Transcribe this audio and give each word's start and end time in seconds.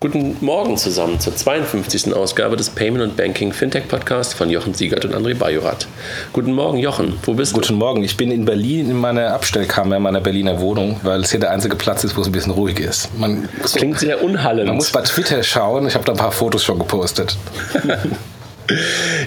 Guten 0.00 0.36
Morgen 0.40 0.76
zusammen 0.76 1.18
zur 1.18 1.34
52. 1.34 2.14
Ausgabe 2.14 2.56
des 2.56 2.68
Payment 2.68 3.02
und 3.02 3.16
Banking 3.16 3.52
Fintech 3.52 3.88
Podcast 3.88 4.34
von 4.34 4.50
Jochen 4.50 4.74
Siegert 4.74 5.04
und 5.04 5.14
André 5.14 5.34
Bajorat. 5.34 5.86
Guten 6.32 6.52
Morgen, 6.52 6.78
Jochen. 6.78 7.18
Wo 7.22 7.32
bist 7.34 7.52
Guten 7.54 7.62
du? 7.62 7.68
Guten 7.68 7.78
Morgen. 7.78 8.04
Ich 8.04 8.16
bin 8.16 8.30
in 8.30 8.44
Berlin 8.44 8.90
in 8.90 8.98
meiner 8.98 9.32
Abstellkammer 9.32 9.96
in 9.96 10.02
meiner 10.02 10.20
Berliner 10.20 10.60
Wohnung, 10.60 11.00
weil 11.02 11.20
es 11.20 11.30
hier 11.30 11.40
der 11.40 11.52
einzige 11.52 11.76
Platz 11.76 12.04
ist, 12.04 12.16
wo 12.16 12.20
es 12.20 12.26
ein 12.26 12.32
bisschen 12.32 12.52
ruhig 12.52 12.80
ist. 12.80 13.16
Man 13.18 13.48
das 13.62 13.74
klingt 13.74 13.98
sehr 13.98 14.22
unhallend. 14.22 14.66
Man 14.66 14.76
muss 14.76 14.90
bei 14.90 15.00
Twitter 15.00 15.42
schauen. 15.42 15.86
Ich 15.86 15.94
habe 15.94 16.04
da 16.04 16.12
ein 16.12 16.18
paar 16.18 16.32
Fotos 16.32 16.64
schon 16.64 16.78
gepostet. 16.78 17.36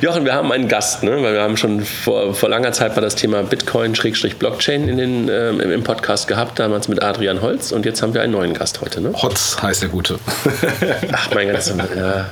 Jochen, 0.02 0.26
wir 0.26 0.34
haben 0.34 0.52
einen 0.52 0.68
Gast, 0.68 1.04
ne? 1.04 1.12
weil 1.22 1.34
wir 1.34 1.42
haben 1.42 1.58
schon 1.58 1.82
vor, 1.82 2.34
vor 2.34 2.50
langer 2.50 2.72
Zeit 2.72 2.96
mal 2.96 3.02
das 3.02 3.16
Thema 3.16 3.44
Bitcoin-Blockchain 3.44 4.88
in 4.88 4.98
den, 4.98 5.30
äh, 5.30 5.50
im 5.50 5.84
Podcast 5.84 6.28
gehabt, 6.28 6.58
damals 6.60 6.88
mit 6.88 7.04
Adrian 7.04 7.42
Holz 7.42 7.72
und 7.72 7.86
jetzt 7.86 8.02
haben 8.02 8.14
wir 8.14 8.22
einen 8.22 8.34
neuen 8.34 8.54
Gast 8.54 8.82
heute. 8.82 9.00
Ne? 9.02 9.14
Hotz 9.14 9.58
heißt 9.62 9.84
der 9.84 9.90
Gute. 9.90 10.20
Ach, 11.12 11.30
mein 11.34 11.48
ganzes 11.50 11.76
ja. 11.96 12.26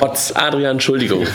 Hotz, 0.00 0.32
Adrian, 0.34 0.72
Entschuldigung. 0.72 1.26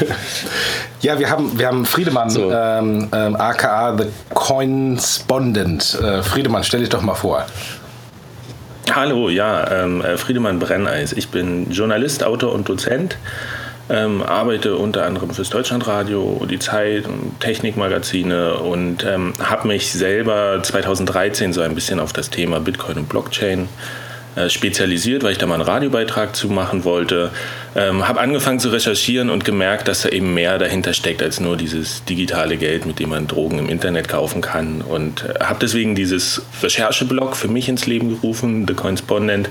Ja, 1.01 1.17
wir 1.19 1.29
haben, 1.29 1.57
wir 1.57 1.67
haben 1.67 1.85
Friedemann, 1.85 2.29
so. 2.29 2.51
ähm, 2.51 3.09
ähm, 3.13 3.35
aka 3.35 3.95
The 3.97 4.05
Coinspondent. 4.33 5.99
Äh, 6.01 6.23
Friedemann, 6.23 6.63
stell 6.63 6.81
dich 6.81 6.89
doch 6.89 7.01
mal 7.01 7.15
vor. 7.15 7.45
Hallo, 8.91 9.29
ja, 9.29 9.71
ähm, 9.71 10.01
äh, 10.01 10.17
Friedemann 10.17 10.59
Brenneis. 10.59 11.13
Ich 11.13 11.29
bin 11.29 11.71
Journalist, 11.71 12.23
Autor 12.23 12.53
und 12.53 12.69
Dozent. 12.69 13.17
Ähm, 13.87 14.23
arbeite 14.23 14.77
unter 14.77 15.05
anderem 15.05 15.29
fürs 15.29 15.51
Deutschlandradio, 15.51 16.43
die 16.49 16.57
Zeit, 16.57 17.05
Technikmagazine 17.39 18.55
und 18.55 19.05
ähm, 19.05 19.33
habe 19.39 19.67
mich 19.67 19.91
selber 19.91 20.59
2013 20.63 21.53
so 21.53 21.61
ein 21.61 21.75
bisschen 21.75 21.99
auf 21.99 22.11
das 22.11 22.31
Thema 22.31 22.59
Bitcoin 22.59 22.97
und 22.97 23.09
Blockchain 23.09 23.69
äh, 24.35 24.49
spezialisiert, 24.49 25.23
weil 25.23 25.31
ich 25.31 25.37
da 25.37 25.45
mal 25.45 25.53
einen 25.53 25.63
Radiobeitrag 25.63 26.35
zu 26.35 26.49
machen 26.49 26.83
wollte. 26.83 27.31
Ähm, 27.73 28.05
habe 28.05 28.19
angefangen 28.19 28.59
zu 28.59 28.67
recherchieren 28.67 29.29
und 29.29 29.45
gemerkt, 29.45 29.87
dass 29.87 30.01
da 30.01 30.09
eben 30.09 30.33
mehr 30.33 30.57
dahinter 30.57 30.93
steckt 30.93 31.23
als 31.23 31.39
nur 31.39 31.55
dieses 31.55 32.03
digitale 32.03 32.57
Geld, 32.57 32.85
mit 32.85 32.99
dem 32.99 33.09
man 33.09 33.27
Drogen 33.27 33.59
im 33.59 33.69
Internet 33.69 34.09
kaufen 34.09 34.41
kann. 34.41 34.81
Und 34.81 35.23
äh, 35.23 35.41
habe 35.41 35.59
deswegen 35.61 35.95
dieses 35.95 36.41
Rechercheblog 36.61 37.37
für 37.37 37.47
mich 37.47 37.69
ins 37.69 37.85
Leben 37.85 38.09
gerufen, 38.09 38.65
The 38.67 38.73
Correspondent 38.73 39.49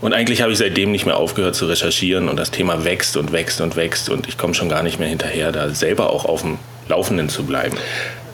und 0.00 0.12
eigentlich 0.12 0.42
habe 0.42 0.52
ich 0.52 0.58
seitdem 0.58 0.92
nicht 0.92 1.06
mehr 1.06 1.16
aufgehört 1.16 1.54
zu 1.54 1.66
recherchieren 1.66 2.28
und 2.28 2.38
das 2.38 2.50
Thema 2.50 2.84
wächst 2.84 3.16
und 3.16 3.32
wächst 3.32 3.60
und 3.60 3.76
wächst 3.76 4.08
und 4.08 4.28
ich 4.28 4.38
komme 4.38 4.54
schon 4.54 4.68
gar 4.68 4.82
nicht 4.82 4.98
mehr 4.98 5.08
hinterher, 5.08 5.52
da 5.52 5.70
selber 5.70 6.10
auch 6.10 6.24
auf 6.24 6.42
dem 6.42 6.58
Laufenden 6.88 7.28
zu 7.28 7.44
bleiben. 7.44 7.76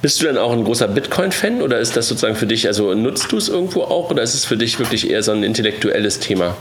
Bist 0.02 0.20
du 0.20 0.26
denn 0.26 0.38
auch 0.38 0.52
ein 0.52 0.64
großer 0.64 0.88
Bitcoin-Fan 0.88 1.60
oder 1.60 1.78
ist 1.78 1.96
das 1.96 2.08
sozusagen 2.08 2.34
für 2.34 2.46
dich, 2.46 2.66
also 2.66 2.94
nutzt 2.94 3.30
du 3.32 3.36
es 3.36 3.48
irgendwo 3.48 3.82
auch 3.82 4.10
oder 4.10 4.22
ist 4.22 4.34
es 4.34 4.44
für 4.46 4.56
dich 4.56 4.78
wirklich 4.78 5.10
eher 5.10 5.22
so 5.22 5.32
ein 5.32 5.42
intellektuelles 5.42 6.20
Thema? 6.20 6.56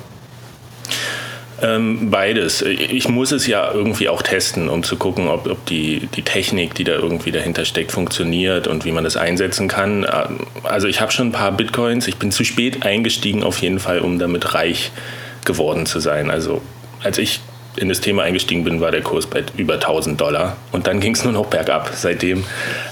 Ähm, 1.62 2.10
beides. 2.10 2.62
Ich 2.62 3.08
muss 3.08 3.32
es 3.32 3.48
ja 3.48 3.72
irgendwie 3.72 4.10
auch 4.10 4.22
testen, 4.22 4.70
um 4.70 4.84
zu 4.84 4.98
gucken, 4.98 5.28
ob, 5.28 5.50
ob 5.50 5.66
die, 5.66 6.08
die 6.16 6.22
Technik, 6.22 6.76
die 6.76 6.84
da 6.84 6.94
irgendwie 6.94 7.32
dahinter 7.32 7.66
steckt, 7.66 7.92
funktioniert 7.92 8.68
und 8.68 8.86
wie 8.86 8.92
man 8.92 9.04
das 9.04 9.18
einsetzen 9.18 9.68
kann. 9.68 10.04
Ähm, 10.04 10.48
also 10.64 10.88
ich 10.88 11.02
habe 11.02 11.12
schon 11.12 11.28
ein 11.28 11.32
paar 11.32 11.52
Bitcoins. 11.52 12.08
Ich 12.08 12.18
bin 12.18 12.32
zu 12.32 12.44
spät 12.44 12.86
eingestiegen 12.86 13.44
auf 13.44 13.60
jeden 13.60 13.80
Fall, 13.80 14.00
um 14.00 14.20
damit 14.20 14.54
reich 14.54 14.92
geworden 15.46 15.86
zu 15.86 16.00
sein. 16.00 16.30
Also 16.30 16.62
als 17.04 17.18
ich 17.18 17.42
in 17.78 17.90
das 17.90 18.02
Thema 18.02 18.24
eingestiegen 18.24 18.64
bin, 18.64 18.82
war 18.82 18.92
der 18.92 19.02
Kurs 19.02 19.28
bei 19.28 19.44
über 19.58 19.76
1000 19.76 20.20
Dollar 20.20 20.58
und 20.72 20.88
dann 20.88 21.00
ging 21.00 21.14
es 21.14 21.24
nur 21.24 21.34
noch 21.34 21.46
bergab 21.46 21.92
seitdem. 21.94 22.44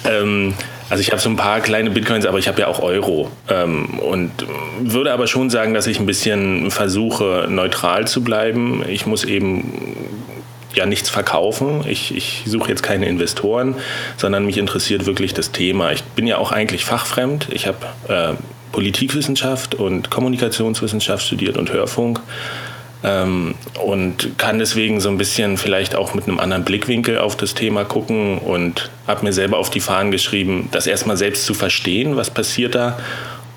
Ähm, 0.06 0.54
also 0.90 1.02
ich 1.02 1.12
habe 1.12 1.22
so 1.22 1.30
ein 1.30 1.36
paar 1.36 1.60
kleine 1.62 1.90
Bitcoins, 1.90 2.26
aber 2.26 2.40
ich 2.40 2.48
habe 2.48 2.62
ja 2.62 2.68
auch 2.68 2.82
Euro. 2.82 3.30
Ähm, 3.50 4.00
und 4.00 4.32
würde 4.80 5.12
aber 5.12 5.28
schon 5.28 5.50
sagen, 5.50 5.74
dass 5.74 5.88
ich 5.88 6.00
ein 6.00 6.06
bisschen 6.06 6.72
versuche, 6.72 7.48
neutral 7.50 8.08
zu 8.08 8.24
bleiben. 8.24 8.84
Ich 8.88 9.06
muss 9.06 9.24
eben 9.24 9.96
ja 10.74 10.86
nichts 10.86 11.10
verkaufen. 11.10 11.84
Ich, 11.88 12.16
ich 12.16 12.44
suche 12.46 12.70
jetzt 12.70 12.84
keine 12.84 13.08
Investoren, 13.08 13.76
sondern 14.16 14.46
mich 14.46 14.58
interessiert 14.58 15.06
wirklich 15.06 15.34
das 15.34 15.52
Thema. 15.52 15.92
Ich 15.92 16.04
bin 16.04 16.28
ja 16.28 16.38
auch 16.38 16.52
eigentlich 16.52 16.86
fachfremd. 16.86 17.48
Ich 17.52 17.68
habe 17.68 17.78
äh, 18.08 18.34
Politikwissenschaft 18.72 19.76
und 19.76 20.10
Kommunikationswissenschaft 20.10 21.26
studiert 21.26 21.58
und 21.58 21.72
Hörfunk 21.72 22.22
ähm, 23.04 23.56
und 23.84 24.38
kann 24.38 24.60
deswegen 24.60 25.00
so 25.00 25.10
ein 25.10 25.18
bisschen 25.18 25.58
vielleicht 25.58 25.96
auch 25.96 26.14
mit 26.14 26.28
einem 26.28 26.40
anderen 26.40 26.64
Blickwinkel 26.64 27.20
auf 27.20 27.36
das 27.36 27.54
Thema 27.54 27.84
gucken 27.86 28.38
und 28.40 28.90
habe 29.08 29.26
mir 29.26 29.34
selber 29.34 29.58
auf 29.58 29.70
die 29.70 29.80
Fahnen 29.80 30.12
geschrieben, 30.12 30.70
das 30.72 30.88
erstmal 30.88 31.18
selbst 31.18 31.46
zu 31.46 31.54
verstehen, 31.54 32.16
was 32.16 32.30
passiert 32.30 32.76
da 32.76 32.98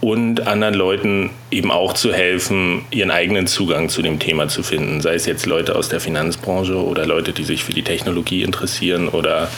und 0.00 0.46
anderen 0.46 0.74
Leuten 0.74 1.30
eben 1.50 1.70
auch 1.70 1.92
zu 1.92 2.12
helfen, 2.12 2.84
ihren 2.90 3.10
eigenen 3.10 3.46
Zugang 3.46 3.88
zu 3.90 4.00
dem 4.02 4.18
Thema 4.18 4.48
zu 4.48 4.62
finden. 4.62 5.00
Sei 5.00 5.14
es 5.14 5.26
jetzt 5.26 5.46
Leute 5.46 5.76
aus 5.76 5.88
der 5.88 6.00
Finanzbranche 6.00 6.76
oder 6.76 7.06
Leute, 7.06 7.32
die 7.32 7.44
sich 7.44 7.64
für 7.64 7.72
die 7.72 7.82
Technologie 7.82 8.42
interessieren 8.42 9.08
oder 9.08 9.48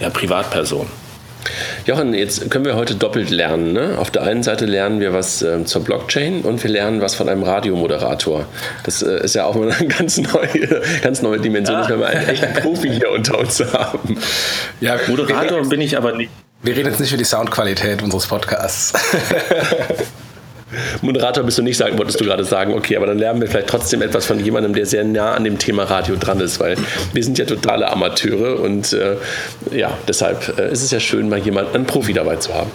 ja, 0.00 0.10
Privatpersonen. 0.10 1.01
Jochen, 1.86 2.14
jetzt 2.14 2.50
können 2.50 2.64
wir 2.64 2.76
heute 2.76 2.94
doppelt 2.94 3.30
lernen. 3.30 3.72
Ne? 3.72 3.96
Auf 3.98 4.10
der 4.10 4.22
einen 4.22 4.42
Seite 4.42 4.66
lernen 4.66 5.00
wir 5.00 5.12
was 5.12 5.42
äh, 5.42 5.64
zur 5.64 5.82
Blockchain 5.84 6.42
und 6.42 6.62
wir 6.62 6.70
lernen 6.70 7.00
was 7.00 7.14
von 7.14 7.28
einem 7.28 7.42
Radiomoderator. 7.42 8.46
Das 8.84 9.02
äh, 9.02 9.24
ist 9.24 9.34
ja 9.34 9.44
auch 9.44 9.56
eine 9.56 9.72
ganz 9.98 10.18
neue, 10.18 10.82
ganz 11.02 11.22
neue 11.22 11.40
Dimension, 11.40 11.78
dass 11.78 11.88
wir 11.88 11.96
mal 11.96 12.06
einen 12.06 12.28
echten 12.28 12.52
Profi 12.54 12.90
hier 12.90 13.10
unter 13.10 13.38
uns 13.38 13.60
haben. 13.72 14.18
Ja, 14.80 14.96
Moderator 15.08 15.68
bin 15.68 15.80
ich 15.80 15.96
aber 15.96 16.16
nicht. 16.16 16.30
Wir 16.62 16.76
reden 16.76 16.90
jetzt 16.90 17.00
nicht 17.00 17.10
über 17.10 17.18
die 17.18 17.24
Soundqualität 17.24 18.02
unseres 18.02 18.26
Podcasts. 18.26 18.92
Moderator 21.00 21.44
bist 21.44 21.58
du 21.58 21.62
nicht 21.62 21.76
sagen, 21.76 21.98
wolltest 21.98 22.20
du 22.20 22.24
gerade 22.24 22.44
sagen, 22.44 22.74
okay, 22.74 22.96
aber 22.96 23.06
dann 23.06 23.18
lernen 23.18 23.40
wir 23.40 23.48
vielleicht 23.48 23.68
trotzdem 23.68 24.02
etwas 24.02 24.26
von 24.26 24.40
jemandem, 24.40 24.74
der 24.74 24.86
sehr 24.86 25.04
nah 25.04 25.32
an 25.34 25.44
dem 25.44 25.58
Thema 25.58 25.84
Radio 25.84 26.16
dran 26.16 26.40
ist, 26.40 26.60
weil 26.60 26.76
wir 27.12 27.24
sind 27.24 27.38
ja 27.38 27.44
totale 27.44 27.90
Amateure 27.90 28.60
und 28.60 28.92
äh, 28.92 29.16
ja, 29.70 29.96
deshalb 30.08 30.58
äh, 30.58 30.72
ist 30.72 30.82
es 30.82 30.90
ja 30.90 31.00
schön, 31.00 31.28
mal 31.28 31.38
jemanden, 31.38 31.74
einen 31.74 31.86
Profi 31.86 32.12
dabei 32.12 32.36
zu 32.36 32.54
haben. 32.54 32.70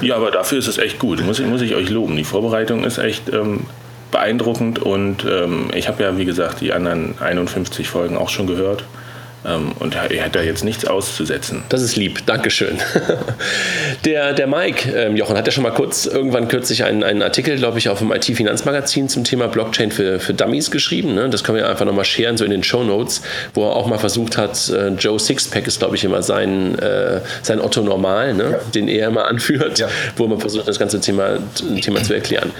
Ja, 0.00 0.16
aber 0.16 0.30
dafür 0.30 0.58
ist 0.58 0.68
es 0.68 0.78
echt 0.78 0.98
gut, 0.98 1.24
muss, 1.24 1.40
muss 1.40 1.62
ich 1.62 1.74
euch 1.74 1.90
loben. 1.90 2.16
Die 2.16 2.24
Vorbereitung 2.24 2.84
ist 2.84 2.98
echt 2.98 3.32
ähm, 3.32 3.66
beeindruckend 4.10 4.78
und 4.78 5.24
ähm, 5.24 5.70
ich 5.74 5.88
habe 5.88 6.02
ja, 6.02 6.16
wie 6.16 6.24
gesagt, 6.24 6.60
die 6.60 6.72
anderen 6.72 7.14
51 7.20 7.88
Folgen 7.88 8.16
auch 8.16 8.28
schon 8.28 8.46
gehört. 8.46 8.84
Ähm, 9.46 9.72
und 9.78 9.94
er 9.94 10.24
hat 10.24 10.34
da 10.34 10.42
jetzt 10.42 10.64
nichts 10.64 10.84
auszusetzen. 10.84 11.62
Das 11.68 11.82
ist 11.82 11.96
lieb, 11.96 12.26
Dankeschön. 12.26 12.78
Der, 14.04 14.34
der 14.34 14.46
Mike, 14.46 14.90
ähm, 14.92 15.16
Jochen, 15.16 15.36
hat 15.36 15.46
ja 15.46 15.52
schon 15.52 15.62
mal 15.62 15.70
kurz 15.70 16.06
irgendwann 16.06 16.48
kürzlich 16.48 16.84
einen, 16.84 17.02
einen 17.02 17.22
Artikel, 17.22 17.56
glaube 17.56 17.78
ich, 17.78 17.88
auf 17.88 17.98
dem 17.98 18.12
IT-Finanzmagazin 18.12 19.08
zum 19.08 19.24
Thema 19.24 19.48
Blockchain 19.48 19.90
für, 19.90 20.20
für 20.20 20.34
Dummies 20.34 20.70
geschrieben. 20.70 21.14
Ne? 21.14 21.28
Das 21.28 21.42
können 21.42 21.58
wir 21.58 21.68
einfach 21.68 21.84
nochmal 21.84 22.04
scheren, 22.04 22.36
so 22.36 22.44
in 22.44 22.50
den 22.50 22.62
Show 22.62 22.84
Notes, 22.84 23.22
wo 23.54 23.64
er 23.64 23.74
auch 23.74 23.86
mal 23.86 23.98
versucht 23.98 24.36
hat, 24.36 24.68
äh, 24.68 24.88
Joe 24.88 25.18
Sixpack 25.18 25.66
ist, 25.66 25.78
glaube 25.78 25.96
ich, 25.96 26.04
immer 26.04 26.22
sein, 26.22 26.78
äh, 26.78 27.20
sein 27.42 27.60
Otto 27.60 27.82
Normal, 27.82 28.34
ne? 28.34 28.50
Ja. 28.52 28.58
den 28.74 28.88
er 28.88 29.08
immer 29.08 29.26
anführt, 29.26 29.78
ja. 29.78 29.88
wo 30.16 30.26
man 30.26 30.38
versucht, 30.40 30.68
das 30.68 30.78
ganze 30.78 31.00
Thema, 31.00 31.38
Thema 31.80 32.02
zu 32.02 32.14
erklären. 32.14 32.52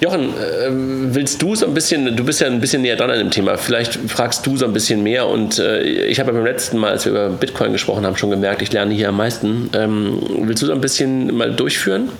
Jochen, 0.00 0.30
äh, 0.30 0.68
willst 1.14 1.40
du 1.40 1.54
so 1.54 1.66
ein 1.66 1.74
bisschen, 1.74 2.16
du 2.16 2.24
bist 2.24 2.40
ja 2.40 2.48
ein 2.48 2.60
bisschen 2.60 2.82
näher 2.82 2.96
dran 2.96 3.10
an 3.10 3.18
dem 3.18 3.30
Thema, 3.30 3.56
vielleicht 3.56 3.98
fragst 4.10 4.44
du 4.46 4.56
so 4.56 4.64
ein 4.64 4.72
bisschen 4.72 5.02
mehr 5.02 5.26
und 5.26 5.58
äh, 5.58 5.82
ich 5.82 6.18
habe 6.18 6.30
ja 6.32 6.36
beim 6.36 6.44
letzten 6.44 6.78
Mal, 6.78 6.90
als 6.90 7.04
wir 7.04 7.12
über 7.12 7.28
Bitcoin 7.30 7.72
gesprochen 7.72 8.04
haben, 8.04 8.16
schon 8.16 8.30
gemerkt, 8.30 8.60
ich 8.60 8.72
lerne 8.72 8.92
hier 8.92 9.10
am 9.10 9.16
meisten. 9.16 9.70
Ähm, 9.72 10.18
willst 10.40 10.62
du 10.62 10.66
so 10.66 10.72
ein 10.72 10.80
bisschen 10.80 11.36
mal 11.36 11.52
durchführen? 11.52 12.10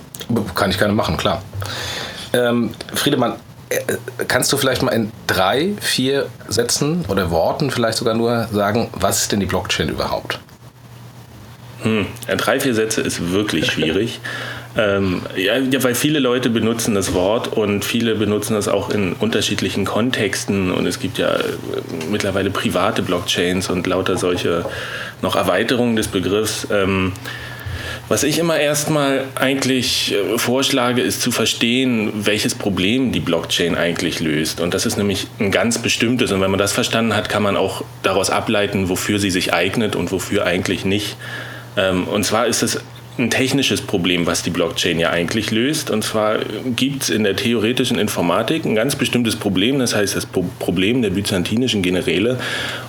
Kann 0.54 0.70
ich 0.70 0.78
gerne 0.78 0.94
machen, 0.94 1.16
klar. 1.16 1.42
Ähm, 2.32 2.70
Friedemann, 2.94 3.34
äh, 3.70 3.80
kannst 4.28 4.52
du 4.52 4.56
vielleicht 4.56 4.82
mal 4.82 4.92
in 4.92 5.10
drei, 5.26 5.72
vier 5.80 6.26
Sätzen 6.48 7.04
oder 7.08 7.30
Worten 7.30 7.70
vielleicht 7.70 7.98
sogar 7.98 8.14
nur 8.14 8.48
sagen, 8.52 8.88
was 8.92 9.22
ist 9.22 9.32
denn 9.32 9.40
die 9.40 9.46
Blockchain 9.46 9.88
überhaupt? 9.88 10.38
Hm, 11.82 12.06
drei, 12.38 12.60
vier 12.60 12.74
Sätze 12.74 13.02
ist 13.02 13.32
wirklich 13.32 13.66
schwierig. 13.66 14.20
Ähm, 14.76 15.22
ja, 15.36 15.54
weil 15.84 15.94
viele 15.94 16.18
Leute 16.18 16.50
benutzen 16.50 16.96
das 16.96 17.14
Wort 17.14 17.48
und 17.48 17.84
viele 17.84 18.16
benutzen 18.16 18.54
das 18.54 18.66
auch 18.66 18.90
in 18.90 19.12
unterschiedlichen 19.12 19.84
Kontexten 19.84 20.72
und 20.72 20.86
es 20.86 20.98
gibt 20.98 21.18
ja 21.18 21.32
äh, 21.32 21.42
mittlerweile 22.10 22.50
private 22.50 23.02
Blockchains 23.02 23.70
und 23.70 23.86
lauter 23.86 24.16
solche 24.16 24.64
noch 25.22 25.36
Erweiterungen 25.36 25.94
des 25.94 26.08
Begriffs. 26.08 26.66
Ähm, 26.72 27.12
was 28.08 28.22
ich 28.22 28.38
immer 28.38 28.58
erstmal 28.58 29.24
eigentlich 29.34 30.12
äh, 30.12 30.38
vorschlage, 30.38 31.02
ist 31.02 31.22
zu 31.22 31.30
verstehen, 31.30 32.12
welches 32.14 32.54
Problem 32.54 33.12
die 33.12 33.20
Blockchain 33.20 33.76
eigentlich 33.76 34.20
löst. 34.20 34.60
Und 34.60 34.74
das 34.74 34.86
ist 34.86 34.98
nämlich 34.98 35.28
ein 35.38 35.50
ganz 35.50 35.78
bestimmtes. 35.78 36.30
Und 36.32 36.40
wenn 36.40 36.50
man 36.50 36.58
das 36.58 36.72
verstanden 36.72 37.14
hat, 37.14 37.28
kann 37.28 37.42
man 37.42 37.56
auch 37.56 37.82
daraus 38.02 38.28
ableiten, 38.28 38.88
wofür 38.88 39.18
sie 39.18 39.30
sich 39.30 39.54
eignet 39.54 39.96
und 39.96 40.12
wofür 40.12 40.44
eigentlich 40.44 40.84
nicht. 40.84 41.16
Ähm, 41.76 42.06
und 42.06 42.24
zwar 42.24 42.46
ist 42.46 42.62
es 42.62 42.80
ein 43.16 43.30
technisches 43.30 43.80
Problem, 43.80 44.26
was 44.26 44.42
die 44.42 44.50
Blockchain 44.50 44.98
ja 44.98 45.10
eigentlich 45.10 45.50
löst. 45.50 45.90
Und 45.90 46.02
zwar 46.02 46.38
gibt 46.74 47.04
es 47.04 47.10
in 47.10 47.24
der 47.24 47.36
theoretischen 47.36 47.98
Informatik 47.98 48.64
ein 48.64 48.74
ganz 48.74 48.96
bestimmtes 48.96 49.36
Problem, 49.36 49.78
das 49.78 49.94
heißt 49.94 50.16
das 50.16 50.26
Problem 50.26 51.00
der 51.00 51.10
byzantinischen 51.10 51.82
Generäle. 51.82 52.38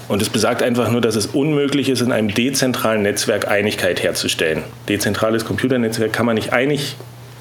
Und 0.07 0.22
es 0.22 0.30
besagt 0.30 0.63
einfach 0.63 0.92
nur, 0.92 1.01
dass 1.01 1.16
es 1.16 1.27
unmöglich 1.27 1.89
ist, 1.89 2.01
in 2.01 2.12
einem 2.12 2.33
dezentralen 2.33 3.04
Netzwerk 3.04 3.48
Einigkeit 3.48 4.01
herzustellen. 4.01 4.63
Dezentrales 4.89 5.45
Computernetzwerk 5.45 6.12
kann 6.12 6.25
man 6.25 6.36
nicht 6.36 6.54
einig 6.54 6.95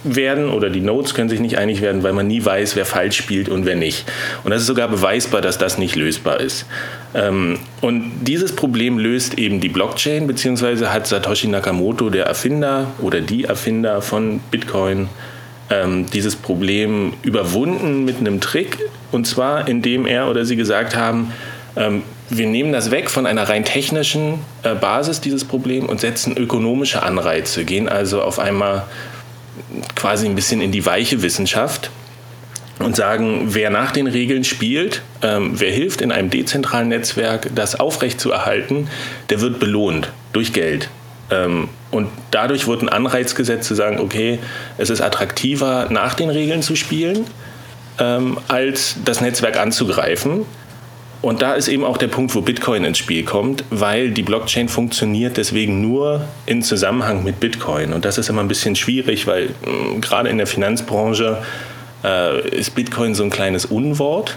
werden 0.04 0.50
oder 0.50 0.70
die 0.70 0.80
Nodes 0.80 1.14
können 1.14 1.28
sich 1.28 1.40
nicht 1.40 1.58
einig 1.58 1.80
werden, 1.80 2.02
weil 2.02 2.12
man 2.12 2.26
nie 2.26 2.44
weiß, 2.44 2.76
wer 2.76 2.86
falsch 2.86 3.16
spielt 3.16 3.48
und 3.48 3.64
wer 3.64 3.74
nicht. 3.74 4.04
Und 4.44 4.50
das 4.50 4.60
ist 4.60 4.66
sogar 4.66 4.88
beweisbar, 4.88 5.40
dass 5.40 5.58
das 5.58 5.78
nicht 5.78 5.96
lösbar 5.96 6.40
ist. 6.40 6.66
Ähm, 7.14 7.58
und 7.80 8.12
dieses 8.22 8.54
Problem 8.54 8.98
löst 8.98 9.38
eben 9.38 9.60
die 9.60 9.68
Blockchain, 9.68 10.26
beziehungsweise 10.26 10.92
hat 10.92 11.06
Satoshi 11.06 11.48
Nakamoto, 11.48 12.10
der 12.10 12.26
Erfinder 12.26 12.88
oder 13.00 13.20
die 13.20 13.44
Erfinder 13.44 14.02
von 14.02 14.40
Bitcoin, 14.50 15.08
ähm, 15.70 16.06
dieses 16.12 16.36
Problem 16.36 17.14
überwunden 17.22 18.04
mit 18.04 18.18
einem 18.18 18.40
Trick. 18.40 18.78
Und 19.10 19.26
zwar, 19.26 19.66
indem 19.68 20.06
er 20.06 20.28
oder 20.28 20.44
sie 20.44 20.56
gesagt 20.56 20.94
haben, 20.96 21.32
ähm, 21.76 22.02
wir 22.30 22.46
nehmen 22.46 22.72
das 22.72 22.90
weg 22.90 23.10
von 23.10 23.26
einer 23.26 23.48
rein 23.48 23.64
technischen 23.64 24.40
äh, 24.62 24.74
Basis, 24.74 25.20
dieses 25.20 25.44
Problem, 25.44 25.86
und 25.86 26.00
setzen 26.00 26.36
ökonomische 26.36 27.02
Anreize, 27.02 27.64
gehen 27.64 27.88
also 27.88 28.22
auf 28.22 28.38
einmal 28.38 28.84
quasi 29.94 30.26
ein 30.26 30.34
bisschen 30.34 30.60
in 30.60 30.72
die 30.72 30.84
weiche 30.86 31.22
Wissenschaft 31.22 31.90
und 32.78 32.96
sagen, 32.96 33.54
wer 33.54 33.70
nach 33.70 33.92
den 33.92 34.06
Regeln 34.06 34.44
spielt, 34.44 35.02
ähm, 35.22 35.52
wer 35.54 35.70
hilft 35.70 36.00
in 36.00 36.12
einem 36.12 36.30
dezentralen 36.30 36.88
Netzwerk, 36.88 37.50
das 37.54 37.78
aufrechtzuerhalten, 37.78 38.88
der 39.30 39.40
wird 39.40 39.60
belohnt 39.60 40.10
durch 40.32 40.52
Geld. 40.52 40.88
Ähm, 41.30 41.68
und 41.90 42.08
dadurch 42.30 42.66
wird 42.66 42.82
ein 42.82 42.88
Anreiz 42.88 43.34
gesetzt 43.34 43.68
zu 43.68 43.74
sagen, 43.74 44.00
okay, 44.00 44.38
es 44.78 44.90
ist 44.90 45.00
attraktiver, 45.00 45.86
nach 45.90 46.14
den 46.14 46.30
Regeln 46.30 46.62
zu 46.62 46.74
spielen, 46.76 47.26
ähm, 47.98 48.38
als 48.48 48.96
das 49.04 49.20
Netzwerk 49.20 49.56
anzugreifen. 49.56 50.44
Und 51.24 51.40
da 51.40 51.54
ist 51.54 51.68
eben 51.68 51.84
auch 51.84 51.96
der 51.96 52.08
Punkt, 52.08 52.34
wo 52.34 52.42
Bitcoin 52.42 52.84
ins 52.84 52.98
Spiel 52.98 53.24
kommt, 53.24 53.64
weil 53.70 54.10
die 54.10 54.22
Blockchain 54.22 54.68
funktioniert 54.68 55.38
deswegen 55.38 55.80
nur 55.80 56.26
in 56.44 56.60
Zusammenhang 56.60 57.24
mit 57.24 57.40
Bitcoin. 57.40 57.94
Und 57.94 58.04
das 58.04 58.18
ist 58.18 58.28
immer 58.28 58.42
ein 58.42 58.48
bisschen 58.48 58.76
schwierig, 58.76 59.26
weil 59.26 59.46
mh, 59.46 60.00
gerade 60.02 60.28
in 60.28 60.36
der 60.36 60.46
Finanzbranche 60.46 61.38
äh, 62.04 62.46
ist 62.50 62.74
Bitcoin 62.74 63.14
so 63.14 63.24
ein 63.24 63.30
kleines 63.30 63.64
Unwort 63.64 64.36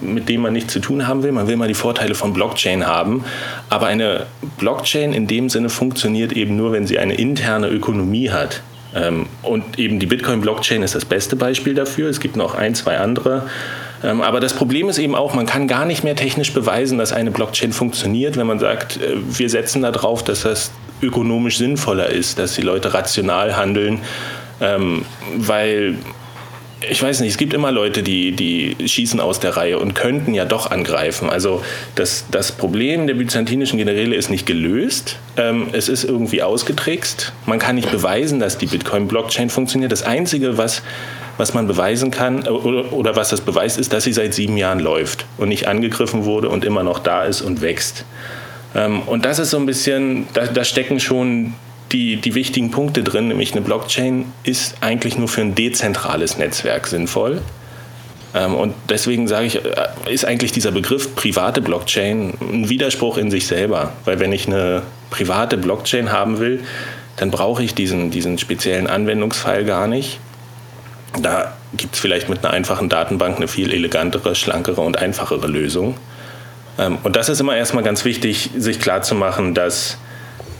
mit 0.00 0.28
dem 0.28 0.42
man 0.42 0.52
nichts 0.52 0.72
zu 0.72 0.78
tun 0.78 1.08
haben 1.08 1.24
will. 1.24 1.32
Man 1.32 1.48
will 1.48 1.56
mal 1.56 1.66
die 1.66 1.74
Vorteile 1.74 2.14
von 2.14 2.32
Blockchain 2.32 2.86
haben. 2.86 3.24
Aber 3.68 3.88
eine 3.88 4.26
Blockchain 4.58 5.12
in 5.12 5.26
dem 5.26 5.48
Sinne 5.48 5.70
funktioniert 5.70 6.32
eben 6.34 6.56
nur, 6.56 6.70
wenn 6.70 6.86
sie 6.86 7.00
eine 7.00 7.14
interne 7.14 7.66
Ökonomie 7.66 8.30
hat. 8.30 8.62
Ähm, 8.94 9.26
und 9.42 9.76
eben 9.76 9.98
die 9.98 10.06
Bitcoin-Blockchain 10.06 10.84
ist 10.84 10.94
das 10.94 11.04
beste 11.04 11.34
Beispiel 11.34 11.74
dafür. 11.74 12.08
Es 12.08 12.20
gibt 12.20 12.36
noch 12.36 12.54
ein, 12.54 12.76
zwei 12.76 12.98
andere. 12.98 13.48
Ähm, 14.04 14.20
aber 14.20 14.40
das 14.40 14.52
Problem 14.52 14.88
ist 14.88 14.98
eben 14.98 15.14
auch, 15.14 15.34
man 15.34 15.46
kann 15.46 15.66
gar 15.66 15.86
nicht 15.86 16.04
mehr 16.04 16.14
technisch 16.14 16.52
beweisen, 16.52 16.98
dass 16.98 17.12
eine 17.12 17.30
Blockchain 17.30 17.72
funktioniert, 17.72 18.36
wenn 18.36 18.46
man 18.46 18.58
sagt, 18.58 18.98
äh, 18.98 19.16
wir 19.16 19.48
setzen 19.48 19.82
darauf, 19.82 20.22
dass 20.22 20.42
das 20.42 20.72
ökonomisch 21.02 21.58
sinnvoller 21.58 22.08
ist, 22.08 22.38
dass 22.38 22.54
die 22.54 22.62
Leute 22.62 22.94
rational 22.94 23.56
handeln, 23.56 24.00
ähm, 24.60 25.04
weil 25.36 25.96
ich 26.90 27.02
weiß 27.02 27.20
nicht, 27.20 27.30
es 27.30 27.38
gibt 27.38 27.54
immer 27.54 27.72
Leute, 27.72 28.02
die, 28.02 28.32
die 28.32 28.76
schießen 28.86 29.18
aus 29.18 29.40
der 29.40 29.56
Reihe 29.56 29.78
und 29.78 29.94
könnten 29.94 30.34
ja 30.34 30.44
doch 30.44 30.70
angreifen. 30.70 31.30
Also 31.30 31.62
das, 31.94 32.26
das 32.30 32.52
Problem 32.52 33.06
der 33.06 33.14
byzantinischen 33.14 33.78
Generäle 33.78 34.14
ist 34.14 34.28
nicht 34.28 34.44
gelöst. 34.44 35.16
Ähm, 35.38 35.68
es 35.72 35.88
ist 35.88 36.04
irgendwie 36.04 36.42
ausgetrickst. 36.42 37.32
Man 37.46 37.58
kann 37.58 37.76
nicht 37.76 37.90
beweisen, 37.90 38.38
dass 38.38 38.58
die 38.58 38.66
Bitcoin-Blockchain 38.66 39.48
funktioniert. 39.48 39.92
Das 39.92 40.02
Einzige, 40.02 40.58
was, 40.58 40.82
was 41.36 41.54
man 41.54 41.66
beweisen 41.66 42.10
kann 42.10 42.46
oder, 42.46 42.92
oder 42.92 43.16
was 43.16 43.30
das 43.30 43.40
beweist, 43.40 43.78
ist, 43.78 43.92
dass 43.92 44.04
sie 44.04 44.12
seit 44.12 44.34
sieben 44.34 44.56
Jahren 44.56 44.80
läuft 44.80 45.26
und 45.38 45.48
nicht 45.48 45.68
angegriffen 45.68 46.24
wurde 46.24 46.48
und 46.48 46.64
immer 46.64 46.82
noch 46.82 46.98
da 46.98 47.24
ist 47.24 47.42
und 47.42 47.60
wächst. 47.60 48.04
Ähm, 48.74 49.02
und 49.02 49.24
das 49.24 49.38
ist 49.38 49.50
so 49.50 49.58
ein 49.58 49.66
bisschen, 49.66 50.26
da, 50.34 50.46
da 50.46 50.64
stecken 50.64 51.00
schon 51.00 51.54
die, 51.92 52.16
die 52.16 52.34
wichtigen 52.34 52.70
Punkte 52.70 53.02
drin, 53.02 53.28
nämlich 53.28 53.52
eine 53.52 53.60
Blockchain 53.60 54.26
ist 54.42 54.76
eigentlich 54.80 55.18
nur 55.18 55.28
für 55.28 55.42
ein 55.42 55.54
dezentrales 55.54 56.38
Netzwerk 56.38 56.86
sinnvoll. 56.86 57.40
Ähm, 58.34 58.54
und 58.54 58.74
deswegen 58.88 59.28
sage 59.28 59.46
ich, 59.46 59.64
äh, 59.64 59.70
ist 60.10 60.24
eigentlich 60.24 60.52
dieser 60.52 60.72
Begriff 60.72 61.14
private 61.14 61.60
Blockchain 61.60 62.34
ein 62.40 62.68
Widerspruch 62.68 63.16
in 63.16 63.30
sich 63.30 63.46
selber. 63.46 63.92
Weil 64.04 64.18
wenn 64.18 64.32
ich 64.32 64.46
eine 64.46 64.82
private 65.10 65.56
Blockchain 65.56 66.10
haben 66.10 66.40
will, 66.40 66.64
dann 67.16 67.30
brauche 67.30 67.62
ich 67.62 67.74
diesen, 67.74 68.10
diesen 68.10 68.38
speziellen 68.38 68.88
Anwendungsfall 68.88 69.64
gar 69.64 69.86
nicht. 69.86 70.18
Da 71.20 71.56
gibt 71.76 71.94
es 71.94 72.00
vielleicht 72.00 72.28
mit 72.28 72.44
einer 72.44 72.52
einfachen 72.52 72.88
Datenbank 72.88 73.36
eine 73.36 73.48
viel 73.48 73.72
elegantere, 73.72 74.34
schlankere 74.34 74.80
und 74.80 74.98
einfachere 74.98 75.46
Lösung. 75.46 75.96
Ähm, 76.78 76.98
und 77.02 77.16
das 77.16 77.28
ist 77.28 77.40
immer 77.40 77.56
erstmal 77.56 77.84
ganz 77.84 78.04
wichtig, 78.04 78.50
sich 78.56 78.80
klarzumachen, 78.80 79.54
dass 79.54 79.98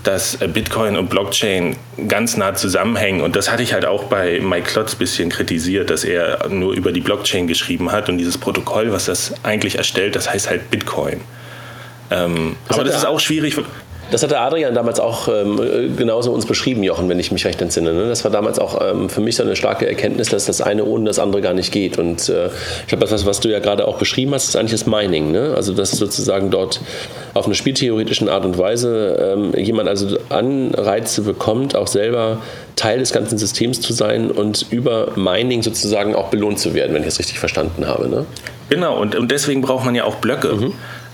dass 0.05 0.41
äh, 0.41 0.49
Bitcoin 0.49 0.97
und 0.97 1.11
Blockchain 1.11 1.77
ganz 2.09 2.37
nah 2.37 2.55
zusammenhängen. 2.55 3.23
Und 3.23 3.37
das 3.37 3.51
hatte 3.51 3.63
ich 3.63 3.73
halt 3.73 3.87
auch 3.87 4.05
bei 4.05 4.41
Mike 4.41 4.69
Klotz 4.71 4.95
ein 4.95 4.99
bisschen 4.99 5.31
kritisiert, 5.31 5.91
dass 5.91 6.05
er 6.05 6.49
nur 6.49 6.75
über 6.75 6.93
die 6.93 7.01
Blockchain 7.01 7.47
geschrieben 7.47 7.91
hat 7.91 8.09
und 8.09 8.19
dieses 8.19 8.39
Protokoll, 8.39 8.93
was 8.93 9.07
das 9.07 9.35
eigentlich 9.43 9.79
erstellt, 9.79 10.15
das 10.15 10.31
heißt 10.31 10.49
halt 10.49 10.71
Bitcoin. 10.71 11.21
Ähm, 12.11 12.57
aber 12.69 12.85
das 12.85 12.97
ist 12.97 13.07
auch 13.07 13.19
schwierig. 13.19 13.57
Das 14.11 14.23
hat 14.23 14.31
der 14.31 14.41
Adrian 14.43 14.75
damals 14.75 15.01
auch 15.01 15.29
ähm, 15.29 15.97
genauso 15.97 16.33
uns 16.33 16.47
beschrieben, 16.47 16.83
Jochen, 16.83 17.09
wenn 17.09 17.19
ich 17.19 17.33
mich 17.33 17.45
recht 17.45 17.61
entsinne. 17.61 17.93
Ne? 17.93 18.09
Das 18.09 18.25
war 18.25 18.31
damals 18.31 18.59
auch 18.59 18.81
ähm, 18.81 19.09
für 19.09 19.21
mich 19.21 19.37
so 19.37 19.43
eine 19.43 19.57
starke 19.57 19.87
Erkenntnis, 19.87 20.29
dass 20.29 20.47
das 20.47 20.61
eine 20.61 20.85
ohne 20.85 21.07
das 21.07 21.19
andere 21.19 21.43
gar 21.43 21.55
nicht 21.55 21.73
geht. 21.73 21.99
Und 21.99 22.29
äh, 22.29 22.47
ich 22.47 22.87
glaube, 22.89 23.07
das, 23.07 23.27
was 23.27 23.41
du 23.41 23.49
ja 23.51 23.59
gerade 23.59 23.89
auch 23.89 23.99
beschrieben 23.99 24.35
hast, 24.35 24.49
ist 24.49 24.57
eigentlich 24.57 24.73
das 24.73 24.87
Mining. 24.87 25.33
Ne? 25.33 25.55
Also, 25.57 25.73
dass 25.73 25.93
sozusagen 25.93 26.51
dort 26.51 26.81
auf 27.35 27.47
eine 27.47 27.55
spieltheoretischen 27.55 28.29
Art 28.29 28.45
und 28.45 28.59
Weise 28.59 29.35
ähm, 29.37 29.53
jemand 29.57 29.89
also 29.89 30.19
Anreize 30.29 31.23
bekommt, 31.23 31.77
auch 31.77 31.89
selber 31.89 32.39
Teil 32.77 32.99
des 32.99 33.13
ganzen 33.13 33.39
Systems 33.39 33.81
zu 33.81 33.93
sein 33.93 34.31
und 34.31 34.67
über 34.71 35.13
Mining 35.17 35.63
sozusagen 35.63 36.15
auch 36.15 36.29
belohnt 36.29 36.59
zu 36.59 36.75
werden, 36.75 36.95
wenn 36.95 37.03
ich 37.03 37.09
es 37.09 37.19
richtig 37.19 37.39
verstanden 37.39 37.87
habe. 37.87 38.09
Ne? 38.09 38.27
Genau, 38.69 39.01
und, 39.01 39.15
und 39.15 39.31
deswegen 39.31 39.61
braucht 39.61 39.85
man 39.85 39.95
ja 39.95 40.05
auch 40.05 40.17
Blöcke. 40.17 40.55
Mhm. 40.55 40.73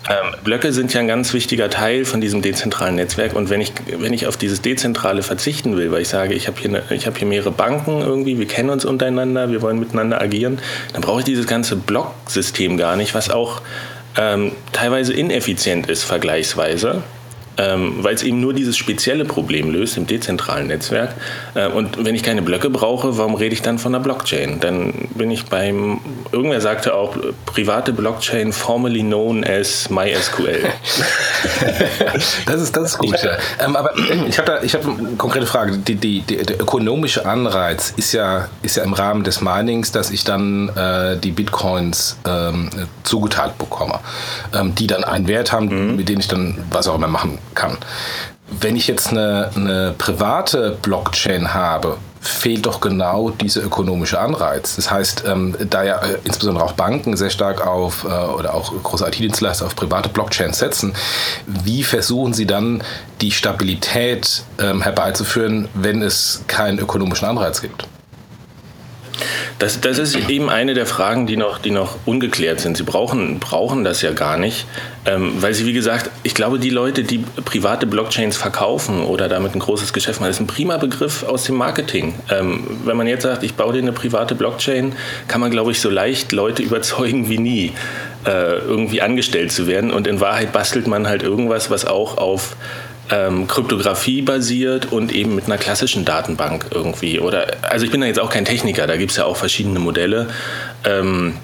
Ähm, 0.08 0.35
Blöcke 0.43 0.73
sind 0.73 0.94
ja 0.94 1.00
ein 1.00 1.08
ganz 1.08 1.35
wichtiger 1.35 1.69
Teil 1.69 2.05
von 2.05 2.20
diesem 2.20 2.41
dezentralen 2.41 2.94
Netzwerk. 2.94 3.35
Und 3.35 3.50
wenn 3.50 3.61
ich, 3.61 3.73
wenn 3.99 4.12
ich 4.12 4.26
auf 4.26 4.37
dieses 4.37 4.62
Dezentrale 4.62 5.23
verzichten 5.23 5.76
will, 5.76 5.93
weil 5.93 6.02
ich 6.02 6.08
sage, 6.08 6.35
ich 6.35 6.47
habe 6.47 6.58
hier, 6.58 6.82
hab 7.06 7.19
hier 7.19 7.29
mehrere 7.29 7.50
Banken 7.50 8.00
irgendwie, 8.00 8.38
wir 8.38 8.47
kennen 8.47 8.70
uns 8.70 8.85
untereinander, 8.85 9.50
wir 9.50 9.61
wollen 9.61 9.79
miteinander 9.79 10.20
agieren, 10.20 10.58
dann 10.93 11.02
brauche 11.02 11.20
ich 11.20 11.26
dieses 11.26 11.47
ganze 11.47 11.76
Blocksystem 11.76 12.76
gar 12.79 12.97
nicht, 12.97 13.14
was 13.14 13.31
auch 13.31 13.61
ähm, 14.17 14.52
teilweise 14.73 15.12
ineffizient 15.12 15.88
ist 15.88 16.05
vergleichsweise 16.05 17.03
weil 17.56 18.14
es 18.14 18.23
eben 18.23 18.41
nur 18.41 18.55
dieses 18.55 18.76
spezielle 18.76 19.25
Problem 19.25 19.70
löst 19.70 19.97
im 19.97 20.06
dezentralen 20.06 20.69
Netzwerk. 20.69 21.14
Äh, 21.55 21.69
und 21.69 22.05
wenn 22.05 22.14
ich 22.14 22.23
keine 22.23 22.43
Blöcke 22.43 22.70
brauche, 22.70 23.19
warum 23.19 23.35
rede 23.35 23.55
ich 23.55 23.62
dann 23.62 23.79
von 23.79 23.94
einer 23.94 24.02
Blockchain? 24.02 24.61
Dann 24.61 25.08
bin 25.14 25.31
ich 25.31 25.47
beim, 25.47 26.00
irgendwer 26.32 26.61
sagte 26.61 26.94
auch, 26.94 27.17
private 27.47 27.93
Blockchain, 27.93 28.53
formerly 28.53 29.03
known 29.03 29.44
as 29.44 29.91
MySQL. 29.91 30.60
das, 32.46 32.63
ist, 32.63 32.77
das 32.77 32.93
ist 32.93 32.98
gut, 32.98 33.22
ja. 33.22 33.32
Ähm, 33.65 33.77
aber 33.77 33.93
ich 34.27 34.39
habe 34.39 34.60
hab 34.63 34.86
eine 34.86 35.17
konkrete 35.17 35.46
Frage. 35.46 35.79
Die, 35.79 35.96
die, 35.96 36.20
die, 36.22 36.36
der 36.39 36.60
ökonomische 36.60 37.27
Anreiz 37.27 37.93
ist 37.96 38.13
ja, 38.13 38.48
ist 38.63 38.77
ja 38.77 38.84
im 38.84 38.93
Rahmen 38.93 39.24
des 39.24 39.41
Minings, 39.41 39.93
dass 39.93 40.10
ich 40.10 40.24
dann 40.24 40.70
äh, 40.70 41.17
die 41.19 41.32
Bitcoins 41.32 42.17
ähm, 42.27 42.70
zugeteilt 43.03 43.58
bekomme, 43.58 43.98
ähm, 44.55 44.74
die 44.74 44.86
dann 44.86 45.05
einen 45.05 45.29
Wert 45.29 45.53
haben, 45.53 45.91
mhm. 45.91 45.96
mit 45.96 46.08
dem 46.08 46.20
ich 46.20 46.29
dann 46.29 46.56
was 46.70 46.89
auch 46.89 46.94
immer 46.94 47.08
machen 47.08 47.40
kann. 47.55 47.79
Wenn 48.49 48.77
ich 48.77 48.89
jetzt 48.89 49.11
eine, 49.11 49.51
eine 49.55 49.94
private 49.97 50.77
Blockchain 50.82 51.55
habe, 51.55 51.99
fehlt 52.20 52.67
doch 52.67 52.81
genau 52.81 53.31
dieser 53.31 53.63
ökonomische 53.63 54.20
Anreiz. 54.20 54.77
Das 54.77 54.91
heißt, 54.91 55.25
ähm, 55.27 55.56
da 55.70 55.82
ja 55.82 55.99
äh, 55.99 56.19
insbesondere 56.25 56.65
auch 56.65 56.73
Banken 56.73 57.17
sehr 57.17 57.31
stark 57.31 57.67
auf 57.67 58.05
äh, 58.05 58.09
oder 58.09 58.55
auch 58.55 58.73
große 58.82 59.06
IT-Dienstleister 59.06 59.67
auf 59.67 59.75
private 59.75 60.11
Blockchains 60.11 60.59
setzen, 60.59 60.93
wie 61.47 61.82
versuchen 61.82 62.35
sie 62.35 62.47
dann 62.47 62.82
die 63.23 63.31
Stabilität 63.31 64.43
ähm, 64.59 64.82
herbeizuführen, 64.82 65.69
wenn 65.75 66.03
es 66.03 66.43
keinen 66.47 66.79
ökonomischen 66.79 67.27
Anreiz 67.27 67.63
gibt? 67.63 67.87
Das, 69.58 69.81
das 69.81 69.98
ist 69.98 70.17
eben 70.29 70.48
eine 70.48 70.74
der 70.74 70.86
Fragen, 70.86 71.27
die 71.27 71.36
noch, 71.36 71.58
die 71.58 71.70
noch 71.70 71.98
ungeklärt 72.06 72.60
sind. 72.60 72.77
Sie 72.77 72.82
brauchen, 72.82 73.39
brauchen 73.39 73.84
das 73.84 74.03
ja 74.03 74.12
gar 74.12 74.36
nicht, 74.36 74.67
ähm, 75.06 75.34
weil 75.41 75.55
sie, 75.55 75.67
wie 75.67 75.72
gesagt, 75.72 76.10
ich 76.22 76.34
glaube, 76.34 76.58
die 76.58 76.70
Leute, 76.70 77.05
die 77.05 77.19
private 77.44 77.86
Blockchains 77.86 78.36
verkaufen 78.36 79.03
oder 79.03 79.29
damit 79.29 79.55
ein 79.55 79.60
großes 79.60 79.93
Geschäft 79.93 80.20
machen, 80.20 80.31
ist 80.31 80.41
ein 80.41 80.46
prima 80.46 80.77
Begriff 80.77 81.22
aus 81.22 81.44
dem 81.44 81.56
Marketing. 81.56 82.15
Ähm, 82.31 82.65
wenn 82.84 82.96
man 82.96 83.06
jetzt 83.06 83.22
sagt, 83.22 83.43
ich 83.43 83.55
baue 83.55 83.72
dir 83.72 83.81
eine 83.81 83.93
private 83.93 84.34
Blockchain, 84.34 84.94
kann 85.29 85.41
man, 85.41 85.50
glaube 85.50 85.72
ich, 85.72 85.81
so 85.81 85.91
leicht 85.91 86.32
Leute 86.32 86.62
überzeugen 86.70 87.29
wie 87.29 87.39
nie, 87.39 87.72
äh, 88.27 88.58
irgendwie 88.58 89.03
angestellt 89.03 89.53
zu 89.53 89.67
werden. 89.67 89.91
Und 89.91 90.06
in 90.06 90.20
Wahrheit 90.20 90.53
bastelt 90.53 90.86
man 90.86 91.08
halt 91.08 91.22
irgendwas, 91.22 91.70
was 91.70 91.84
auch 91.84 92.19
auf 92.19 92.56
ähm, 93.10 93.48
Kryptographie 93.48 94.22
basiert 94.22 94.93
und 94.93 95.12
eben 95.12 95.34
mit 95.34 95.46
einer 95.46 95.58
klassischen 95.58 96.05
Datenbank 96.05 96.67
irgendwie. 96.70 97.19
Oder 97.19 97.46
also 97.62 97.84
ich 97.84 97.90
bin 97.90 98.00
da 98.00 98.06
jetzt 98.06 98.20
auch 98.20 98.31
kein 98.31 98.44
Techniker, 98.44 98.86
da 98.86 98.96
gibt 98.96 99.10
es 99.10 99.17
ja 99.17 99.24
auch 99.24 99.36
verschiedene 99.36 99.79
Modelle. 99.79 100.29
Ähm, 100.84 101.34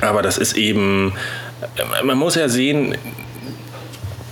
aber 0.00 0.22
das 0.22 0.38
ist 0.38 0.56
eben, 0.56 1.12
man 2.04 2.16
muss 2.16 2.34
ja 2.34 2.48
sehen, 2.48 2.96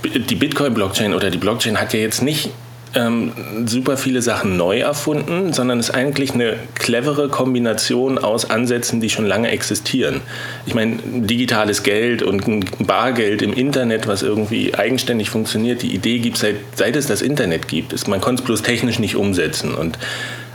die 0.03 0.35
Bitcoin-Blockchain 0.35 1.13
oder 1.13 1.29
die 1.29 1.37
Blockchain 1.37 1.79
hat 1.79 1.93
ja 1.93 1.99
jetzt 1.99 2.21
nicht 2.21 2.49
ähm, 2.95 3.31
super 3.65 3.97
viele 3.97 4.21
Sachen 4.21 4.57
neu 4.57 4.79
erfunden, 4.79 5.53
sondern 5.53 5.79
es 5.79 5.89
ist 5.89 5.95
eigentlich 5.95 6.33
eine 6.33 6.57
clevere 6.75 7.29
Kombination 7.29 8.17
aus 8.17 8.49
Ansätzen, 8.49 9.01
die 9.01 9.09
schon 9.09 9.25
lange 9.25 9.49
existieren. 9.49 10.21
Ich 10.65 10.75
meine, 10.75 10.97
digitales 11.03 11.83
Geld 11.83 12.21
und 12.21 12.43
Bargeld 12.85 13.41
im 13.41 13.53
Internet, 13.53 14.07
was 14.07 14.21
irgendwie 14.21 14.75
eigenständig 14.75 15.29
funktioniert, 15.29 15.81
die 15.81 15.93
Idee 15.93 16.19
gibt 16.19 16.35
es 16.35 16.41
seit, 16.41 16.55
seit 16.75 16.95
es 16.95 17.07
das 17.07 17.21
Internet 17.21 17.67
gibt. 17.67 18.07
Man 18.07 18.21
konnte 18.21 18.41
es 18.41 18.45
bloß 18.45 18.61
technisch 18.61 18.99
nicht 18.99 19.15
umsetzen. 19.15 19.73
Und 19.73 19.97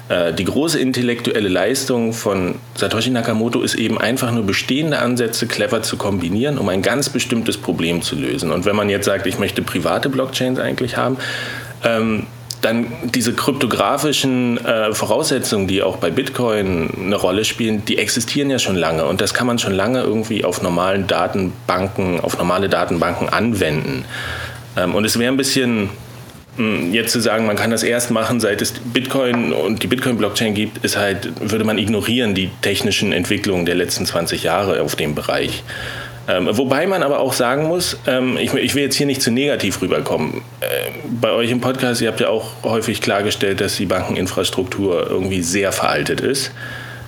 äh, 0.08 0.32
die 0.32 0.44
große 0.44 0.78
intellektuelle 0.78 1.48
Leistung 1.48 2.12
von 2.12 2.56
Satoshi 2.74 3.10
Nakamoto 3.10 3.60
ist 3.62 3.74
eben 3.74 3.98
einfach 3.98 4.30
nur 4.32 4.44
bestehende 4.44 4.98
Ansätze 4.98 5.46
clever 5.46 5.82
zu 5.82 5.96
kombinieren, 5.96 6.58
um 6.58 6.68
ein 6.68 6.82
ganz 6.82 7.08
bestimmtes 7.08 7.56
Problem 7.56 8.02
zu 8.02 8.16
lösen. 8.16 8.50
Und 8.50 8.64
wenn 8.64 8.76
man 8.76 8.88
jetzt 8.88 9.04
sagt, 9.04 9.26
ich 9.26 9.38
möchte 9.38 9.62
private 9.62 10.08
Blockchains 10.08 10.58
eigentlich 10.58 10.96
haben, 10.96 11.18
ähm, 11.84 12.26
dann 12.60 12.86
diese 13.04 13.34
kryptografischen 13.34 14.58
äh, 14.64 14.92
Voraussetzungen, 14.92 15.68
die 15.68 15.82
auch 15.82 15.96
bei 15.96 16.10
Bitcoin 16.10 16.90
eine 16.98 17.16
Rolle 17.16 17.44
spielen, 17.44 17.84
die 17.84 17.98
existieren 17.98 18.50
ja 18.50 18.58
schon 18.58 18.76
lange 18.76 19.04
und 19.04 19.20
das 19.20 19.32
kann 19.32 19.46
man 19.46 19.58
schon 19.58 19.74
lange 19.74 20.00
irgendwie 20.00 20.44
auf 20.44 20.62
normalen 20.62 21.06
Datenbanken, 21.06 22.20
auf 22.20 22.36
normale 22.36 22.68
Datenbanken 22.68 23.28
anwenden. 23.28 24.04
Ähm, 24.76 24.94
und 24.94 25.04
es 25.04 25.18
wäre 25.18 25.32
ein 25.32 25.36
bisschen 25.36 25.90
hm, 26.56 26.92
jetzt 26.92 27.12
zu 27.12 27.20
sagen, 27.20 27.46
man 27.46 27.54
kann 27.54 27.70
das 27.70 27.84
erst 27.84 28.10
machen, 28.10 28.40
seit 28.40 28.60
es 28.60 28.72
Bitcoin 28.72 29.52
und 29.52 29.84
die 29.84 29.86
Bitcoin-Blockchain 29.86 30.54
gibt, 30.54 30.84
ist 30.84 30.96
halt, 30.96 31.30
würde 31.40 31.64
man 31.64 31.78
ignorieren 31.78 32.34
die 32.34 32.50
technischen 32.62 33.12
Entwicklungen 33.12 33.66
der 33.66 33.76
letzten 33.76 34.04
20 34.04 34.42
Jahre 34.42 34.82
auf 34.82 34.96
dem 34.96 35.14
Bereich. 35.14 35.62
Ähm, 36.28 36.46
wobei 36.52 36.86
man 36.86 37.02
aber 37.02 37.20
auch 37.20 37.32
sagen 37.32 37.64
muss, 37.64 37.96
ähm, 38.06 38.36
ich, 38.36 38.52
ich, 38.52 38.74
will 38.74 38.82
jetzt 38.82 38.96
hier 38.96 39.06
nicht 39.06 39.22
zu 39.22 39.30
negativ 39.30 39.80
rüberkommen. 39.80 40.42
Äh, 40.60 40.66
bei 41.20 41.32
euch 41.32 41.50
im 41.50 41.62
Podcast, 41.62 42.02
ihr 42.02 42.08
habt 42.08 42.20
ja 42.20 42.28
auch 42.28 42.50
häufig 42.64 43.00
klargestellt, 43.00 43.62
dass 43.62 43.76
die 43.76 43.86
Bankeninfrastruktur 43.86 45.08
irgendwie 45.08 45.40
sehr 45.40 45.72
veraltet 45.72 46.20
ist. 46.20 46.52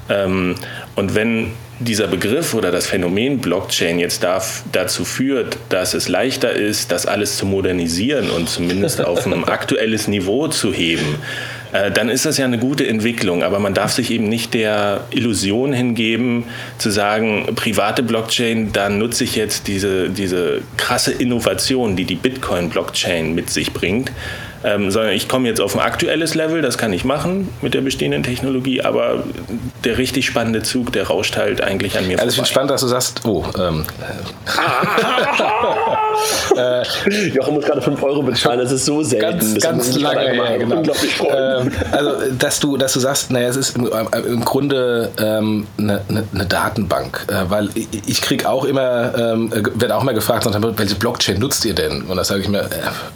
Ähm, 0.09 0.55
und 0.97 1.15
wenn 1.15 1.53
dieser 1.81 2.07
Begriff 2.07 2.55
oder 2.55 2.71
das 2.71 2.87
Phänomen 2.87 3.41
Blockchain 3.41 3.99
jetzt 3.99 4.23
darf, 4.23 4.63
dazu 4.73 5.05
führt, 5.05 5.59
dass 5.69 5.95
es 5.95 6.09
leichter 6.09 6.53
ist, 6.53 6.91
das 6.91 7.07
alles 7.07 7.37
zu 7.37 7.47
modernisieren 7.47 8.31
und 8.31 8.49
zumindest 8.49 9.03
auf 9.03 9.27
ein 9.27 9.45
aktuelles 9.49 10.09
Niveau 10.09 10.49
zu 10.49 10.73
heben, 10.73 11.17
äh, 11.73 11.91
dann 11.91 12.09
ist 12.09 12.27
das 12.27 12.37
ja 12.39 12.45
eine 12.45 12.59
gute 12.59 12.87
Entwicklung. 12.87 13.43
Aber 13.43 13.59
man 13.59 13.75
darf 13.75 13.93
sich 13.93 14.11
eben 14.11 14.29
nicht 14.29 14.55
der 14.55 15.05
Illusion 15.11 15.73
hingeben, 15.73 16.45
zu 16.79 16.91
sagen, 16.91 17.47
private 17.57 18.03
Blockchain, 18.03 18.73
da 18.73 18.89
nutze 18.89 19.25
ich 19.25 19.37
jetzt 19.37 19.69
diese, 19.69 20.11
diese 20.11 20.63
krasse 20.77 21.13
Innovation, 21.13 21.97
die 21.97 22.05
die 22.05 22.17
Bitcoin-Blockchain 22.17 23.35
mit 23.35 23.51
sich 23.51 23.73
bringt 23.73 24.11
ähm, 24.63 24.91
sondern 24.91 25.13
ich 25.13 25.29
komme 25.29 25.49
jetzt 25.49 25.61
auf 25.61 25.75
ein 25.75 25.81
aktuelles 25.81 26.35
Level, 26.35 26.63
das 26.63 26.77
kann 26.77 26.93
ich 26.93 27.05
machen 27.05 27.49
mit 27.63 27.75
der 27.75 27.81
bestehenden 27.81 28.23
Technologie, 28.23 28.83
aber 28.83 29.25
der 29.85 29.99
richtig 29.99 30.27
spannende 30.27 30.63
Zug, 30.63 30.93
der 30.93 31.07
rauscht 31.07 31.37
halt 31.37 31.63
eigentlich 31.63 31.97
an 31.97 32.07
mir 32.07 32.19
Also 32.19 32.29
ich 32.29 32.35
finde 32.35 32.51
spannend, 32.51 32.71
dass 32.71 32.83
du 32.83 32.89
sagst, 32.89 33.23
oh, 33.25 33.45
ähm, 33.59 33.85
äh, 36.57 36.83
Jochen 37.35 37.55
muss 37.55 37.65
gerade 37.65 37.81
5 37.81 38.03
Euro 38.03 38.23
bezahlen, 38.23 38.61
das 38.61 38.73
ist 38.73 38.85
so 38.85 39.03
selten. 39.03 39.39
Ganz, 39.39 39.55
das 39.55 39.63
ganz 39.63 39.99
lange 39.99 40.21
her, 40.21 40.59
genau. 40.59 40.77
Unglaublich 40.77 41.21
ähm, 41.21 41.73
also, 41.93 42.11
dass 42.39 42.61
du, 42.61 42.77
dass 42.77 42.93
du 42.93 43.01
sagst, 43.01 43.31
naja, 43.31 43.49
es 43.49 43.57
ist 43.57 43.77
im, 43.77 43.89
im 44.27 44.45
Grunde 44.45 45.11
ähm, 45.19 45.67
eine, 45.79 46.03
eine, 46.09 46.25
eine, 46.35 46.47
Datenbank, 46.47 47.27
äh, 47.29 47.49
weil 47.49 47.71
ich, 47.75 47.89
ich 48.07 48.21
kriege 48.21 48.49
auch 48.49 48.65
immer, 48.65 49.17
ähm, 49.17 49.51
werde 49.53 49.97
auch 49.97 50.03
immer 50.03 50.15
gefragt, 50.15 50.47
welche 50.77 50.95
Blockchain 50.97 51.39
nutzt 51.39 51.65
ihr 51.65 51.75
denn? 51.75 52.03
Und 52.03 52.17
da 52.17 52.25
sage 52.25 52.43
ich 52.43 52.49
mir, 52.49 52.61
äh, 52.61 52.67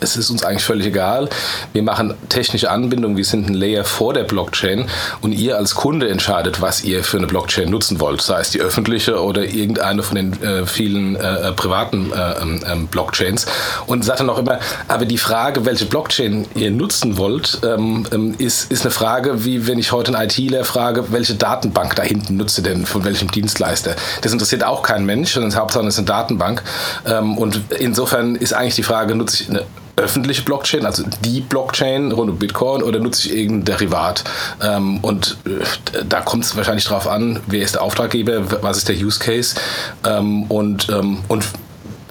es 0.01 0.17
ist 0.17 0.31
uns 0.31 0.45
eigentlich 0.45 0.65
völlig 0.65 0.87
egal. 0.87 1.29
Wir 1.73 1.83
machen 1.83 2.15
technische 2.29 2.71
Anbindungen, 2.71 3.17
wir 3.17 3.25
sind 3.25 3.49
ein 3.49 3.55
Layer 3.55 3.85
vor 3.85 4.13
der 4.13 4.25
Blockchain 4.25 4.87
und 5.21 5.33
ihr 5.33 5.57
als 5.57 5.75
Kunde 5.75 6.09
entscheidet, 6.09 6.61
was 6.61 6.85
ihr 6.85 7.05
für 7.05 7.19
eine 7.19 7.27
Blockchain 7.27 7.71
nutzen 7.71 8.01
wollt, 8.01 8.23
sei 8.23 8.41
es 8.41 8.51
die 8.51 8.61
öffentliche 8.61 9.23
oder 9.23 9.45
irgendeine 9.45 10.03
von 10.03 10.17
den 10.17 10.43
äh, 10.43 10.67
vielen 10.67 11.17
äh, 11.17 11.53
privaten 11.53 12.13
äh, 12.13 12.43
ähm, 12.43 12.61
ähm, 12.67 12.87
Blockchains. 12.89 13.47
Und 13.87 14.05
sagt 14.05 14.21
dann 14.21 14.31
auch 14.31 14.39
immer, 14.39 14.59
aber 14.89 15.05
die 15.05 15.19
Frage, 15.19 15.65
welche 15.65 15.87
Blockchain 15.87 16.47
ihr 16.55 16.71
nutzen 16.71 17.17
wollt, 17.17 17.61
ähm, 17.65 18.07
ähm 18.13 18.35
ist, 18.39 18.71
ist 18.71 18.83
eine 18.83 18.91
Frage, 18.91 19.45
wie 19.45 19.67
wenn 19.67 19.79
ich 19.79 19.93
heute 19.93 20.17
einen 20.17 20.29
ITler 20.29 20.65
frage, 20.65 21.13
welche 21.13 21.35
Datenbank 21.35 21.95
da 21.97 22.03
hinten 22.03 22.37
nutze 22.37 22.63
denn, 22.63 22.87
von 22.87 23.05
welchem 23.05 23.31
Dienstleister. 23.31 23.95
Das 24.23 24.33
interessiert 24.33 24.65
auch 24.65 24.83
kein 24.83 25.05
Mensch, 25.05 25.33
sondern 25.33 25.55
Hauptsache 25.55 25.87
ist 25.87 25.99
eine 25.99 26.07
Datenbank. 26.07 26.63
Ähm, 27.07 27.39
und 27.39 27.61
insofern 27.79 28.35
ist 28.37 28.53
eigentlich 28.53 28.75
die 28.75 28.83
Frage, 28.83 29.15
nutze 29.15 29.43
ich 29.43 29.51
eine 29.51 29.65
öffentliche 29.97 30.43
Blockchain, 30.43 30.87
also 30.87 31.05
die 31.25 31.41
Blockchain 31.41 32.13
rund 32.13 32.31
um 32.31 32.39
Bitcoin, 32.39 32.83
oder 32.83 32.99
nutze 32.99 33.29
ich 33.29 33.37
irgendein 33.37 33.65
Derivat? 33.65 34.25
Ähm, 34.63 34.99
und 34.99 35.37
äh, 35.47 36.05
da 36.09 36.21
kommt 36.21 36.45
es 36.45 36.57
wahrscheinlich 36.57 36.85
darauf 36.85 37.09
an, 37.09 37.41
wer 37.47 37.63
ist 37.63 37.75
der 37.75 37.83
Auftraggeber, 37.83 38.63
was 38.63 38.79
ist 38.79 38.89
der 38.89 38.97
Use 38.97 39.19
Case 39.19 39.57
ähm, 40.05 40.45
und, 40.45 40.89
ähm, 40.89 41.19
und 41.29 41.45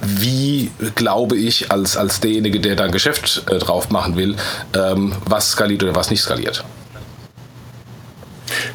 wie 0.01 0.71
glaube 0.95 1.37
ich 1.37 1.71
als, 1.71 1.95
als 1.97 2.19
derjenige, 2.19 2.59
der 2.59 2.75
da 2.75 2.85
ein 2.85 2.91
Geschäft 2.91 3.43
äh, 3.49 3.57
drauf 3.57 3.89
machen 3.89 4.15
will, 4.15 4.35
ähm, 4.75 5.13
was 5.25 5.51
skaliert 5.51 5.83
oder 5.83 5.95
was 5.95 6.09
nicht 6.09 6.21
skaliert. 6.21 6.63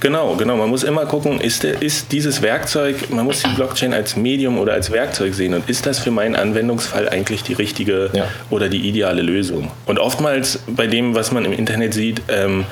Genau, 0.01 0.35
genau. 0.37 0.57
Man 0.57 0.69
muss 0.69 0.83
immer 0.83 1.07
gucken, 1.07 1.41
ist, 1.41 1.63
der, 1.63 1.83
ist 1.83 2.13
dieses 2.13 2.43
Werkzeug, 2.43 3.11
man 3.11 3.25
muss 3.25 3.43
die 3.43 3.49
Blockchain 3.49 3.93
als 3.93 4.17
Medium 4.17 4.59
oder 4.59 4.73
als 4.73 4.91
Werkzeug 4.91 5.35
sehen 5.35 5.55
und 5.55 5.69
ist 5.69 5.87
das 5.87 5.99
für 5.99 6.11
meinen 6.11 6.37
Anwendungsfall 6.37 7.09
eigentlich 7.09 7.43
die 7.43 7.55
richtige 7.55 8.11
ja. 8.13 8.27
oder 8.51 8.69
die 8.69 8.89
ideale 8.89 9.23
Lösung? 9.23 9.71
Und 9.87 9.99
oftmals 9.99 10.61
bei 10.67 10.87
dem, 10.87 11.15
was 11.15 11.33
man 11.33 11.45
im 11.45 11.53
Internet 11.53 11.95
sieht, 11.95 12.23
ähm, 12.29 12.65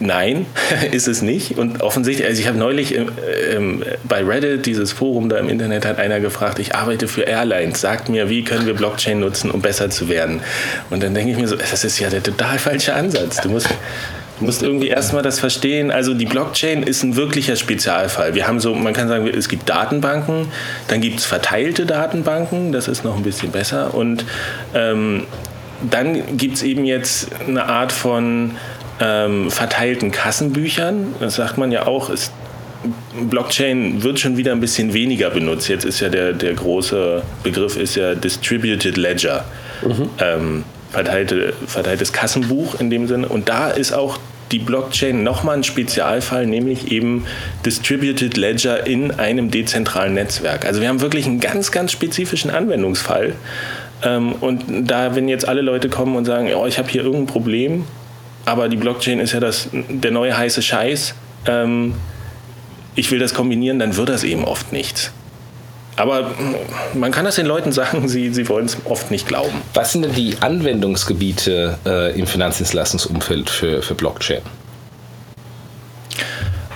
Nein, 0.00 0.46
ist 0.90 1.06
es 1.06 1.22
nicht. 1.22 1.56
Und 1.56 1.80
offensichtlich, 1.82 2.26
also 2.26 2.40
ich 2.40 2.48
habe 2.48 2.58
neulich 2.58 2.94
ähm, 2.94 3.10
ähm, 3.50 3.82
bei 4.04 4.24
Reddit, 4.24 4.66
dieses 4.66 4.92
Forum 4.92 5.28
da 5.28 5.38
im 5.38 5.48
Internet, 5.48 5.86
hat 5.86 5.98
einer 5.98 6.20
gefragt, 6.20 6.58
ich 6.58 6.74
arbeite 6.74 7.06
für 7.06 7.22
Airlines, 7.22 7.80
sagt 7.80 8.08
mir, 8.08 8.28
wie 8.28 8.42
können 8.42 8.66
wir 8.66 8.74
Blockchain 8.74 9.20
nutzen, 9.20 9.50
um 9.50 9.62
besser 9.62 9.90
zu 9.90 10.08
werden? 10.08 10.40
Und 10.90 11.02
dann 11.02 11.14
denke 11.14 11.30
ich 11.30 11.38
mir 11.38 11.46
so, 11.46 11.56
das 11.56 11.84
ist 11.84 11.98
ja 12.00 12.10
der 12.10 12.22
total 12.22 12.58
falsche 12.58 12.94
Ansatz. 12.94 13.40
Du 13.40 13.50
musst 13.50 13.68
Du 14.38 14.46
musst 14.46 14.62
irgendwie 14.62 14.88
erstmal 14.88 15.22
das 15.22 15.38
verstehen. 15.38 15.90
Also 15.90 16.12
die 16.14 16.26
Blockchain 16.26 16.82
ist 16.82 17.02
ein 17.04 17.16
wirklicher 17.16 17.56
Spezialfall. 17.56 18.34
Wir 18.34 18.48
haben 18.48 18.58
so, 18.58 18.74
man 18.74 18.92
kann 18.92 19.08
sagen, 19.08 19.28
es 19.28 19.48
gibt 19.48 19.68
Datenbanken, 19.68 20.48
dann 20.88 21.00
gibt 21.00 21.20
es 21.20 21.24
verteilte 21.24 21.86
Datenbanken, 21.86 22.72
das 22.72 22.88
ist 22.88 23.04
noch 23.04 23.16
ein 23.16 23.22
bisschen 23.22 23.52
besser. 23.52 23.94
Und 23.94 24.24
ähm, 24.74 25.24
dann 25.88 26.36
gibt 26.36 26.56
es 26.56 26.62
eben 26.62 26.84
jetzt 26.84 27.28
eine 27.46 27.66
Art 27.66 27.92
von 27.92 28.52
ähm, 29.00 29.50
verteilten 29.50 30.10
Kassenbüchern. 30.10 31.14
Das 31.20 31.36
sagt 31.36 31.56
man 31.56 31.70
ja 31.70 31.86
auch, 31.86 32.10
ist, 32.10 32.32
Blockchain 33.30 34.02
wird 34.02 34.18
schon 34.18 34.36
wieder 34.36 34.52
ein 34.52 34.60
bisschen 34.60 34.92
weniger 34.94 35.30
benutzt. 35.30 35.68
Jetzt 35.68 35.84
ist 35.84 36.00
ja 36.00 36.08
der, 36.08 36.32
der 36.32 36.54
große 36.54 37.22
Begriff 37.42 37.76
ist 37.76 37.94
ja 37.94 38.14
Distributed 38.14 38.96
Ledger. 38.96 39.44
Mhm. 39.82 40.10
Ähm, 40.18 40.64
verteilte, 40.94 41.52
verteiltes 41.66 42.12
Kassenbuch 42.12 42.78
in 42.80 42.88
dem 42.88 43.08
Sinne. 43.08 43.28
Und 43.28 43.48
da 43.48 43.68
ist 43.68 43.92
auch 43.92 44.18
die 44.52 44.60
Blockchain 44.60 45.24
nochmal 45.24 45.56
ein 45.56 45.64
Spezialfall, 45.64 46.46
nämlich 46.46 46.92
eben 46.92 47.26
Distributed 47.66 48.36
Ledger 48.36 48.86
in 48.86 49.10
einem 49.10 49.50
dezentralen 49.50 50.14
Netzwerk. 50.14 50.64
Also 50.64 50.80
wir 50.80 50.88
haben 50.88 51.00
wirklich 51.00 51.26
einen 51.26 51.40
ganz, 51.40 51.72
ganz 51.72 51.90
spezifischen 51.90 52.50
Anwendungsfall. 52.50 53.34
Ähm, 54.04 54.34
und 54.34 54.64
da, 54.88 55.16
wenn 55.16 55.28
jetzt 55.28 55.48
alle 55.48 55.62
Leute 55.62 55.88
kommen 55.88 56.14
und 56.14 56.24
sagen, 56.26 56.48
oh, 56.54 56.66
ich 56.66 56.78
habe 56.78 56.88
hier 56.88 57.02
irgendein 57.02 57.26
Problem, 57.26 57.84
aber 58.44 58.68
die 58.68 58.76
Blockchain 58.76 59.18
ist 59.18 59.32
ja 59.32 59.40
das, 59.40 59.70
der 59.72 60.12
neue 60.12 60.36
heiße 60.36 60.62
Scheiß, 60.62 61.14
ähm, 61.46 61.94
ich 62.94 63.10
will 63.10 63.18
das 63.18 63.34
kombinieren, 63.34 63.80
dann 63.80 63.96
wird 63.96 64.08
das 64.08 64.22
eben 64.22 64.44
oft 64.44 64.72
nichts. 64.72 65.12
Aber 65.96 66.32
man 66.94 67.12
kann 67.12 67.24
das 67.24 67.36
den 67.36 67.46
Leuten 67.46 67.72
sagen, 67.72 68.08
sie, 68.08 68.32
sie 68.34 68.48
wollen 68.48 68.66
es 68.66 68.76
oft 68.84 69.10
nicht 69.10 69.28
glauben. 69.28 69.62
Was 69.74 69.92
sind 69.92 70.02
denn 70.02 70.14
die 70.14 70.36
Anwendungsgebiete 70.40 71.78
äh, 71.86 72.18
im 72.18 72.26
Finanzdienstleistungsumfeld 72.26 73.48
für, 73.48 73.82
für 73.82 73.94
Blockchain? 73.94 74.42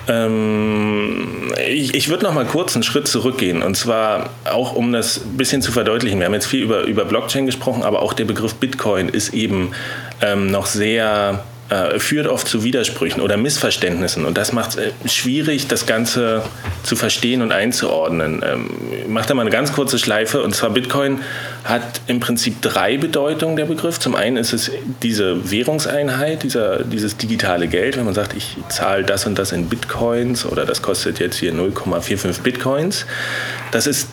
Ähm, 0.08 1.52
ich, 1.68 1.94
ich 1.94 2.08
würde 2.08 2.24
noch 2.24 2.32
mal 2.32 2.46
kurz 2.46 2.74
einen 2.74 2.82
Schritt 2.82 3.08
zurückgehen 3.08 3.62
und 3.62 3.76
zwar 3.76 4.30
auch 4.50 4.74
um 4.74 4.92
das 4.92 5.18
ein 5.18 5.36
bisschen 5.36 5.60
zu 5.60 5.70
verdeutlichen. 5.70 6.18
Wir 6.18 6.26
haben 6.26 6.34
jetzt 6.34 6.46
viel 6.46 6.62
über, 6.62 6.84
über 6.84 7.04
Blockchain 7.04 7.44
gesprochen, 7.44 7.82
aber 7.82 8.00
auch 8.00 8.14
der 8.14 8.24
Begriff 8.24 8.54
Bitcoin 8.54 9.08
ist 9.08 9.34
eben 9.34 9.72
ähm, 10.22 10.46
noch 10.46 10.66
sehr 10.66 11.44
äh, 11.70 11.98
führt 11.98 12.26
oft 12.26 12.48
zu 12.48 12.64
Widersprüchen 12.64 13.20
oder 13.20 13.36
Missverständnissen. 13.36 14.24
Und 14.24 14.38
das 14.38 14.52
macht 14.52 14.70
es 14.70 14.76
äh, 14.76 14.90
schwierig, 15.06 15.68
das 15.68 15.84
Ganze 15.84 16.42
zu 16.82 16.96
verstehen 16.96 17.42
und 17.42 17.52
einzuordnen. 17.52 18.42
Ähm, 18.42 18.70
ich 19.02 19.08
mache 19.08 19.28
da 19.28 19.34
mal 19.34 19.42
eine 19.42 19.50
ganz 19.50 19.72
kurze 19.74 19.98
Schleife. 19.98 20.42
Und 20.42 20.54
zwar 20.54 20.70
Bitcoin 20.70 21.20
hat 21.64 22.00
im 22.06 22.20
Prinzip 22.20 22.62
drei 22.62 22.96
Bedeutungen, 22.96 23.56
der 23.56 23.66
Begriff. 23.66 23.98
Zum 23.98 24.14
einen 24.14 24.38
ist 24.38 24.54
es 24.54 24.70
diese 25.02 25.50
Währungseinheit, 25.50 26.42
dieser, 26.42 26.84
dieses 26.84 27.18
digitale 27.18 27.68
Geld. 27.68 27.98
Wenn 27.98 28.06
man 28.06 28.14
sagt, 28.14 28.34
ich 28.34 28.56
zahle 28.70 29.04
das 29.04 29.26
und 29.26 29.38
das 29.38 29.52
in 29.52 29.68
Bitcoins 29.68 30.46
oder 30.46 30.64
das 30.64 30.80
kostet 30.80 31.18
jetzt 31.18 31.36
hier 31.36 31.52
0,45 31.52 32.40
Bitcoins. 32.40 33.04
Das 33.72 33.86
ist 33.86 34.08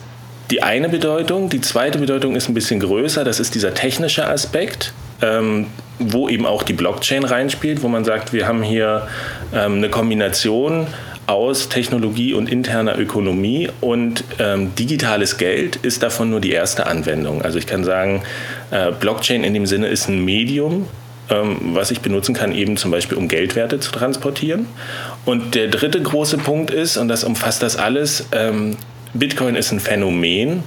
die 0.50 0.62
eine 0.62 0.90
Bedeutung. 0.90 1.48
Die 1.48 1.62
zweite 1.62 1.98
Bedeutung 1.98 2.36
ist 2.36 2.48
ein 2.48 2.54
bisschen 2.54 2.80
größer. 2.80 3.24
Das 3.24 3.40
ist 3.40 3.54
dieser 3.54 3.72
technische 3.72 4.28
Aspekt. 4.28 4.92
Ähm, 5.22 5.66
wo 5.98 6.28
eben 6.28 6.46
auch 6.46 6.62
die 6.62 6.74
Blockchain 6.74 7.24
reinspielt, 7.24 7.82
wo 7.82 7.88
man 7.88 8.04
sagt, 8.04 8.32
wir 8.32 8.46
haben 8.46 8.62
hier 8.62 9.08
ähm, 9.54 9.76
eine 9.76 9.88
Kombination 9.88 10.86
aus 11.26 11.68
Technologie 11.68 12.34
und 12.34 12.50
interner 12.50 12.98
Ökonomie 12.98 13.68
und 13.80 14.22
ähm, 14.38 14.74
digitales 14.76 15.38
Geld 15.38 15.76
ist 15.76 16.02
davon 16.02 16.30
nur 16.30 16.40
die 16.40 16.52
erste 16.52 16.86
Anwendung. 16.86 17.42
Also 17.42 17.58
ich 17.58 17.66
kann 17.66 17.82
sagen, 17.82 18.22
äh, 18.70 18.92
Blockchain 18.92 19.42
in 19.42 19.54
dem 19.54 19.66
Sinne 19.66 19.88
ist 19.88 20.08
ein 20.08 20.24
Medium, 20.24 20.86
ähm, 21.30 21.56
was 21.72 21.90
ich 21.90 22.00
benutzen 22.00 22.34
kann, 22.34 22.54
eben 22.54 22.76
zum 22.76 22.92
Beispiel 22.92 23.18
um 23.18 23.26
Geldwerte 23.26 23.80
zu 23.80 23.90
transportieren. 23.90 24.66
Und 25.24 25.56
der 25.56 25.66
dritte 25.68 26.00
große 26.00 26.38
Punkt 26.38 26.70
ist, 26.70 26.96
und 26.96 27.08
das 27.08 27.24
umfasst 27.24 27.62
das 27.62 27.76
alles, 27.76 28.26
ähm, 28.30 28.76
Bitcoin 29.12 29.56
ist 29.56 29.72
ein 29.72 29.80
Phänomen, 29.80 30.62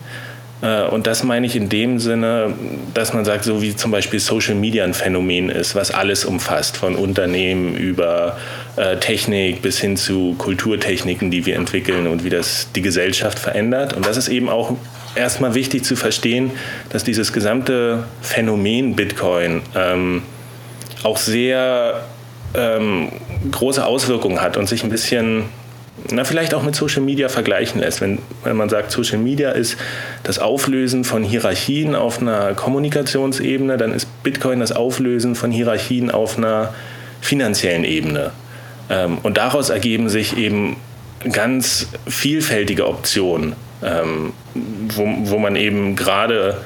und 0.61 1.07
das 1.07 1.23
meine 1.23 1.45
ich 1.45 1.55
in 1.55 1.69
dem 1.69 1.99
Sinne, 1.99 2.53
dass 2.93 3.13
man 3.13 3.23
sagt, 3.23 3.45
so 3.45 3.61
wie 3.61 3.75
zum 3.75 3.91
Beispiel 3.91 4.19
Social 4.19 4.55
Media 4.55 4.83
ein 4.83 4.93
Phänomen 4.93 5.49
ist, 5.49 5.73
was 5.73 5.91
alles 5.91 6.25
umfasst, 6.25 6.75
von 6.75 6.95
Unternehmen 6.95 7.75
über 7.77 8.37
äh, 8.75 8.97
Technik 8.97 9.61
bis 9.61 9.79
hin 9.79 9.95
zu 9.95 10.35
Kulturtechniken, 10.37 11.31
die 11.31 11.45
wir 11.45 11.55
entwickeln 11.55 12.07
und 12.07 12.25
wie 12.25 12.29
das 12.29 12.67
die 12.75 12.81
Gesellschaft 12.81 13.39
verändert. 13.39 13.93
Und 13.93 14.05
das 14.05 14.17
ist 14.17 14.27
eben 14.27 14.49
auch 14.49 14.75
erstmal 15.15 15.53
wichtig 15.53 15.85
zu 15.85 15.95
verstehen, 15.95 16.51
dass 16.89 17.05
dieses 17.05 17.31
gesamte 17.31 18.03
Phänomen 18.21 18.95
Bitcoin 18.95 19.61
ähm, 19.75 20.23
auch 21.03 21.17
sehr 21.17 22.03
ähm, 22.53 23.09
große 23.51 23.85
Auswirkungen 23.85 24.41
hat 24.41 24.57
und 24.57 24.67
sich 24.67 24.83
ein 24.83 24.89
bisschen 24.89 25.45
na, 26.11 26.23
vielleicht 26.23 26.53
auch 26.53 26.63
mit 26.63 26.75
Social 26.75 27.01
Media 27.01 27.29
vergleichen 27.29 27.81
lässt. 27.81 28.01
Wenn, 28.01 28.19
wenn 28.43 28.55
man 28.57 28.69
sagt, 28.69 28.91
Social 28.91 29.17
Media 29.17 29.51
ist 29.51 29.77
das 30.23 30.39
Auflösen 30.39 31.03
von 31.03 31.23
Hierarchien 31.23 31.95
auf 31.95 32.21
einer 32.21 32.53
Kommunikationsebene, 32.53 33.77
dann 33.77 33.93
ist 33.93 34.07
Bitcoin 34.23 34.59
das 34.59 34.71
Auflösen 34.71 35.35
von 35.35 35.51
Hierarchien 35.51 36.11
auf 36.11 36.37
einer 36.37 36.73
finanziellen 37.21 37.83
Ebene. 37.83 38.31
Ähm, 38.89 39.19
und 39.23 39.37
daraus 39.37 39.69
ergeben 39.69 40.09
sich 40.09 40.37
eben 40.37 40.77
ganz 41.31 41.87
vielfältige 42.07 42.87
Optionen, 42.87 43.53
ähm, 43.83 44.33
wo, 44.53 45.05
wo 45.23 45.37
man 45.37 45.55
eben 45.55 45.95
gerade 45.95 46.57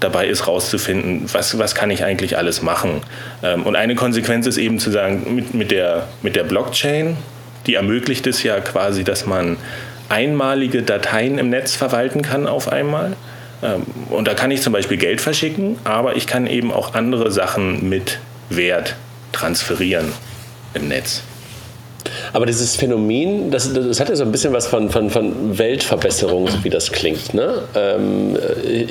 dabei 0.00 0.28
ist, 0.28 0.46
rauszufinden, 0.46 1.24
was, 1.32 1.58
was 1.58 1.74
kann 1.74 1.90
ich 1.90 2.04
eigentlich 2.04 2.36
alles 2.36 2.62
machen. 2.62 3.02
Ähm, 3.42 3.64
und 3.64 3.76
eine 3.76 3.94
Konsequenz 3.94 4.46
ist 4.46 4.56
eben 4.56 4.78
zu 4.78 4.90
sagen, 4.90 5.34
mit, 5.34 5.54
mit, 5.54 5.70
der, 5.70 6.06
mit 6.22 6.36
der 6.36 6.44
Blockchain 6.44 7.16
die 7.68 7.74
ermöglicht 7.74 8.26
es 8.26 8.42
ja 8.42 8.58
quasi, 8.60 9.04
dass 9.04 9.26
man 9.26 9.56
einmalige 10.08 10.82
Dateien 10.82 11.38
im 11.38 11.50
Netz 11.50 11.76
verwalten 11.76 12.22
kann 12.22 12.48
auf 12.48 12.72
einmal. 12.72 13.14
Ähm, 13.62 13.82
und 14.10 14.26
da 14.26 14.34
kann 14.34 14.50
ich 14.50 14.62
zum 14.62 14.72
Beispiel 14.72 14.96
Geld 14.96 15.20
verschicken, 15.20 15.78
aber 15.84 16.16
ich 16.16 16.26
kann 16.26 16.46
eben 16.46 16.72
auch 16.72 16.94
andere 16.94 17.30
Sachen 17.30 17.88
mit 17.88 18.18
Wert 18.48 18.96
transferieren 19.32 20.12
im 20.74 20.88
Netz. 20.88 21.22
Aber 22.32 22.46
dieses 22.46 22.76
Phänomen, 22.76 23.50
das, 23.50 23.72
das 23.72 24.00
hat 24.00 24.08
ja 24.08 24.16
so 24.16 24.24
ein 24.24 24.32
bisschen 24.32 24.52
was 24.52 24.66
von, 24.66 24.90
von, 24.90 25.10
von 25.10 25.58
Weltverbesserung, 25.58 26.48
so 26.48 26.64
wie 26.64 26.70
das 26.70 26.92
klingt. 26.92 27.34
Ne? 27.34 27.62
Ähm, 27.74 28.36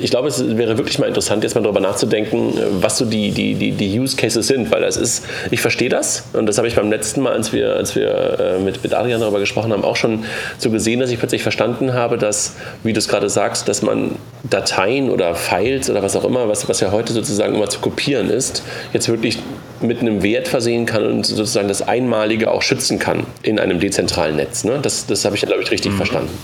ich 0.00 0.10
glaube, 0.10 0.28
es 0.28 0.56
wäre 0.56 0.76
wirklich 0.78 0.98
mal 0.98 1.06
interessant, 1.06 1.42
jetzt 1.42 1.54
mal 1.54 1.62
darüber 1.62 1.80
nachzudenken, 1.80 2.52
was 2.80 2.98
so 2.98 3.04
die, 3.04 3.30
die, 3.30 3.54
die, 3.54 3.72
die 3.72 3.98
Use 3.98 4.16
Cases 4.16 4.46
sind, 4.46 4.70
weil 4.70 4.82
das 4.82 4.96
ist, 4.96 5.24
ich 5.50 5.60
verstehe 5.60 5.88
das 5.88 6.24
und 6.32 6.46
das 6.46 6.58
habe 6.58 6.68
ich 6.68 6.76
beim 6.76 6.90
letzten 6.90 7.22
Mal, 7.22 7.32
als 7.32 7.52
wir, 7.52 7.74
als 7.74 7.94
wir 7.96 8.38
äh, 8.38 8.58
mit, 8.58 8.82
mit 8.82 8.94
Adrian 8.94 9.20
darüber 9.20 9.40
gesprochen 9.40 9.72
haben, 9.72 9.84
auch 9.84 9.96
schon 9.96 10.24
so 10.58 10.70
gesehen, 10.70 11.00
dass 11.00 11.10
ich 11.10 11.18
plötzlich 11.18 11.42
verstanden 11.42 11.94
habe, 11.94 12.18
dass, 12.18 12.56
wie 12.82 12.92
du 12.92 12.98
es 12.98 13.08
gerade 13.08 13.28
sagst, 13.28 13.68
dass 13.68 13.82
man 13.82 14.16
Dateien 14.44 15.10
oder 15.10 15.34
Files 15.34 15.90
oder 15.90 16.02
was 16.02 16.16
auch 16.16 16.24
immer, 16.24 16.48
was, 16.48 16.68
was 16.68 16.80
ja 16.80 16.92
heute 16.92 17.12
sozusagen 17.12 17.54
immer 17.54 17.68
zu 17.68 17.80
kopieren 17.80 18.30
ist, 18.30 18.62
jetzt 18.92 19.08
wirklich 19.08 19.38
mit 19.80 20.00
einem 20.00 20.22
Wert 20.22 20.48
versehen 20.48 20.86
kann 20.86 21.06
und 21.06 21.26
sozusagen 21.26 21.68
das 21.68 21.86
Einmalige 21.86 22.50
auch 22.50 22.62
schützen 22.62 22.98
kann 22.98 23.26
in 23.42 23.58
einem 23.58 23.80
dezentralen 23.80 24.36
Netz. 24.36 24.64
Ne? 24.64 24.78
Das, 24.82 25.06
das 25.06 25.24
habe 25.24 25.36
ich, 25.36 25.42
glaube 25.42 25.62
ich, 25.62 25.70
richtig 25.70 25.92
mhm. 25.92 25.96
verstanden. 25.96 26.38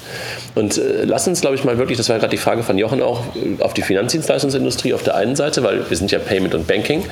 Und 0.54 0.78
äh, 0.78 1.04
lass 1.04 1.26
uns, 1.26 1.40
glaube 1.40 1.56
ich, 1.56 1.64
mal 1.64 1.78
wirklich, 1.78 1.98
das 1.98 2.08
war 2.08 2.18
gerade 2.18 2.30
die 2.30 2.36
Frage 2.38 2.62
von 2.62 2.78
Jochen 2.78 3.02
auch, 3.02 3.22
auf 3.60 3.74
die 3.74 3.82
Finanzdienstleistungsindustrie 3.82 4.94
auf 4.94 5.02
der 5.02 5.16
einen 5.16 5.36
Seite, 5.36 5.62
weil 5.62 5.88
wir 5.88 5.96
sind 5.96 6.10
ja 6.10 6.18
Payment 6.18 6.54
und 6.54 6.66
Banking, 6.66 7.04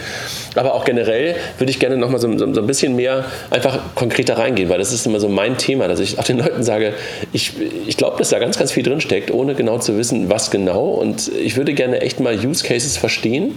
aber 0.54 0.74
auch 0.74 0.85
generell 0.85 1.35
würde 1.58 1.70
ich 1.70 1.78
gerne 1.78 1.96
noch 1.96 2.11
mal 2.11 2.18
so, 2.18 2.30
so, 2.38 2.52
so 2.52 2.61
ein 2.61 2.66
bisschen 2.66 2.96
mehr 2.96 3.24
einfach 3.50 3.78
konkreter 3.94 4.38
reingehen, 4.38 4.68
weil 4.68 4.78
das 4.78 4.92
ist 4.92 5.06
immer 5.06 5.20
so 5.20 5.28
mein 5.28 5.58
Thema, 5.58 5.88
dass 5.88 6.00
ich 6.00 6.18
auch 6.18 6.24
den 6.24 6.38
Leuten 6.38 6.62
sage, 6.62 6.94
ich, 7.32 7.52
ich 7.87 7.96
glaube, 7.96 8.18
dass 8.18 8.30
da 8.30 8.38
ganz, 8.38 8.58
ganz 8.58 8.72
viel 8.72 8.82
drinsteckt, 8.82 9.30
ohne 9.30 9.54
genau 9.54 9.78
zu 9.78 9.96
wissen, 9.96 10.30
was 10.30 10.50
genau. 10.50 10.90
Und 10.90 11.28
ich 11.28 11.56
würde 11.56 11.74
gerne 11.74 12.00
echt 12.00 12.20
mal 12.20 12.35
Use 12.35 12.64
Cases 12.64 12.96
verstehen 12.96 13.56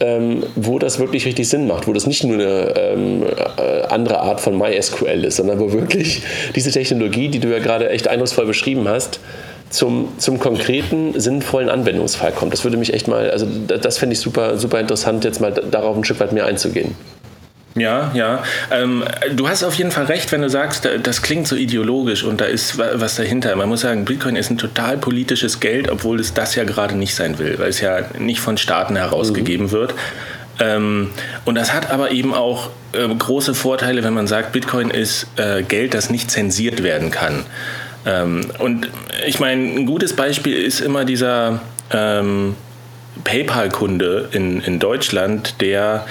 ähm, 0.00 0.42
wo 0.56 0.78
das 0.78 0.98
wirklich 0.98 1.26
richtig 1.26 1.48
Sinn 1.48 1.66
macht, 1.66 1.86
wo 1.86 1.92
das 1.92 2.06
nicht 2.06 2.24
nur 2.24 2.34
eine 2.34 2.74
ähm, 2.76 3.22
äh, 3.56 3.82
andere 3.88 4.20
Art 4.20 4.40
von 4.40 4.56
MySQL 4.56 5.24
ist, 5.24 5.36
sondern 5.36 5.60
wo 5.60 5.72
wirklich 5.72 6.22
diese 6.56 6.70
Technologie, 6.70 7.28
die 7.28 7.38
du 7.38 7.48
ja 7.48 7.58
gerade 7.58 7.90
echt 7.90 8.08
eindrucksvoll 8.08 8.46
beschrieben 8.46 8.88
hast, 8.88 9.20
zum, 9.68 10.08
zum 10.18 10.40
konkreten, 10.40 11.18
sinnvollen 11.18 11.68
Anwendungsfall 11.68 12.32
kommt. 12.32 12.52
Das 12.52 12.64
würde 12.64 12.76
mich 12.76 12.92
echt 12.92 13.06
mal, 13.06 13.30
also 13.30 13.46
das 13.46 13.98
fände 13.98 14.14
ich 14.14 14.20
super, 14.20 14.58
super 14.58 14.80
interessant, 14.80 15.24
jetzt 15.24 15.40
mal 15.40 15.52
darauf 15.52 15.96
ein 15.96 16.04
Stück 16.04 16.18
weit 16.18 16.32
mehr 16.32 16.46
einzugehen. 16.46 16.96
Ja, 17.76 18.10
ja. 18.14 18.42
Ähm, 18.72 19.04
du 19.32 19.48
hast 19.48 19.62
auf 19.62 19.74
jeden 19.74 19.92
Fall 19.92 20.06
recht, 20.06 20.32
wenn 20.32 20.42
du 20.42 20.50
sagst, 20.50 20.88
das 21.02 21.22
klingt 21.22 21.46
so 21.46 21.54
ideologisch 21.54 22.24
und 22.24 22.40
da 22.40 22.46
ist 22.46 22.78
was 22.78 23.14
dahinter. 23.14 23.54
Man 23.54 23.68
muss 23.68 23.82
sagen, 23.82 24.04
Bitcoin 24.04 24.34
ist 24.34 24.50
ein 24.50 24.58
total 24.58 24.98
politisches 24.98 25.60
Geld, 25.60 25.88
obwohl 25.88 26.18
es 26.18 26.34
das 26.34 26.56
ja 26.56 26.64
gerade 26.64 26.96
nicht 26.96 27.14
sein 27.14 27.38
will, 27.38 27.58
weil 27.58 27.68
es 27.68 27.80
ja 27.80 28.00
nicht 28.18 28.40
von 28.40 28.56
Staaten 28.56 28.96
herausgegeben 28.96 29.66
mhm. 29.66 29.72
wird. 29.72 29.94
Ähm, 30.58 31.10
und 31.44 31.54
das 31.54 31.72
hat 31.72 31.90
aber 31.90 32.10
eben 32.10 32.34
auch 32.34 32.70
äh, 32.92 33.06
große 33.06 33.54
Vorteile, 33.54 34.02
wenn 34.02 34.14
man 34.14 34.26
sagt, 34.26 34.52
Bitcoin 34.52 34.90
ist 34.90 35.26
äh, 35.36 35.62
Geld, 35.62 35.94
das 35.94 36.10
nicht 36.10 36.30
zensiert 36.30 36.82
werden 36.82 37.10
kann. 37.10 37.44
Ähm, 38.04 38.50
und 38.58 38.90
ich 39.26 39.38
meine, 39.38 39.62
ein 39.62 39.86
gutes 39.86 40.14
Beispiel 40.14 40.56
ist 40.56 40.80
immer 40.80 41.04
dieser 41.04 41.60
ähm, 41.92 42.56
PayPal-Kunde 43.24 44.28
in, 44.32 44.60
in 44.60 44.78
Deutschland, 44.78 45.60
der 45.60 46.04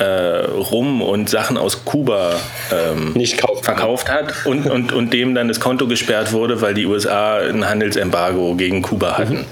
äh, 0.00 0.46
Rum 0.46 1.02
und 1.02 1.28
Sachen 1.28 1.58
aus 1.58 1.84
Kuba 1.84 2.40
ähm, 2.72 3.12
nicht 3.12 3.40
verkauft 3.62 4.08
hat 4.08 4.46
und, 4.46 4.66
und, 4.66 4.92
und 4.92 5.12
dem 5.12 5.34
dann 5.34 5.48
das 5.48 5.60
Konto 5.60 5.86
gesperrt 5.86 6.32
wurde, 6.32 6.60
weil 6.62 6.74
die 6.74 6.86
USA 6.86 7.38
ein 7.38 7.68
Handelsembargo 7.68 8.54
gegen 8.54 8.82
Kuba 8.82 9.18
hatten. 9.18 9.34
Mhm. 9.34 9.44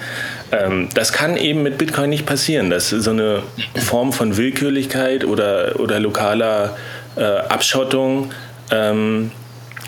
Ähm, 0.50 0.88
das 0.94 1.12
kann 1.12 1.36
eben 1.36 1.62
mit 1.62 1.76
Bitcoin 1.76 2.08
nicht 2.08 2.24
passieren, 2.24 2.70
dass 2.70 2.88
so 2.88 3.10
eine 3.10 3.42
Form 3.76 4.12
von 4.12 4.36
Willkürlichkeit 4.38 5.24
oder, 5.24 5.78
oder 5.78 6.00
lokaler 6.00 6.76
äh, 7.16 7.22
Abschottung 7.22 8.32
ähm, 8.70 9.30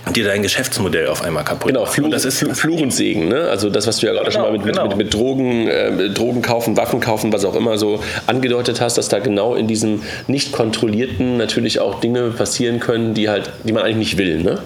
dir 0.09 0.25
dein 0.25 0.43
Geschäftsmodell 0.43 1.09
auf 1.09 1.23
einmal 1.23 1.45
kaputt 1.45 1.69
Genau, 1.69 1.85
Fluch, 1.85 2.07
und 2.07 2.11
das 2.11 2.25
ist 2.25 2.39
Fluch 2.39 2.81
und 2.81 2.93
Segen. 2.93 3.29
Ne? 3.29 3.49
Also 3.51 3.71
das, 3.71 3.87
was 3.87 3.99
du 3.99 4.07
ja 4.07 4.13
gerade 4.13 4.31
genau, 4.31 4.45
schon 4.45 4.53
mal 4.53 4.59
mit, 4.59 4.67
genau. 4.67 4.89
mit, 4.89 4.97
mit, 4.97 5.15
Drogen, 5.15 5.69
äh, 5.69 6.11
Drogen 6.11 6.43
kaufen, 6.43 6.77
Waffen 6.77 7.01
kaufen, 7.01 7.33
was 7.33 7.45
auch 7.45 7.55
immer 7.55 7.79
so 7.79 8.03
angedeutet 8.27 8.81
hast, 8.81 8.99
dass 8.99 9.09
da 9.09 9.19
genau 9.19 9.55
in 9.55 9.67
diesem 9.67 10.03
nicht 10.27 10.53
kontrollierten 10.53 11.37
natürlich 11.37 11.81
auch 11.81 12.01
Dinge 12.01 12.31
passieren 12.31 12.81
können, 12.81 13.15
die 13.15 13.29
halt, 13.29 13.51
die 13.65 13.73
man 13.73 13.85
eigentlich 13.85 13.97
nicht 13.97 14.19
will. 14.19 14.43
Ne? 14.43 14.59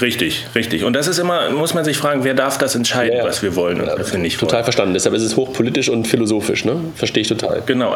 Richtig, 0.00 0.46
richtig. 0.54 0.84
Und 0.84 0.94
das 0.94 1.06
ist 1.06 1.18
immer, 1.18 1.50
muss 1.50 1.74
man 1.74 1.84
sich 1.84 1.96
fragen, 1.96 2.24
wer 2.24 2.34
darf 2.34 2.58
das 2.58 2.74
entscheiden, 2.74 3.18
ja, 3.18 3.24
was 3.24 3.42
wir 3.42 3.54
wollen 3.54 3.80
und 3.80 3.86
was 3.86 4.12
wir 4.12 4.18
nicht 4.18 4.38
Total 4.38 4.54
wollen. 4.54 4.64
verstanden. 4.64 4.94
Deshalb 4.94 5.14
ist 5.14 5.22
es 5.22 5.36
hochpolitisch 5.36 5.88
und 5.88 6.06
philosophisch, 6.06 6.64
ne? 6.64 6.76
Verstehe 6.96 7.22
ich 7.22 7.28
total. 7.28 7.62
Genau. 7.66 7.94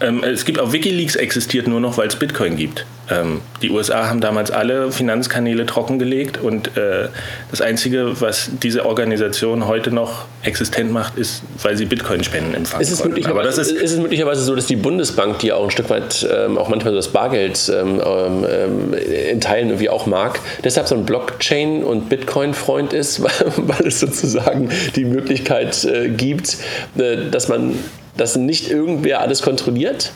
Ähm, 0.00 0.22
es 0.24 0.44
gibt 0.44 0.58
auch 0.58 0.72
Wikileaks 0.72 1.16
existiert 1.16 1.66
nur 1.68 1.80
noch, 1.80 1.98
weil 1.98 2.08
es 2.08 2.16
Bitcoin 2.16 2.56
gibt. 2.56 2.86
Ähm, 3.10 3.40
die 3.60 3.70
USA 3.70 4.08
haben 4.08 4.20
damals 4.20 4.50
alle 4.50 4.92
Finanzkanäle 4.92 5.66
trockengelegt 5.66 6.38
und 6.38 6.76
äh, 6.76 7.08
das 7.50 7.60
Einzige, 7.60 8.20
was 8.20 8.50
diese 8.62 8.86
Organisation 8.86 9.66
heute 9.66 9.90
noch 9.90 10.26
existent 10.42 10.92
macht, 10.92 11.18
ist, 11.18 11.42
weil 11.62 11.76
sie 11.76 11.86
Bitcoin-Spenden 11.86 12.54
empfangen. 12.54 12.82
Ist 12.82 12.92
es, 12.92 13.26
Aber 13.26 13.42
das 13.42 13.58
ist, 13.58 13.72
ist 13.72 13.92
es 13.92 13.98
möglicherweise 13.98 14.42
so, 14.42 14.54
dass 14.54 14.66
die 14.66 14.76
Bundesbank, 14.76 15.40
die 15.40 15.52
auch 15.52 15.64
ein 15.64 15.70
Stück 15.70 15.90
weit 15.90 16.26
ähm, 16.32 16.56
auch 16.56 16.68
manchmal 16.68 16.92
so 16.92 16.96
das 16.96 17.08
Bargeld 17.08 17.70
ähm, 17.74 18.00
ähm, 18.04 18.94
in 18.94 19.40
Teilen 19.40 19.68
irgendwie 19.68 19.88
auch 19.88 20.06
mag, 20.06 20.40
deshalb 20.62 20.86
so 20.86 20.94
ein 20.94 21.04
Blockchain- 21.04 21.82
und 21.82 22.08
Bitcoin-Freund 22.08 22.92
ist, 22.92 23.22
weil, 23.22 23.30
weil, 23.56 23.88
es 23.88 24.00
sozusagen 24.00 24.70
die 24.94 25.04
Möglichkeit 25.04 25.84
äh, 25.84 26.08
gibt, 26.08 26.58
äh, 26.96 27.28
dass 27.30 27.48
man 27.48 27.74
dass 28.16 28.36
nicht 28.36 28.70
irgendwer 28.70 29.20
alles 29.20 29.42
kontrolliert? 29.42 30.12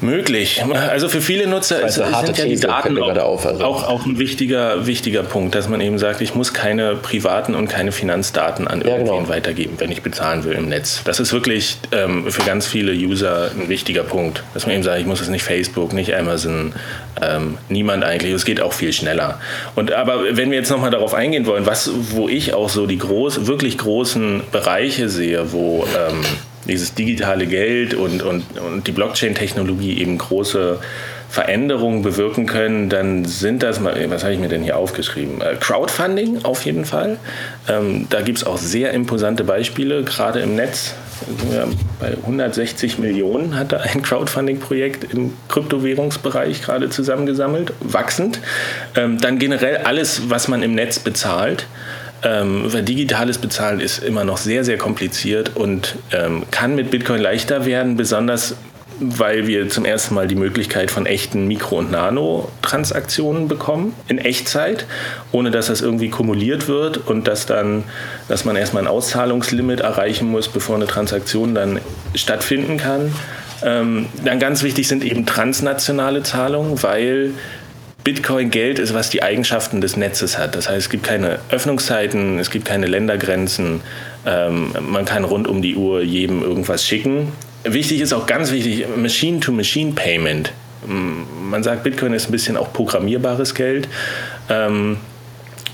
Möglich. 0.00 0.62
Also 0.90 1.08
für 1.08 1.20
viele 1.20 1.46
Nutzer 1.46 1.84
ist, 1.86 1.94
sind 1.94 2.38
ja 2.38 2.44
die 2.44 2.60
Daten 2.60 2.98
auch, 3.00 3.16
auf, 3.16 3.46
also. 3.46 3.64
auch, 3.64 3.88
auch, 3.88 4.06
ein 4.06 4.18
wichtiger, 4.18 4.86
wichtiger 4.86 5.22
Punkt, 5.22 5.54
dass 5.54 5.68
man 5.68 5.80
eben 5.80 5.98
sagt, 5.98 6.20
ich 6.20 6.34
muss 6.34 6.52
keine 6.52 6.96
privaten 6.96 7.54
und 7.54 7.68
keine 7.68 7.92
Finanzdaten 7.92 8.68
an 8.68 8.82
irgendwen 8.82 9.06
ja, 9.06 9.20
genau. 9.20 9.28
weitergeben, 9.28 9.74
wenn 9.78 9.90
ich 9.90 10.02
bezahlen 10.02 10.44
will 10.44 10.52
im 10.52 10.68
Netz. 10.68 11.02
Das 11.04 11.20
ist 11.20 11.32
wirklich 11.32 11.78
ähm, 11.92 12.30
für 12.30 12.42
ganz 12.42 12.66
viele 12.66 12.92
User 12.92 13.50
ein 13.58 13.68
wichtiger 13.68 14.02
Punkt, 14.02 14.42
dass 14.54 14.66
man 14.66 14.74
eben 14.74 14.84
sagt, 14.84 15.00
ich 15.00 15.06
muss 15.06 15.20
es 15.20 15.28
nicht 15.28 15.44
Facebook, 15.44 15.92
nicht 15.92 16.14
Amazon, 16.14 16.74
ähm, 17.20 17.58
niemand 17.68 18.04
eigentlich. 18.04 18.32
Es 18.32 18.44
geht 18.44 18.60
auch 18.60 18.72
viel 18.72 18.92
schneller. 18.92 19.40
Und 19.74 19.92
aber 19.92 20.36
wenn 20.36 20.50
wir 20.50 20.58
jetzt 20.58 20.70
nochmal 20.70 20.90
darauf 20.90 21.14
eingehen 21.14 21.46
wollen, 21.46 21.66
was, 21.66 21.90
wo 22.10 22.28
ich 22.28 22.54
auch 22.54 22.68
so 22.68 22.86
die 22.86 22.98
groß, 22.98 23.46
wirklich 23.46 23.78
großen 23.78 24.42
Bereiche 24.52 25.08
sehe, 25.08 25.52
wo 25.52 25.86
ähm, 25.96 26.22
dieses 26.68 26.94
digitale 26.94 27.46
Geld 27.46 27.94
und, 27.94 28.22
und, 28.22 28.44
und 28.58 28.86
die 28.86 28.92
Blockchain-Technologie 28.92 29.98
eben 29.98 30.18
große 30.18 30.78
Veränderungen 31.28 32.02
bewirken 32.02 32.46
können, 32.46 32.88
dann 32.88 33.24
sind 33.24 33.62
das, 33.62 33.82
was 33.82 34.22
habe 34.22 34.32
ich 34.32 34.38
mir 34.38 34.48
denn 34.48 34.62
hier 34.62 34.76
aufgeschrieben? 34.76 35.40
Äh, 35.40 35.56
Crowdfunding 35.56 36.44
auf 36.44 36.64
jeden 36.64 36.84
Fall. 36.84 37.18
Ähm, 37.68 38.06
da 38.10 38.22
gibt 38.22 38.38
es 38.38 38.44
auch 38.44 38.58
sehr 38.58 38.92
imposante 38.92 39.44
Beispiele, 39.44 40.04
gerade 40.04 40.40
im 40.40 40.54
Netz. 40.54 40.94
Bei 41.98 42.08
160 42.08 42.98
Millionen 42.98 43.58
hat 43.58 43.72
da 43.72 43.78
ein 43.78 44.02
Crowdfunding-Projekt 44.02 45.12
im 45.12 45.32
Kryptowährungsbereich 45.48 46.62
gerade 46.62 46.90
zusammengesammelt, 46.90 47.72
wachsend. 47.80 48.40
Ähm, 48.94 49.18
dann 49.20 49.38
generell 49.38 49.78
alles, 49.78 50.30
was 50.30 50.46
man 50.48 50.62
im 50.62 50.74
Netz 50.74 50.98
bezahlt. 50.98 51.66
Ähm, 52.22 52.72
weil 52.72 52.82
digitales 52.82 53.38
Bezahlen 53.38 53.80
ist 53.80 54.02
immer 54.02 54.24
noch 54.24 54.38
sehr, 54.38 54.64
sehr 54.64 54.78
kompliziert 54.78 55.52
und 55.54 55.96
ähm, 56.12 56.44
kann 56.50 56.74
mit 56.74 56.90
Bitcoin 56.90 57.20
leichter 57.20 57.66
werden, 57.66 57.96
besonders 57.96 58.56
weil 58.98 59.46
wir 59.46 59.68
zum 59.68 59.84
ersten 59.84 60.14
Mal 60.14 60.26
die 60.26 60.36
Möglichkeit 60.36 60.90
von 60.90 61.06
echten 61.06 61.46
Mikro- 61.46 61.78
und 61.78 61.90
Nano-Transaktionen 61.90 63.48
bekommen 63.48 63.94
in 64.08 64.18
Echtzeit, 64.18 64.86
ohne 65.32 65.50
dass 65.50 65.66
das 65.66 65.82
irgendwie 65.82 66.08
kumuliert 66.08 66.68
wird 66.68 66.98
und 67.06 67.28
dass 67.28 67.46
dann, 67.46 67.84
dass 68.28 68.44
man 68.44 68.56
erstmal 68.56 68.84
ein 68.84 68.88
Auszahlungslimit 68.88 69.80
erreichen 69.80 70.30
muss, 70.30 70.48
bevor 70.48 70.76
eine 70.76 70.86
Transaktion 70.86 71.54
dann 71.54 71.80
stattfinden 72.14 72.78
kann. 72.78 73.12
Ähm, 73.62 74.06
dann 74.24 74.38
ganz 74.38 74.62
wichtig 74.62 74.88
sind 74.88 75.04
eben 75.04 75.26
transnationale 75.26 76.22
Zahlungen, 76.22 76.82
weil 76.82 77.32
Bitcoin 78.06 78.50
Geld 78.52 78.78
ist, 78.78 78.94
was 78.94 79.10
die 79.10 79.24
Eigenschaften 79.24 79.80
des 79.80 79.96
Netzes 79.96 80.38
hat. 80.38 80.54
Das 80.54 80.68
heißt, 80.68 80.78
es 80.78 80.90
gibt 80.90 81.02
keine 81.02 81.40
Öffnungszeiten, 81.50 82.38
es 82.38 82.50
gibt 82.50 82.64
keine 82.64 82.86
Ländergrenzen, 82.86 83.80
ähm, 84.24 84.70
man 84.80 85.04
kann 85.04 85.24
rund 85.24 85.48
um 85.48 85.60
die 85.60 85.74
Uhr 85.74 86.02
jedem 86.02 86.40
irgendwas 86.40 86.86
schicken. 86.86 87.32
Wichtig 87.64 88.00
ist 88.00 88.12
auch 88.12 88.26
ganz 88.26 88.52
wichtig, 88.52 88.86
Machine-to-Machine-Payment. 88.96 90.52
Man 90.86 91.64
sagt, 91.64 91.82
Bitcoin 91.82 92.12
ist 92.12 92.28
ein 92.28 92.32
bisschen 92.32 92.56
auch 92.56 92.72
programmierbares 92.72 93.56
Geld. 93.56 93.88
Ähm, 94.48 94.98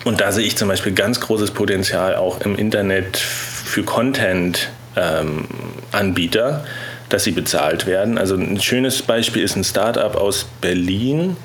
und 0.07 0.23
da 0.23 0.33
sehe 0.33 0.47
ich 0.47 0.57
zum 0.57 0.69
Beispiel 0.69 0.93
ganz 0.93 1.21
großes 1.21 1.51
Potenzial 1.51 2.17
auch 2.17 2.41
im 2.41 2.57
Internet 2.57 3.19
für 3.19 3.83
Content-Anbieter, 3.83 6.49
ähm, 6.49 6.61
dass 7.11 7.25
sie 7.25 7.33
bezahlt 7.33 7.85
werden. 7.85 8.17
Also 8.17 8.37
ein 8.37 8.59
schönes 8.59 9.03
Beispiel 9.03 9.43
ist 9.43 9.55
ein 9.55 9.65
Startup 9.65 10.17
aus 10.17 10.47
Berlin, 10.63 11.37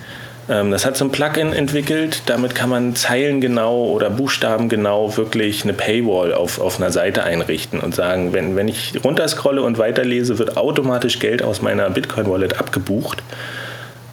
das 0.48 0.86
hat 0.86 0.96
so 0.96 1.04
ein 1.04 1.12
Plugin 1.12 1.52
entwickelt, 1.52 2.24
damit 2.28 2.56
kann 2.56 2.70
man 2.70 2.96
zeilengenau 2.96 3.92
oder 3.92 4.10
buchstabengenau 4.10 5.18
wirklich 5.18 5.64
eine 5.64 5.74
Paywall 5.74 6.34
auf, 6.34 6.62
auf 6.62 6.80
einer 6.80 6.92
Seite 6.92 7.24
einrichten 7.24 7.82
und 7.82 7.94
sagen, 7.94 8.32
wenn, 8.32 8.56
wenn 8.56 8.70
ich 8.70 8.94
runterscrolle 9.04 9.62
und 9.62 9.78
weiterlese, 9.78 10.40
wird 10.40 10.56
automatisch 10.56 11.20
Geld 11.20 11.44
aus 11.44 11.62
meiner 11.62 11.90
Bitcoin-Wallet 11.90 12.60
abgebucht. 12.60 13.22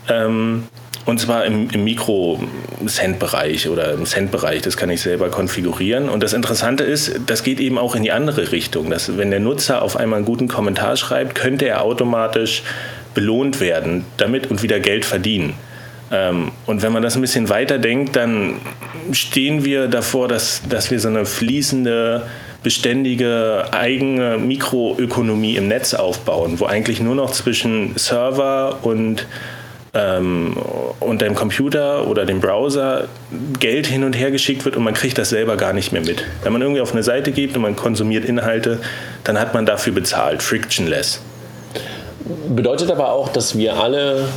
Ähm, 0.08 0.64
und 1.06 1.20
zwar 1.20 1.44
im, 1.44 1.68
im 1.70 1.84
Mikro-Cent-Bereich 1.84 3.68
oder 3.68 3.92
im 3.92 4.04
Cent-Bereich, 4.04 4.62
das 4.62 4.76
kann 4.76 4.90
ich 4.90 5.02
selber 5.02 5.28
konfigurieren. 5.28 6.08
Und 6.08 6.22
das 6.22 6.32
Interessante 6.32 6.82
ist, 6.82 7.20
das 7.26 7.44
geht 7.44 7.60
eben 7.60 7.78
auch 7.78 7.94
in 7.94 8.02
die 8.02 8.12
andere 8.12 8.52
Richtung. 8.52 8.90
Dass, 8.90 9.16
wenn 9.18 9.30
der 9.30 9.40
Nutzer 9.40 9.82
auf 9.82 9.96
einmal 9.96 10.18
einen 10.18 10.26
guten 10.26 10.48
Kommentar 10.48 10.96
schreibt, 10.96 11.34
könnte 11.34 11.66
er 11.66 11.82
automatisch 11.82 12.62
belohnt 13.12 13.60
werden 13.60 14.04
damit 14.16 14.50
und 14.50 14.62
wieder 14.62 14.80
Geld 14.80 15.04
verdienen. 15.04 15.54
Ähm, 16.10 16.52
und 16.66 16.82
wenn 16.82 16.92
man 16.92 17.02
das 17.02 17.16
ein 17.16 17.20
bisschen 17.20 17.48
weiter 17.48 17.78
denkt, 17.78 18.16
dann 18.16 18.56
stehen 19.12 19.64
wir 19.64 19.88
davor, 19.88 20.28
dass, 20.28 20.62
dass 20.68 20.90
wir 20.90 21.00
so 21.00 21.08
eine 21.08 21.26
fließende, 21.26 22.22
beständige 22.62 23.66
eigene 23.72 24.38
Mikroökonomie 24.38 25.56
im 25.56 25.68
Netz 25.68 25.94
aufbauen, 25.94 26.60
wo 26.60 26.66
eigentlich 26.66 27.00
nur 27.00 27.14
noch 27.14 27.32
zwischen 27.32 27.96
Server 27.96 28.78
und 28.82 29.26
ähm, 29.94 30.56
und 31.00 31.22
dem 31.22 31.34
Computer 31.34 32.06
oder 32.08 32.26
dem 32.26 32.40
Browser 32.40 33.04
Geld 33.60 33.86
hin 33.86 34.04
und 34.04 34.14
her 34.14 34.30
geschickt 34.30 34.64
wird 34.64 34.76
und 34.76 34.82
man 34.82 34.94
kriegt 34.94 35.16
das 35.18 35.30
selber 35.30 35.56
gar 35.56 35.72
nicht 35.72 35.92
mehr 35.92 36.02
mit. 36.02 36.24
Wenn 36.42 36.52
man 36.52 36.62
irgendwie 36.62 36.80
auf 36.80 36.92
eine 36.92 37.02
Seite 37.02 37.30
geht 37.30 37.54
und 37.54 37.62
man 37.62 37.76
konsumiert 37.76 38.24
Inhalte, 38.24 38.80
dann 39.22 39.38
hat 39.38 39.54
man 39.54 39.66
dafür 39.66 39.92
bezahlt, 39.92 40.42
frictionless. 40.42 41.20
Bedeutet 42.48 42.90
aber 42.90 43.12
auch, 43.12 43.28
dass 43.28 43.56
wir 43.56 43.76
alle 43.76 44.28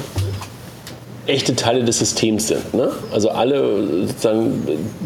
echte 1.27 1.55
Teile 1.55 1.83
des 1.83 1.99
Systems 1.99 2.47
sind. 2.47 2.73
Ne? 2.73 2.89
Also 3.13 3.29
alle 3.29 4.05
sozusagen 4.07 4.63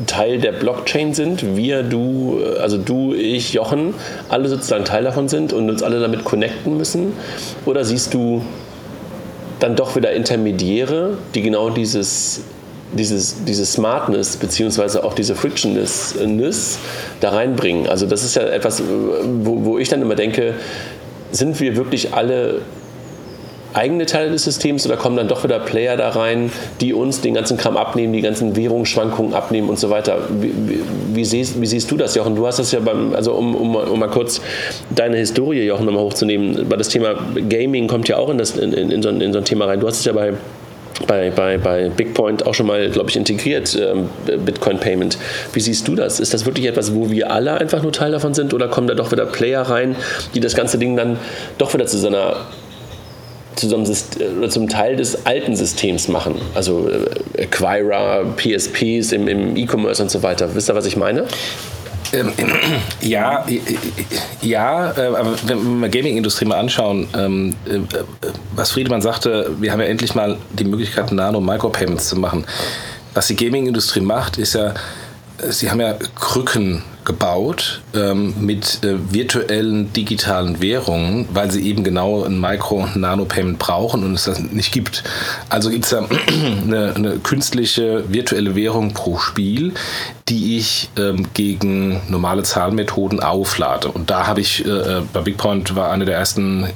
Teil 0.08 0.40
der 0.40 0.52
Blockchain 0.54 1.14
sind. 1.14 1.56
Wir, 1.56 1.84
du, 1.84 2.42
also 2.62 2.78
du, 2.78 3.14
ich, 3.14 3.54
Jochen, 3.54 3.94
alle 4.30 4.48
sozusagen 4.50 4.86
Teil 4.86 5.04
davon 5.04 5.28
sind 5.28 5.54
und 5.54 5.70
uns 5.70 5.84
alle 5.84 6.00
damit 6.00 6.24
connecten 6.24 6.78
müssen. 6.78 7.14
Oder 7.66 7.84
siehst 7.84 8.14
du 8.14 8.42
dann 9.60 9.76
doch 9.76 9.96
wieder 9.96 10.12
Intermediäre, 10.14 11.18
die 11.36 11.42
genau 11.42 11.70
dieses 11.70 12.42
dieses, 12.94 13.46
diese 13.46 13.66
Smartness 13.66 14.36
beziehungsweise 14.36 15.04
auch 15.04 15.14
diese 15.14 15.36
Frictionlessness 15.36 16.80
da 17.22 17.30
reinbringen. 17.30 17.88
Also 17.88 18.06
das 18.06 18.24
ist 18.24 18.36
ja 18.36 18.44
etwas, 18.44 18.84
wo, 18.84 19.64
wo 19.64 19.78
ich 19.78 19.88
dann 19.88 20.02
immer 20.02 20.16
denke, 20.16 20.56
sind 21.32 21.60
wir 21.60 21.76
wirklich 21.78 22.14
alle 22.14 22.62
eigene 23.74 24.06
Teile 24.06 24.32
des 24.32 24.44
Systems 24.44 24.86
oder 24.86 24.98
kommen 24.98 25.18
dann 25.18 25.28
doch 25.28 25.44
wieder 25.44 25.60
Player 25.60 25.98
da 25.98 26.10
rein, 26.10 26.52
die 26.80 26.94
uns 26.94 27.22
den 27.22 27.34
ganzen 27.34 27.58
Kram 27.58 27.78
abnehmen, 27.78 28.14
die 28.14 28.22
ganzen 28.22 28.56
Währungsschwankungen 28.56 29.34
abnehmen 29.34 29.70
und 29.70 29.80
so 29.80 29.90
weiter? 29.90 30.20
Wie, 30.30 30.54
wie, 30.68 30.80
wie, 31.14 31.26
siehst, 31.26 31.60
wie 31.62 31.66
siehst, 31.66 31.90
du 31.92 31.98
das, 31.98 32.16
Jochen? 32.16 32.36
Du 32.36 32.46
hast 32.46 32.60
das 32.60 32.72
ja 32.72 32.80
beim, 32.80 33.14
also 33.14 33.34
um, 33.34 33.56
um, 33.56 33.76
um 33.76 34.00
mal 34.00 34.10
kurz 34.10 34.42
deine 34.90 35.18
Historie, 35.18 35.64
Jochen, 35.64 35.86
nochmal 35.86 36.04
hochzunehmen, 36.04 36.70
weil 36.70 36.78
das 36.78 36.90
Thema 36.90 37.16
Gaming 37.50 37.88
kommt 37.88 38.08
ja 38.08 38.18
auch 38.18 38.30
in, 38.30 38.38
das, 38.38 38.58
in, 38.58 38.74
in, 38.74 39.02
so, 39.02 39.10
ein, 39.10 39.22
in 39.22 39.34
so 39.34 39.40
ein 39.40 39.46
Thema 39.46 39.66
rein. 39.66 39.80
Du 39.80 39.88
hast 39.88 40.00
es 40.00 40.06
ja 40.06 40.14
bei 40.14 40.34
bei, 41.08 41.32
bei, 41.32 41.58
bei 41.58 41.90
Bigpoint 41.90 42.46
auch 42.46 42.54
schon 42.54 42.68
mal, 42.68 42.90
glaube 42.90 43.10
ich, 43.10 43.16
integriert, 43.16 43.76
ähm, 43.76 44.10
Bitcoin 44.46 44.78
Payment. 44.78 45.18
Wie 45.54 45.60
siehst 45.60 45.88
du 45.88 45.96
das? 45.96 46.20
Ist 46.20 46.34
das 46.34 46.46
wirklich 46.46 46.68
etwas, 46.68 46.94
wo 46.94 47.10
wir 47.10 47.32
alle 47.32 47.60
einfach 47.60 47.82
nur 47.82 47.92
Teil 47.92 48.12
davon 48.12 48.34
sind 48.34 48.54
oder 48.54 48.68
kommen 48.68 48.88
da 48.88 48.94
doch 48.94 49.12
wieder 49.12 49.26
Player 49.26 49.62
rein, 49.62 49.96
die 50.36 50.40
das 50.40 50.56
ganze 50.56 50.78
Ding 50.78 50.96
dann 50.96 51.18
doch 51.58 51.74
wieder 51.74 51.86
zu 51.86 51.98
so 51.98 52.08
einer 52.08 52.36
zu 53.56 53.68
oder 54.38 54.50
zum 54.50 54.70
Teil 54.70 54.96
des 54.96 55.26
alten 55.26 55.56
Systems 55.56 56.08
machen. 56.08 56.36
Also 56.56 56.90
äh, 56.90 57.44
Acquirer, 57.44 58.26
PSPs 58.38 59.12
im, 59.12 59.28
im 59.28 59.56
E-Commerce 59.56 60.02
und 60.02 60.10
so 60.10 60.24
weiter. 60.24 60.54
Wisst 60.56 60.70
ihr, 60.70 60.76
was 60.76 60.86
ich 60.86 60.98
meine? 60.98 61.26
Ähm, 62.14 62.32
ja, 63.02 63.46
ja, 64.42 64.92
äh, 64.92 65.08
aber 65.08 65.34
wenn 65.46 65.80
wir 65.80 65.90
Gaming-Industrie 65.90 66.46
mal 66.46 66.60
anschauen, 66.60 67.08
ähm, 67.18 67.56
äh, 67.66 67.80
was 68.56 68.72
Friedemann 68.72 69.02
sagte, 69.02 69.52
wir 69.60 69.72
haben 69.72 69.80
ja 69.80 69.88
endlich 69.88 70.16
mal 70.16 70.38
die 70.52 70.66
Möglichkeit, 70.66 71.12
Nano- 71.12 71.40
und 71.40 71.46
Micropayments 71.46 72.10
zu 72.10 72.18
machen. 72.18 72.46
Was 73.14 73.28
die 73.28 73.36
Gaming-Industrie 73.36 74.02
macht, 74.02 74.38
ist 74.38 74.54
ja, 74.54 74.74
sie 75.50 75.70
haben 75.70 75.82
ja 75.82 75.96
Krücken 76.16 76.84
gebaut 77.04 77.81
ähm, 77.94 78.34
mit 78.40 78.84
äh, 78.84 78.96
virtuellen 79.12 79.92
digitalen 79.94 80.62
Währungen, 80.62 81.28
weil 81.34 81.52
sie 81.52 81.62
eben 81.68 81.84
genau 81.84 82.24
ein 82.24 82.40
Micro- 82.40 82.84
und 82.84 82.96
Nano-Payment 82.96 83.60
brauchen 83.60 84.04
und 84.04 84.14
es 84.14 84.26
das 84.26 84.40
nicht 84.40 84.72
gibt. 84.72 85.04
Also 85.50 85.70
gibt 85.70 85.86
es 85.86 85.92
da 85.92 86.06
eine, 86.64 86.94
eine, 86.96 87.18
künstliche 87.20 88.06
virtuelle 88.08 88.56
Währung 88.56 88.94
pro 88.94 89.18
Spiel, 89.18 89.74
die 90.30 90.58
ich 90.58 90.90
ähm, 90.98 91.28
gegen 91.34 92.02
normale 92.10 92.44
Zahlmethoden 92.44 93.20
auflade. 93.20 93.90
Und 93.90 94.10
da 94.10 94.28
habe 94.28 94.42
ich, 94.42 94.66
äh, 94.66 94.70
äh 94.70 95.02
bei 95.12 95.22
Bigpoint 95.22 95.76
war 95.76 95.92
einer 95.92 96.06
der 96.06 96.16
ersten 96.16 96.68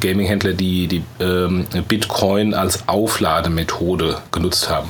Gaming-Händler, 0.00 0.52
die, 0.52 0.86
die 0.86 1.02
ähm, 1.20 1.66
Bitcoin 1.88 2.54
als 2.54 2.88
Auflademethode 2.88 4.18
genutzt 4.30 4.70
haben. 4.70 4.88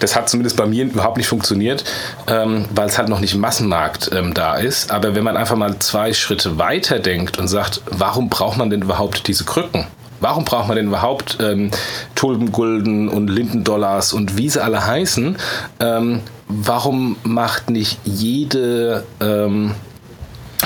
Das 0.00 0.16
hat 0.16 0.28
zumindest 0.28 0.56
bei 0.56 0.66
mir 0.66 0.84
überhaupt 0.84 1.16
nicht 1.16 1.26
funktioniert, 1.26 1.84
weil 2.26 2.86
es 2.86 2.98
halt 2.98 3.08
noch 3.08 3.20
nicht 3.20 3.34
im 3.34 3.40
Massenmarkt 3.40 4.10
da 4.34 4.54
ist. 4.56 4.90
Aber 4.90 5.11
wenn 5.14 5.24
man 5.24 5.36
einfach 5.36 5.56
mal 5.56 5.78
zwei 5.78 6.12
Schritte 6.12 6.58
weiter 6.58 6.98
denkt 6.98 7.38
und 7.38 7.48
sagt, 7.48 7.82
warum 7.86 8.28
braucht 8.28 8.58
man 8.58 8.70
denn 8.70 8.82
überhaupt 8.82 9.28
diese 9.28 9.44
Krücken? 9.44 9.86
Warum 10.20 10.44
braucht 10.44 10.68
man 10.68 10.76
denn 10.76 10.86
überhaupt 10.86 11.38
ähm, 11.40 11.72
Tulpengulden 12.14 13.08
und 13.08 13.28
Lindendollars 13.28 14.12
und 14.12 14.36
wie 14.36 14.48
sie 14.48 14.62
alle 14.62 14.86
heißen? 14.86 15.36
Ähm, 15.80 16.20
warum 16.46 17.16
macht 17.24 17.70
nicht 17.70 17.98
jede 18.04 19.04
ähm, 19.20 19.74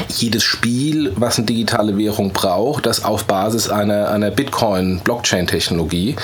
jedes 0.08 0.44
Spiel, 0.44 1.12
was 1.16 1.38
eine 1.38 1.46
digitale 1.46 1.96
Währung 1.96 2.32
braucht, 2.32 2.86
das 2.86 3.04
auf 3.04 3.24
Basis 3.24 3.68
einer, 3.68 4.10
einer 4.10 4.30
Bitcoin-Blockchain-Technologie, 4.30 6.16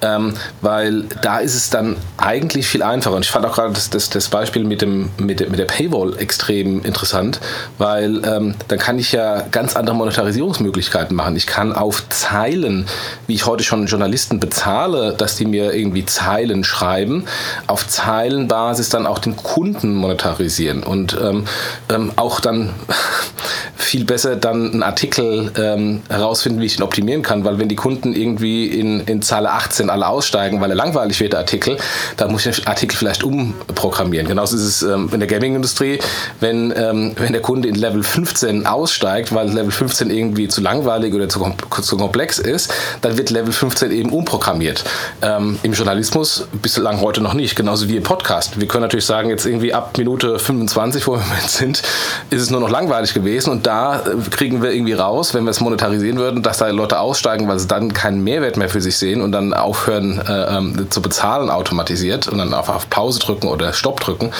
ähm, 0.00 0.34
weil 0.60 1.04
da 1.22 1.38
ist 1.38 1.54
es 1.54 1.70
dann 1.70 1.96
eigentlich 2.16 2.66
viel 2.66 2.82
einfacher. 2.82 3.16
Und 3.16 3.24
ich 3.24 3.30
fand 3.30 3.46
auch 3.46 3.54
gerade 3.54 3.72
das, 3.72 3.90
das, 3.90 4.10
das 4.10 4.28
Beispiel 4.28 4.64
mit, 4.64 4.82
dem, 4.82 5.10
mit, 5.18 5.40
der, 5.40 5.50
mit 5.50 5.58
der 5.58 5.64
Paywall 5.64 6.16
extrem 6.18 6.84
interessant, 6.84 7.40
weil 7.78 8.22
ähm, 8.24 8.54
dann 8.68 8.78
kann 8.78 8.98
ich 8.98 9.12
ja 9.12 9.42
ganz 9.50 9.76
andere 9.76 9.96
Monetarisierungsmöglichkeiten 9.96 11.16
machen. 11.16 11.36
Ich 11.36 11.46
kann 11.46 11.72
auf 11.72 12.08
Zeilen, 12.08 12.86
wie 13.26 13.34
ich 13.34 13.46
heute 13.46 13.64
schon 13.64 13.86
Journalisten 13.86 14.40
bezahle, 14.40 15.14
dass 15.16 15.36
die 15.36 15.44
mir 15.44 15.74
irgendwie 15.74 16.04
Zeilen 16.04 16.64
schreiben, 16.64 17.24
auf 17.66 17.86
Zeilenbasis 17.86 18.88
dann 18.88 19.06
auch 19.06 19.18
den 19.18 19.36
Kunden 19.36 19.94
monetarisieren 19.94 20.82
und 20.82 21.16
ähm, 21.20 21.44
ähm 21.88 22.12
auch 22.16 22.40
dann 22.40 22.74
viel 23.76 24.04
besser 24.04 24.36
dann 24.36 24.72
einen 24.72 24.82
Artikel 24.82 25.50
ähm, 25.56 26.02
herausfinden, 26.08 26.60
wie 26.60 26.66
ich 26.66 26.78
ihn 26.78 26.82
optimieren 26.82 27.22
kann, 27.22 27.44
weil 27.44 27.58
wenn 27.58 27.68
die 27.68 27.76
Kunden 27.76 28.12
irgendwie 28.12 28.66
in, 28.66 29.00
in 29.00 29.22
Zeile 29.22 29.50
18 29.50 29.88
alle 29.88 30.08
aussteigen, 30.08 30.60
weil 30.60 30.70
er 30.70 30.76
langweilig 30.76 31.20
wird, 31.20 31.32
der 31.32 31.40
Artikel, 31.40 31.78
dann 32.16 32.30
muss 32.30 32.44
ich 32.44 32.56
den 32.56 32.66
Artikel 32.66 32.96
vielleicht 32.96 33.22
umprogrammieren. 33.22 34.28
Genauso 34.28 34.56
ist 34.56 34.62
es 34.62 34.82
ähm, 34.82 35.08
in 35.12 35.20
der 35.20 35.28
Gaming-Industrie, 35.28 36.00
wenn, 36.40 36.72
ähm, 36.76 37.14
wenn 37.16 37.32
der 37.32 37.40
Kunde 37.40 37.68
in 37.68 37.76
Level 37.76 38.02
15 38.02 38.66
aussteigt, 38.66 39.34
weil 39.34 39.48
Level 39.48 39.70
15 39.70 40.10
irgendwie 40.10 40.48
zu 40.48 40.60
langweilig 40.60 41.14
oder 41.14 41.28
zu, 41.28 41.54
zu 41.80 41.96
komplex 41.96 42.38
ist, 42.38 42.72
dann 43.00 43.16
wird 43.16 43.30
Level 43.30 43.52
15 43.52 43.90
eben 43.90 44.10
umprogrammiert. 44.10 44.84
Ähm, 45.22 45.58
Im 45.62 45.72
Journalismus 45.72 46.46
bislang 46.60 47.00
heute 47.00 47.20
noch 47.20 47.34
nicht, 47.34 47.56
genauso 47.56 47.88
wie 47.88 47.96
im 47.96 48.02
Podcast. 48.02 48.60
Wir 48.60 48.68
können 48.68 48.82
natürlich 48.82 49.06
sagen, 49.06 49.30
jetzt 49.30 49.46
irgendwie 49.46 49.72
ab 49.72 49.96
Minute 49.96 50.38
25, 50.38 51.06
wo 51.06 51.16
wir 51.16 51.22
sind, 51.46 51.82
ist 52.30 52.42
es 52.42 52.50
nur 52.50 52.60
noch 52.60 52.70
langweilig 52.70 52.87
gewesen 52.88 53.50
und 53.50 53.66
da 53.66 54.02
kriegen 54.30 54.62
wir 54.62 54.72
irgendwie 54.72 54.92
raus, 54.92 55.34
wenn 55.34 55.44
wir 55.44 55.50
es 55.50 55.60
monetarisieren 55.60 56.18
würden, 56.18 56.42
dass 56.42 56.58
da 56.58 56.68
Leute 56.68 56.98
aussteigen, 56.98 57.48
weil 57.48 57.58
sie 57.58 57.68
dann 57.68 57.92
keinen 57.92 58.22
Mehrwert 58.24 58.56
mehr 58.56 58.68
für 58.68 58.80
sich 58.80 58.96
sehen 58.96 59.20
und 59.20 59.32
dann 59.32 59.54
aufhören 59.54 60.20
äh, 60.26 60.56
ähm, 60.56 60.86
zu 60.90 61.02
bezahlen 61.02 61.50
automatisiert 61.50 62.28
und 62.28 62.38
dann 62.38 62.54
auf, 62.54 62.68
auf 62.68 62.88
Pause 62.90 63.20
drücken 63.20 63.48
oder 63.48 63.72
Stopp 63.72 64.00
drücken, 64.00 64.32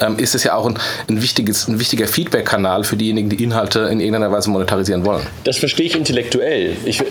ähm, 0.00 0.18
ist 0.18 0.34
es 0.34 0.44
ja 0.44 0.54
auch 0.54 0.66
ein, 0.66 0.78
ein, 1.08 1.22
wichtiges, 1.22 1.68
ein 1.68 1.78
wichtiger 1.78 2.06
Feedback-Kanal 2.06 2.84
für 2.84 2.96
diejenigen, 2.96 3.28
die 3.28 3.42
Inhalte 3.42 3.80
in 3.80 4.00
irgendeiner 4.00 4.32
Weise 4.32 4.50
monetarisieren 4.50 5.04
wollen. 5.04 5.26
Das 5.44 5.56
verstehe 5.56 5.86
ich 5.86 5.96
intellektuell. 5.96 6.76
Ich, 6.84 7.00
äh, 7.00 7.04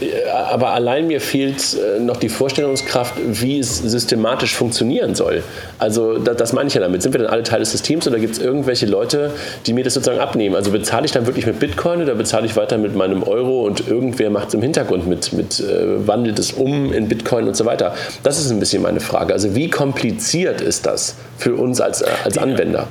aber 0.51 0.71
allein 0.71 1.07
mir 1.07 1.21
fehlt 1.21 1.75
äh, 1.75 1.99
noch 1.99 2.17
die 2.17 2.29
Vorstellungskraft, 2.29 3.13
wie 3.25 3.59
es 3.59 3.77
systematisch 3.77 4.55
funktionieren 4.55 5.15
soll. 5.15 5.43
Also 5.77 6.17
das, 6.17 6.37
das 6.37 6.53
meine 6.53 6.67
ich 6.67 6.73
ja 6.73 6.81
damit. 6.81 7.01
Sind 7.01 7.13
wir 7.13 7.21
dann 7.21 7.29
alle 7.31 7.43
Teil 7.43 7.59
des 7.59 7.71
Systems 7.71 8.07
oder 8.07 8.19
gibt 8.19 8.33
es 8.33 8.39
irgendwelche 8.39 8.85
Leute, 8.85 9.31
die 9.65 9.73
mir 9.73 9.83
das 9.83 9.93
sozusagen 9.93 10.19
abnehmen? 10.19 10.55
Also 10.55 10.71
bezahle 10.79 11.05
ich 11.05 11.11
dann 11.11 11.25
wirklich 11.27 11.45
mit 11.45 11.59
Bitcoin 11.59 12.01
oder 12.01 12.15
bezahle 12.15 12.45
ich 12.45 12.55
weiter 12.55 12.77
mit 12.77 12.95
meinem 12.95 13.23
Euro 13.23 13.65
und 13.65 13.87
irgendwer 13.87 14.29
macht 14.29 14.49
es 14.49 14.53
im 14.53 14.61
Hintergrund 14.61 15.07
mit, 15.07 15.33
mit 15.33 15.59
äh, 15.59 16.07
wandelt 16.07 16.39
es 16.39 16.53
um 16.53 16.93
in 16.93 17.07
Bitcoin 17.07 17.47
und 17.47 17.55
so 17.55 17.65
weiter? 17.65 17.93
Das 18.23 18.39
ist 18.39 18.49
ein 18.49 18.59
bisschen 18.59 18.81
meine 18.81 18.99
Frage. 18.99 19.33
Also 19.33 19.55
wie 19.55 19.69
kompliziert 19.69 20.61
ist 20.61 20.85
das 20.85 21.15
für 21.37 21.55
uns 21.55 21.81
als, 21.81 22.01
äh, 22.01 22.07
als 22.23 22.37
Anwender? 22.37 22.87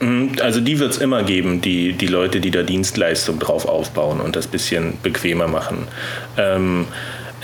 Mhm, 0.00 0.32
also 0.42 0.60
die 0.60 0.78
wird 0.78 0.92
es 0.92 0.98
immer 0.98 1.22
geben, 1.22 1.60
die, 1.60 1.92
die 1.92 2.06
Leute, 2.06 2.40
die 2.40 2.50
da 2.50 2.62
Dienstleistung 2.62 3.38
drauf 3.38 3.66
aufbauen 3.66 4.20
und 4.20 4.36
das 4.36 4.46
bisschen 4.46 4.94
bequemer 5.02 5.48
machen. 5.48 5.86
Ähm, 6.36 6.86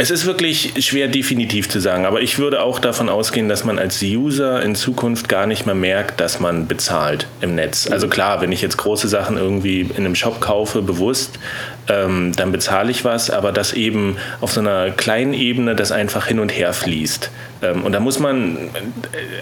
es 0.00 0.10
ist 0.10 0.24
wirklich 0.24 0.72
schwer 0.78 1.08
definitiv 1.08 1.68
zu 1.68 1.78
sagen, 1.78 2.06
aber 2.06 2.22
ich 2.22 2.38
würde 2.38 2.62
auch 2.62 2.78
davon 2.78 3.10
ausgehen, 3.10 3.50
dass 3.50 3.66
man 3.66 3.78
als 3.78 4.00
User 4.00 4.62
in 4.62 4.74
Zukunft 4.74 5.28
gar 5.28 5.46
nicht 5.46 5.66
mehr 5.66 5.74
merkt, 5.74 6.20
dass 6.20 6.40
man 6.40 6.66
bezahlt 6.66 7.26
im 7.42 7.54
Netz. 7.54 7.86
Also 7.86 8.08
klar, 8.08 8.40
wenn 8.40 8.50
ich 8.50 8.62
jetzt 8.62 8.78
große 8.78 9.08
Sachen 9.08 9.36
irgendwie 9.36 9.82
in 9.82 9.96
einem 9.96 10.14
Shop 10.14 10.40
kaufe, 10.40 10.80
bewusst, 10.80 11.38
ähm, 11.88 12.32
dann 12.36 12.52
bezahle 12.52 12.90
ich 12.90 13.04
was, 13.04 13.30
aber 13.30 13.52
das 13.52 13.72
eben 13.72 14.16
auf 14.40 14.52
so 14.52 14.60
einer 14.60 14.90
kleinen 14.90 15.34
Ebene, 15.34 15.74
das 15.74 15.92
einfach 15.92 16.26
hin 16.26 16.38
und 16.38 16.50
her 16.50 16.72
fließt. 16.72 17.30
Ähm, 17.62 17.82
und 17.82 17.92
da 17.92 18.00
muss 18.00 18.18
man, 18.18 18.56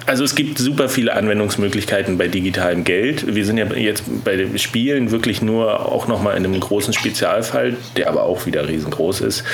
also 0.07 0.25
es 0.25 0.35
gibt 0.35 0.59
super 0.59 0.89
viele 0.89 1.15
Anwendungsmöglichkeiten 1.15 2.19
bei 2.19 2.29
digitalem 2.29 2.85
Geld. 2.85 3.35
Wir 3.35 3.45
sind 3.45 3.59
ja 3.59 3.67
jetzt 3.67 4.05
bei 4.25 4.37
den 4.37 4.59
Spielen 4.59 5.11
wirklich 5.11 5.43
nur 5.43 5.93
auch 5.93 6.09
nochmal 6.09 6.37
in 6.37 6.45
einem 6.45 6.59
großen 6.59 6.93
Spezialfall, 6.95 7.77
der 7.97 8.09
aber 8.09 8.25
auch 8.25 8.47
wieder 8.47 8.69
riesengroß 8.69 9.21
ist. 9.23 9.45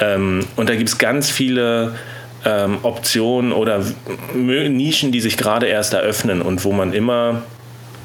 Ähm, 0.00 0.46
und 0.56 0.68
da 0.68 0.74
gibt 0.74 0.88
es 0.88 0.98
ganz 0.98 1.30
viele 1.30 1.94
ähm, 2.44 2.78
Optionen 2.82 3.52
oder 3.52 3.84
Nischen, 4.34 5.12
die 5.12 5.20
sich 5.20 5.36
gerade 5.36 5.66
erst 5.66 5.92
eröffnen 5.92 6.42
und 6.42 6.64
wo 6.64 6.72
man 6.72 6.92
immer 6.92 7.42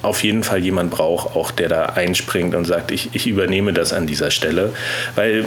auf 0.04 0.24
jeden 0.24 0.44
Fall 0.44 0.60
jemand 0.60 0.92
braucht, 0.92 1.36
auch 1.36 1.52
der 1.52 1.70
da 1.70 1.86
einspringt 1.86 2.54
und 2.54 2.66
sagt, 2.66 2.92
ich, 2.92 3.10
ich 3.14 3.26
übernehme 3.26 3.74
das 3.74 3.94
an 3.94 4.06
dieser 4.06 4.32
Stelle. 4.32 4.74
Weil 5.16 5.46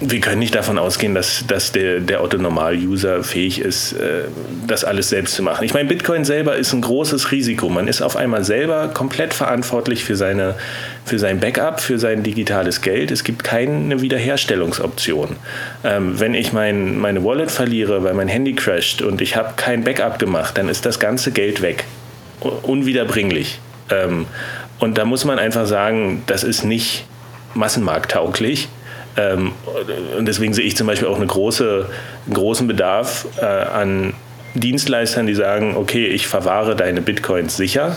wir 0.00 0.20
können 0.20 0.38
nicht 0.38 0.54
davon 0.54 0.78
ausgehen, 0.78 1.14
dass, 1.14 1.44
dass 1.46 1.72
der, 1.72 2.00
der 2.00 2.22
Otto-Normal-User 2.22 3.22
fähig 3.22 3.60
ist, 3.60 3.92
äh, 3.92 4.24
das 4.66 4.84
alles 4.84 5.08
selbst 5.08 5.34
zu 5.34 5.42
machen. 5.42 5.64
Ich 5.64 5.74
meine, 5.74 5.88
Bitcoin 5.88 6.24
selber 6.24 6.56
ist 6.56 6.72
ein 6.72 6.80
großes 6.80 7.30
Risiko. 7.30 7.68
Man 7.68 7.88
ist 7.88 8.02
auf 8.02 8.16
einmal 8.16 8.44
selber 8.44 8.88
komplett 8.88 9.34
verantwortlich 9.34 10.04
für, 10.04 10.16
seine, 10.16 10.54
für 11.04 11.18
sein 11.18 11.40
Backup, 11.40 11.80
für 11.80 11.98
sein 11.98 12.22
digitales 12.22 12.80
Geld. 12.80 13.10
Es 13.10 13.24
gibt 13.24 13.44
keine 13.44 14.00
Wiederherstellungsoption. 14.00 15.36
Ähm, 15.84 16.18
wenn 16.18 16.34
ich 16.34 16.52
mein, 16.52 16.98
meine 16.98 17.24
Wallet 17.24 17.50
verliere, 17.50 18.02
weil 18.02 18.14
mein 18.14 18.28
Handy 18.28 18.54
crasht 18.54 19.02
und 19.02 19.20
ich 19.20 19.36
habe 19.36 19.54
kein 19.56 19.84
Backup 19.84 20.18
gemacht, 20.18 20.58
dann 20.58 20.68
ist 20.68 20.86
das 20.86 20.98
ganze 20.98 21.30
Geld 21.30 21.62
weg. 21.62 21.84
Unwiederbringlich. 22.40 23.60
Ähm, 23.90 24.26
und 24.78 24.98
da 24.98 25.04
muss 25.04 25.24
man 25.24 25.38
einfach 25.38 25.66
sagen, 25.66 26.22
das 26.26 26.44
ist 26.44 26.64
nicht 26.64 27.06
massenmarkttauglich. 27.54 28.68
Ähm, 29.16 29.52
und 30.18 30.26
deswegen 30.26 30.54
sehe 30.54 30.64
ich 30.64 30.76
zum 30.76 30.86
Beispiel 30.86 31.08
auch 31.08 31.16
eine 31.16 31.26
große, 31.26 31.86
einen 32.26 32.34
großen 32.34 32.66
Bedarf 32.66 33.26
äh, 33.40 33.44
an 33.44 34.14
Dienstleistern, 34.54 35.26
die 35.26 35.34
sagen, 35.34 35.76
okay, 35.76 36.06
ich 36.06 36.26
verwahre 36.26 36.76
deine 36.76 37.00
Bitcoins 37.00 37.56
sicher. 37.56 37.96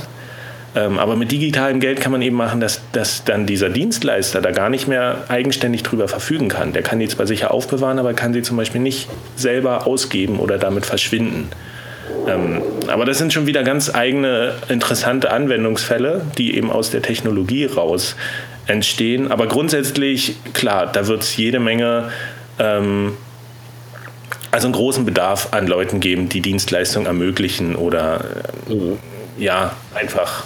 Ähm, 0.76 1.00
aber 1.00 1.16
mit 1.16 1.32
digitalem 1.32 1.80
Geld 1.80 2.02
kann 2.02 2.12
man 2.12 2.22
eben 2.22 2.36
machen, 2.36 2.60
dass, 2.60 2.82
dass 2.92 3.24
dann 3.24 3.46
dieser 3.46 3.70
Dienstleister 3.70 4.42
da 4.42 4.52
gar 4.52 4.70
nicht 4.70 4.88
mehr 4.88 5.24
eigenständig 5.28 5.84
drüber 5.84 6.08
verfügen 6.08 6.50
kann. 6.50 6.74
Der 6.74 6.84
kann 6.84 7.00
die 7.00 7.08
zwar 7.08 7.26
sicher 7.26 7.52
aufbewahren, 7.52 8.00
aber 8.00 8.14
kann 8.14 8.34
sie 8.34 8.42
zum 8.42 8.58
Beispiel 8.58 8.82
nicht 8.82 9.08
selber 9.36 9.88
ausgeben 9.88 10.40
oder 10.40 10.58
damit 10.58 10.86
verschwinden. 10.86 11.50
Ähm, 12.28 12.62
aber 12.88 13.06
das 13.06 13.18
sind 13.18 13.34
schon 13.34 13.48
wieder 13.48 13.64
ganz 13.64 13.94
eigene 13.94 14.54
interessante 14.70 15.32
Anwendungsfälle, 15.32 16.22
die 16.38 16.56
eben 16.56 16.72
aus 16.72 16.90
der 16.92 17.02
Technologie 17.02 17.66
raus 17.66 18.16
entstehen. 18.66 19.32
Aber 19.32 19.48
grundsätzlich, 19.48 20.36
klar, 20.54 20.88
da 20.92 21.08
wird 21.08 21.24
es 21.24 21.36
jede 21.38 21.60
Menge, 21.60 22.12
ähm, 22.60 23.18
also 24.52 24.68
einen 24.68 24.74
großen 24.74 25.06
Bedarf 25.06 25.50
an 25.52 25.68
Leuten 25.68 26.00
geben, 26.00 26.30
die 26.30 26.42
Dienstleistungen 26.42 27.06
ermöglichen 27.06 27.76
oder 27.76 28.24
äh, 28.70 29.44
ja, 29.44 29.74
einfach 29.94 30.46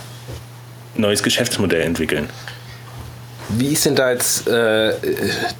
neues 0.96 1.24
Geschäftsmodell 1.24 1.82
entwickeln. 1.82 2.30
Wie 3.50 3.74
ist 3.74 3.86
denn 3.86 3.96
da 3.96 4.12
jetzt 4.12 4.48
äh, 4.48 4.94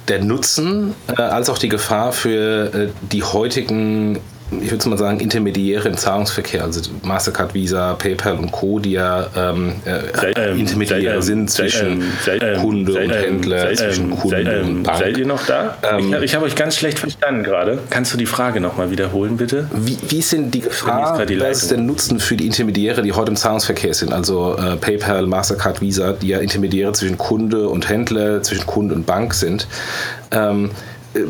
der 0.08 0.24
Nutzen 0.24 0.94
äh, 1.08 1.20
als 1.20 1.50
auch 1.50 1.58
die 1.58 1.68
Gefahr 1.68 2.12
für 2.12 2.72
äh, 2.74 2.88
die 3.10 3.22
heutigen 3.22 4.18
ich 4.60 4.70
würde 4.70 4.88
mal 4.88 4.98
sagen, 4.98 5.20
Intermediäre 5.20 5.88
im 5.88 5.96
Zahlungsverkehr, 5.96 6.64
also 6.64 6.80
Mastercard, 7.02 7.54
Visa, 7.54 7.94
PayPal 7.94 8.36
und 8.36 8.52
Co., 8.52 8.78
die 8.78 8.92
ja 8.92 9.26
ähm, 9.36 9.74
äh, 9.84 10.58
Intermediäre 10.58 11.16
ähm, 11.16 11.22
sind 11.22 11.50
zwischen 11.50 12.02
ähm, 12.26 12.60
Kunde 12.60 12.94
und 12.94 13.10
Händler, 13.10 13.74
zwischen 13.74 14.10
Kunde 14.10 14.62
und 14.62 14.82
Bank. 14.82 14.98
Seid 14.98 15.16
ihr 15.16 15.26
noch 15.26 15.44
da? 15.46 15.78
Ähm, 15.82 16.14
ich, 16.22 16.34
habe 16.34 16.44
euch 16.44 16.54
ganz 16.54 16.76
schlecht 16.76 16.98
verstanden 16.98 17.44
gerade. 17.44 17.78
Kannst 17.90 18.12
du 18.12 18.18
die 18.18 18.26
Frage 18.26 18.60
nochmal 18.60 18.90
wiederholen, 18.90 19.36
bitte? 19.36 19.68
Wie, 19.72 19.96
wie 20.08 20.18
ist 20.18 20.32
denn 20.32 20.50
die 20.50 20.60
Gefahr, 20.60 21.24
die 21.24 21.40
was 21.40 21.62
ist 21.62 21.70
der 21.70 21.78
Nutzen 21.78 22.20
für 22.20 22.36
die 22.36 22.46
Intermediäre, 22.46 23.02
die 23.02 23.12
heute 23.12 23.30
im 23.30 23.36
Zahlungsverkehr 23.36 23.94
sind, 23.94 24.12
also 24.12 24.56
äh, 24.56 24.76
PayPal, 24.76 25.26
Mastercard, 25.26 25.80
Visa, 25.80 26.12
die 26.12 26.28
ja 26.28 26.38
Intermediäre 26.38 26.92
zwischen 26.92 27.18
Kunde 27.18 27.68
und 27.68 27.88
Händler, 27.88 28.42
zwischen 28.42 28.66
Kunde 28.66 28.94
und 28.94 29.06
Bank 29.06 29.34
sind? 29.34 29.66
Äh, 31.14 31.20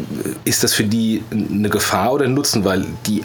ist 0.45 0.65
das 0.65 0.75
für 0.75 0.85
die 0.85 1.23
eine 1.31 1.69
Gefahr 1.69 2.13
oder 2.13 2.25
ein 2.25 2.35
Nutzen? 2.35 2.65
Weil 2.65 2.85
die 3.07 3.23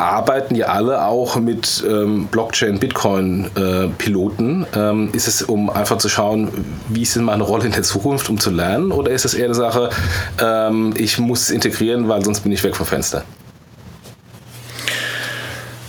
arbeiten 0.00 0.54
ja 0.54 0.66
alle 0.66 1.04
auch 1.04 1.36
mit 1.36 1.84
ähm, 1.86 2.26
Blockchain, 2.26 2.78
Bitcoin-Piloten. 2.78 4.66
Äh, 4.74 4.78
ähm, 4.78 5.10
ist 5.12 5.28
es, 5.28 5.42
um 5.42 5.68
einfach 5.70 5.98
zu 5.98 6.08
schauen, 6.08 6.48
wie 6.88 7.02
ist 7.02 7.16
denn 7.16 7.24
meine 7.24 7.42
Rolle 7.42 7.66
in 7.66 7.72
der 7.72 7.82
Zukunft, 7.82 8.28
um 8.30 8.38
zu 8.38 8.50
lernen? 8.50 8.92
Oder 8.92 9.10
ist 9.10 9.24
es 9.24 9.34
eher 9.34 9.44
eine 9.44 9.54
Sache, 9.54 9.90
ähm, 10.40 10.94
ich 10.96 11.18
muss 11.18 11.42
es 11.42 11.50
integrieren, 11.50 12.08
weil 12.08 12.24
sonst 12.24 12.40
bin 12.40 12.52
ich 12.52 12.64
weg 12.64 12.76
vom 12.76 12.86
Fenster? 12.86 13.24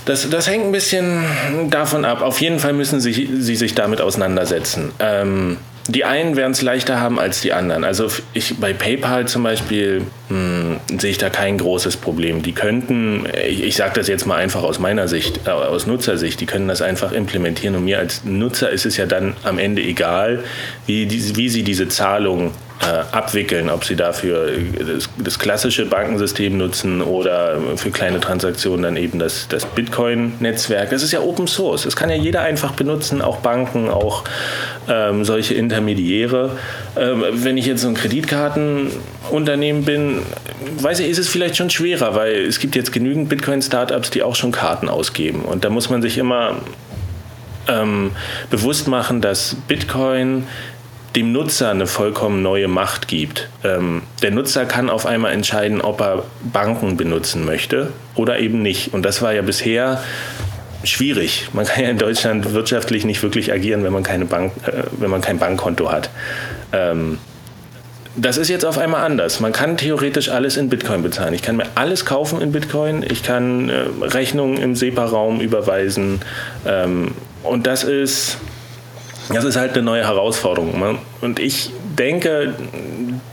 Das, 0.05 0.29
das 0.29 0.47
hängt 0.47 0.65
ein 0.65 0.71
bisschen 0.71 1.23
davon 1.69 2.05
ab. 2.05 2.21
Auf 2.21 2.41
jeden 2.41 2.59
Fall 2.59 2.73
müssen 2.73 2.99
sie, 2.99 3.29
sie 3.39 3.55
sich 3.55 3.75
damit 3.75 4.01
auseinandersetzen. 4.01 4.91
Ähm, 4.99 5.57
die 5.87 6.05
einen 6.05 6.35
werden 6.35 6.51
es 6.51 6.61
leichter 6.61 6.99
haben 6.99 7.19
als 7.19 7.41
die 7.41 7.53
anderen. 7.53 7.83
Also 7.83 8.07
ich, 8.33 8.57
bei 8.59 8.73
PayPal 8.73 9.27
zum 9.27 9.43
Beispiel 9.43 10.03
mh, 10.31 10.79
hm, 10.89 10.99
sehe 10.99 11.11
ich 11.11 11.17
da 11.17 11.29
kein 11.29 11.57
großes 11.57 11.97
Problem. 11.97 12.41
Die 12.41 12.53
könnten, 12.53 13.25
ich, 13.47 13.63
ich 13.63 13.75
sage 13.75 13.93
das 13.95 14.07
jetzt 14.07 14.25
mal 14.25 14.37
einfach 14.37 14.63
aus 14.63 14.79
meiner 14.79 15.07
Sicht, 15.07 15.47
äh, 15.47 15.51
aus 15.51 15.87
Nutzersicht, 15.87 16.39
die 16.39 16.45
können 16.45 16.67
das 16.67 16.81
einfach 16.81 17.11
implementieren. 17.11 17.75
Und 17.75 17.85
mir 17.85 17.99
als 17.99 18.23
Nutzer 18.23 18.69
ist 18.69 18.85
es 18.85 18.97
ja 18.97 19.05
dann 19.05 19.35
am 19.43 19.59
Ende 19.59 19.81
egal, 19.81 20.43
wie, 20.85 21.05
die, 21.05 21.35
wie 21.35 21.49
sie 21.49 21.63
diese 21.63 21.87
Zahlung 21.87 22.51
äh, 22.81 23.15
abwickeln, 23.15 23.69
ob 23.69 23.85
sie 23.85 23.95
dafür 23.95 24.51
das, 24.79 25.09
das, 25.17 25.37
klassische 25.37 25.85
Bankensystem 25.85 26.57
nutzen 26.57 27.01
oder 27.01 27.57
für 27.75 27.91
kleine 27.91 28.19
Transaktionen 28.19 28.83
dann 28.83 28.97
eben 28.97 29.19
das, 29.19 29.47
das 29.47 29.65
Bitcoin-Netzwerk. 29.65 30.89
Das 30.89 31.03
ist 31.03 31.11
ja 31.11 31.21
Open 31.21 31.47
Source. 31.47 31.83
Das 31.83 31.95
kann 31.95 32.09
ja 32.09 32.15
jeder 32.15 32.41
einfach 32.41 32.71
benutzen, 32.71 33.21
auch 33.21 33.37
Banken, 33.37 33.89
auch 33.89 34.23
ähm, 34.89 35.23
solche 35.25 35.53
Intermediäre. 35.53 36.57
Ähm, 36.97 37.23
wenn 37.31 37.57
ich 37.57 37.65
jetzt 37.65 37.81
so 37.81 37.87
ein 37.87 37.93
Kreditkartenunternehmen 37.93 39.85
bin, 39.85 40.21
weiß 40.79 40.99
ich, 40.99 41.09
ist 41.09 41.19
es 41.19 41.29
vielleicht 41.29 41.55
schon 41.55 41.69
schwerer, 41.69 42.15
weil 42.15 42.41
es 42.41 42.59
gibt 42.59 42.75
jetzt 42.75 42.91
genügend 42.91 43.29
Bitcoin-Startups, 43.29 44.09
die 44.09 44.23
auch 44.23 44.35
schon 44.35 44.51
Karten 44.51 44.89
ausgeben. 44.89 45.43
Und 45.43 45.63
da 45.63 45.69
muss 45.69 45.89
man 45.89 46.01
sich 46.01 46.17
immer 46.17 46.57
ähm, 47.67 48.11
bewusst 48.49 48.87
machen, 48.87 49.21
dass 49.21 49.55
Bitcoin 49.67 50.47
dem 51.15 51.31
Nutzer 51.31 51.71
eine 51.71 51.87
vollkommen 51.87 52.41
neue 52.41 52.67
Macht 52.67 53.07
gibt. 53.07 53.49
Ähm, 53.63 54.03
der 54.21 54.31
Nutzer 54.31 54.65
kann 54.65 54.89
auf 54.89 55.05
einmal 55.05 55.33
entscheiden, 55.33 55.81
ob 55.81 56.01
er 56.01 56.23
Banken 56.41 56.97
benutzen 56.97 57.45
möchte 57.45 57.91
oder 58.15 58.39
eben 58.39 58.61
nicht. 58.61 58.93
Und 58.93 59.03
das 59.03 59.21
war 59.21 59.33
ja 59.33 59.41
bisher 59.41 60.01
schwierig. 60.83 61.49
Man 61.53 61.65
kann 61.65 61.83
ja 61.83 61.89
in 61.89 61.97
Deutschland 61.97 62.53
wirtschaftlich 62.53 63.05
nicht 63.05 63.21
wirklich 63.23 63.51
agieren, 63.51 63.83
wenn 63.83 63.93
man, 63.93 64.03
keine 64.03 64.25
Bank, 64.25 64.53
äh, 64.65 64.83
wenn 64.99 65.09
man 65.09 65.21
kein 65.21 65.37
Bankkonto 65.37 65.91
hat. 65.91 66.09
Ähm, 66.73 67.17
das 68.15 68.37
ist 68.37 68.49
jetzt 68.49 68.65
auf 68.65 68.77
einmal 68.77 69.05
anders. 69.05 69.39
Man 69.39 69.53
kann 69.53 69.77
theoretisch 69.77 70.29
alles 70.29 70.57
in 70.57 70.69
Bitcoin 70.69 71.01
bezahlen. 71.01 71.33
Ich 71.33 71.41
kann 71.41 71.55
mir 71.55 71.67
alles 71.75 72.05
kaufen 72.05 72.41
in 72.41 72.51
Bitcoin. 72.51 73.05
Ich 73.07 73.23
kann 73.23 73.69
äh, 73.69 73.85
Rechnungen 74.01 74.57
im 74.57 74.75
SEPA-Raum 74.75 75.39
überweisen. 75.39 76.21
Ähm, 76.65 77.13
und 77.43 77.67
das 77.67 77.83
ist, 77.83 78.37
das 79.29 79.45
ist 79.45 79.55
halt 79.55 79.73
eine 79.73 79.83
neue 79.83 80.03
Herausforderung. 80.03 80.99
Und 81.21 81.39
ich 81.39 81.71
denke, 81.97 82.53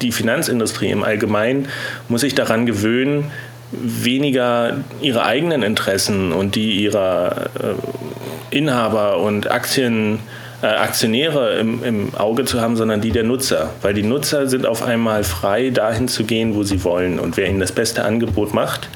die 0.00 0.12
Finanzindustrie 0.12 0.90
im 0.90 1.02
Allgemeinen 1.02 1.68
muss 2.08 2.20
sich 2.20 2.34
daran 2.34 2.64
gewöhnen, 2.64 3.30
weniger 3.72 4.78
ihre 5.00 5.24
eigenen 5.24 5.62
Interessen 5.62 6.32
und 6.32 6.54
die 6.54 6.82
ihrer 6.82 7.50
äh, 7.60 8.56
Inhaber 8.56 9.18
und 9.18 9.50
Aktien 9.50 10.20
Aktionäre 10.66 11.58
im, 11.58 11.84
im, 11.84 12.14
Auge 12.16 12.44
zu 12.44 12.60
haben, 12.60 12.76
sondern 12.76 13.00
die 13.00 13.12
der 13.12 13.24
Nutzer. 13.24 13.70
Weil 13.82 13.94
die 13.94 14.02
Nutzer 14.02 14.48
sind 14.48 14.66
auf 14.66 14.82
einmal 14.82 15.22
frei, 15.24 15.70
dahin 15.70 16.08
zu 16.08 16.24
gehen, 16.24 16.54
wo 16.54 16.64
sie 16.64 16.82
wollen. 16.82 17.18
Und 17.20 17.36
wer 17.36 17.48
ihnen 17.48 17.60
das 17.60 17.72
beste 17.72 18.04
Angebot 18.04 18.54
macht, 18.54 18.88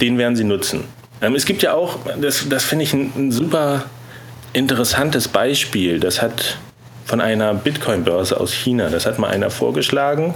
den 0.00 0.16
werden 0.18 0.36
sie 0.36 0.44
nutzen. 0.44 0.84
Ähm, 1.20 1.34
es 1.34 1.44
gibt 1.44 1.62
ja 1.62 1.74
auch, 1.74 1.98
das, 2.20 2.48
das 2.48 2.64
finde 2.64 2.84
ich 2.84 2.94
ein, 2.94 3.12
ein 3.16 3.32
super 3.32 3.84
interessantes 4.52 5.28
Beispiel. 5.28 6.00
Das 6.00 6.22
hat 6.22 6.58
von 7.04 7.20
einer 7.20 7.52
Bitcoin-Börse 7.54 8.40
aus 8.40 8.52
China. 8.52 8.88
Das 8.88 9.06
hat 9.06 9.18
mal 9.18 9.28
einer 9.28 9.50
vorgeschlagen. 9.50 10.34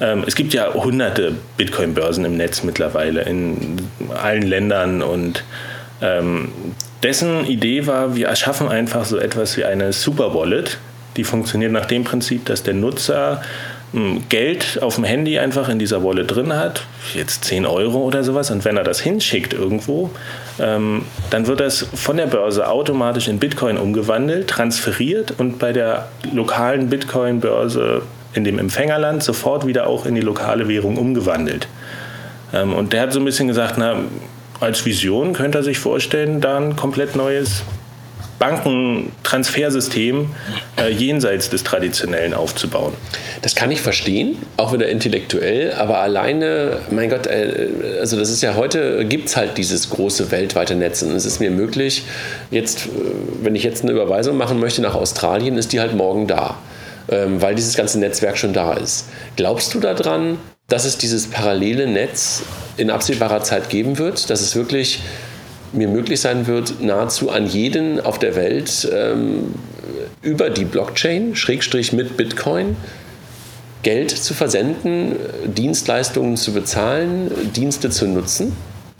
Ähm, 0.00 0.24
es 0.26 0.34
gibt 0.34 0.54
ja 0.54 0.72
hunderte 0.72 1.34
Bitcoin-Börsen 1.56 2.24
im 2.24 2.36
Netz 2.36 2.62
mittlerweile 2.62 3.22
in 3.22 3.88
allen 4.14 4.42
Ländern 4.42 5.02
und 5.02 5.44
ähm, 6.00 6.52
dessen 7.04 7.46
Idee 7.46 7.86
war, 7.86 8.16
wir 8.16 8.28
erschaffen 8.28 8.68
einfach 8.68 9.04
so 9.04 9.18
etwas 9.18 9.56
wie 9.56 9.64
eine 9.64 9.92
Super 9.92 10.34
Wallet. 10.34 10.78
Die 11.16 11.24
funktioniert 11.24 11.70
nach 11.70 11.84
dem 11.84 12.02
Prinzip, 12.02 12.46
dass 12.46 12.62
der 12.62 12.72
Nutzer 12.72 13.42
hm, 13.92 14.24
Geld 14.30 14.82
auf 14.82 14.94
dem 14.94 15.04
Handy 15.04 15.38
einfach 15.38 15.68
in 15.68 15.78
dieser 15.78 16.02
Wallet 16.02 16.34
drin 16.34 16.56
hat, 16.56 16.86
jetzt 17.14 17.44
10 17.44 17.66
Euro 17.66 17.98
oder 17.98 18.24
sowas, 18.24 18.50
und 18.50 18.64
wenn 18.64 18.78
er 18.78 18.84
das 18.84 19.00
hinschickt 19.00 19.52
irgendwo, 19.52 20.10
ähm, 20.58 21.04
dann 21.28 21.46
wird 21.46 21.60
das 21.60 21.86
von 21.94 22.16
der 22.16 22.26
Börse 22.26 22.68
automatisch 22.68 23.28
in 23.28 23.38
Bitcoin 23.38 23.76
umgewandelt, 23.76 24.48
transferiert 24.48 25.34
und 25.38 25.58
bei 25.58 25.72
der 25.72 26.08
lokalen 26.32 26.88
Bitcoin-Börse 26.88 28.02
in 28.32 28.44
dem 28.44 28.58
Empfängerland 28.58 29.22
sofort 29.22 29.66
wieder 29.66 29.86
auch 29.86 30.06
in 30.06 30.14
die 30.14 30.22
lokale 30.22 30.68
Währung 30.68 30.96
umgewandelt. 30.96 31.68
Ähm, 32.54 32.72
und 32.72 32.94
der 32.94 33.02
hat 33.02 33.12
so 33.12 33.20
ein 33.20 33.26
bisschen 33.26 33.46
gesagt, 33.46 33.74
na, 33.76 33.96
als 34.60 34.84
Vision 34.84 35.32
könnte 35.32 35.58
er 35.58 35.64
sich 35.64 35.78
vorstellen, 35.78 36.40
da 36.40 36.58
ein 36.58 36.76
komplett 36.76 37.16
neues 37.16 37.62
Bankentransfersystem 38.38 40.28
äh, 40.76 40.90
jenseits 40.90 41.50
des 41.50 41.62
Traditionellen 41.64 42.34
aufzubauen. 42.34 42.92
Das 43.42 43.54
kann 43.54 43.70
ich 43.70 43.80
verstehen, 43.80 44.36
auch 44.56 44.72
wieder 44.72 44.88
intellektuell, 44.88 45.72
aber 45.72 45.98
alleine, 45.98 46.78
mein 46.90 47.10
Gott, 47.10 47.26
äh, 47.26 47.68
also 48.00 48.18
das 48.18 48.30
ist 48.30 48.42
ja 48.42 48.54
heute, 48.54 49.04
gibt 49.04 49.28
es 49.28 49.36
halt 49.36 49.56
dieses 49.56 49.88
große 49.90 50.30
weltweite 50.30 50.74
Netz 50.74 51.02
und 51.02 51.12
es 51.12 51.24
ist 51.24 51.40
mir 51.40 51.50
möglich, 51.50 52.02
jetzt, 52.50 52.86
äh, 52.86 52.90
wenn 53.42 53.54
ich 53.54 53.62
jetzt 53.62 53.82
eine 53.82 53.92
Überweisung 53.92 54.36
machen 54.36 54.58
möchte 54.60 54.82
nach 54.82 54.94
Australien, 54.94 55.56
ist 55.56 55.72
die 55.72 55.80
halt 55.80 55.94
morgen 55.94 56.26
da, 56.26 56.58
ähm, 57.08 57.40
weil 57.40 57.54
dieses 57.54 57.76
ganze 57.76 57.98
Netzwerk 57.98 58.36
schon 58.36 58.52
da 58.52 58.74
ist. 58.74 59.06
Glaubst 59.36 59.74
du 59.74 59.80
daran, 59.80 60.38
dass 60.68 60.84
es 60.84 60.98
dieses 60.98 61.26
parallele 61.26 61.86
Netz 61.86 62.42
in 62.76 62.90
absehbarer 62.90 63.42
Zeit 63.42 63.68
geben 63.68 63.98
wird, 63.98 64.30
dass 64.30 64.40
es 64.40 64.56
wirklich 64.56 65.00
mir 65.72 65.88
möglich 65.88 66.20
sein 66.20 66.46
wird, 66.46 66.80
nahezu 66.80 67.30
an 67.30 67.46
jeden 67.46 68.00
auf 68.00 68.18
der 68.18 68.36
Welt 68.36 68.88
ähm, 68.92 69.54
über 70.22 70.50
die 70.50 70.64
Blockchain, 70.64 71.36
Schrägstrich 71.36 71.92
mit 71.92 72.16
Bitcoin, 72.16 72.76
Geld 73.82 74.10
zu 74.10 74.32
versenden, 74.32 75.16
Dienstleistungen 75.44 76.36
zu 76.36 76.52
bezahlen, 76.52 77.30
Dienste 77.54 77.90
zu 77.90 78.06
nutzen? 78.06 78.56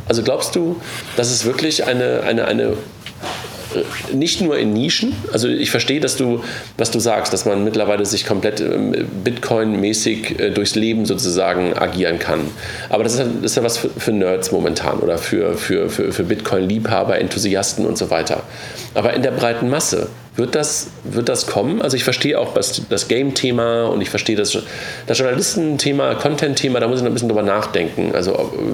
Also 0.06 0.22
glaubst 0.22 0.54
du, 0.54 0.76
dass 1.16 1.30
es 1.30 1.46
wirklich 1.46 1.84
eine, 1.84 2.22
eine, 2.24 2.44
eine 2.44 2.76
nicht 4.12 4.40
nur 4.40 4.58
in 4.58 4.72
Nischen. 4.72 5.14
Also 5.32 5.48
ich 5.48 5.70
verstehe, 5.70 6.00
dass 6.00 6.16
du, 6.16 6.42
was 6.76 6.90
du 6.90 6.98
sagst, 6.98 7.32
dass 7.32 7.44
man 7.44 7.64
mittlerweile 7.64 8.06
sich 8.06 8.26
komplett 8.26 8.60
ähm, 8.60 8.94
Bitcoin-mäßig 9.24 10.40
äh, 10.40 10.50
durchs 10.50 10.74
Leben 10.74 11.06
sozusagen 11.06 11.74
agieren 11.74 12.18
kann. 12.18 12.40
Aber 12.88 13.04
das 13.04 13.14
ist 13.14 13.18
ja, 13.20 13.26
das 13.26 13.50
ist 13.52 13.56
ja 13.56 13.62
was 13.62 13.78
für, 13.78 14.12
Nerds 14.12 14.52
momentan 14.52 15.00
oder 15.00 15.18
für, 15.18 15.54
für, 15.56 15.88
für, 15.88 16.12
für 16.12 16.24
Bitcoin-Liebhaber, 16.24 17.18
Enthusiasten 17.18 17.86
und 17.86 17.98
so 17.98 18.10
weiter. 18.10 18.42
Aber 18.94 19.14
in 19.14 19.22
der 19.22 19.32
breiten 19.32 19.68
Masse, 19.70 20.08
wird 20.36 20.54
das, 20.54 20.88
wird 21.04 21.28
das 21.28 21.46
kommen? 21.46 21.80
Also 21.80 21.96
ich 21.96 22.04
verstehe 22.04 22.38
auch 22.38 22.54
das, 22.54 22.82
das 22.88 23.08
Game-Thema 23.08 23.84
und 23.84 24.00
ich 24.00 24.10
verstehe 24.10 24.36
das, 24.36 24.56
das 25.06 25.18
Journalisten-Thema, 25.18 26.16
Content-Thema, 26.16 26.80
da 26.80 26.88
muss 26.88 26.98
ich 26.98 27.04
noch 27.04 27.10
ein 27.10 27.14
bisschen 27.14 27.28
drüber 27.28 27.42
nachdenken, 27.42 28.12
also 28.14 28.32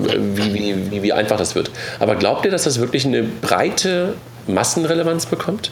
äh, 0.09 0.19
wie, 0.19 0.75
wie, 0.91 1.03
wie 1.03 1.13
einfach 1.13 1.37
das 1.37 1.55
wird. 1.55 1.71
Aber 1.99 2.17
glaubt 2.17 2.45
ihr, 2.47 2.51
dass 2.51 2.65
das 2.65 2.81
wirklich 2.81 3.05
eine 3.05 3.23
breite 3.23 4.15
Massenrelevanz 4.55 5.27
bekommt? 5.27 5.71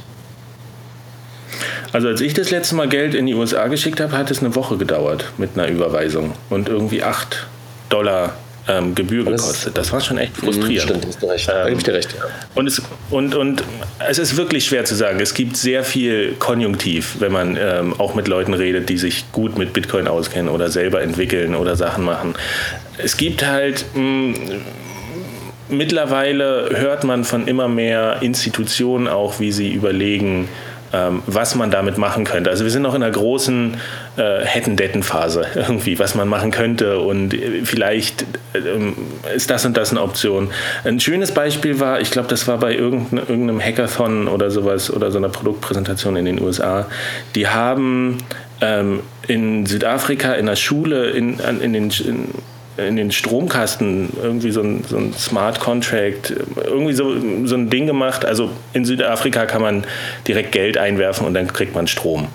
Also 1.92 2.08
als 2.08 2.20
ich 2.20 2.34
das 2.34 2.50
letzte 2.50 2.74
Mal 2.74 2.88
Geld 2.88 3.14
in 3.14 3.26
die 3.26 3.34
USA 3.34 3.66
geschickt 3.68 4.00
habe, 4.00 4.16
hat 4.16 4.30
es 4.30 4.40
eine 4.40 4.54
Woche 4.54 4.76
gedauert 4.76 5.32
mit 5.38 5.50
einer 5.54 5.68
Überweisung 5.68 6.34
und 6.50 6.68
irgendwie 6.68 7.02
8 7.02 7.46
Dollar 7.88 8.34
ähm, 8.68 8.94
Gebühr 8.94 9.24
das 9.24 9.42
gekostet. 9.42 9.78
Das 9.78 9.92
war 9.92 10.00
schon 10.00 10.18
echt 10.18 10.36
frustrierend. 10.36 10.90
Stimmt, 10.90 11.06
hast 11.06 11.22
du 11.22 11.26
recht. 11.26 11.48
Ähm, 11.48 11.54
da 11.54 11.64
gebe 11.68 11.78
ich 11.78 11.84
dir 11.84 11.94
recht. 11.94 12.14
Ja. 12.14 12.24
Und, 12.54 12.66
es, 12.66 12.82
und, 13.10 13.34
und 13.34 13.64
es 14.06 14.18
ist 14.18 14.36
wirklich 14.36 14.66
schwer 14.66 14.84
zu 14.84 14.94
sagen. 14.94 15.20
Es 15.20 15.32
gibt 15.32 15.56
sehr 15.56 15.84
viel 15.84 16.34
Konjunktiv, 16.38 17.16
wenn 17.18 17.32
man 17.32 17.56
ähm, 17.58 17.98
auch 17.98 18.14
mit 18.14 18.28
Leuten 18.28 18.52
redet, 18.52 18.88
die 18.90 18.98
sich 18.98 19.32
gut 19.32 19.56
mit 19.56 19.72
Bitcoin 19.72 20.06
auskennen 20.06 20.50
oder 20.50 20.68
selber 20.68 21.00
entwickeln 21.00 21.54
oder 21.54 21.76
Sachen 21.76 22.04
machen. 22.04 22.34
Es 22.98 23.16
gibt 23.16 23.46
halt 23.46 23.86
mh, 23.94 24.02
mm, 24.02 24.34
mittlerweile 25.68 26.70
hört 26.74 27.04
man 27.04 27.24
von 27.24 27.46
immer 27.46 27.68
mehr 27.68 28.18
Institutionen 28.22 29.08
auch, 29.08 29.40
wie 29.40 29.52
sie 29.52 29.72
überlegen, 29.72 30.48
ähm, 30.92 31.22
was 31.26 31.54
man 31.54 31.70
damit 31.70 31.98
machen 31.98 32.24
könnte. 32.24 32.48
Also 32.48 32.64
wir 32.64 32.70
sind 32.70 32.82
noch 32.82 32.94
in 32.94 33.02
einer 33.02 33.12
großen 33.12 33.76
äh, 34.16 34.44
Hätten-Detten-Phase 34.44 35.46
irgendwie, 35.54 35.98
was 35.98 36.14
man 36.14 36.28
machen 36.28 36.50
könnte 36.50 37.00
und 37.00 37.34
äh, 37.34 37.64
vielleicht 37.64 38.22
äh, 38.54 39.34
ist 39.34 39.50
das 39.50 39.66
und 39.66 39.76
das 39.76 39.90
eine 39.90 40.00
Option. 40.00 40.50
Ein 40.84 40.98
schönes 40.98 41.32
Beispiel 41.32 41.78
war, 41.78 42.00
ich 42.00 42.10
glaube, 42.10 42.28
das 42.28 42.48
war 42.48 42.58
bei 42.58 42.74
irgendein, 42.74 43.18
irgendeinem 43.18 43.60
Hackathon 43.60 44.28
oder 44.28 44.50
sowas 44.50 44.90
oder 44.90 45.10
so 45.10 45.18
einer 45.18 45.28
Produktpräsentation 45.28 46.16
in 46.16 46.24
den 46.24 46.40
USA. 46.40 46.86
Die 47.34 47.48
haben 47.48 48.18
ähm, 48.62 49.00
in 49.26 49.66
Südafrika 49.66 50.32
in 50.32 50.46
der 50.46 50.56
Schule 50.56 51.10
in, 51.10 51.38
in 51.38 51.72
den 51.74 51.90
in, 51.90 52.28
in 52.78 52.96
den 52.96 53.10
Stromkasten 53.10 54.10
irgendwie 54.22 54.50
so 54.50 54.62
ein, 54.62 54.84
so 54.88 54.96
ein 54.96 55.12
Smart 55.12 55.58
Contract, 55.58 56.32
irgendwie 56.64 56.92
so, 56.92 57.14
so 57.44 57.56
ein 57.56 57.70
Ding 57.70 57.86
gemacht. 57.86 58.24
Also 58.24 58.50
in 58.72 58.84
Südafrika 58.84 59.46
kann 59.46 59.62
man 59.62 59.84
direkt 60.26 60.52
Geld 60.52 60.78
einwerfen 60.78 61.26
und 61.26 61.34
dann 61.34 61.48
kriegt 61.48 61.74
man 61.74 61.86
Strom. 61.86 62.28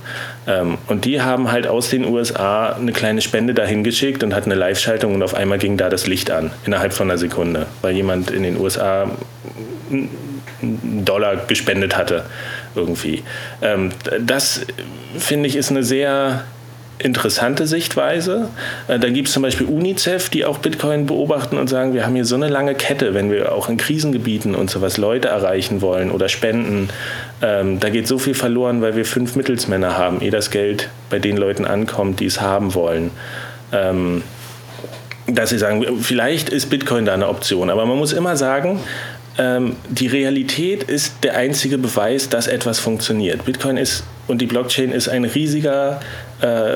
Ähm, 0.45 0.77
und 0.87 1.05
die 1.05 1.21
haben 1.21 1.51
halt 1.51 1.67
aus 1.67 1.89
den 1.89 2.05
USA 2.05 2.73
eine 2.73 2.91
kleine 2.91 3.21
Spende 3.21 3.53
dahin 3.53 3.83
geschickt 3.83 4.23
und 4.23 4.35
hatten 4.35 4.51
eine 4.51 4.59
Live-Schaltung 4.59 5.15
und 5.15 5.23
auf 5.23 5.33
einmal 5.33 5.57
ging 5.57 5.77
da 5.77 5.89
das 5.89 6.07
Licht 6.07 6.29
an, 6.29 6.51
innerhalb 6.65 6.93
von 6.93 7.09
einer 7.09 7.17
Sekunde, 7.17 7.67
weil 7.81 7.95
jemand 7.95 8.29
in 8.29 8.43
den 8.43 8.59
USA 8.59 9.09
einen 9.91 11.05
Dollar 11.05 11.37
gespendet 11.47 11.95
hatte 11.95 12.25
irgendwie. 12.75 13.23
Ähm, 13.61 13.91
das 14.19 14.65
finde 15.17 15.47
ich 15.47 15.55
ist 15.55 15.71
eine 15.71 15.83
sehr 15.83 16.43
interessante 17.03 17.67
Sichtweise. 17.67 18.49
Äh, 18.87 18.97
da 18.97 19.09
gibt 19.09 19.27
es 19.27 19.33
zum 19.33 19.43
Beispiel 19.43 19.67
UNICEF, 19.67 20.29
die 20.29 20.45
auch 20.45 20.57
Bitcoin 20.57 21.05
beobachten 21.05 21.57
und 21.57 21.69
sagen, 21.69 21.93
wir 21.93 22.05
haben 22.05 22.15
hier 22.15 22.25
so 22.25 22.35
eine 22.35 22.47
lange 22.47 22.75
Kette, 22.75 23.13
wenn 23.13 23.29
wir 23.29 23.51
auch 23.51 23.69
in 23.69 23.77
Krisengebieten 23.77 24.55
und 24.55 24.69
sowas 24.69 24.97
Leute 24.97 25.27
erreichen 25.27 25.81
wollen 25.81 26.11
oder 26.11 26.29
spenden. 26.29 26.89
Ähm, 27.41 27.79
da 27.79 27.89
geht 27.89 28.07
so 28.07 28.17
viel 28.17 28.33
verloren, 28.33 28.81
weil 28.81 28.95
wir 28.95 29.05
fünf 29.05 29.35
Mittelsmänner 29.35 29.97
haben, 29.97 30.21
ehe 30.21 30.31
das 30.31 30.49
Geld 30.49 30.89
bei 31.09 31.19
den 31.19 31.37
Leuten 31.37 31.65
ankommt, 31.65 32.19
die 32.19 32.25
es 32.25 32.41
haben 32.41 32.73
wollen. 32.73 33.11
Ähm, 33.71 34.23
dass 35.27 35.49
sie 35.49 35.57
sagen, 35.57 35.85
vielleicht 36.01 36.49
ist 36.49 36.69
Bitcoin 36.69 37.05
da 37.05 37.13
eine 37.13 37.29
Option. 37.29 37.69
Aber 37.69 37.85
man 37.85 37.97
muss 37.97 38.11
immer 38.11 38.35
sagen, 38.35 38.79
ähm, 39.37 39.75
die 39.89 40.07
Realität 40.07 40.83
ist 40.83 41.15
der 41.23 41.35
einzige 41.35 41.77
Beweis, 41.77 42.29
dass 42.29 42.47
etwas 42.47 42.79
funktioniert. 42.79 43.45
Bitcoin 43.45 43.77
ist 43.77 44.03
und 44.27 44.41
die 44.41 44.45
Blockchain 44.45 44.91
ist 44.91 45.09
ein 45.09 45.25
riesiger, 45.25 45.99
äh, 46.43 46.75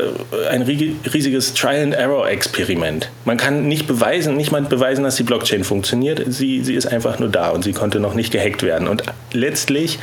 ein 0.49 0.61
riesiges 0.61 1.53
Trial-and-Error-Experiment. 1.53 3.09
Man 3.25 3.35
kann 3.35 3.67
nicht 3.67 3.85
beweisen, 3.85 4.37
nicht 4.37 4.49
mal 4.49 4.61
beweisen, 4.61 5.03
dass 5.03 5.17
die 5.17 5.23
Blockchain 5.23 5.65
funktioniert. 5.65 6.23
Sie, 6.27 6.63
sie 6.63 6.73
ist 6.73 6.85
einfach 6.85 7.19
nur 7.19 7.27
da 7.27 7.49
und 7.49 7.65
sie 7.65 7.73
konnte 7.73 7.99
noch 7.99 8.13
nicht 8.13 8.31
gehackt 8.31 8.63
werden. 8.63 8.87
Und 8.87 9.03
letztlich 9.33 9.99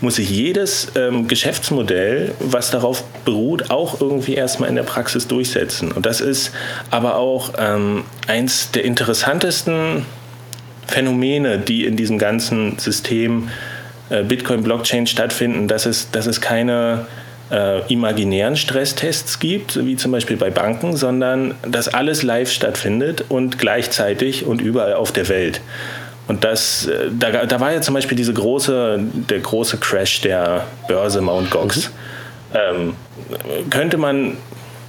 muss 0.00 0.16
sich 0.16 0.30
jedes 0.30 0.92
ähm, 0.96 1.28
Geschäftsmodell, 1.28 2.32
was 2.40 2.70
darauf 2.70 3.04
beruht, 3.26 3.70
auch 3.70 4.00
irgendwie 4.00 4.32
erstmal 4.32 4.70
in 4.70 4.76
der 4.76 4.82
Praxis 4.84 5.28
durchsetzen. 5.28 5.92
Und 5.92 6.06
das 6.06 6.22
ist 6.22 6.52
aber 6.90 7.16
auch 7.16 7.52
ähm, 7.58 8.04
eins 8.28 8.70
der 8.70 8.84
interessantesten 8.84 10.06
Phänomene, 10.86 11.58
die 11.58 11.84
in 11.84 11.96
diesem 11.96 12.16
ganzen 12.16 12.78
System 12.78 13.50
äh, 14.08 14.22
Bitcoin-Blockchain 14.22 15.06
stattfinden, 15.06 15.68
dass 15.68 15.84
es, 15.84 16.10
dass 16.10 16.26
es 16.26 16.40
keine 16.40 17.06
äh, 17.52 17.80
imaginären 17.92 18.56
Stresstests 18.56 19.38
gibt, 19.38 19.84
wie 19.84 19.96
zum 19.96 20.10
Beispiel 20.10 20.36
bei 20.36 20.50
Banken, 20.50 20.96
sondern 20.96 21.54
dass 21.62 21.88
alles 21.88 22.22
live 22.22 22.50
stattfindet 22.50 23.26
und 23.28 23.58
gleichzeitig 23.58 24.46
und 24.46 24.62
überall 24.62 24.94
auf 24.94 25.12
der 25.12 25.28
Welt. 25.28 25.60
Und 26.28 26.44
das, 26.44 26.86
äh, 26.86 27.10
da, 27.12 27.44
da 27.44 27.60
war 27.60 27.72
ja 27.72 27.80
zum 27.82 27.94
Beispiel 27.94 28.16
diese 28.16 28.32
große, 28.32 29.00
der 29.28 29.40
große 29.40 29.76
Crash 29.76 30.22
der 30.22 30.64
Börse 30.88 31.20
Mt. 31.20 31.50
Gox. 31.50 31.88
Mhm. 31.88 31.92
Ähm, 32.54 32.96
könnte 33.70 33.96
man 33.98 34.36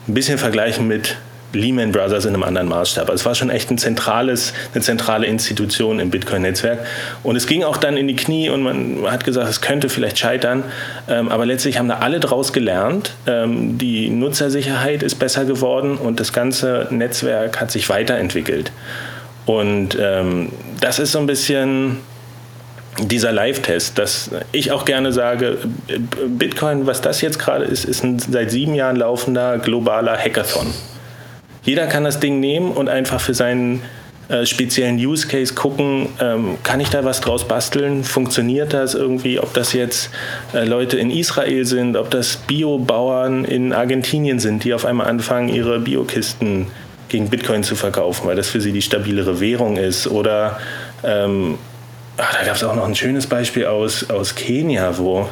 ein 0.08 0.14
bisschen 0.14 0.38
vergleichen 0.38 0.88
mit 0.88 1.18
Lehman 1.54 1.92
Brothers 1.92 2.26
in 2.26 2.34
einem 2.34 2.44
anderen 2.44 2.68
Maßstab. 2.68 3.10
Also 3.10 3.22
es 3.22 3.26
war 3.26 3.36
schon 3.36 3.50
echt 3.50 3.72
ein 3.72 3.78
zentrales, 3.78 4.54
eine 4.74 4.84
zentrale 4.84 5.28
Institution 5.28 6.00
im 6.00 6.10
Bitcoin-Netzwerk. 6.10 6.80
Und 7.22 7.36
es 7.36 7.48
ging 7.48 7.64
auch 7.64 7.78
dann 7.78 7.98
in 7.98 8.08
die 8.08 8.16
Knie 8.16 8.50
und 8.50 8.62
man 8.62 9.12
hat 9.12 9.24
gesagt, 9.24 9.50
es 9.50 9.62
könnte 9.62 9.90
vielleicht 9.90 10.20
scheitern. 10.20 10.64
Ähm, 11.08 11.30
aber 11.30 11.46
letztlich 11.46 11.78
haben 11.78 11.88
da 11.88 12.00
alle 12.00 12.20
draus 12.20 12.54
gelernt. 12.54 13.14
Ähm, 13.28 13.78
die 13.78 14.10
Nutzersicherheit 14.10 15.04
ist 15.04 15.16
besser 15.16 15.46
geworden 15.46 15.98
und 15.98 16.20
das 16.20 16.34
ganze 16.34 16.88
Netzwerk 16.90 17.62
hat 17.62 17.72
sich 17.72 17.90
weiterentwickelt. 17.90 18.72
Und 19.46 19.98
ähm, 20.00 20.50
das 20.80 21.00
ist 21.00 21.12
so 21.12 21.20
ein 21.20 21.26
bisschen 21.26 21.98
dieser 23.00 23.32
Live-Test, 23.32 23.98
dass 23.98 24.30
ich 24.52 24.72
auch 24.72 24.86
gerne 24.86 25.12
sage, 25.12 25.58
Bitcoin, 26.28 26.86
was 26.86 27.02
das 27.02 27.22
jetzt 27.22 27.40
gerade 27.40 27.66
ist, 27.66 27.86
ist 27.86 28.04
ein 28.04 28.20
seit 28.20 28.52
sieben 28.52 28.76
Jahren 28.76 28.96
laufender 28.96 29.58
globaler 29.58 30.18
Hackathon. 30.18 30.68
Jeder 31.64 31.88
kann 31.88 32.04
das 32.04 32.20
Ding 32.20 32.40
nehmen 32.40 32.72
und 32.72 32.90
einfach 32.90 33.22
für 33.22 33.34
seinen 33.34 33.82
äh, 34.30 34.46
speziellen 34.46 34.96
Use 34.96 35.28
Case 35.28 35.54
gucken, 35.54 36.08
ähm, 36.20 36.58
kann 36.64 36.80
ich 36.80 36.90
da 36.90 37.04
was 37.04 37.20
draus 37.20 37.48
basteln? 37.48 38.04
Funktioniert 38.04 38.74
das 38.74 38.96
irgendwie? 38.96 39.40
Ob 39.40 39.54
das 39.54 39.74
jetzt 39.74 40.10
äh, 40.54 40.64
Leute 40.64 40.98
in 40.98 41.12
Israel 41.12 41.66
sind, 41.66 41.98
ob 41.98 42.10
das 42.10 42.38
Biobauern 42.38 43.44
in 43.44 43.74
Argentinien 43.74 44.40
sind, 44.40 44.64
die 44.64 44.74
auf 44.74 44.86
einmal 44.86 45.08
anfangen, 45.08 45.50
ihre 45.50 45.80
Biokisten 45.80 46.68
gegen 47.10 47.30
Bitcoin 47.30 47.64
zu 47.64 47.76
verkaufen, 47.76 48.26
weil 48.26 48.36
das 48.36 48.50
für 48.50 48.62
sie 48.62 48.72
die 48.72 48.82
stabilere 48.82 49.40
Währung 49.40 49.76
ist. 49.78 50.08
Oder 50.08 50.58
ähm, 51.04 51.58
ach, 52.18 52.34
da 52.34 52.46
gab 52.46 52.56
es 52.56 52.64
auch 52.64 52.76
noch 52.76 52.88
ein 52.88 52.96
schönes 52.96 53.28
Beispiel 53.28 53.66
aus, 53.66 54.10
aus 54.10 54.36
Kenia, 54.36 54.98
wo 54.98 55.30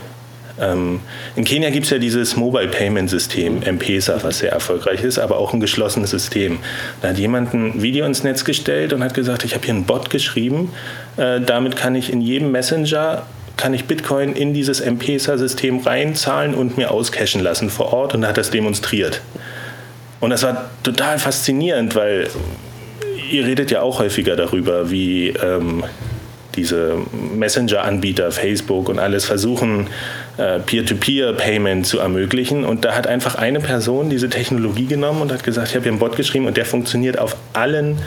in 1.36 1.44
Kenia 1.44 1.70
gibt 1.72 1.86
es 1.86 1.92
ja 1.92 1.98
dieses 1.98 2.36
Mobile 2.36 2.68
Payment 2.68 3.10
System, 3.10 3.64
M-Pesa, 3.64 4.20
was 4.22 4.40
sehr 4.40 4.52
erfolgreich 4.52 5.04
ist, 5.04 5.18
aber 5.18 5.38
auch 5.38 5.54
ein 5.54 5.60
geschlossenes 5.60 6.12
System. 6.12 6.60
Da 7.02 7.10
hat 7.10 7.18
jemand 7.18 7.54
ein 7.54 7.82
Video 7.82 8.06
ins 8.06 8.24
Netz 8.24 8.46
gestellt 8.46 8.94
und 8.94 9.04
hat 9.04 9.14
gesagt, 9.14 9.44
ich 9.44 9.54
habe 9.56 9.66
hier 9.66 9.74
einen 9.74 9.86
Bot 9.86 10.10
geschrieben, 10.10 10.72
äh, 11.18 11.42
damit 11.42 11.76
kann 11.76 11.96
ich 11.96 12.12
in 12.12 12.22
jedem 12.22 12.52
Messenger 12.52 13.24
kann 13.58 13.74
ich 13.76 13.86
Bitcoin 13.86 14.34
in 14.34 14.56
dieses 14.56 14.80
M-Pesa-System 14.80 15.80
reinzahlen 15.80 16.56
und 16.56 16.78
mir 16.78 16.90
auscashen 16.90 17.42
lassen 17.42 17.70
vor 17.70 17.94
Ort 17.94 18.16
und 18.16 18.26
hat 18.26 18.38
das 18.38 18.50
demonstriert. 18.50 19.22
Und 20.20 20.32
das 20.32 20.42
war 20.42 20.72
total 20.82 21.20
faszinierend, 21.20 21.94
weil 21.96 22.28
ihr 23.32 23.46
redet 23.46 23.70
ja 23.70 23.82
auch 23.82 24.00
häufiger 24.00 24.36
darüber, 24.36 24.90
wie 24.90 25.30
ähm, 25.30 25.84
diese 26.56 26.98
Messenger-Anbieter, 27.36 28.32
Facebook 28.32 28.90
und 28.90 29.00
alles 29.00 29.26
versuchen, 29.26 29.88
Peer-to-Peer-Payment 30.66 31.86
zu 31.86 32.00
ermöglichen. 32.00 32.66
Und 32.66 32.86
da 32.86 32.96
hat 32.96 33.08
einfach 33.08 33.36
eine 33.36 33.60
Person 33.60 34.10
diese 34.10 34.30
Technologie 34.30 34.86
genommen 34.86 35.22
und 35.22 35.32
hat 35.32 35.44
gesagt, 35.44 35.70
ich 35.70 35.76
habe 35.76 35.84
hier 35.84 35.92
einen 35.92 36.00
Bot 36.00 36.16
geschrieben 36.16 36.48
und 36.48 36.58
der 36.58 36.66
funktioniert 36.66 37.20
auf 37.20 37.36
allen 37.54 38.00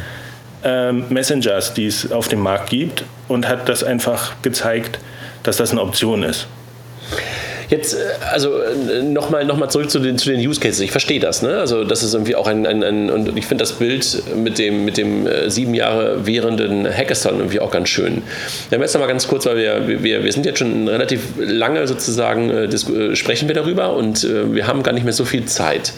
ähm, 0.65 1.05
Messengers, 1.11 1.75
die 1.75 1.87
es 1.87 2.11
auf 2.11 2.29
dem 2.29 2.41
Markt 2.41 2.71
gibt 2.71 3.05
und 3.29 3.49
hat 3.49 3.69
das 3.69 3.85
einfach 3.85 4.35
gezeigt, 4.43 4.99
dass 5.43 5.59
das 5.59 5.71
eine 5.71 5.83
Option 5.83 6.23
ist. 6.23 6.47
Jetzt, 7.69 7.95
äh, 7.95 7.99
also 8.33 8.59
äh, 8.59 9.03
nochmal 9.03 9.45
noch 9.45 9.57
mal 9.57 9.69
zurück 9.69 9.91
zu 9.91 9.99
den, 9.99 10.19
zu 10.19 10.31
den 10.31 10.41
Use 10.41 10.61
Cases. 10.61 10.81
Ich 10.81 10.91
verstehe 10.91 11.21
das. 11.21 11.43
Ne? 11.43 11.59
Also, 11.59 11.85
das 11.85 12.03
ist 12.03 12.15
irgendwie 12.15 12.37
auch 12.37 12.47
ein, 12.47 12.67
ein, 12.67 12.83
ein 12.83 13.11
und 13.11 13.37
ich 13.37 13.47
finde 13.47 13.63
das 13.63 13.73
Bild 13.73 14.23
mit 14.37 14.59
dem, 14.59 14.85
mit 14.85 14.97
dem 14.97 15.27
äh, 15.27 15.51
sieben 15.51 15.75
Jahre 15.75 16.27
währenden 16.27 16.87
Hackathon 16.87 17.39
irgendwie 17.39 17.61
auch 17.61 17.71
ganz 17.71 17.89
schön. 17.89 18.23
Ja, 18.71 18.79
jetzt 18.79 18.95
nochmal 18.95 19.09
ganz 19.09 19.27
kurz, 19.29 19.47
weil 19.47 19.57
wir, 19.57 20.03
wir, 20.03 20.25
wir 20.25 20.33
sind 20.33 20.47
jetzt 20.47 20.59
schon 20.59 20.89
relativ 20.89 21.21
lange 21.39 21.87
sozusagen, 21.87 22.51
äh, 22.51 23.17
sprechen 23.17 23.49
wir 23.49 23.55
darüber 23.55 23.95
und 23.95 24.25
äh, 24.25 24.55
wir 24.55 24.67
haben 24.67 24.83
gar 24.83 24.93
nicht 24.93 25.05
mehr 25.05 25.13
so 25.13 25.25
viel 25.25 25.47
Zeit. 25.47 25.93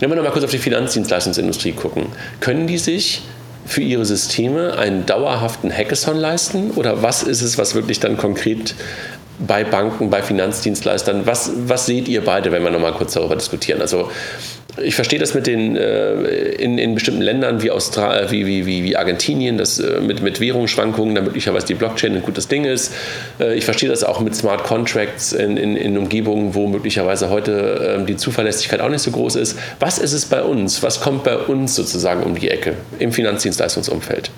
Wenn 0.00 0.10
wir 0.10 0.16
nochmal 0.16 0.32
kurz 0.32 0.44
auf 0.44 0.50
die 0.50 0.58
Finanzdienstleistungsindustrie 0.58 1.72
gucken, 1.72 2.06
können 2.40 2.66
die 2.66 2.78
sich 2.78 3.22
für 3.66 3.82
ihre 3.82 4.04
Systeme 4.04 4.78
einen 4.78 5.06
dauerhaften 5.06 5.72
Hackathon 5.72 6.16
leisten? 6.16 6.70
Oder 6.72 7.02
was 7.02 7.22
ist 7.22 7.42
es, 7.42 7.58
was 7.58 7.74
wirklich 7.74 8.00
dann 8.00 8.16
konkret 8.16 8.74
bei 9.38 9.64
Banken, 9.64 10.10
bei 10.10 10.22
Finanzdienstleistern. 10.22 11.26
Was, 11.26 11.50
was 11.66 11.86
seht 11.86 12.08
ihr 12.08 12.24
beide, 12.24 12.52
wenn 12.52 12.62
wir 12.62 12.70
nochmal 12.70 12.92
kurz 12.92 13.14
darüber 13.14 13.36
diskutieren? 13.36 13.80
Also 13.80 14.10
ich 14.82 14.94
verstehe 14.94 15.18
das 15.18 15.34
mit 15.34 15.46
den 15.46 15.76
äh, 15.76 16.22
in, 16.52 16.78
in 16.78 16.94
bestimmten 16.94 17.22
Ländern 17.22 17.62
wie, 17.62 17.70
Austral 17.70 18.30
wie, 18.30 18.46
wie, 18.46 18.66
wie, 18.66 18.84
wie 18.84 18.96
Argentinien, 18.96 19.56
das 19.56 19.78
äh, 19.78 20.00
mit, 20.00 20.22
mit 20.22 20.40
Währungsschwankungen, 20.40 21.14
da 21.14 21.22
möglicherweise 21.22 21.66
die 21.66 21.74
Blockchain 21.74 22.14
ein 22.14 22.22
gutes 22.22 22.48
Ding 22.48 22.64
ist. 22.64 22.92
Äh, 23.40 23.54
ich 23.54 23.64
verstehe 23.64 23.88
das 23.88 24.04
auch 24.04 24.20
mit 24.20 24.34
Smart 24.34 24.64
Contracts 24.64 25.32
in, 25.32 25.56
in, 25.56 25.76
in 25.76 25.96
Umgebungen, 25.96 26.54
wo 26.54 26.66
möglicherweise 26.66 27.30
heute 27.30 27.96
ähm, 27.96 28.06
die 28.06 28.16
Zuverlässigkeit 28.16 28.80
auch 28.80 28.90
nicht 28.90 29.02
so 29.02 29.10
groß 29.10 29.36
ist. 29.36 29.58
Was 29.80 29.98
ist 29.98 30.12
es 30.12 30.26
bei 30.26 30.42
uns? 30.42 30.82
Was 30.82 31.00
kommt 31.00 31.24
bei 31.24 31.36
uns 31.36 31.74
sozusagen 31.74 32.22
um 32.22 32.34
die 32.34 32.50
Ecke 32.50 32.74
im 32.98 33.12
Finanzdienstleistungsumfeld? 33.12 34.30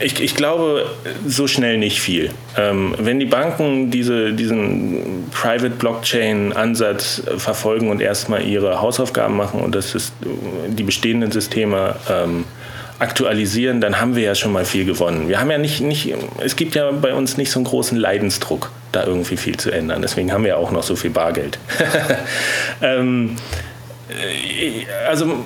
Ich, 0.00 0.18
ich, 0.20 0.34
glaube, 0.34 0.86
so 1.26 1.46
schnell 1.46 1.76
nicht 1.76 2.00
viel. 2.00 2.30
Ähm, 2.56 2.94
wenn 2.98 3.20
die 3.20 3.26
Banken 3.26 3.90
diese, 3.90 4.32
diesen 4.32 5.26
Private 5.30 5.70
Blockchain-Ansatz 5.70 7.22
verfolgen 7.36 7.90
und 7.90 8.00
erstmal 8.00 8.42
ihre 8.42 8.80
Hausaufgaben 8.80 9.36
machen 9.36 9.60
und 9.60 9.74
das 9.74 9.94
ist, 9.94 10.14
die 10.68 10.82
bestehenden 10.82 11.30
Systeme 11.30 11.96
ähm, 12.08 12.44
aktualisieren, 12.98 13.80
dann 13.80 14.00
haben 14.00 14.14
wir 14.14 14.22
ja 14.22 14.34
schon 14.34 14.52
mal 14.52 14.64
viel 14.64 14.84
gewonnen. 14.84 15.28
Wir 15.28 15.40
haben 15.40 15.50
ja 15.50 15.58
nicht, 15.58 15.80
nicht, 15.80 16.14
es 16.42 16.54
gibt 16.54 16.74
ja 16.74 16.90
bei 16.92 17.14
uns 17.14 17.36
nicht 17.36 17.50
so 17.50 17.58
einen 17.58 17.64
großen 17.64 17.98
Leidensdruck, 17.98 18.70
da 18.92 19.04
irgendwie 19.04 19.36
viel 19.36 19.56
zu 19.56 19.70
ändern. 19.70 20.02
Deswegen 20.02 20.32
haben 20.32 20.44
wir 20.44 20.50
ja 20.50 20.56
auch 20.56 20.70
noch 20.70 20.82
so 20.82 20.96
viel 20.96 21.10
Bargeld. 21.10 21.58
ähm, 22.82 23.36
äh, 24.08 24.84
also 25.08 25.44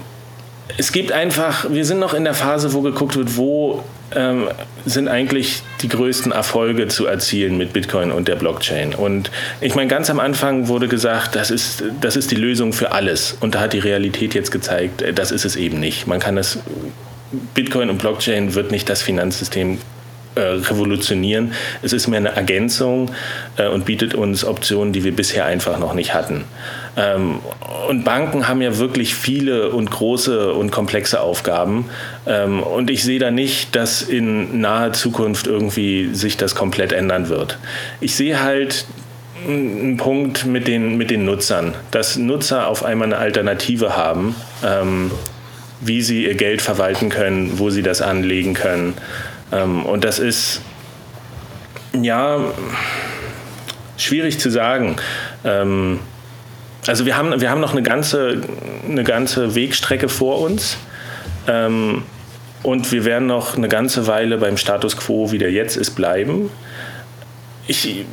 es 0.77 0.91
gibt 0.91 1.13
einfach, 1.13 1.71
wir 1.71 1.85
sind 1.85 2.01
noch 2.01 2.15
in 2.15 2.25
der 2.25 2.35
Phase, 2.35 2.73
wo 2.73 2.81
geguckt 2.81 3.17
wird, 3.17 3.37
wo 3.37 3.85
ähm, 4.15 4.49
sind 4.85 5.09
eigentlich 5.09 5.63
die 5.83 5.89
größten 5.89 6.33
Erfolge 6.33 6.89
zu 6.89 7.07
erzielen 7.07 7.57
mit 7.57 7.73
Bitcoin 7.73 8.13
und 8.13 8.29
der 8.29 8.37
Blockchain. 8.37 8.95
Und 8.95 9.31
ich 9.61 9.75
meine, 9.75 9.89
ganz 9.89 10.11
am 10.11 10.21
Anfang 10.21 10.69
wurde 10.69 10.89
gesagt, 10.89 11.35
das 11.37 11.51
ist, 11.51 11.85
das 12.01 12.17
ist 12.17 12.31
die 12.31 12.37
Lösung 12.37 12.73
für 12.73 12.93
alles. 12.93 13.37
Und 13.41 13.55
da 13.55 13.61
hat 13.61 13.73
die 13.73 13.79
Realität 13.79 14.35
jetzt 14.35 14.51
gezeigt, 14.51 15.03
äh, 15.03 15.13
das 15.13 15.31
ist 15.31 15.45
es 15.45 15.57
eben 15.57 15.81
nicht. 15.81 16.07
Man 16.07 16.21
kann 16.21 16.37
das, 16.37 16.59
Bitcoin 17.55 17.91
und 17.91 17.99
Blockchain 17.99 18.55
wird 18.55 18.71
nicht 18.71 18.89
das 18.89 19.03
Finanzsystem 19.03 19.79
äh, 20.37 20.41
revolutionieren. 20.41 21.53
Es 21.83 21.93
ist 21.93 22.09
mehr 22.09 22.19
eine 22.19 22.31
Ergänzung 22.31 23.13
äh, 23.57 23.69
und 23.69 23.85
bietet 23.85 24.15
uns 24.15 24.45
Optionen, 24.45 24.93
die 24.93 25.05
wir 25.05 25.15
bisher 25.15 25.45
einfach 25.47 25.79
noch 25.79 25.95
nicht 25.95 26.13
hatten. 26.13 26.45
Ähm, 26.97 27.41
und 27.89 28.05
Banken 28.05 28.49
haben 28.49 28.63
ja 28.63 28.79
wirklich 28.79 29.15
viele 29.15 29.71
und 29.71 29.91
große 29.91 30.53
und 30.53 30.71
komplexe 30.71 31.21
Aufgaben. 31.21 31.87
Ähm, 32.27 32.63
und 32.63 32.91
ich 32.91 33.03
sehe 33.03 33.19
da 33.19 33.31
nicht, 33.31 33.75
dass 33.75 34.03
in 34.03 34.61
naher 34.61 34.93
Zukunft 34.93 35.47
irgendwie 35.47 36.15
sich 36.15 36.37
das 36.37 36.55
komplett 36.55 36.93
ändern 36.93 37.29
wird. 37.29 37.59
Ich 38.01 38.15
sehe 38.15 38.43
halt 38.43 38.87
einen 39.47 39.97
Punkt 39.97 40.47
mit 40.47 40.69
den, 40.69 40.97
mit 40.97 41.11
den 41.11 41.25
Nutzern, 41.25 41.75
dass 41.91 42.17
Nutzer 42.17 42.69
auf 42.69 42.85
einmal 42.85 43.09
eine 43.09 43.19
Alternative 43.19 43.97
haben, 43.97 44.35
ähm, 44.65 45.11
wie 45.81 46.03
sie 46.03 46.25
ihr 46.25 46.35
Geld 46.35 46.63
verwalten 46.63 47.11
können, 47.11 47.59
wo 47.59 47.71
sie 47.71 47.83
das 47.83 48.01
anlegen 48.01 48.55
können. 48.55 48.95
Ähm, 49.53 49.85
und 49.85 50.05
das 50.05 50.19
ist, 50.19 50.63
ja, 52.01 52.41
schwierig 53.97 54.39
zu 54.39 54.51
sagen. 54.51 54.97
Ähm, 55.45 56.01
also 56.87 57.07
wir 57.07 57.17
haben, 57.17 57.41
wir 57.41 57.51
haben 57.51 57.61
noch 57.61 57.73
eine 57.73 57.83
ganze, 57.83 58.43
eine 58.89 59.05
ganze 59.05 59.55
Wegstrecke 59.55 60.09
vor 60.09 60.41
uns. 60.41 60.77
Ähm, 61.47 62.03
und 62.63 62.91
wir 62.93 63.05
werden 63.05 63.27
noch 63.27 63.57
eine 63.57 63.69
ganze 63.69 64.07
Weile 64.07 64.39
beim 64.39 64.57
Status 64.57 64.97
quo, 64.97 65.31
wie 65.31 65.39
der 65.39 65.53
jetzt 65.53 65.77
ist, 65.77 65.91
bleiben. 65.91 66.51
Ich, 67.67 67.87
äh, 67.87 68.05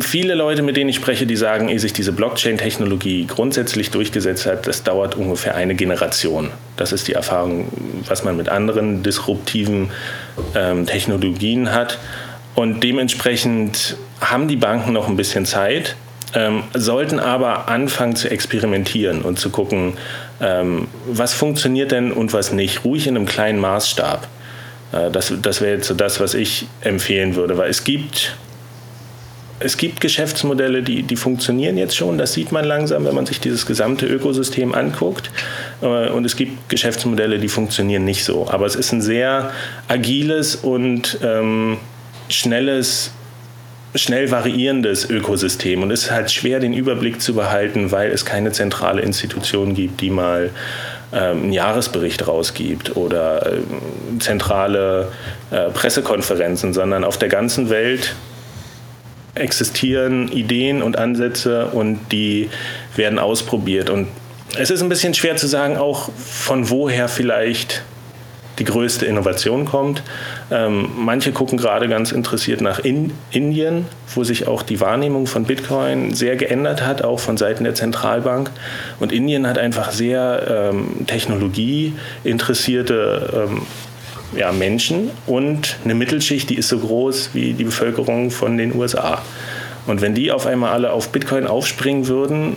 viele 0.00 0.34
Leute, 0.34 0.62
mit 0.62 0.76
denen 0.76 0.90
ich 0.90 0.96
spreche, 0.96 1.24
die 1.24 1.36
sagen, 1.36 1.68
ehe 1.68 1.78
sich 1.78 1.92
diese 1.92 2.12
Blockchain-Technologie 2.12 3.26
grundsätzlich 3.26 3.92
durchgesetzt 3.92 4.46
hat, 4.46 4.66
das 4.66 4.82
dauert 4.82 5.14
ungefähr 5.14 5.54
eine 5.54 5.76
Generation. 5.76 6.50
Das 6.76 6.92
ist 6.92 7.06
die 7.06 7.12
Erfahrung, 7.12 7.68
was 8.08 8.24
man 8.24 8.36
mit 8.36 8.48
anderen 8.48 9.04
disruptiven 9.04 9.90
ähm, 10.56 10.86
Technologien 10.86 11.72
hat. 11.72 11.98
Und 12.56 12.82
dementsprechend 12.82 13.96
haben 14.20 14.48
die 14.48 14.56
Banken 14.56 14.92
noch 14.92 15.08
ein 15.08 15.16
bisschen 15.16 15.46
Zeit, 15.46 15.94
ähm, 16.34 16.64
sollten 16.74 17.20
aber 17.20 17.68
anfangen 17.68 18.16
zu 18.16 18.30
experimentieren 18.30 19.22
und 19.22 19.38
zu 19.38 19.50
gucken, 19.50 19.94
ähm, 20.40 20.88
was 21.06 21.34
funktioniert 21.34 21.92
denn 21.92 22.12
und 22.12 22.32
was 22.32 22.52
nicht. 22.52 22.84
Ruhig 22.84 23.06
in 23.06 23.16
einem 23.16 23.26
kleinen 23.26 23.60
Maßstab. 23.60 24.26
Äh, 24.92 25.10
das 25.10 25.32
das 25.40 25.60
wäre 25.60 25.76
jetzt 25.76 25.88
so 25.88 25.94
das, 25.94 26.20
was 26.20 26.34
ich 26.34 26.66
empfehlen 26.80 27.36
würde, 27.36 27.56
weil 27.56 27.70
es 27.70 27.84
gibt 27.84 28.36
es 29.58 29.78
gibt 29.78 30.00
Geschäftsmodelle, 30.00 30.82
die, 30.82 31.02
die 31.02 31.16
funktionieren 31.16 31.78
jetzt 31.78 31.96
schon. 31.96 32.18
Das 32.18 32.34
sieht 32.34 32.52
man 32.52 32.64
langsam, 32.64 33.06
wenn 33.06 33.14
man 33.14 33.24
sich 33.24 33.40
dieses 33.40 33.64
gesamte 33.64 34.06
Ökosystem 34.06 34.74
anguckt. 34.74 35.30
Äh, 35.80 36.10
und 36.10 36.24
es 36.26 36.36
gibt 36.36 36.68
Geschäftsmodelle, 36.68 37.38
die 37.38 37.48
funktionieren 37.48 38.04
nicht 38.04 38.24
so. 38.24 38.48
Aber 38.50 38.66
es 38.66 38.74
ist 38.74 38.92
ein 38.92 39.00
sehr 39.00 39.50
agiles 39.88 40.56
und 40.56 41.18
ähm, 41.22 41.78
schnelles, 42.28 43.12
schnell 43.98 44.30
variierendes 44.30 45.08
Ökosystem. 45.08 45.82
Und 45.82 45.90
es 45.90 46.04
ist 46.04 46.10
halt 46.10 46.30
schwer, 46.30 46.60
den 46.60 46.72
Überblick 46.72 47.20
zu 47.20 47.34
behalten, 47.34 47.92
weil 47.92 48.10
es 48.10 48.24
keine 48.24 48.52
zentrale 48.52 49.02
Institution 49.02 49.74
gibt, 49.74 50.00
die 50.00 50.10
mal 50.10 50.50
ähm, 51.12 51.44
einen 51.44 51.52
Jahresbericht 51.52 52.26
rausgibt 52.26 52.96
oder 52.96 53.46
äh, 53.46 53.58
zentrale 54.18 55.12
äh, 55.50 55.70
Pressekonferenzen, 55.70 56.72
sondern 56.72 57.04
auf 57.04 57.18
der 57.18 57.28
ganzen 57.28 57.70
Welt 57.70 58.14
existieren 59.34 60.28
Ideen 60.32 60.82
und 60.82 60.98
Ansätze 60.98 61.66
und 61.66 62.00
die 62.10 62.50
werden 62.96 63.18
ausprobiert. 63.18 63.90
Und 63.90 64.08
es 64.58 64.70
ist 64.70 64.82
ein 64.82 64.88
bisschen 64.88 65.14
schwer 65.14 65.36
zu 65.36 65.46
sagen, 65.46 65.76
auch 65.76 66.10
von 66.16 66.70
woher 66.70 67.08
vielleicht 67.08 67.82
die 68.58 68.64
größte 68.64 69.06
Innovation 69.06 69.64
kommt. 69.66 70.02
Ähm, 70.48 70.90
manche 70.96 71.32
gucken 71.32 71.58
gerade 71.58 71.88
ganz 71.88 72.12
interessiert 72.12 72.60
nach 72.60 72.78
in 72.78 73.12
Indien, 73.32 73.86
wo 74.14 74.22
sich 74.22 74.46
auch 74.46 74.62
die 74.62 74.80
Wahrnehmung 74.80 75.26
von 75.26 75.42
Bitcoin 75.44 76.14
sehr 76.14 76.36
geändert 76.36 76.86
hat, 76.86 77.02
auch 77.02 77.18
von 77.18 77.36
Seiten 77.36 77.64
der 77.64 77.74
Zentralbank. 77.74 78.52
Und 79.00 79.10
Indien 79.10 79.48
hat 79.48 79.58
einfach 79.58 79.90
sehr 79.90 80.70
ähm, 80.72 81.04
technologieinteressierte 81.06 83.48
ähm, 83.48 83.62
ja, 84.36 84.52
Menschen 84.52 85.10
und 85.26 85.78
eine 85.84 85.94
Mittelschicht, 85.94 86.48
die 86.48 86.56
ist 86.56 86.68
so 86.68 86.78
groß 86.78 87.30
wie 87.32 87.52
die 87.52 87.64
Bevölkerung 87.64 88.30
von 88.30 88.56
den 88.56 88.72
USA. 88.74 89.22
Und 89.86 90.00
wenn 90.00 90.14
die 90.14 90.30
auf 90.30 90.46
einmal 90.46 90.72
alle 90.72 90.92
auf 90.92 91.08
Bitcoin 91.10 91.48
aufspringen 91.48 92.06
würden, 92.06 92.56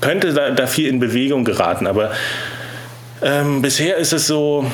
könnte 0.00 0.32
da, 0.32 0.50
da 0.50 0.68
viel 0.68 0.88
in 0.88 1.00
Bewegung 1.00 1.44
geraten. 1.44 1.88
Aber 1.88 2.12
ähm, 3.22 3.62
bisher 3.62 3.96
ist 3.96 4.12
es 4.12 4.26
so, 4.26 4.70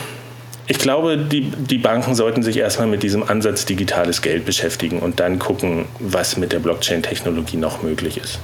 ich 0.67 0.79
glaube, 0.79 1.19
die, 1.19 1.43
die 1.43 1.79
Banken 1.79 2.15
sollten 2.15 2.43
sich 2.43 2.57
erstmal 2.57 2.89
mit 2.89 3.03
diesem 3.03 3.23
Ansatz 3.23 3.67
digitales 3.67 4.23
Geld 4.23 4.47
beschäftigen 4.47 5.01
und 5.01 5.21
dann 5.21 5.39
gucken, 5.39 5.85
was 5.99 6.37
mit 6.39 6.53
der 6.53 6.59
Blockchain-Technologie 6.59 7.59
noch 7.59 7.83
möglich 7.83 8.17
ist. 8.17 8.39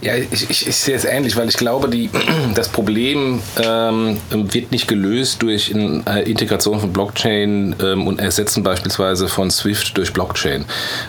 Ja, 0.00 0.14
ich, 0.14 0.48
ich, 0.48 0.66
ich 0.66 0.76
sehe 0.76 0.96
es 0.96 1.04
ähnlich, 1.04 1.36
weil 1.36 1.48
ich 1.48 1.56
glaube, 1.56 1.88
die, 1.88 2.08
das 2.54 2.68
Problem 2.68 3.42
ähm, 3.62 4.18
wird 4.30 4.72
nicht 4.72 4.88
gelöst 4.88 5.42
durch 5.42 5.74
eine 5.74 6.02
äh, 6.06 6.30
Integration 6.30 6.80
von 6.80 6.92
Blockchain 6.92 7.76
ähm, 7.82 8.06
und 8.06 8.18
Ersetzen 8.18 8.62
beispielsweise 8.62 9.28
von 9.28 9.50
SWIFT 9.50 9.96
durch 9.98 10.12
Blockchain, 10.12 10.64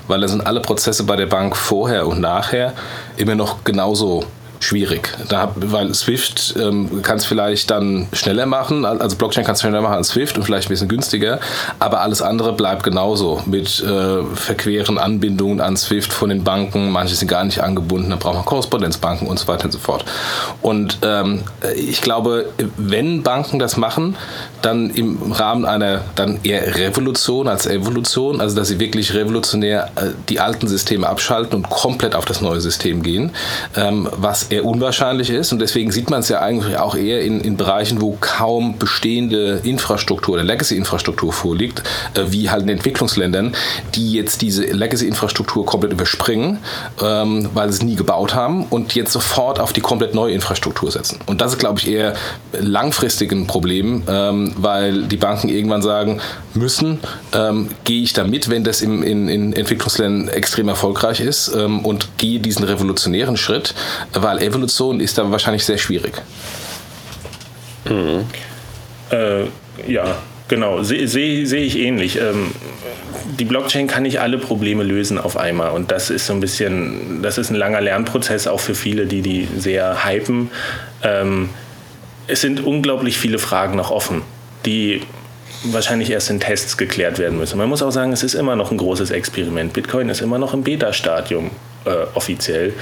weil 0.08 0.20
da 0.20 0.28
sind 0.28 0.46
alle 0.46 0.60
Prozesse 0.60 1.04
bei 1.04 1.16
der 1.16 1.28
Bank 1.28 1.56
vorher 1.56 2.06
und 2.06 2.20
nachher 2.20 2.74
immer 3.16 3.36
noch 3.36 3.64
genauso 3.64 4.26
schwierig. 4.60 5.14
Da, 5.28 5.52
weil 5.56 5.94
Swift 5.94 6.56
ähm, 6.60 7.02
kann 7.02 7.18
es 7.18 7.26
vielleicht 7.26 7.72
dann 7.72 8.08
schneller 8.14 8.46
machen, 8.46 8.86
also 8.86 9.16
Blockchain 9.16 9.46
kann 9.46 9.56
es 9.56 9.62
schneller 9.62 9.82
machen 9.82 9.96
als 9.96 10.10
Swift 10.10 10.38
und 10.38 10.44
vielleicht 10.44 10.68
ein 10.68 10.70
bisschen 10.70 10.88
günstiger, 10.88 11.40
aber 11.80 12.02
alles 12.02 12.22
andere 12.22 12.54
bleibt 12.54 12.84
genauso 12.84 13.42
mit 13.46 13.82
äh, 13.82 14.24
verqueren 14.36 14.98
Anbindungen 14.98 15.62
an 15.62 15.78
Swift 15.78 16.12
von 16.12 16.30
den 16.30 16.44
Banken. 16.44 16.92
Manche 16.92 17.16
sind 17.16 17.28
gar 17.28 17.44
nicht 17.44 17.62
angebunden, 17.62 18.10
dann 18.10 18.20
braucht 18.20 18.36
man 18.36 18.46
Korrespondenzbanken 18.46 19.28
und 19.28 19.40
so 19.40 19.48
weiter 19.48 19.66
und 19.66 19.72
so 19.72 19.80
fort. 19.80 20.06
Und 20.62 21.00
ähm, 21.04 21.44
ich 21.76 22.02
glaube, 22.02 22.50
wenn 22.78 23.24
Banken 23.24 23.60
das 23.60 23.78
machen, 23.78 24.16
dann 24.62 24.90
im 24.90 25.32
Rahmen 25.32 25.66
einer 25.66 26.02
dann 26.16 26.40
eher 26.44 26.76
Revolution 26.76 27.48
als 27.48 27.66
Evolution, 27.66 28.42
also 28.42 28.56
dass 28.56 28.68
sie 28.68 28.80
wirklich 28.80 29.14
revolutionär 29.14 29.92
äh, 29.96 30.08
die 30.28 30.40
alten 30.40 30.68
Systeme 30.68 31.08
abschalten 31.08 31.56
und 31.56 31.70
komplett 31.70 32.16
auf 32.16 32.26
das 32.26 32.42
neue 32.42 32.62
System 32.62 33.04
gehen, 33.04 33.32
ähm, 33.76 34.10
was 34.12 34.49
eher 34.50 34.66
unwahrscheinlich 34.66 35.30
ist. 35.30 35.52
Und 35.52 35.60
deswegen 35.60 35.92
sieht 35.92 36.10
man 36.10 36.22
es 36.22 36.30
ja 36.30 36.42
eigentlich 36.42 36.78
auch 36.78 36.96
eher 36.96 37.22
in, 37.22 37.42
in 37.42 37.58
Bereichen, 37.58 38.02
wo 38.02 38.18
kaum 38.20 38.78
bestehende 38.78 39.62
Infrastruktur 39.64 40.36
oder 40.36 40.44
Legacy-Infrastruktur 40.44 41.34
vorliegt, 41.34 41.84
äh, 42.16 42.24
wie 42.30 42.50
halt 42.50 42.64
in 42.64 42.70
Entwicklungsländern, 42.70 43.56
die 43.96 44.14
jetzt 44.14 44.42
diese 44.42 44.64
Legacy-Infrastruktur 44.64 45.66
komplett 45.66 45.94
überspringen, 45.94 46.60
ähm, 47.02 47.50
weil 47.54 47.70
sie 47.70 47.78
es 47.78 47.84
nie 47.84 47.96
gebaut 47.96 48.34
haben 48.34 48.66
und 48.70 48.96
jetzt 48.96 49.12
sofort 49.12 49.60
auf 49.60 49.74
die 49.74 49.82
komplett 49.82 50.16
neue 50.16 50.34
Infrastruktur 50.34 50.92
setzen. 50.92 51.20
Und 51.26 51.42
das 51.42 51.54
ist, 51.54 51.60
glaube 51.60 51.80
ich, 51.80 51.90
eher 51.90 52.14
langfristig 52.60 53.32
ein 53.32 53.48
Problem, 53.48 54.04
ähm, 54.08 54.54
weil 54.58 55.04
die 55.04 55.18
Banken 55.18 55.50
irgendwann 55.50 55.82
sagen 55.82 56.22
müssen, 56.54 57.00
ähm, 57.34 57.70
gehe 57.84 58.02
ich 58.04 58.14
da 58.14 58.24
mit, 58.24 58.50
wenn 58.50 58.64
das 58.64 58.82
im, 58.82 59.04
in, 59.04 59.28
in 59.28 59.54
Entwicklungsländern 59.54 60.30
extrem 60.30 60.68
erfolgreich 60.68 61.20
ist 61.20 61.54
ähm, 61.56 61.86
und 61.86 62.18
gehe 62.18 62.40
diesen 62.40 62.64
revolutionären 62.64 63.38
Schritt, 63.38 63.74
weil 64.14 64.39
Evolution 64.42 65.00
ist 65.00 65.18
da 65.18 65.30
wahrscheinlich 65.32 65.66
sehr 65.66 65.78
schwierig. 65.78 66.22
Mhm. 67.86 68.26
Äh, 69.12 69.44
ja, 69.88 70.18
genau, 70.48 70.84
sehe 70.84 71.08
seh, 71.08 71.46
seh 71.46 71.58
ich 71.58 71.78
ähnlich. 71.78 72.20
Ähm, 72.20 72.52
die 73.40 73.46
Blockchain 73.46 73.88
kann 73.88 74.04
nicht 74.04 74.20
alle 74.20 74.38
Probleme 74.38 74.84
lösen 74.84 75.18
auf 75.18 75.38
einmal 75.38 75.72
und 75.72 75.92
das 75.92 76.10
ist 76.10 76.26
so 76.26 76.34
ein 76.34 76.40
bisschen, 76.40 77.22
das 77.22 77.38
ist 77.38 77.50
ein 77.50 77.56
langer 77.56 77.82
Lernprozess 77.82 78.48
auch 78.48 78.60
für 78.60 78.76
viele, 78.76 79.06
die 79.06 79.22
die 79.22 79.48
sehr 79.58 80.06
hypen. 80.06 80.52
Ähm, 81.04 81.50
es 82.28 82.42
sind 82.42 82.64
unglaublich 82.64 83.18
viele 83.18 83.40
Fragen 83.40 83.76
noch 83.76 83.92
offen, 83.92 84.22
die 84.66 85.02
wahrscheinlich 85.64 86.10
erst 86.10 86.30
in 86.30 86.40
Tests 86.40 86.78
geklärt 86.78 87.20
werden 87.20 87.38
müssen. 87.38 87.58
Man 87.58 87.70
muss 87.70 87.82
auch 87.82 87.92
sagen, 87.92 88.12
es 88.14 88.24
ist 88.24 88.34
immer 88.34 88.56
noch 88.56 88.72
ein 88.72 88.78
großes 88.78 89.12
Experiment. 89.12 89.74
Bitcoin 89.74 90.10
ist 90.10 90.22
immer 90.22 90.38
noch 90.38 90.54
im 90.54 90.64
Beta-Stadium 90.64 91.52
äh, 91.86 91.90
offiziell. 92.14 92.74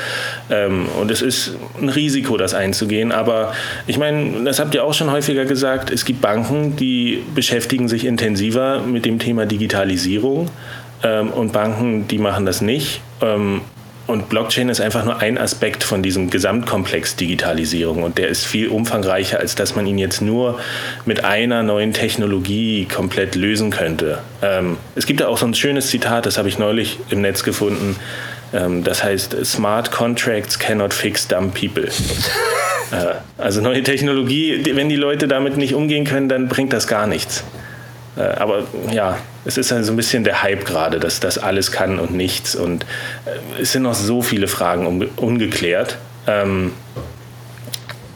Ähm, 0.50 0.88
und 1.00 1.12
es 1.12 1.22
ist 1.22 1.56
ein 1.82 1.90
Risiko, 1.90 2.38
das 2.38 2.54
einzugehen. 2.54 3.12
Aber 3.12 3.54
ich 3.88 3.98
meine, 3.98 4.44
das 4.44 4.60
habt 4.60 4.76
ihr 4.76 4.84
auch 4.84 4.94
schon 4.94 5.12
häufiger 5.12 5.46
gesagt, 5.46 5.92
es 5.92 6.06
gibt 6.06 6.22
Banken, 6.22 6.76
die 6.76 7.24
beschäftigen 7.34 7.88
sich 7.88 8.06
intensiver 8.06 8.82
mit 8.82 9.06
dem 9.06 9.20
Thema 9.20 9.46
Digitalisierung 9.46 10.50
ähm, 11.04 11.30
und 11.32 11.54
Banken, 11.54 12.08
die 12.08 12.18
machen 12.18 12.46
das 12.46 12.62
nicht. 12.62 13.02
Ähm, 13.22 13.62
und 14.08 14.30
Blockchain 14.30 14.70
ist 14.70 14.80
einfach 14.80 15.04
nur 15.04 15.20
ein 15.20 15.38
Aspekt 15.38 15.84
von 15.84 16.02
diesem 16.02 16.30
Gesamtkomplex 16.30 17.18
Digitalisierung 17.18 18.04
und 18.04 18.18
der 18.18 18.30
ist 18.30 18.46
viel 18.46 18.70
umfangreicher, 18.70 19.40
als 19.40 19.56
dass 19.56 19.76
man 19.76 19.86
ihn 19.86 19.98
jetzt 19.98 20.22
nur 20.22 20.60
mit 21.06 21.26
einer 21.26 21.62
neuen 21.62 21.92
Technologie 21.92 22.86
komplett 22.86 23.36
lösen 23.36 23.70
könnte. 23.70 24.20
Ähm, 24.42 24.78
es 24.96 25.06
gibt 25.06 25.20
da 25.20 25.28
auch 25.28 25.38
so 25.38 25.46
ein 25.46 25.54
schönes 25.54 25.88
Zitat, 25.88 26.26
das 26.26 26.38
habe 26.38 26.48
ich 26.48 26.58
neulich 26.58 27.00
im 27.10 27.22
Netz 27.22 27.44
gefunden. 27.44 27.98
Ähm, 28.54 28.86
das 28.86 29.04
heißt, 29.04 29.46
Smart 29.46 29.92
Contracts 29.92 30.58
cannot 30.58 30.94
fix 30.94 31.28
dumb 31.28 31.54
people. 31.54 31.88
äh, 32.92 33.16
also 33.38 33.62
neue 33.62 33.84
Technologie, 33.84 34.64
wenn 34.74 34.88
die 34.88 34.96
Leute 34.96 35.28
damit 35.28 35.58
nicht 35.58 35.74
umgehen 35.74 36.06
können, 36.06 36.30
dann 36.30 36.48
bringt 36.48 36.72
das 36.72 36.88
gar 36.88 37.08
nichts. 37.08 37.44
Äh, 38.18 38.22
aber 38.22 38.64
ja, 38.92 39.18
es 39.46 39.58
ist 39.58 39.72
halt 39.72 39.86
so 39.86 39.94
ein 39.94 39.96
bisschen 39.96 40.24
der 40.24 40.44
Hype 40.44 40.66
gerade, 40.66 41.00
dass 41.00 41.20
das 41.20 41.38
alles 41.38 41.72
kann 41.72 42.00
und 42.00 42.14
nichts. 42.14 42.56
Und 42.56 42.84
äh, 43.26 43.62
es 43.62 43.72
sind 43.72 43.84
noch 43.84 43.94
so 43.94 44.22
viele 44.22 44.48
Fragen 44.48 45.08
ungeklärt. 45.16 45.98
Ähm, 46.26 46.74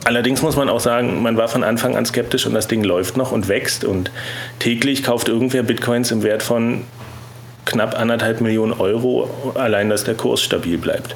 allerdings 0.03 0.41
muss 0.41 0.55
man 0.55 0.69
auch 0.69 0.79
sagen, 0.79 1.21
man 1.21 1.37
war 1.37 1.47
von 1.47 1.63
Anfang 1.63 1.95
an 1.95 2.05
skeptisch 2.05 2.45
und 2.45 2.53
das 2.53 2.67
Ding 2.67 2.83
läuft 2.83 3.17
noch 3.17 3.31
und 3.31 3.47
wächst. 3.47 3.83
Und 3.83 4.11
täglich 4.59 5.03
kauft 5.03 5.29
irgendwer 5.29 5.63
Bitcoins 5.63 6.11
im 6.11 6.23
Wert 6.23 6.43
von 6.43 6.83
knapp 7.65 7.97
anderthalb 7.97 8.41
Millionen 8.41 8.73
Euro, 8.73 9.53
allein 9.53 9.89
dass 9.89 10.03
der 10.03 10.15
Kurs 10.15 10.41
stabil 10.41 10.77
bleibt. 10.77 11.15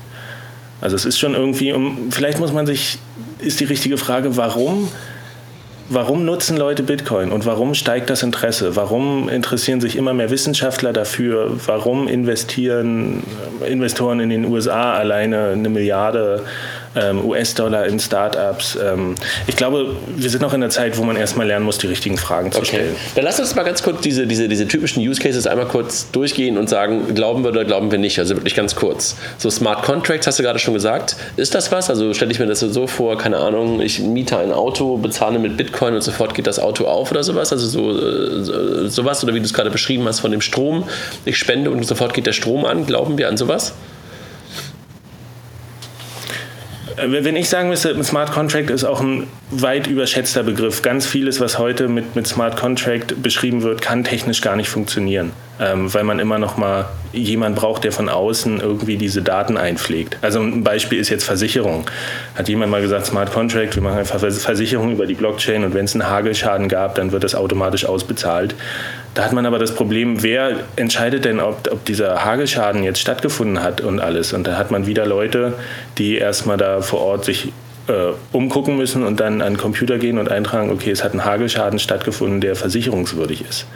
Also 0.80 0.96
es 0.96 1.06
ist 1.06 1.18
schon 1.18 1.34
irgendwie, 1.34 1.74
um, 1.74 2.12
vielleicht 2.12 2.40
muss 2.40 2.54
man 2.54 2.68
sich, 2.68 3.00
ist 3.40 3.60
die 3.60 3.66
richtige 3.66 3.98
Frage, 3.98 4.38
warum, 4.38 4.90
warum 5.90 6.26
nutzen 6.26 6.58
Leute 6.58 6.84
Bitcoin 6.84 7.32
und 7.32 7.46
warum 7.46 7.74
steigt 7.74 8.10
das 8.10 8.24
Interesse? 8.24 8.76
Warum 8.76 9.30
interessieren 9.30 9.82
sich 9.82 9.96
immer 9.96 10.14
mehr 10.14 10.30
Wissenschaftler 10.30 10.94
dafür? 10.94 11.52
Warum 11.66 12.08
investieren 12.08 13.24
Investoren 13.68 14.20
in 14.20 14.30
den 14.30 14.46
USA 14.46 14.94
alleine 14.94 15.50
eine 15.50 15.70
Milliarde 15.70 16.44
ähm, 16.96 17.26
US-Dollar 17.26 17.86
in 17.86 18.00
Startups. 18.00 18.78
Ähm, 18.82 19.16
ich 19.48 19.56
glaube, 19.56 19.96
wir 20.16 20.30
sind 20.30 20.41
noch 20.41 20.54
in 20.54 20.62
der 20.62 20.70
Zeit, 20.70 20.98
wo 20.98 21.04
man 21.04 21.16
erstmal 21.16 21.48
lernen 21.48 21.66
muss, 21.66 21.78
die 21.78 21.88
richtigen 21.88 22.18
Fragen 22.18 22.52
zu 22.52 22.60
okay. 22.60 22.68
stellen. 22.68 22.96
Dann 23.16 23.26
lass 23.26 23.39
uns 23.39 23.56
mal 23.56 23.64
ganz 23.64 23.84
kurz 23.84 24.02
diese, 24.02 24.28
diese, 24.28 24.48
diese 24.48 24.68
typischen 24.68 25.02
Use 25.02 25.22
Cases 25.22 25.46
einmal 25.48 25.68
kurz 25.68 26.10
durchgehen 26.12 26.58
und 26.58 26.70
sagen, 26.70 27.14
glauben 27.14 27.43
wir 27.43 27.52
oder 27.52 27.66
glauben 27.66 27.91
wir 27.91 28.00
nicht. 28.00 28.20
Also 28.20 28.36
wirklich 28.36 28.56
ganz 28.56 28.76
kurz. 28.76 29.16
So 29.38 29.50
Smart 29.50 29.84
Contracts 29.84 30.28
hast 30.28 30.39
du 30.39 30.43
gerade 30.43 30.60
schon 30.60 30.74
gesagt. 30.74 31.16
Ist 31.38 31.56
das 31.56 31.72
was? 31.72 31.89
Also 31.89 32.14
stelle 32.14 32.32
ich 32.32 32.39
mir 32.39 32.48
das 32.48 32.60
so 32.60 32.88
vor, 32.88 33.18
keine 33.18 33.38
Ahnung, 33.38 33.82
ich 33.82 34.00
miete 34.00 34.38
ein 34.38 34.52
Auto, 34.52 34.98
bezahle 34.98 35.39
mit 35.39 35.58
Bitcoin 35.58 35.96
und 35.96 36.02
sofort 36.02 36.34
geht 36.34 36.48
das 36.48 36.60
Auto 36.60 36.86
auf 36.86 37.12
oder 37.12 37.24
sowas? 37.24 37.52
Also 37.52 37.68
so, 37.68 37.91
äh, 37.91 38.89
sowas 38.89 39.24
oder 39.24 39.34
wie 39.34 39.39
du 39.39 39.46
es 39.46 39.54
gerade 39.54 39.70
beschrieben 39.70 40.06
hast 40.08 40.20
von 40.20 40.32
dem 40.32 40.41
Strom. 40.41 40.86
Ich 41.26 41.38
spende 41.38 41.70
und 41.72 41.84
sofort 41.86 42.14
geht 42.14 42.28
der 42.28 42.34
Strom 42.34 42.66
an. 42.66 42.86
Glauben 42.86 43.18
wir 43.18 43.28
an 43.28 43.38
sowas? 43.38 43.74
Äh, 46.95 46.95
wenn 47.12 47.36
ich 47.36 47.49
sagen 47.49 47.70
müsste, 47.70 47.89
ein 47.89 48.03
Smart 48.03 48.32
Contract 48.32 48.70
ist 48.70 48.84
auch 48.84 49.01
ein 49.01 49.28
weit 49.51 49.88
überschätzter 49.88 50.43
Begriff. 50.43 50.82
Ganz 50.82 51.06
vieles, 51.06 51.39
was 51.39 51.58
heute 51.60 51.88
mit, 51.88 52.16
mit 52.16 52.28
Smart 52.28 52.58
Contract 52.58 53.22
beschrieben 53.22 53.64
wird, 53.64 53.82
kann 53.82 54.03
technisch 54.03 54.41
gar 54.41 54.56
nicht 54.56 54.70
funktionieren, 54.70 55.32
ähm, 55.60 55.93
weil 55.93 56.03
man 56.03 56.20
immer 56.20 56.38
noch 56.38 56.58
mal 56.58 56.86
jemand 57.14 57.56
braucht, 57.56 57.84
der 57.86 57.91
von 57.91 58.10
außen 58.10 58.60
irgendwie 58.60 58.97
diese 58.97 59.22
Daten 59.22 59.58
einpflegt. 59.58 60.18
Also 60.22 60.41
ein 60.41 60.64
Beispiel 60.64 60.99
ist 60.99 61.10
jetzt 61.10 61.24
Versicherung. 61.24 61.86
Hat 62.36 62.49
jemand 62.49 62.72
mal 62.72 62.82
gesagt, 62.82 63.06
Smart 63.06 63.32
Contract, 63.32 63.76
wir 63.76 63.84
machen 63.84 63.99
einfach 63.99 64.20
Versicherung 64.20 64.91
über 64.91 65.06
die 65.06 65.14
Blockchain 65.14 65.64
und 65.64 65.74
wenn 65.74 65.86
es 65.86 65.93
einen 65.93 66.10
Hagelschaden 66.10 66.68
gab, 66.68 66.95
dann 66.95 67.12
wird 67.12 67.24
das 67.24 67.36
automatisch 67.36 67.86
ausbezahlt. 67.86 68.56
Da 69.14 69.24
hat 69.24 69.32
man 69.32 69.45
aber 69.45 69.60
das 69.60 69.74
Problem, 69.74 70.24
wer 70.24 70.60
entscheidet 70.76 71.24
denn, 71.24 71.39
ob, 71.39 71.72
ob 71.72 71.86
dieser 71.86 72.26
Hagelschaden 72.26 72.84
jetzt 72.84 72.99
stattgefunden 72.99 73.64
hat 73.64 73.80
und 73.80 74.01
alles. 74.01 74.34
Und 74.34 74.45
da 74.45 74.58
hat 74.58 74.72
man 74.72 74.88
wieder 74.88 75.06
Leute, 75.06 75.53
die 75.97 76.18
erstmal 76.18 76.58
da 76.58 76.82
vor 76.82 76.99
Ort 76.99 77.24
sich 77.24 77.53
äh, 77.88 78.12
umgucken 78.34 78.78
müssen 78.78 79.03
und 79.03 79.20
dann 79.20 79.41
an 79.41 79.53
den 79.53 79.58
Computer 79.58 79.97
gehen 79.99 80.18
und 80.18 80.30
eintragen, 80.30 80.70
okay, 80.70 80.91
es 80.91 81.03
hat 81.03 81.14
ein 81.14 81.24
Hagelschaden 81.24 81.80
stattgefunden, 81.80 82.41
der 82.41 82.56
versicherungswürdig 82.56 83.45
ist. 83.47 83.68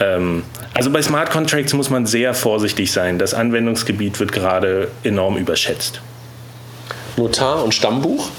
Ähm, 0.00 0.42
also 0.74 0.90
bei 0.90 1.02
Smart 1.02 1.30
Contracts 1.30 1.72
muss 1.74 1.90
man 1.90 2.06
sehr 2.06 2.34
vorsichtig 2.34 2.90
sein. 2.90 3.18
Das 3.18 3.34
Anwendungsgebiet 3.34 4.18
wird 4.18 4.32
gerade 4.32 4.88
enorm 5.04 5.36
überschätzt. 5.36 6.00
Notar 7.16 7.62
und 7.62 7.74
Stammbuch? 7.74 8.30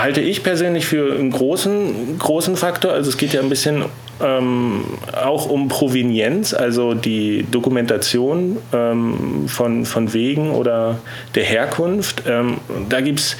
halte 0.00 0.20
ich 0.20 0.42
persönlich 0.42 0.86
für 0.86 1.14
einen 1.14 1.30
großen, 1.30 2.18
großen 2.18 2.56
Faktor. 2.56 2.92
Also 2.92 3.10
es 3.10 3.16
geht 3.16 3.32
ja 3.32 3.40
ein 3.40 3.48
bisschen 3.48 3.84
ähm, 4.22 4.84
auch 5.12 5.48
um 5.48 5.68
Provenienz, 5.68 6.54
also 6.54 6.94
die 6.94 7.44
Dokumentation 7.50 8.58
ähm, 8.72 9.46
von, 9.46 9.84
von 9.84 10.12
Wegen 10.12 10.50
oder 10.52 10.98
der 11.34 11.44
Herkunft. 11.44 12.22
Ähm, 12.26 12.58
da 12.88 13.00
gibt 13.00 13.20
es 13.20 13.36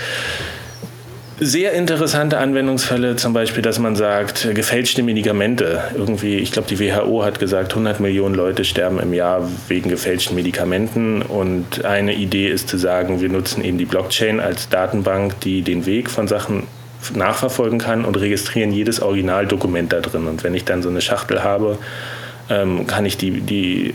sehr 1.43 1.73
interessante 1.73 2.37
Anwendungsfälle, 2.37 3.17
zum 3.17 3.33
Beispiel, 3.33 3.63
dass 3.63 3.79
man 3.79 3.97
sagt, 3.97 4.55
gefälschte 4.55 5.03
Medikamente. 5.03 5.83
Irgendwie, 5.97 6.37
ich 6.37 6.53
glaube, 6.53 6.69
die 6.69 6.79
WHO 6.79 7.25
hat 7.25 7.39
gesagt, 7.39 7.73
100 7.73 7.99
Millionen 7.99 8.35
Leute 8.35 8.65
sterben 8.65 9.01
im 9.01 9.15
Jahr 9.15 9.49
wegen 9.69 9.89
gefälschten 9.89 10.37
Medikamenten. 10.37 11.23
Und 11.23 11.85
eine 11.87 12.15
Idee 12.15 12.49
ist 12.49 12.69
zu 12.69 12.77
sagen, 12.77 13.23
wir 13.23 13.31
nutzen 13.31 13.65
eben 13.65 13.79
die 13.79 13.87
Blockchain 13.87 14.39
als 14.39 14.69
Datenbank, 14.69 15.41
die 15.41 15.63
den 15.63 15.87
Weg 15.87 16.11
von 16.11 16.29
Sachen 16.29 16.65
nachverfolgen 17.15 17.79
kann 17.79 18.05
und 18.05 18.17
registrieren 18.21 18.71
jedes 18.71 19.01
Originaldokument 19.01 19.91
da 19.95 20.01
drin. 20.01 20.27
Und 20.27 20.45
wenn 20.45 20.55
ich 20.55 20.65
dann 20.65 20.83
so 20.83 20.91
eine 20.91 21.01
Schachtel 21.01 21.43
habe, 21.43 21.79
ähm, 22.51 22.87
kann 22.87 23.07
ich 23.07 23.17
die, 23.17 23.41
die, 23.41 23.95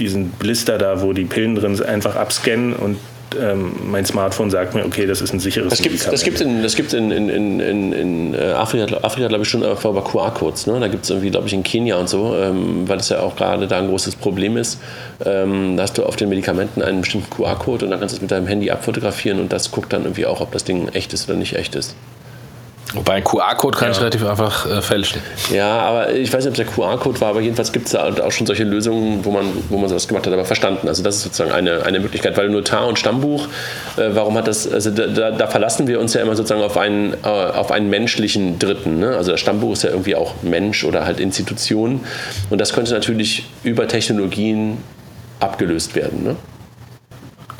diesen 0.00 0.30
Blister 0.30 0.76
da, 0.76 1.02
wo 1.02 1.12
die 1.12 1.24
Pillen 1.24 1.54
drin 1.54 1.76
sind, 1.76 1.86
einfach 1.86 2.16
abscannen 2.16 2.72
und 2.72 2.98
ähm, 3.40 3.72
mein 3.84 4.04
Smartphone 4.04 4.50
sagt 4.50 4.74
mir, 4.74 4.84
okay, 4.84 5.06
das 5.06 5.20
ist 5.20 5.32
ein 5.32 5.40
sicheres 5.40 5.70
das 5.70 5.82
gibt, 5.82 6.12
Das 6.12 6.22
gibt 6.22 6.40
in, 6.40 6.62
das 6.62 6.74
gibt 6.76 6.92
in, 6.92 7.10
in, 7.10 7.28
in, 7.60 7.92
in 7.92 8.34
äh, 8.34 8.52
Afrika, 8.52 8.96
Afrika 9.02 9.28
glaube 9.28 9.44
ich, 9.44 9.48
schon 9.48 9.62
aber 9.62 10.02
QR-Codes. 10.02 10.66
Ne? 10.66 10.80
Da 10.80 10.88
gibt 10.88 11.04
es 11.04 11.10
irgendwie, 11.10 11.30
glaube 11.30 11.46
ich, 11.46 11.52
in 11.52 11.62
Kenia 11.62 11.96
und 11.96 12.08
so, 12.08 12.34
ähm, 12.36 12.88
weil 12.88 12.98
das 12.98 13.08
ja 13.08 13.20
auch 13.20 13.36
gerade 13.36 13.66
da 13.66 13.78
ein 13.78 13.88
großes 13.88 14.16
Problem 14.16 14.56
ist. 14.56 14.78
Ähm, 15.24 15.76
da 15.76 15.84
hast 15.84 15.98
du 15.98 16.04
auf 16.04 16.16
den 16.16 16.28
Medikamenten 16.28 16.82
einen 16.82 17.02
bestimmten 17.02 17.30
QR-Code 17.30 17.84
und 17.84 17.90
dann 17.90 18.00
kannst 18.00 18.14
du 18.14 18.16
es 18.16 18.22
mit 18.22 18.30
deinem 18.30 18.46
Handy 18.46 18.70
abfotografieren 18.70 19.40
und 19.40 19.52
das 19.52 19.70
guckt 19.70 19.92
dann 19.92 20.02
irgendwie 20.02 20.26
auch, 20.26 20.40
ob 20.40 20.52
das 20.52 20.64
Ding 20.64 20.88
echt 20.88 21.12
ist 21.12 21.28
oder 21.28 21.38
nicht 21.38 21.54
echt 21.54 21.74
ist. 21.74 21.94
Wobei 22.94 23.14
ein 23.14 23.24
QR-Code 23.24 23.76
kann 23.76 23.88
ja. 23.88 23.92
ich 23.92 24.00
relativ 24.00 24.24
einfach 24.24 24.64
äh, 24.66 24.80
fälschen. 24.80 25.20
Ja, 25.52 25.80
aber 25.80 26.12
ich 26.12 26.32
weiß 26.32 26.44
nicht, 26.44 26.50
ob 26.50 26.54
der 26.54 26.66
QR-Code 26.66 27.20
war, 27.20 27.30
aber 27.30 27.40
jedenfalls 27.40 27.72
gibt 27.72 27.86
es 27.86 27.92
da 27.92 28.04
auch 28.22 28.30
schon 28.30 28.46
solche 28.46 28.62
Lösungen, 28.62 29.24
wo 29.24 29.32
man, 29.32 29.46
wo 29.68 29.76
man 29.76 29.88
sowas 29.88 30.06
gemacht 30.06 30.26
hat, 30.26 30.32
aber 30.32 30.44
verstanden. 30.44 30.86
Also 30.86 31.02
das 31.02 31.16
ist 31.16 31.22
sozusagen 31.24 31.50
eine, 31.50 31.84
eine 31.84 31.98
Möglichkeit, 31.98 32.36
weil 32.36 32.48
Notar 32.48 32.86
und 32.86 32.98
Stammbuch, 32.98 33.48
äh, 33.96 34.10
warum 34.12 34.36
hat 34.36 34.46
das, 34.46 34.70
also 34.72 34.90
da, 34.90 35.32
da, 35.32 35.46
verlassen 35.48 35.88
wir 35.88 35.98
uns 35.98 36.14
ja 36.14 36.22
immer 36.22 36.36
sozusagen 36.36 36.62
auf 36.62 36.76
einen, 36.76 37.14
äh, 37.24 37.26
auf 37.26 37.72
einen 37.72 37.90
menschlichen 37.90 38.60
Dritten. 38.60 39.00
Ne? 39.00 39.16
Also 39.16 39.32
das 39.32 39.40
Stammbuch 39.40 39.72
ist 39.72 39.82
ja 39.82 39.90
irgendwie 39.90 40.14
auch 40.14 40.34
Mensch 40.42 40.84
oder 40.84 41.04
halt 41.04 41.18
Institution 41.18 42.00
und 42.50 42.60
das 42.60 42.72
könnte 42.72 42.92
natürlich 42.92 43.46
über 43.64 43.88
Technologien 43.88 44.78
abgelöst 45.40 45.96
werden. 45.96 46.22
Ne? 46.22 46.36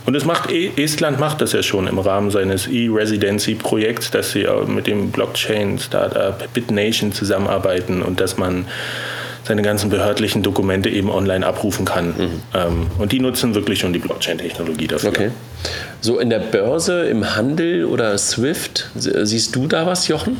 Und 0.07 0.15
es 0.15 0.25
macht 0.25 0.51
e, 0.51 0.71
Estland 0.77 1.19
macht 1.19 1.41
das 1.41 1.53
ja 1.53 1.63
schon 1.63 1.89
im 1.89 1.99
Rahmen 1.99 2.31
seines 2.31 2.69
E-Residency-Projekts, 2.69 4.13
dass 4.13 4.31
sie 4.31 4.47
mit 4.67 4.87
dem 4.87 5.11
Blockchain-Startup 5.11 6.53
BitNation 6.53 7.13
zusammenarbeiten 7.13 8.03
und 8.03 8.21
dass 8.21 8.39
man 8.39 8.67
seine 9.47 9.63
ganzen 9.63 9.91
behördlichen 9.91 10.43
Dokumente 10.43 10.89
eben 10.89 11.11
online 11.11 11.47
abrufen 11.47 11.85
kann. 11.85 12.09
Mhm. 12.09 12.43
Ähm, 12.55 12.87
und 12.99 13.13
die 13.13 13.21
nutzen 13.21 13.55
wirklich 13.55 13.81
schon 13.81 13.93
die 13.93 13.99
Blockchain-Technologie 13.99 14.87
dafür. 14.87 15.11
Okay. 15.11 15.31
So 16.01 16.19
in 16.19 16.31
der 16.31 16.39
Börse, 16.39 17.07
im 17.07 17.37
Handel 17.37 17.85
oder 17.85 18.17
Swift, 18.19 18.91
siehst 18.95 19.57
du 19.57 19.67
da 19.67 19.87
was, 19.87 20.09
Jochen? 20.09 20.37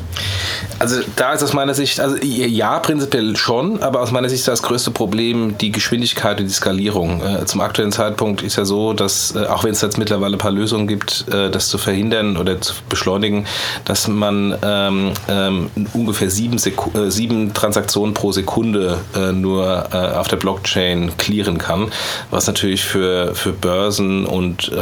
Also 0.79 1.01
da 1.15 1.33
ist 1.33 1.43
aus 1.43 1.53
meiner 1.53 1.73
Sicht, 1.73 1.99
also 1.99 2.15
ja, 2.21 2.79
prinzipiell 2.79 3.35
schon, 3.35 3.81
aber 3.81 4.01
aus 4.01 4.11
meiner 4.11 4.29
Sicht 4.29 4.41
ist 4.41 4.47
das 4.47 4.61
größte 4.61 4.91
Problem 4.91 5.57
die 5.57 5.71
Geschwindigkeit 5.71 6.39
und 6.39 6.47
die 6.47 6.53
Skalierung. 6.53 7.21
Äh, 7.21 7.45
zum 7.45 7.61
aktuellen 7.61 7.91
Zeitpunkt 7.91 8.43
ist 8.43 8.57
ja 8.57 8.65
so, 8.65 8.93
dass 8.93 9.35
äh, 9.35 9.45
auch 9.45 9.63
wenn 9.63 9.71
es 9.71 9.81
jetzt 9.81 9.97
mittlerweile 9.97 10.35
ein 10.35 10.39
paar 10.39 10.51
Lösungen 10.51 10.87
gibt, 10.87 11.25
äh, 11.31 11.49
das 11.49 11.69
zu 11.69 11.77
verhindern 11.77 12.37
oder 12.37 12.61
zu 12.61 12.73
beschleunigen, 12.89 13.45
dass 13.85 14.07
man 14.07 14.55
ähm, 14.61 15.11
ähm, 15.27 15.69
ungefähr 15.93 16.29
sieben, 16.29 16.57
sieben 16.59 17.53
Transaktionen 17.53 18.13
pro 18.13 18.31
Sekunde 18.31 18.97
äh, 19.15 19.31
nur 19.31 19.87
äh, 19.91 19.97
auf 19.97 20.27
der 20.27 20.37
Blockchain 20.37 21.11
clearen 21.17 21.57
kann, 21.57 21.91
was 22.29 22.47
natürlich 22.47 22.83
für, 22.83 23.33
für 23.33 23.51
Börsen 23.51 24.25
und 24.25 24.71
äh, 24.71 24.77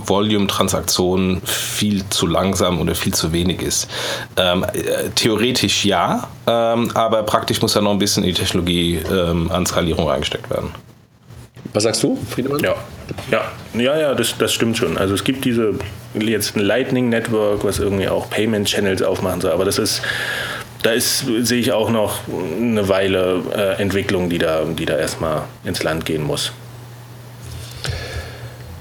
High-Volume-Transaktionen 0.00 1.40
viel 1.44 2.08
zu 2.08 2.26
langsam 2.26 2.80
oder 2.80 2.94
viel 2.94 3.14
zu 3.14 3.32
wenig 3.32 3.62
ist. 3.62 3.88
Ähm, 4.36 4.64
theoretisch 5.14 5.84
ja, 5.84 6.28
ähm, 6.46 6.90
aber 6.94 7.22
praktisch 7.22 7.60
muss 7.62 7.74
da 7.74 7.80
noch 7.80 7.92
ein 7.92 7.98
bisschen 7.98 8.24
in 8.24 8.30
die 8.30 8.40
Technologie 8.40 9.00
ähm, 9.10 9.50
an 9.50 9.66
Skalierung 9.66 10.10
eingesteckt 10.10 10.50
werden. 10.50 10.70
Was 11.72 11.84
sagst 11.84 12.02
du, 12.02 12.18
Friedemann? 12.28 12.60
Ja, 12.60 12.74
ja, 13.30 13.42
ja, 13.74 13.98
ja 13.98 14.14
das, 14.14 14.36
das 14.38 14.52
stimmt 14.52 14.76
schon. 14.76 14.98
Also 14.98 15.14
es 15.14 15.22
gibt 15.22 15.44
diese 15.44 15.74
jetzt 16.14 16.56
ein 16.56 16.60
Lightning 16.60 17.08
Network, 17.08 17.64
was 17.64 17.78
irgendwie 17.78 18.08
auch 18.08 18.28
Payment 18.28 18.66
Channels 18.66 19.02
aufmachen 19.02 19.40
soll, 19.40 19.52
aber 19.52 19.64
das 19.64 19.78
ist 19.78 20.02
da 20.82 20.92
ist, 20.92 21.26
sehe 21.40 21.60
ich 21.60 21.72
auch 21.72 21.90
noch 21.90 22.20
eine 22.58 22.88
Weile 22.88 23.42
äh, 23.54 23.82
Entwicklung, 23.82 24.30
die 24.30 24.38
da, 24.38 24.64
die 24.64 24.86
da 24.86 24.96
erstmal 24.96 25.42
ins 25.62 25.82
Land 25.82 26.06
gehen 26.06 26.22
muss. 26.22 26.52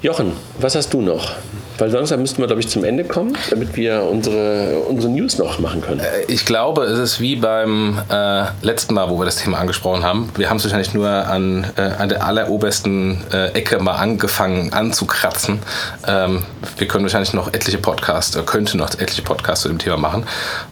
Jochen, 0.01 0.31
was 0.59 0.75
hast 0.75 0.93
du 0.93 1.01
noch? 1.01 1.35
Weil 1.79 1.89
sonst 1.89 2.15
müssten 2.17 2.41
wir, 2.41 2.47
glaube 2.47 2.61
ich, 2.61 2.67
zum 2.67 2.83
Ende 2.83 3.03
kommen, 3.03 3.37
damit 3.49 3.75
wir 3.75 4.03
unsere, 4.03 4.79
unsere 4.87 5.11
News 5.11 5.37
noch 5.37 5.59
machen 5.59 5.81
können. 5.81 6.01
Äh, 6.01 6.25
ich 6.27 6.45
glaube, 6.45 6.83
es 6.83 6.99
ist 6.99 7.19
wie 7.21 7.35
beim 7.37 7.99
äh, 8.09 8.45
letzten 8.61 8.93
Mal, 8.93 9.09
wo 9.09 9.17
wir 9.17 9.25
das 9.25 9.37
Thema 9.37 9.59
angesprochen 9.59 10.03
haben. 10.03 10.29
Wir 10.35 10.49
haben 10.49 10.57
es 10.57 10.63
wahrscheinlich 10.63 10.93
nur 10.93 11.09
an, 11.09 11.65
äh, 11.77 11.81
an 11.81 12.09
der 12.09 12.25
allerobersten 12.25 13.23
äh, 13.31 13.47
Ecke 13.53 13.79
mal 13.79 13.95
angefangen 13.95 14.73
anzukratzen. 14.73 15.59
Ähm, 16.05 16.43
wir 16.77 16.87
können 16.87 17.05
wahrscheinlich 17.05 17.33
noch 17.33 17.53
etliche 17.53 17.77
Podcasts, 17.77 18.35
oder 18.35 18.45
könnten 18.45 18.77
noch 18.77 18.89
etliche 18.93 19.21
Podcasts 19.21 19.63
zu 19.63 19.69
dem 19.69 19.79
Thema 19.79 19.97
machen. 19.97 20.25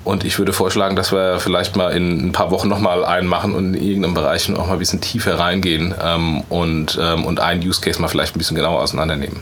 Und 0.03 0.23
ich 0.25 0.37
würde 0.39 0.53
vorschlagen, 0.53 0.95
dass 0.95 1.11
wir 1.11 1.39
vielleicht 1.39 1.75
mal 1.75 1.91
in 1.91 2.27
ein 2.27 2.31
paar 2.31 2.51
Wochen 2.51 2.67
nochmal 2.67 3.05
einen 3.05 3.27
machen 3.27 3.55
und 3.55 3.75
in 3.75 3.81
irgendeinem 3.81 4.13
Bereich 4.13 4.49
noch 4.49 4.67
mal 4.67 4.73
ein 4.73 4.79
bisschen 4.79 5.01
tiefer 5.01 5.39
reingehen 5.39 5.95
ähm, 6.03 6.43
und, 6.49 6.97
ähm, 7.01 7.25
und 7.25 7.39
einen 7.39 7.65
Use 7.65 7.81
Case 7.81 8.01
mal 8.01 8.07
vielleicht 8.07 8.35
ein 8.35 8.39
bisschen 8.39 8.57
genauer 8.57 8.81
auseinandernehmen. 8.81 9.41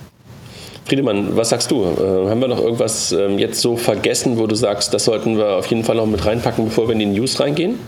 Friedemann, 0.85 1.35
was 1.35 1.49
sagst 1.49 1.71
du? 1.71 1.83
Äh, 1.83 2.29
haben 2.29 2.41
wir 2.41 2.47
noch 2.47 2.59
irgendwas 2.59 3.11
ähm, 3.11 3.39
jetzt 3.39 3.59
so 3.59 3.75
vergessen, 3.75 4.37
wo 4.37 4.45
du 4.45 4.55
sagst, 4.55 4.93
das 4.93 5.05
sollten 5.05 5.37
wir 5.37 5.55
auf 5.55 5.65
jeden 5.67 5.83
Fall 5.83 5.95
noch 5.95 6.05
mit 6.05 6.25
reinpacken, 6.25 6.65
bevor 6.65 6.87
wir 6.87 6.93
in 6.93 6.99
die 6.99 7.05
News 7.07 7.39
reingehen? 7.39 7.79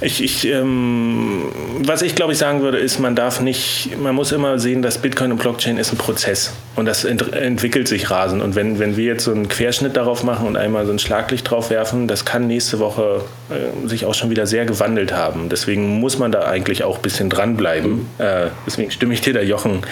Ich, 0.00 0.22
ich, 0.22 0.46
ähm, 0.46 1.46
was 1.80 2.02
ich 2.02 2.14
glaube 2.14 2.32
ich 2.32 2.38
sagen 2.38 2.60
würde, 2.62 2.78
ist, 2.78 3.00
man 3.00 3.16
darf 3.16 3.40
nicht, 3.40 3.90
man 4.00 4.14
muss 4.14 4.30
immer 4.30 4.60
sehen, 4.60 4.80
dass 4.80 4.98
Bitcoin 4.98 5.32
und 5.32 5.38
Blockchain 5.38 5.76
ist 5.76 5.92
ein 5.92 5.98
Prozess 5.98 6.52
und 6.76 6.86
das 6.86 7.04
ent 7.04 7.32
entwickelt 7.32 7.88
sich 7.88 8.08
rasend. 8.08 8.40
Und 8.40 8.54
wenn, 8.54 8.78
wenn 8.78 8.96
wir 8.96 9.06
jetzt 9.06 9.24
so 9.24 9.32
einen 9.32 9.48
Querschnitt 9.48 9.96
darauf 9.96 10.22
machen 10.22 10.46
und 10.46 10.56
einmal 10.56 10.86
so 10.86 10.92
ein 10.92 11.00
Schlaglicht 11.00 11.50
drauf 11.50 11.70
werfen, 11.70 12.06
das 12.06 12.24
kann 12.24 12.46
nächste 12.46 12.78
Woche 12.78 13.22
äh, 13.50 13.88
sich 13.88 14.04
auch 14.04 14.14
schon 14.14 14.30
wieder 14.30 14.46
sehr 14.46 14.66
gewandelt 14.66 15.12
haben. 15.12 15.48
Deswegen 15.48 15.98
muss 15.98 16.20
man 16.20 16.30
da 16.30 16.44
eigentlich 16.44 16.84
auch 16.84 16.98
ein 16.98 17.02
bisschen 17.02 17.28
dranbleiben. 17.28 17.92
Mhm. 17.94 18.06
Äh, 18.18 18.50
deswegen 18.66 18.92
stimme 18.92 19.14
ich 19.14 19.20
dir 19.20 19.32
da, 19.32 19.42
Jochen, 19.42 19.82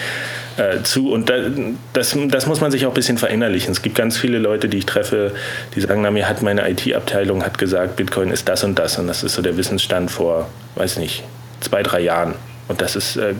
äh, 0.57 0.83
zu. 0.83 1.11
Und 1.11 1.29
da, 1.29 1.35
das, 1.93 2.17
das 2.29 2.45
muss 2.47 2.61
man 2.61 2.71
sich 2.71 2.85
auch 2.85 2.91
ein 2.91 2.95
bisschen 2.95 3.17
verinnerlichen. 3.17 3.71
Es 3.71 3.81
gibt 3.81 3.95
ganz 3.95 4.17
viele 4.17 4.39
Leute, 4.39 4.67
die 4.69 4.79
ich 4.79 4.85
treffe, 4.85 5.33
die 5.75 5.81
sagen, 5.81 6.01
na, 6.01 6.11
mir 6.11 6.27
hat 6.27 6.41
meine 6.41 6.69
IT-Abteilung 6.69 7.43
hat 7.43 7.57
gesagt, 7.57 7.95
Bitcoin 7.95 8.31
ist 8.31 8.49
das 8.49 8.63
und 8.63 8.77
das. 8.77 8.97
Und 8.97 9.07
das 9.07 9.23
ist 9.23 9.35
so 9.35 9.41
der 9.41 9.57
Wissensstand 9.57 10.11
vor, 10.11 10.49
weiß 10.75 10.97
nicht, 10.97 11.23
zwei, 11.61 11.83
drei 11.83 12.01
Jahren. 12.01 12.35
Und 12.67 12.81
das 12.81 12.95
ist, 12.95 13.15
äh, 13.15 13.33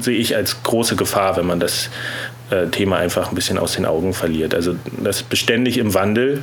sehe 0.00 0.18
ich 0.18 0.36
als 0.36 0.62
große 0.62 0.96
Gefahr, 0.96 1.36
wenn 1.36 1.46
man 1.46 1.60
das 1.60 1.88
äh, 2.50 2.66
Thema 2.66 2.98
einfach 2.98 3.30
ein 3.30 3.34
bisschen 3.34 3.58
aus 3.58 3.72
den 3.72 3.86
Augen 3.86 4.12
verliert. 4.12 4.54
Also 4.54 4.74
das 5.02 5.18
ist 5.18 5.30
beständig 5.30 5.78
im 5.78 5.94
Wandel 5.94 6.42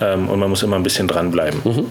ähm, 0.00 0.28
und 0.28 0.38
man 0.38 0.50
muss 0.50 0.62
immer 0.62 0.76
ein 0.76 0.82
bisschen 0.82 1.08
dranbleiben. 1.08 1.60
Mhm. 1.64 1.86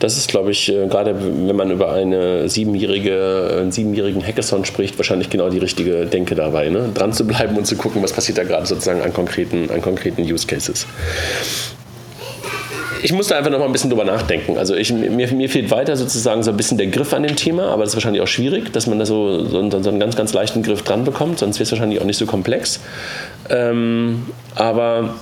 Das 0.00 0.16
ist, 0.16 0.28
glaube 0.28 0.50
ich, 0.50 0.68
äh, 0.68 0.86
gerade 0.88 1.14
wenn 1.20 1.54
man 1.54 1.70
über 1.70 1.92
eine 1.92 2.48
siebenjährige, 2.48 3.58
einen 3.60 3.70
siebenjährigen 3.70 4.26
Hackathon 4.26 4.64
spricht, 4.64 4.98
wahrscheinlich 4.98 5.30
genau 5.30 5.48
die 5.50 5.58
richtige 5.58 6.06
Denke 6.06 6.34
dabei, 6.34 6.68
ne? 6.70 6.90
dran 6.92 7.12
zu 7.12 7.24
bleiben 7.26 7.56
und 7.56 7.66
zu 7.66 7.76
gucken, 7.76 8.02
was 8.02 8.12
passiert 8.12 8.38
da 8.38 8.44
gerade 8.44 8.66
sozusagen 8.66 9.02
an 9.02 9.12
konkreten, 9.12 9.70
an 9.70 9.80
konkreten 9.80 10.22
Use 10.22 10.46
Cases 10.46 10.86
ich 13.02 13.12
musste 13.12 13.36
einfach 13.36 13.50
noch 13.50 13.58
mal 13.58 13.66
ein 13.66 13.72
bisschen 13.72 13.90
drüber 13.90 14.04
nachdenken. 14.04 14.58
Also 14.58 14.74
ich, 14.74 14.92
mir, 14.92 15.32
mir 15.32 15.48
fehlt 15.48 15.70
weiter 15.70 15.96
sozusagen 15.96 16.42
so 16.42 16.50
ein 16.50 16.56
bisschen 16.56 16.78
der 16.78 16.88
Griff 16.88 17.12
an 17.12 17.22
dem 17.22 17.36
Thema, 17.36 17.68
aber 17.68 17.82
das 17.82 17.90
ist 17.90 17.96
wahrscheinlich 17.96 18.22
auch 18.22 18.28
schwierig, 18.28 18.72
dass 18.72 18.86
man 18.86 18.98
da 18.98 19.06
so, 19.06 19.44
so, 19.44 19.70
so 19.70 19.88
einen 19.88 20.00
ganz, 20.00 20.16
ganz 20.16 20.32
leichten 20.32 20.62
Griff 20.62 20.82
dran 20.82 21.04
bekommt, 21.04 21.38
sonst 21.38 21.56
wäre 21.56 21.64
es 21.64 21.72
wahrscheinlich 21.72 22.00
auch 22.00 22.04
nicht 22.04 22.18
so 22.18 22.26
komplex. 22.26 22.80
Ähm, 23.48 24.26
aber 24.54 25.14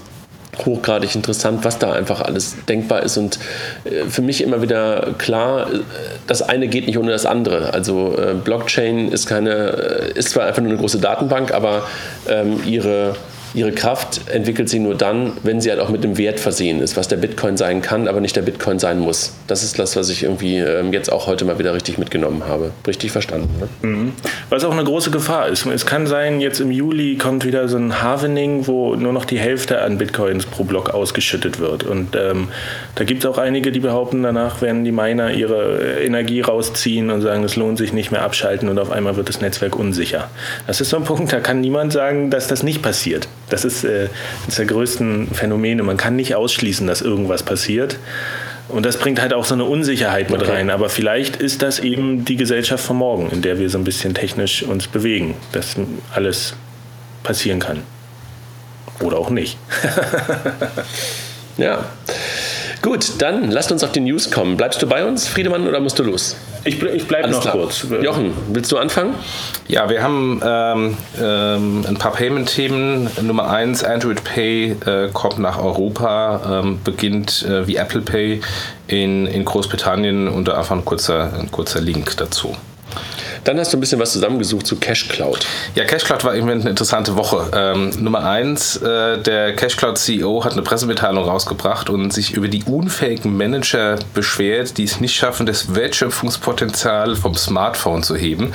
hochgradig 0.64 1.14
interessant, 1.14 1.64
was 1.64 1.78
da 1.78 1.92
einfach 1.92 2.20
alles 2.20 2.56
denkbar 2.68 3.02
ist 3.02 3.16
und 3.16 3.38
äh, 3.84 4.04
für 4.08 4.22
mich 4.22 4.42
immer 4.42 4.62
wieder 4.62 5.14
klar, 5.18 5.72
äh, 5.72 5.80
das 6.26 6.42
eine 6.42 6.68
geht 6.68 6.86
nicht 6.86 6.98
ohne 6.98 7.10
das 7.10 7.26
andere. 7.26 7.72
Also 7.74 8.16
äh, 8.18 8.34
Blockchain 8.34 9.10
ist 9.10 9.26
keine, 9.26 9.52
ist 10.14 10.30
zwar 10.30 10.46
einfach 10.46 10.62
nur 10.62 10.70
eine 10.72 10.80
große 10.80 10.98
Datenbank, 10.98 11.52
aber 11.52 11.86
ähm, 12.28 12.60
ihre 12.66 13.14
ihre 13.54 13.72
Kraft 13.72 14.28
entwickelt 14.30 14.68
sie 14.68 14.78
nur 14.78 14.94
dann, 14.94 15.32
wenn 15.42 15.60
sie 15.60 15.70
halt 15.70 15.80
auch 15.80 15.88
mit 15.88 16.04
einem 16.04 16.18
Wert 16.18 16.40
versehen 16.40 16.80
ist, 16.80 16.96
was 16.96 17.08
der 17.08 17.16
Bitcoin 17.16 17.56
sein 17.56 17.82
kann, 17.82 18.08
aber 18.08 18.20
nicht 18.20 18.36
der 18.36 18.42
Bitcoin 18.42 18.78
sein 18.78 18.98
muss. 18.98 19.34
Das 19.46 19.62
ist 19.62 19.78
das, 19.78 19.96
was 19.96 20.08
ich 20.08 20.22
irgendwie 20.22 20.58
ähm, 20.58 20.92
jetzt 20.92 21.10
auch 21.10 21.26
heute 21.26 21.44
mal 21.44 21.58
wieder 21.58 21.74
richtig 21.74 21.98
mitgenommen 21.98 22.44
habe. 22.46 22.72
Richtig 22.86 23.12
verstanden. 23.12 23.48
Ne? 23.60 23.88
Mhm. 23.88 24.12
Was 24.50 24.64
auch 24.64 24.72
eine 24.72 24.84
große 24.84 25.10
Gefahr 25.10 25.48
ist. 25.48 25.66
Es 25.66 25.86
kann 25.86 26.06
sein, 26.06 26.40
jetzt 26.40 26.60
im 26.60 26.70
Juli 26.70 27.16
kommt 27.16 27.44
wieder 27.44 27.68
so 27.68 27.76
ein 27.76 28.02
Halvening, 28.02 28.66
wo 28.66 28.94
nur 28.94 29.12
noch 29.12 29.24
die 29.24 29.38
Hälfte 29.38 29.80
an 29.82 29.98
Bitcoins 29.98 30.46
pro 30.46 30.64
Block 30.64 30.90
ausgeschüttet 30.90 31.58
wird. 31.58 31.84
Und 31.84 32.16
ähm, 32.16 32.48
da 32.94 33.04
gibt 33.04 33.24
es 33.24 33.30
auch 33.30 33.38
einige, 33.38 33.72
die 33.72 33.80
behaupten, 33.80 34.22
danach 34.22 34.62
werden 34.62 34.84
die 34.84 34.92
Miner 34.92 35.32
ihre 35.32 36.00
Energie 36.00 36.40
rausziehen 36.40 37.10
und 37.10 37.22
sagen, 37.22 37.44
es 37.44 37.56
lohnt 37.56 37.78
sich 37.78 37.92
nicht 37.92 38.10
mehr 38.10 38.22
abschalten 38.22 38.68
und 38.68 38.78
auf 38.78 38.90
einmal 38.90 39.16
wird 39.16 39.28
das 39.28 39.40
Netzwerk 39.40 39.76
unsicher. 39.76 40.28
Das 40.66 40.80
ist 40.80 40.90
so 40.90 40.96
ein 40.96 41.04
Punkt, 41.04 41.32
da 41.32 41.40
kann 41.40 41.60
niemand 41.60 41.92
sagen, 41.92 42.30
dass 42.30 42.48
das 42.48 42.62
nicht 42.62 42.82
passiert. 42.82 43.28
Das 43.48 43.64
ist 43.64 43.84
äh, 43.84 44.08
eines 44.44 44.56
der 44.56 44.66
größten 44.66 45.28
Phänomene. 45.32 45.82
Man 45.82 45.96
kann 45.96 46.16
nicht 46.16 46.34
ausschließen, 46.34 46.86
dass 46.86 47.02
irgendwas 47.02 47.42
passiert. 47.42 47.98
Und 48.68 48.84
das 48.84 48.98
bringt 48.98 49.20
halt 49.20 49.32
auch 49.32 49.46
so 49.46 49.54
eine 49.54 49.64
Unsicherheit 49.64 50.30
mit 50.30 50.42
okay. 50.42 50.52
rein. 50.52 50.70
Aber 50.70 50.90
vielleicht 50.90 51.36
ist 51.36 51.62
das 51.62 51.78
eben 51.78 52.24
die 52.24 52.36
Gesellschaft 52.36 52.84
von 52.84 52.96
morgen, 52.96 53.30
in 53.30 53.40
der 53.40 53.58
wir 53.58 53.70
so 53.70 53.78
ein 53.78 53.84
bisschen 53.84 54.14
technisch 54.14 54.62
uns 54.62 54.88
bewegen, 54.88 55.34
dass 55.52 55.76
alles 56.14 56.54
passieren 57.22 57.60
kann. 57.60 57.82
Oder 59.00 59.18
auch 59.18 59.30
nicht. 59.30 59.56
ja. 61.56 61.86
Gut, 62.82 63.20
dann 63.20 63.50
lasst 63.50 63.72
uns 63.72 63.82
auf 63.82 63.92
die 63.92 64.00
News 64.00 64.30
kommen. 64.30 64.56
Bleibst 64.56 64.80
du 64.80 64.86
bei 64.86 65.04
uns, 65.04 65.26
Friedemann, 65.26 65.66
oder 65.66 65.80
musst 65.80 65.98
du 65.98 66.04
los? 66.04 66.36
Ich, 66.64 66.82
ich 66.82 67.06
bleibe 67.06 67.28
noch 67.28 67.40
klar. 67.40 67.54
kurz. 67.54 67.86
Jochen, 68.02 68.32
willst 68.52 68.70
du 68.70 68.78
anfangen? 68.78 69.14
Ja, 69.66 69.88
wir 69.88 70.02
haben 70.02 70.40
ähm, 70.44 70.96
ähm, 71.20 71.84
ein 71.88 71.96
paar 71.96 72.12
Payment-Themen. 72.12 73.10
Nummer 73.22 73.50
eins, 73.50 73.82
Android 73.82 74.22
Pay 74.22 74.76
äh, 74.86 75.08
kommt 75.12 75.38
nach 75.38 75.58
Europa, 75.58 76.60
ähm, 76.62 76.80
beginnt 76.84 77.42
äh, 77.42 77.66
wie 77.66 77.76
Apple 77.76 78.02
Pay 78.02 78.40
in, 78.86 79.26
in 79.26 79.44
Großbritannien 79.44 80.28
und 80.28 80.48
da 80.48 80.58
einfach 80.58 80.76
ein 80.76 80.84
kurzer, 80.84 81.32
ein 81.38 81.50
kurzer 81.50 81.80
Link 81.80 82.16
dazu. 82.16 82.54
Dann 83.48 83.58
hast 83.58 83.72
du 83.72 83.78
ein 83.78 83.80
bisschen 83.80 83.98
was 83.98 84.12
zusammengesucht 84.12 84.66
zu 84.66 84.76
Cash 84.76 85.08
Cloud. 85.08 85.46
Ja, 85.74 85.86
Cash 85.86 86.04
Cloud 86.04 86.22
war 86.22 86.34
irgendwie 86.34 86.52
eine 86.52 86.68
interessante 86.68 87.16
Woche. 87.16 87.50
Ähm, 87.54 87.88
Nummer 87.98 88.22
eins, 88.22 88.76
äh, 88.76 89.22
der 89.22 89.56
Cash 89.56 89.78
Cloud 89.78 89.96
CEO 89.96 90.44
hat 90.44 90.52
eine 90.52 90.60
Pressemitteilung 90.60 91.24
rausgebracht 91.24 91.88
und 91.88 92.12
sich 92.12 92.34
über 92.34 92.48
die 92.48 92.62
unfähigen 92.64 93.34
Manager 93.38 93.98
beschwert, 94.12 94.76
die 94.76 94.84
es 94.84 95.00
nicht 95.00 95.16
schaffen, 95.16 95.46
das 95.46 95.74
Wertschöpfungspotenzial 95.74 97.16
vom 97.16 97.34
Smartphone 97.36 98.02
zu 98.02 98.16
heben. 98.16 98.52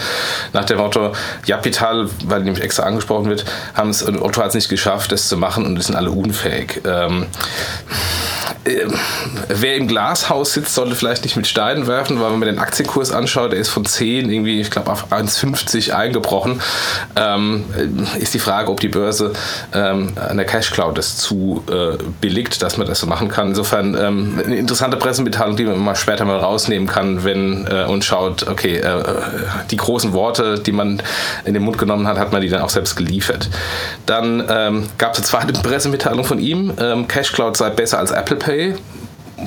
Nach 0.53 0.65
dem 0.65 0.77
Motto, 0.77 1.13
Japital, 1.47 2.07
weil 2.25 2.43
nämlich 2.43 2.63
extra 2.63 2.83
angesprochen 2.83 3.31
wird, 3.31 3.45
haben 3.73 3.89
es, 3.89 4.07
Otto 4.07 4.41
hat 4.43 4.49
es 4.49 4.53
nicht 4.53 4.69
geschafft, 4.69 5.11
das 5.11 5.27
zu 5.27 5.37
machen 5.37 5.65
und 5.65 5.83
sind 5.83 5.95
alle 5.95 6.11
unfähig. 6.11 6.81
Ähm, 6.85 7.25
äh, 8.65 8.85
wer 9.49 9.75
im 9.75 9.87
Glashaus 9.87 10.53
sitzt, 10.53 10.73
sollte 10.73 10.95
vielleicht 10.95 11.23
nicht 11.23 11.35
mit 11.35 11.47
Steinen 11.47 11.87
werfen, 11.87 12.19
weil 12.19 12.31
wenn 12.31 12.39
man 12.39 12.47
den 12.47 12.59
Aktienkurs 12.59 13.11
anschaut, 13.11 13.51
der 13.51 13.59
ist 13.59 13.69
von 13.69 13.85
10 13.85 14.29
irgendwie, 14.29 14.61
ich 14.61 14.71
glaube, 14.71 14.91
auf 14.91 15.11
1,50 15.11 15.91
eingebrochen. 15.91 16.61
Ähm, 17.15 17.65
ist 18.19 18.33
die 18.33 18.39
Frage, 18.39 18.71
ob 18.71 18.79
die 18.79 18.87
Börse 18.87 19.33
ähm, 19.73 20.13
an 20.15 20.37
der 20.37 20.45
Cash 20.45 20.71
Cloud 20.71 20.97
das 20.97 21.17
zu 21.17 21.63
äh, 21.69 21.97
billigt, 22.21 22.61
dass 22.61 22.77
man 22.77 22.87
das 22.87 22.99
so 22.99 23.07
machen 23.07 23.29
kann. 23.29 23.49
Insofern 23.49 23.95
ähm, 23.95 24.41
eine 24.43 24.55
interessante 24.55 24.97
Pressemitteilung, 24.97 25.55
die 25.55 25.65
man 25.65 25.79
mal 25.79 25.95
später 25.95 26.25
mal 26.25 26.39
rausnehmen 26.39 26.87
kann, 26.87 27.23
wenn 27.23 27.67
äh, 27.67 27.85
und 27.85 28.03
schaut, 28.03 28.47
okay, 28.47 28.77
äh, 28.77 29.03
die 29.71 29.77
großen 29.77 30.13
Worte, 30.13 30.59
die 30.59 30.71
man 30.71 31.01
in 31.45 31.53
den 31.53 31.63
Mund 31.63 31.77
genommen 31.77 32.07
hat, 32.07 32.17
hat 32.17 32.31
man 32.31 32.41
die 32.41 32.49
dann 32.49 32.61
auch 32.61 32.69
selbst 32.69 32.95
geliefert. 32.95 33.49
Dann 34.05 34.43
ähm, 34.49 34.89
gab 34.97 35.13
es 35.13 35.19
eine 35.19 35.25
zweite 35.25 35.53
Pressemitteilung 35.63 36.25
von 36.25 36.39
ihm, 36.39 36.73
ähm, 36.79 37.07
Cash 37.07 37.31
Cloud 37.31 37.57
sei 37.57 37.69
besser 37.69 37.99
als 37.99 38.11
Apple 38.11 38.32
Pay 38.35 38.63
okay, 38.63 38.75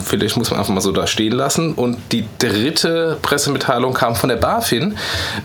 vielleicht 0.04 0.36
muss 0.36 0.50
man 0.50 0.60
einfach 0.60 0.72
mal 0.72 0.80
so 0.80 0.92
da 0.92 1.06
stehen 1.06 1.32
lassen. 1.32 1.74
Und 1.74 1.98
die 2.12 2.26
dritte 2.38 3.18
Pressemitteilung 3.22 3.94
kam 3.94 4.14
von 4.14 4.28
der 4.28 4.36
BaFin, 4.36 4.96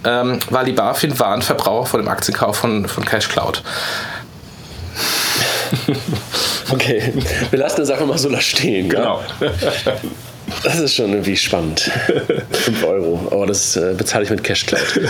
ähm, 0.05 0.39
weil 0.49 0.65
die 0.65 0.73
BaFin 0.73 1.17
warnt 1.19 1.43
Verbraucher 1.43 1.87
vor 1.87 1.99
dem 1.99 2.09
Aktienkauf 2.09 2.57
von, 2.57 2.87
von 2.87 3.05
CashCloud. 3.05 3.63
Okay, 6.69 7.13
wir 7.49 7.59
lassen 7.59 7.81
das 7.81 7.89
einfach 7.89 8.05
mal 8.05 8.17
so 8.17 8.29
da 8.29 8.39
stehen. 8.39 8.89
Genau. 8.89 9.21
Das 10.63 10.79
ist 10.79 10.95
schon 10.95 11.11
irgendwie 11.11 11.37
spannend. 11.37 11.89
5 12.51 12.83
Euro, 12.83 13.29
aber 13.31 13.47
das 13.47 13.77
äh, 13.77 13.93
bezahle 13.97 14.25
ich 14.25 14.29
mit 14.29 14.43
CashCloud. 14.43 14.81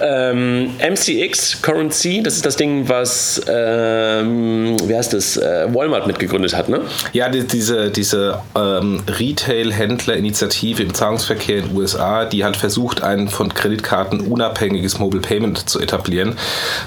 Ähm, 0.00 0.70
MCX 0.78 1.62
Currency, 1.62 2.22
das 2.22 2.36
ist 2.36 2.46
das 2.46 2.56
Ding, 2.56 2.88
was, 2.88 3.40
ähm, 3.48 4.76
wie 4.84 4.94
heißt 4.94 5.12
das, 5.12 5.36
äh, 5.36 5.66
Walmart 5.72 6.06
mitgegründet 6.06 6.56
hat, 6.56 6.68
ne? 6.68 6.80
Ja, 7.12 7.28
die, 7.28 7.46
diese, 7.46 7.90
diese 7.90 8.40
ähm, 8.54 9.02
Retail-Händler-Initiative 9.06 10.82
im 10.82 10.94
Zahlungsverkehr 10.94 11.58
in 11.58 11.68
den 11.68 11.76
USA, 11.76 12.24
die 12.24 12.44
hat 12.44 12.56
versucht, 12.56 13.02
ein 13.02 13.28
von 13.28 13.52
Kreditkarten 13.52 14.20
unabhängiges 14.20 14.98
Mobile 14.98 15.22
Payment 15.22 15.68
zu 15.68 15.80
etablieren, 15.80 16.36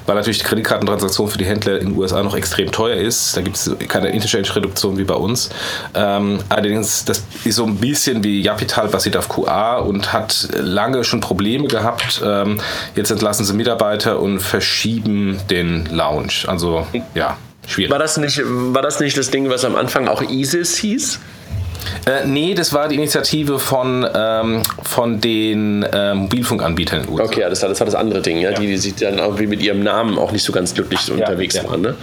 weil 0.06 0.16
natürlich 0.16 0.40
die 0.40 0.46
Kreditkartentransaktion 0.46 1.30
für 1.30 1.38
die 1.38 1.46
Händler 1.46 1.80
in 1.80 1.90
den 1.90 1.98
USA 1.98 2.22
noch 2.24 2.36
extrem 2.36 2.72
teuer 2.72 2.98
ist. 2.98 3.36
Da 3.36 3.42
gibt 3.42 3.56
es 3.56 3.72
keine 3.88 4.10
Interchange-Reduktion 4.10 4.98
wie 4.98 5.04
bei 5.04 5.16
uns. 5.16 5.50
Ähm, 5.96 6.40
allerdings, 6.50 7.06
das 7.06 7.24
ist 7.44 7.56
so 7.56 7.66
ein 7.66 7.76
bisschen 7.78 8.24
wie 8.24 8.42
Japital 8.42 8.88
basiert 8.88 9.18
auf 9.18 9.30
QA 9.30 9.78
und 9.78 10.14
hat 10.14 10.48
lange 10.58 11.04
schon 11.04 11.20
Probleme 11.20 11.68
gehabt. 11.68 12.22
Ähm, 12.42 12.60
Jetzt 12.96 13.12
entlassen 13.12 13.46
sie 13.46 13.54
Mitarbeiter 13.54 14.20
und 14.20 14.40
verschieben 14.40 15.40
den 15.50 15.88
Lounge. 15.92 16.46
Also 16.48 16.86
ja, 17.16 17.38
schwierig. 17.68 17.92
War 17.92 18.00
das 18.00 18.18
nicht, 18.18 18.42
war 18.44 18.82
das, 18.82 19.00
nicht 19.00 19.18
das 19.18 19.30
Ding, 19.30 19.50
was 19.50 19.66
am 19.66 19.76
Anfang 19.76 20.08
auch 20.08 20.22
ISIS 20.22 20.78
hieß? 20.78 21.20
Äh, 22.06 22.26
nee, 22.26 22.54
das 22.54 22.74
war 22.74 22.88
die 22.88 22.96
Initiative 22.96 23.60
von, 23.60 24.06
ähm, 24.14 24.64
von 24.84 25.22
den 25.22 25.84
äh, 25.84 26.14
Mobilfunkanbietern. 26.14 27.06
In 27.06 27.20
Okay, 27.20 27.46
das 27.50 27.62
war, 27.62 27.70
das 27.70 27.80
war 27.80 27.86
das 27.86 27.96
andere 27.96 28.22
Ding, 28.22 28.38
ja, 28.40 28.52
ja. 28.52 28.60
Die, 28.60 28.68
die 28.68 28.78
sich 28.78 28.96
dann 28.96 29.18
irgendwie 29.18 29.48
mit 29.48 29.62
ihrem 29.62 29.84
Namen 29.84 30.18
auch 30.18 30.32
nicht 30.32 30.44
so 30.44 30.52
ganz 30.52 30.74
glücklich 30.74 31.08
ja, 31.08 31.14
unterwegs 31.14 31.56
ja. 31.56 31.70
waren. 31.70 31.82
Ne? 31.82 31.96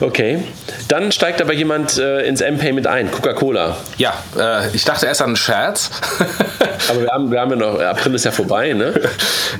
Okay. 0.00 0.42
Dann 0.88 1.12
steigt 1.12 1.40
aber 1.40 1.52
jemand 1.52 1.98
äh, 1.98 2.26
ins 2.26 2.40
MPay 2.40 2.72
mit 2.72 2.86
ein, 2.86 3.10
Coca-Cola. 3.10 3.76
Ja, 3.98 4.14
äh, 4.38 4.68
ich 4.74 4.84
dachte 4.84 5.06
erst 5.06 5.22
an 5.22 5.28
einen 5.28 5.36
Scherz. 5.36 5.90
Aber 6.88 7.02
wir 7.02 7.08
haben, 7.08 7.30
wir 7.30 7.40
haben 7.40 7.50
ja 7.50 7.56
noch, 7.56 7.80
April 7.80 8.14
ist 8.14 8.24
ja 8.24 8.30
vorbei, 8.30 8.72
ne? 8.72 8.94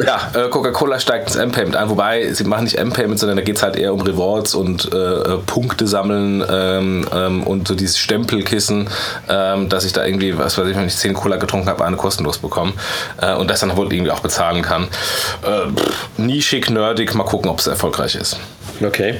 ja, 0.04 0.30
äh, 0.34 0.48
Coca-Cola 0.48 1.00
steigt 1.00 1.28
ins 1.28 1.36
M-Payment 1.36 1.76
ein, 1.76 1.88
wobei 1.88 2.32
sie 2.32 2.44
machen 2.44 2.64
nicht 2.64 2.78
M-Payment, 2.78 3.18
sondern 3.18 3.36
da 3.36 3.42
geht 3.42 3.56
es 3.56 3.62
halt 3.62 3.76
eher 3.76 3.92
um 3.92 4.00
Rewards 4.00 4.54
und 4.54 4.92
äh, 4.92 4.96
äh, 4.96 5.38
Punkte 5.46 5.86
sammeln 5.86 6.44
ähm, 6.48 7.06
ähm, 7.12 7.42
und 7.42 7.68
so 7.68 7.74
dieses 7.74 7.98
Stempelkissen, 7.98 8.88
ähm, 9.28 9.68
dass 9.68 9.84
ich 9.84 9.92
da 9.92 10.04
irgendwie, 10.04 10.36
was 10.38 10.58
weiß 10.58 10.68
ich, 10.68 10.76
wenn 10.76 10.86
ich 10.86 10.96
10 10.96 11.14
Cola 11.14 11.36
getrunken 11.36 11.68
habe, 11.68 11.84
eine 11.84 11.96
kostenlos 11.96 12.38
bekomme 12.38 12.72
äh, 13.20 13.34
und 13.34 13.48
das 13.48 13.60
dann 13.60 13.76
wohl 13.76 13.92
irgendwie 13.92 14.10
auch 14.10 14.20
bezahlen 14.20 14.62
kann. 14.62 14.84
Äh, 15.42 16.20
nischig, 16.20 16.70
nerdig, 16.70 17.14
mal 17.14 17.24
gucken, 17.24 17.50
ob 17.50 17.58
es 17.58 17.66
erfolgreich 17.66 18.14
ist. 18.14 18.38
Okay. 18.84 19.16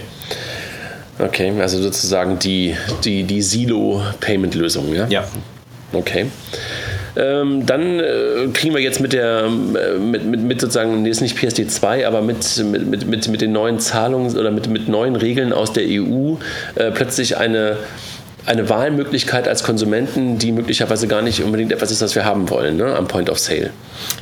Okay, 1.18 1.52
also 1.60 1.82
sozusagen 1.82 2.38
die, 2.38 2.76
die, 3.04 3.24
die 3.24 3.40
Silo-Payment-Lösung, 3.40 4.94
ja? 4.94 5.06
Ja. 5.08 5.24
Okay. 5.92 6.26
Ähm, 7.16 7.64
dann 7.64 7.98
äh, 8.00 8.48
kriegen 8.52 8.74
wir 8.74 8.82
jetzt 8.82 9.00
mit 9.00 9.14
der, 9.14 9.44
äh, 9.46 9.98
mit, 9.98 10.26
mit, 10.26 10.40
mit 10.42 10.60
sozusagen, 10.60 11.02
nee, 11.02 11.08
ist 11.08 11.22
nicht 11.22 11.36
PSD 11.36 11.66
2, 11.66 12.06
aber 12.06 12.20
mit, 12.20 12.62
mit, 12.62 13.06
mit, 13.06 13.28
mit 13.28 13.40
den 13.40 13.52
neuen 13.52 13.78
Zahlungen 13.78 14.36
oder 14.36 14.50
mit, 14.50 14.68
mit 14.68 14.88
neuen 14.88 15.16
Regeln 15.16 15.54
aus 15.54 15.72
der 15.72 15.84
EU 15.86 16.34
äh, 16.74 16.90
plötzlich 16.90 17.38
eine 17.38 17.78
eine 18.46 18.68
Wahlmöglichkeit 18.68 19.48
als 19.48 19.64
Konsumenten, 19.64 20.38
die 20.38 20.52
möglicherweise 20.52 21.08
gar 21.08 21.22
nicht 21.22 21.42
unbedingt 21.42 21.72
etwas 21.72 21.90
ist, 21.90 22.00
was 22.00 22.14
wir 22.14 22.24
haben 22.24 22.48
wollen, 22.48 22.76
ne, 22.76 22.94
am 22.94 23.08
Point 23.08 23.28
of 23.28 23.38
Sale. 23.38 23.70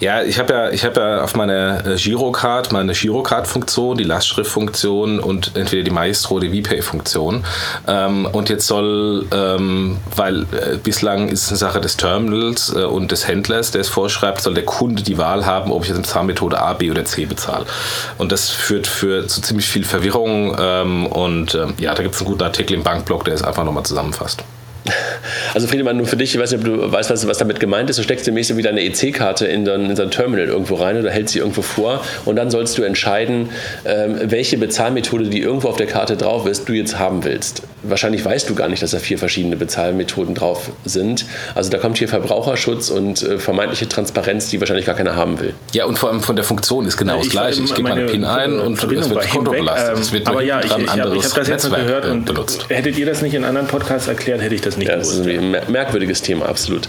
Ja, 0.00 0.22
ich 0.22 0.38
habe 0.38 0.52
ja, 0.52 0.70
hab 0.72 0.96
ja 0.96 1.22
auf 1.22 1.34
meiner 1.34 1.86
äh, 1.86 1.96
Girocard 1.96 2.72
meine 2.72 2.92
Girocard-Funktion, 2.92 3.98
die 3.98 4.04
Lastschrift-Funktion 4.04 5.20
und 5.20 5.52
entweder 5.54 5.82
die 5.82 5.90
Maestro 5.90 6.36
oder 6.36 6.48
VPay-Funktion. 6.48 7.44
Ähm, 7.86 8.26
und 8.32 8.48
jetzt 8.48 8.66
soll, 8.66 9.26
ähm, 9.32 9.98
weil 10.16 10.42
äh, 10.42 10.76
bislang 10.82 11.28
ist 11.28 11.42
es 11.42 11.48
eine 11.48 11.58
Sache 11.58 11.80
des 11.80 11.96
Terminals 11.96 12.74
äh, 12.74 12.84
und 12.84 13.12
des 13.12 13.28
Händlers, 13.28 13.72
der 13.72 13.82
es 13.82 13.88
vorschreibt, 13.88 14.40
soll 14.40 14.54
der 14.54 14.64
Kunde 14.64 15.02
die 15.02 15.18
Wahl 15.18 15.44
haben, 15.44 15.70
ob 15.70 15.82
ich 15.82 15.88
jetzt 15.88 15.98
mit 15.98 16.06
Zahlmethode 16.06 16.58
A, 16.60 16.72
B 16.72 16.90
oder 16.90 17.04
C 17.04 17.26
bezahle. 17.26 17.66
Und 18.16 18.32
das 18.32 18.50
führt 18.50 18.86
für 18.86 19.26
zu 19.26 19.42
ziemlich 19.42 19.66
viel 19.66 19.84
Verwirrung. 19.84 20.56
Ähm, 20.58 21.06
und 21.06 21.54
ähm, 21.54 21.74
ja, 21.78 21.94
da 21.94 22.02
gibt 22.02 22.14
es 22.14 22.20
einen 22.20 22.30
guten 22.30 22.42
Artikel 22.42 22.74
im 22.74 22.82
Bankblog, 22.82 23.24
der 23.24 23.34
ist 23.34 23.42
einfach 23.42 23.64
nochmal 23.64 23.84
zusammenfasst. 24.14 24.63
Also 25.54 25.66
Friedemann, 25.66 25.96
nur 25.96 26.06
für 26.06 26.16
dich, 26.16 26.34
ich 26.34 26.40
weiß 26.40 26.52
nicht, 26.52 26.66
ob 26.66 26.66
du 26.66 26.92
weißt, 26.92 27.10
was, 27.10 27.26
was 27.26 27.38
damit 27.38 27.60
gemeint 27.60 27.88
ist. 27.88 27.98
Du 27.98 28.02
steckst 28.02 28.26
demnächst 28.26 28.54
wieder 28.56 28.70
eine 28.70 28.82
EC-Karte 28.82 29.46
in 29.46 29.64
dein, 29.64 29.88
in 29.88 29.96
dein 29.96 30.10
Terminal 30.10 30.48
irgendwo 30.48 30.74
rein 30.74 30.98
oder 30.98 31.10
hältst 31.10 31.32
sie 31.32 31.38
irgendwo 31.38 31.62
vor 31.62 32.02
und 32.24 32.36
dann 32.36 32.50
sollst 32.50 32.76
du 32.76 32.82
entscheiden, 32.82 33.50
ähm, 33.84 34.18
welche 34.24 34.58
Bezahlmethode, 34.58 35.28
die 35.28 35.40
irgendwo 35.40 35.68
auf 35.68 35.76
der 35.76 35.86
Karte 35.86 36.16
drauf 36.16 36.46
ist, 36.46 36.68
du 36.68 36.72
jetzt 36.72 36.98
haben 36.98 37.24
willst. 37.24 37.62
Wahrscheinlich 37.82 38.24
weißt 38.24 38.48
du 38.50 38.54
gar 38.54 38.68
nicht, 38.68 38.82
dass 38.82 38.90
da 38.90 38.98
vier 38.98 39.18
verschiedene 39.18 39.56
Bezahlmethoden 39.56 40.34
drauf 40.34 40.70
sind. 40.84 41.24
Also 41.54 41.70
da 41.70 41.78
kommt 41.78 41.98
hier 41.98 42.08
Verbraucherschutz 42.08 42.90
und 42.90 43.22
äh, 43.22 43.38
vermeintliche 43.38 43.88
Transparenz, 43.88 44.48
die 44.48 44.60
wahrscheinlich 44.60 44.86
gar 44.86 44.96
keiner 44.96 45.16
haben 45.16 45.40
will. 45.40 45.54
Ja, 45.72 45.84
und 45.86 45.98
vor 45.98 46.10
allem 46.10 46.20
von 46.20 46.36
der 46.36 46.44
Funktion 46.44 46.86
ist 46.86 46.96
genau 46.96 47.18
das 47.18 47.28
Gleiche. 47.28 47.62
Ich 47.62 47.74
gebe 47.74 47.88
meine 47.88 48.06
PIN 48.06 48.24
ein 48.24 48.58
und 48.58 48.78
es 48.78 48.88
wird 48.88 49.16
das 49.16 49.28
Konto 49.28 49.52
belastet. 49.52 49.98
Es 49.98 50.12
wird 50.12 50.26
aber 50.26 50.42
ja, 50.42 50.60
ich, 50.60 50.66
ich 50.66 50.72
habe 50.72 51.16
hab 51.16 51.34
das 51.34 51.48
jetzt 51.48 51.68
noch 51.70 51.76
gehört 51.76 52.06
und 52.06 52.24
benutzt. 52.24 52.66
hättet 52.68 52.98
ihr 52.98 53.06
das 53.06 53.22
nicht 53.22 53.34
in 53.34 53.44
anderen 53.44 53.68
Podcasts 53.68 54.08
erklärt, 54.08 54.42
hätte 54.42 54.54
ich 54.54 54.60
das 54.60 54.73
nicht 54.76 54.88
ja, 54.88 54.94
gewusst. 54.94 55.20
Das 55.20 55.26
ist 55.26 55.38
ein 55.38 55.56
merkwürdiges 55.68 56.22
Thema, 56.22 56.46
absolut. 56.46 56.88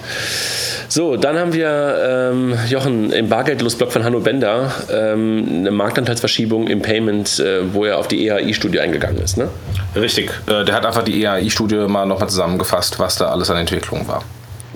So, 0.87 1.17
dann 1.17 1.37
haben 1.37 1.53
wir, 1.53 2.31
ähm, 2.31 2.57
Jochen, 2.69 3.11
im 3.11 3.29
Bargeldlosblock 3.29 3.91
von 3.91 4.03
Hanno 4.03 4.19
Bender 4.19 4.71
ähm, 4.91 5.45
eine 5.49 5.71
Marktanteilsverschiebung 5.71 6.67
im 6.67 6.81
Payment, 6.81 7.39
äh, 7.39 7.73
wo 7.73 7.85
er 7.85 7.97
auf 7.97 8.07
die 8.07 8.27
EAI-Studie 8.27 8.79
eingegangen 8.79 9.21
ist. 9.21 9.37
Ne? 9.37 9.49
Richtig. 9.95 10.31
Äh, 10.47 10.63
der 10.65 10.75
hat 10.75 10.85
einfach 10.85 11.03
die 11.03 11.21
EAI-Studie 11.23 11.87
mal 11.87 12.05
nochmal 12.05 12.29
zusammengefasst, 12.29 12.99
was 12.99 13.15
da 13.15 13.29
alles 13.29 13.49
an 13.49 13.57
Entwicklung 13.57 14.07
war. 14.07 14.23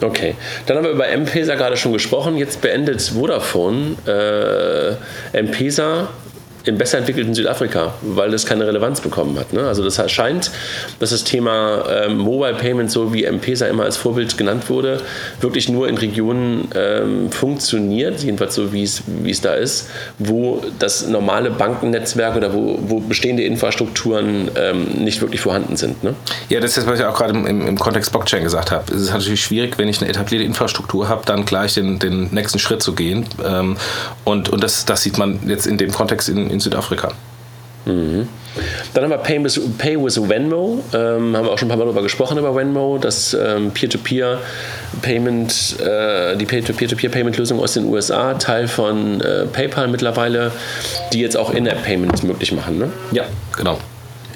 Okay, 0.02 0.36
dann 0.66 0.78
haben 0.78 0.86
wir 0.86 0.92
über 0.92 1.08
M-Pesa 1.10 1.56
gerade 1.56 1.76
schon 1.76 1.92
gesprochen. 1.92 2.38
Jetzt 2.38 2.62
beendet 2.62 3.02
Vodafone 3.02 3.98
äh, 5.34 5.38
M-Pesa 5.38 6.08
im 6.66 6.78
besser 6.78 6.98
entwickelten 6.98 7.34
Südafrika, 7.34 7.94
weil 8.02 8.32
das 8.32 8.46
keine 8.46 8.68
Relevanz 8.68 9.02
bekommen 9.02 9.38
hat. 9.40 9.54
Ne? 9.54 9.68
Also 9.68 9.84
das 9.84 10.00
scheint, 10.12 10.52
dass 11.00 11.12
das 11.12 11.24
Thema 11.24 11.84
ähm, 11.90 12.18
Mobile 12.18 12.56
Payment, 12.56 12.92
so 12.92 13.14
wie 13.14 13.24
M-Pesa 13.24 13.68
immer 13.68 13.84
als 13.84 13.98
Vorbild 13.98 14.38
genannt 14.38 14.70
wurde, 14.70 15.02
wirklich 15.42 15.70
nur 15.70 15.88
in 15.88 15.98
Regionen 15.98 16.68
ähm, 16.76 17.32
funktioniert, 17.32 18.22
jedenfalls 18.22 18.56
so 18.56 18.74
wie 18.74 18.84
es 18.84 19.42
da 19.42 19.54
ist, 19.54 19.90
wo 20.18 20.62
das 20.80 21.08
normale 21.08 21.50
Bankennetzwerk 21.50 22.36
oder 22.36 22.54
wo, 22.54 22.78
wo 22.82 23.00
bestehende 23.00 23.44
Infrastrukturen 23.44 24.52
ähm, 24.56 24.86
nicht 25.00 25.22
wirklich 25.22 25.42
vorhanden 25.42 25.78
sind. 25.78 26.04
Ne? 26.04 26.14
Ja, 26.50 26.60
das 26.60 26.78
ist, 26.78 26.86
was 26.88 27.00
ich 27.00 27.06
auch 27.06 27.18
gerade 27.18 27.34
im, 27.34 27.46
im 27.46 27.80
Kontext 27.80 28.12
Blockchain 28.12 28.44
gesagt 28.44 28.72
habe. 28.72 28.94
Es 28.94 29.02
ist 29.02 29.14
natürlich 29.14 29.42
schwierig, 29.42 29.78
wenn 29.78 29.88
ich 29.88 30.02
eine 30.02 30.10
etablierte 30.10 30.46
Infrastruktur 30.46 31.08
habe, 31.08 31.22
dann 31.26 31.46
gleich 31.46 31.74
den, 31.76 32.00
den 32.00 32.34
nächsten 32.34 32.60
Schritt 32.60 32.84
zu 32.84 32.94
gehen. 32.94 33.26
Ähm, 33.46 33.78
und 34.26 34.50
und 34.50 34.64
das, 34.64 34.86
das 34.86 35.04
sieht 35.04 35.18
man 35.18 35.40
jetzt 35.48 35.68
in 35.68 35.78
dem 35.78 35.92
Kontext 35.92 36.28
in, 36.28 36.49
in 36.50 36.60
Südafrika. 36.60 37.12
Mhm. 37.86 38.28
Dann 38.94 39.04
haben 39.04 39.12
wir 39.12 39.18
Pay 39.18 39.44
with, 39.44 39.60
Pay 39.78 40.04
with 40.04 40.20
Venmo. 40.28 40.84
Ähm, 40.94 41.36
haben 41.36 41.46
wir 41.46 41.52
auch 41.52 41.58
schon 41.58 41.68
ein 41.68 41.70
paar 41.70 41.78
Mal 41.78 41.86
darüber 41.86 42.02
gesprochen, 42.02 42.38
über 42.38 42.56
Venmo, 42.56 42.98
das 43.00 43.34
ähm, 43.34 43.72
Peer-to-Peer-Payment, 43.72 45.80
äh, 45.80 46.36
die 46.36 46.46
Peer-to-Peer-Payment-Lösung 46.46 47.60
aus 47.60 47.74
den 47.74 47.86
USA, 47.86 48.34
Teil 48.34 48.68
von 48.68 49.22
äh, 49.22 49.46
PayPal 49.46 49.88
mittlerweile, 49.88 50.52
die 51.14 51.22
jetzt 51.22 51.38
auch 51.38 51.54
In-App-Payments 51.54 52.24
möglich 52.24 52.52
machen. 52.52 52.80
Ne? 52.80 52.90
Ja, 53.12 53.24
genau. 53.56 53.80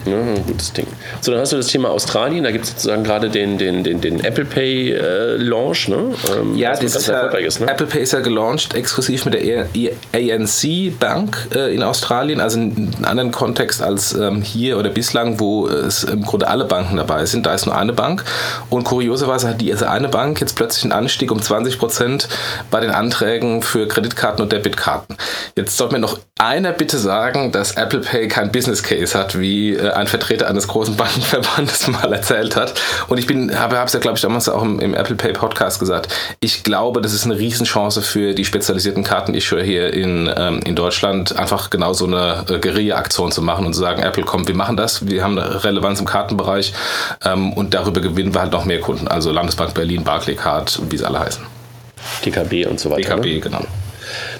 Ja, 0.05 0.17
ein 0.17 0.45
gutes 0.45 0.73
Ding. 0.73 0.87
So, 1.21 1.31
dann 1.31 1.41
hast 1.41 1.53
du 1.53 1.57
das 1.57 1.67
Thema 1.67 1.89
Australien. 1.89 2.43
Da 2.43 2.51
gibt 2.51 2.65
es 2.65 2.71
sozusagen 2.71 3.03
gerade 3.03 3.29
den, 3.29 3.57
den, 3.57 3.83
den, 3.83 4.01
den 4.01 4.23
Apple 4.23 4.45
Pay 4.45 4.91
äh, 4.91 5.37
Launch. 5.37 5.87
Ne? 5.87 6.13
Ähm, 6.35 6.55
ja, 6.57 6.71
das 6.71 6.95
ist 6.95 7.07
ja, 7.07 7.27
ist, 7.27 7.61
ne? 7.61 7.69
Apple 7.69 7.87
Pay 7.87 8.01
ist 8.01 8.13
ja 8.13 8.19
gelauncht 8.19 8.73
exklusiv 8.73 9.25
mit 9.25 9.35
der 9.35 9.67
ANC 10.13 10.99
Bank 10.99 11.47
äh, 11.55 11.73
in 11.73 11.83
Australien, 11.83 12.41
also 12.41 12.59
in 12.59 12.71
einem 12.71 13.05
anderen 13.05 13.31
Kontext 13.31 13.81
als 13.81 14.13
ähm, 14.13 14.41
hier 14.41 14.77
oder 14.77 14.89
bislang, 14.89 15.39
wo 15.39 15.67
es 15.67 16.03
im 16.03 16.23
Grunde 16.23 16.47
alle 16.47 16.65
Banken 16.65 16.97
dabei 16.97 17.25
sind. 17.25 17.45
Da 17.45 17.53
ist 17.53 17.65
nur 17.65 17.77
eine 17.77 17.93
Bank. 17.93 18.23
Und 18.69 18.83
kurioserweise 18.83 19.49
hat 19.49 19.61
diese 19.61 19.89
eine 19.89 20.09
Bank 20.09 20.41
jetzt 20.41 20.55
plötzlich 20.55 20.83
einen 20.83 20.93
Anstieg 20.93 21.31
um 21.31 21.41
20 21.41 21.79
Prozent 21.79 22.27
bei 22.69 22.79
den 22.79 22.91
Anträgen 22.91 23.61
für 23.61 23.87
Kreditkarten 23.87 24.43
und 24.43 24.51
Debitkarten. 24.51 25.17
Jetzt 25.55 25.77
sollte 25.77 25.93
mir 25.95 25.99
noch 25.99 26.19
einer 26.37 26.73
bitte 26.73 26.97
sagen, 26.97 27.51
dass 27.51 27.77
Apple 27.77 28.01
Pay 28.01 28.27
kein 28.27 28.51
Business 28.51 28.83
Case 28.83 29.17
hat, 29.17 29.39
wie 29.39 29.75
äh, 29.75 29.92
ein 29.93 30.07
Vertreter 30.07 30.47
eines 30.47 30.67
großen 30.67 30.95
Bankenverbandes 30.97 31.87
mal 31.87 32.11
erzählt 32.11 32.55
hat. 32.55 32.73
Und 33.07 33.17
ich 33.17 33.27
bin, 33.27 33.57
habe 33.57 33.77
es 33.77 33.93
ja, 33.93 33.99
glaube 33.99 34.17
ich, 34.17 34.21
damals 34.21 34.49
auch 34.49 34.61
im, 34.61 34.79
im, 34.79 34.93
Apple 34.93 35.15
Pay 35.15 35.33
Podcast 35.33 35.79
gesagt. 35.79 36.13
Ich 36.39 36.63
glaube, 36.63 37.01
das 37.01 37.13
ist 37.13 37.25
eine 37.25 37.37
Riesenchance 37.37 38.01
für 38.01 38.33
die 38.33 38.45
spezialisierten 38.45 39.03
Kartenissuer 39.03 39.61
hier 39.61 39.93
in, 39.93 40.31
ähm, 40.35 40.59
in 40.65 40.75
Deutschland, 40.75 41.37
einfach 41.37 41.69
genau 41.69 41.93
so 41.93 42.05
eine 42.05 42.45
äh, 42.49 42.59
Guerilla-Aktion 42.59 43.31
zu 43.31 43.41
machen 43.41 43.65
und 43.65 43.73
zu 43.73 43.79
sagen, 43.79 44.01
Apple, 44.01 44.23
komm, 44.23 44.47
wir 44.47 44.55
machen 44.55 44.77
das, 44.77 45.07
wir 45.07 45.23
haben 45.23 45.37
eine 45.37 45.63
Relevanz 45.63 45.99
im 45.99 46.05
Kartenbereich 46.05 46.73
ähm, 47.25 47.53
und 47.53 47.73
darüber 47.73 48.01
gewinnen 48.01 48.33
wir 48.33 48.41
halt 48.41 48.51
noch 48.51 48.65
mehr 48.65 48.79
Kunden. 48.79 49.07
Also 49.07 49.31
Landesbank 49.31 49.73
Berlin, 49.73 50.03
Barclaycard, 50.03 50.79
wie 50.89 50.97
sie 50.97 51.05
alle 51.05 51.19
heißen. 51.19 51.43
DKB 52.25 52.67
und 52.67 52.79
so 52.79 52.89
weiter. 52.89 53.15
DKB, 53.15 53.25
ne? 53.25 53.39
genau. 53.39 53.65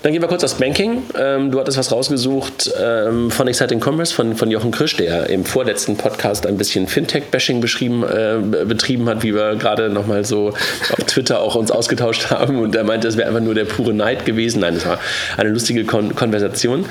Dann 0.04 0.12
gehen 0.12 0.22
wir 0.22 0.28
kurz 0.28 0.44
aufs 0.44 0.56
Banking. 0.56 1.02
Ähm, 1.18 1.50
du 1.50 1.62
hattest 1.62 1.78
was 1.78 1.90
rausgesucht 1.90 2.70
ähm, 2.78 3.32
von 3.32 3.48
Exciting 3.48 3.82
Commerce 3.82 4.14
von, 4.14 4.36
von 4.36 4.52
Jochen 4.52 4.72
Krisch, 4.72 4.98
der 4.98 5.30
im 5.30 5.46
vorletzten 5.46 5.96
Podcast 5.96 6.46
ein 6.46 6.58
bisschen 6.58 6.88
Fintech-Bashing 6.88 7.64
äh, 7.64 8.66
betrieben 8.66 9.08
hat, 9.08 9.24
wie 9.24 9.34
wir 9.34 9.56
gerade 9.56 9.90
nochmal 9.90 10.26
so 10.26 10.50
auf 10.50 11.06
Twitter 11.08 11.40
auch 11.40 11.56
uns 11.56 11.72
ausgetauscht 11.72 12.32
haben. 12.32 12.60
Und 12.60 12.76
er 12.76 12.84
meinte, 12.84 13.08
es 13.08 13.16
wäre 13.16 13.30
einfach 13.30 13.40
nur 13.40 13.56
der 13.56 13.64
pure 13.64 13.94
Neid 13.94 14.26
gewesen. 14.26 14.60
Nein, 14.60 14.76
es 14.76 14.86
war 14.86 15.00
eine 15.38 15.48
lustige 15.48 15.86
Kon 15.86 16.14
Konversation. 16.14 16.84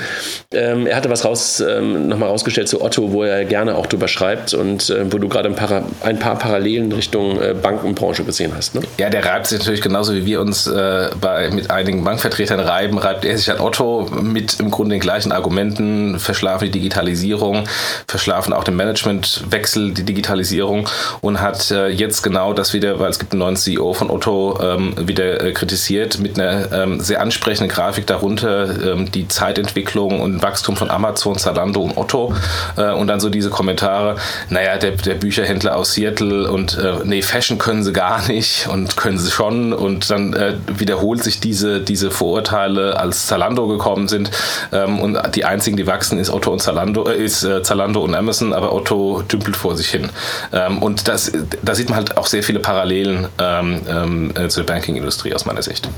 Ähm, 0.51 0.87
er 0.87 0.97
hatte 0.97 1.11
was 1.11 1.27
raus, 1.27 1.61
ähm, 1.61 2.09
nochmal 2.09 2.31
rausgestellt 2.31 2.69
zu 2.69 2.81
Otto, 2.81 3.13
wo 3.13 3.25
er 3.25 3.45
gerne 3.45 3.75
auch 3.75 3.85
drüber 3.85 4.09
schreibt 4.09 4.55
und 4.55 4.89
äh, 4.89 5.13
wo 5.13 5.19
du 5.19 5.29
gerade 5.29 5.51
ein 5.51 5.55
paar, 5.55 5.85
ein 6.01 6.19
paar 6.19 6.39
Parallelen 6.39 6.91
Richtung 6.93 7.39
äh, 7.43 7.53
Bankenbranche 7.53 8.25
gesehen 8.25 8.53
hast. 8.57 8.75
Ne? 8.75 8.81
Ja, 8.97 9.11
der 9.11 9.23
reibt 9.23 9.49
sich 9.49 9.59
natürlich 9.59 9.83
genauso 9.83 10.15
wie 10.15 10.25
wir 10.25 10.41
uns 10.41 10.67
äh, 10.67 11.11
bei, 11.21 11.51
mit 11.51 11.71
einigen 11.71 12.05
Bankvertretern 12.05 12.59
reiben, 12.59 13.02
reibt 13.05 13.25
er 13.25 13.37
sich 13.37 13.51
an 13.51 13.61
Otto 13.61 14.09
mit 14.21 14.61
im 14.61 14.71
Grunde 14.71 14.95
den 14.95 15.01
gleichen 15.01 15.33
Argumenten, 15.33 16.19
verschlafen 16.19 16.67
die 16.67 16.71
Digitalisierung, 16.71 17.65
verschlafen 18.07 18.53
auch 18.53 18.65
den 18.65 18.77
Managementwechsel, 18.77 19.93
die 19.93 20.05
Digitalisierung. 20.05 20.89
Und 21.21 21.41
hat 21.41 21.71
äh, 21.71 21.89
jetzt 21.89 22.23
genau 22.23 22.53
das 22.53 22.73
wieder, 22.73 22.99
weil 22.99 23.11
es 23.11 23.19
gibt 23.19 23.33
einen 23.33 23.41
neuen 23.41 23.57
CEO 23.57 23.93
von 23.93 24.11
Otto, 24.11 24.59
ähm, 24.63 24.95
wieder 25.07 25.43
äh, 25.43 25.53
kritisiert 25.53 26.19
mit 26.19 26.39
einer 26.39 26.73
ähm, 26.73 27.01
sehr 27.01 27.21
ansprechenden 27.21 27.69
Grafik 27.69 28.07
darunter, 28.07 28.93
ähm, 28.93 29.11
die 29.11 29.29
Zeitentwicklung 29.29 30.21
und 30.21 30.43
Wachstum 30.43 30.77
von 30.77 30.91
Amazon, 30.91 31.39
Zalando 31.39 31.83
und 31.83 31.97
Otto. 31.97 32.35
Äh, 32.77 32.93
und 32.93 33.07
dann 33.07 33.21
so 33.21 33.29
diese 33.29 33.51
Kommentare, 33.51 34.17
naja, 34.49 34.79
der, 34.79 34.93
der 34.93 35.15
Bücherhändler 35.15 35.77
aus 35.77 35.95
Seattle 35.95 36.51
und 36.51 36.79
äh, 36.79 36.99
nee, 37.05 37.23
Fashion 37.23 37.59
können 37.59 37.83
sie 37.83 37.93
gar 37.93 38.27
nicht 38.29 38.69
und 38.69 38.97
können 38.97 39.19
sie 39.19 39.31
schon. 39.31 39.73
Und 39.73 40.11
dann 40.11 40.35
äh, 40.35 40.55
wiederholt 40.67 41.23
sich 41.23 41.41
diese, 41.41 41.81
diese 41.81 42.11
Vorurteile 42.11 42.92
als 42.93 43.27
Zalando 43.27 43.67
gekommen 43.67 44.09
sind. 44.09 44.31
Ähm, 44.73 45.01
und 45.01 45.19
die 45.35 45.45
einzigen, 45.45 45.77
die 45.77 45.87
wachsen, 45.87 46.19
ist 46.19 46.31
Otto 46.31 46.53
und 46.53 46.61
Zalando, 46.61 47.09
äh, 47.09 47.17
ist 47.17 47.43
äh, 47.43 47.63
Zalando 47.63 48.03
und 48.03 48.15
Amazon, 48.15 48.53
aber 48.53 48.73
Otto 48.73 49.23
dümpelt 49.23 49.57
vor 49.57 49.77
sich 49.77 49.89
hin. 49.89 50.11
Ähm, 50.53 50.79
und 50.79 51.09
das, 51.09 51.33
da 51.63 51.75
sieht 51.75 51.89
man 51.89 51.99
halt 51.99 52.17
auch 52.17 52.27
sehr 52.27 52.43
viele 52.43 52.61
Parallelen 52.61 53.29
ähm, 53.39 53.81
ähm, 53.89 54.33
äh, 54.37 54.49
zur 54.49 54.65
Banking-Industrie 54.65 55.35
aus 55.35 55.45
meiner 55.45 55.63
Sicht. 55.63 55.89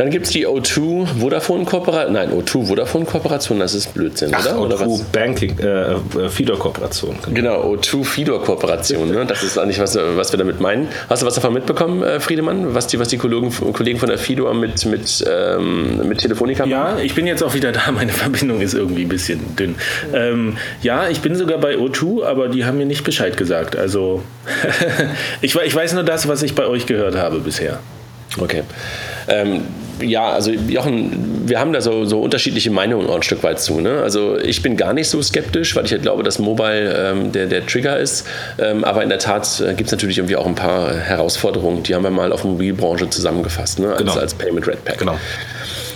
Dann 0.00 0.08
gibt 0.08 0.24
es 0.24 0.32
die 0.32 0.48
O2 0.48 1.18
Vodafone 1.20 1.66
Kooperation. 1.66 2.14
Nein, 2.14 2.30
O2 2.30 2.68
Vodafone 2.68 3.04
Kooperation, 3.04 3.60
das 3.60 3.74
ist 3.74 3.92
Blödsinn, 3.92 4.30
Ach, 4.32 4.40
oder? 4.46 4.54
O2 4.54 4.58
oder 4.60 4.80
was? 4.80 5.02
Banking, 5.12 5.58
äh, 5.58 5.92
äh 5.92 6.28
Fidor 6.30 6.58
Kooperation. 6.58 7.18
Genau, 7.34 7.74
O2 7.74 8.02
Fidor 8.02 8.42
Kooperation. 8.42 9.10
Ne? 9.10 9.26
Das 9.26 9.42
ist 9.42 9.58
eigentlich, 9.58 9.78
was, 9.78 9.96
was 9.96 10.32
wir 10.32 10.38
damit 10.38 10.58
meinen. 10.58 10.88
Hast 11.10 11.20
du 11.20 11.26
was 11.26 11.34
davon 11.34 11.52
mitbekommen, 11.52 12.02
äh, 12.02 12.18
Friedemann? 12.18 12.74
Was 12.74 12.86
die, 12.86 12.98
was 12.98 13.08
die 13.08 13.18
Kollegen, 13.18 13.52
Kollegen 13.74 13.98
von 13.98 14.08
der 14.08 14.16
Fidor 14.16 14.54
mit, 14.54 14.86
mit, 14.86 15.22
ähm, 15.30 16.08
mit 16.08 16.20
Telefonica 16.20 16.64
machen? 16.64 16.70
Ja, 16.70 16.98
ich 16.98 17.14
bin 17.14 17.26
jetzt 17.26 17.42
auch 17.42 17.52
wieder 17.52 17.70
da. 17.70 17.92
Meine 17.92 18.12
Verbindung 18.12 18.62
ist 18.62 18.72
irgendwie 18.72 19.02
ein 19.02 19.10
bisschen 19.10 19.54
dünn. 19.54 19.74
Ähm, 20.14 20.56
ja, 20.80 21.10
ich 21.10 21.20
bin 21.20 21.34
sogar 21.34 21.58
bei 21.58 21.74
O2, 21.74 22.24
aber 22.24 22.48
die 22.48 22.64
haben 22.64 22.78
mir 22.78 22.86
nicht 22.86 23.04
Bescheid 23.04 23.36
gesagt. 23.36 23.76
Also, 23.76 24.22
ich, 25.42 25.54
ich 25.54 25.74
weiß 25.74 25.92
nur 25.92 26.04
das, 26.04 26.26
was 26.26 26.42
ich 26.42 26.54
bei 26.54 26.64
euch 26.64 26.86
gehört 26.86 27.16
habe 27.16 27.40
bisher. 27.40 27.80
Okay. 28.38 28.62
Ähm, 29.28 29.62
ja, 30.02 30.30
also 30.30 30.50
Jochen, 30.50 31.48
wir 31.48 31.60
haben 31.60 31.72
da 31.72 31.80
so, 31.80 32.04
so 32.04 32.20
unterschiedliche 32.20 32.70
Meinungen 32.70 33.08
auch 33.08 33.16
ein 33.16 33.22
Stück 33.22 33.42
weit 33.42 33.60
zu. 33.60 33.80
Ne? 33.80 34.02
Also 34.02 34.38
ich 34.38 34.62
bin 34.62 34.76
gar 34.76 34.92
nicht 34.92 35.08
so 35.08 35.20
skeptisch, 35.22 35.76
weil 35.76 35.84
ich 35.84 35.92
halt 35.92 36.02
glaube, 36.02 36.22
dass 36.22 36.38
Mobile 36.38 37.12
ähm, 37.12 37.32
der, 37.32 37.46
der 37.46 37.66
Trigger 37.66 37.98
ist. 37.98 38.26
Ähm, 38.58 38.84
aber 38.84 39.02
in 39.02 39.08
der 39.08 39.18
Tat 39.18 39.60
äh, 39.60 39.74
gibt 39.74 39.86
es 39.88 39.92
natürlich 39.92 40.18
irgendwie 40.18 40.36
auch 40.36 40.46
ein 40.46 40.54
paar 40.54 40.94
Herausforderungen, 40.94 41.82
die 41.82 41.94
haben 41.94 42.02
wir 42.02 42.10
mal 42.10 42.32
auf 42.32 42.44
Mobilbranche 42.44 43.08
zusammengefasst, 43.10 43.78
ne? 43.78 43.90
als, 43.90 43.98
genau. 43.98 44.14
als 44.14 44.34
Payment 44.34 44.66
Red 44.66 44.84
Pack. 44.84 44.98
Genau. 44.98 45.16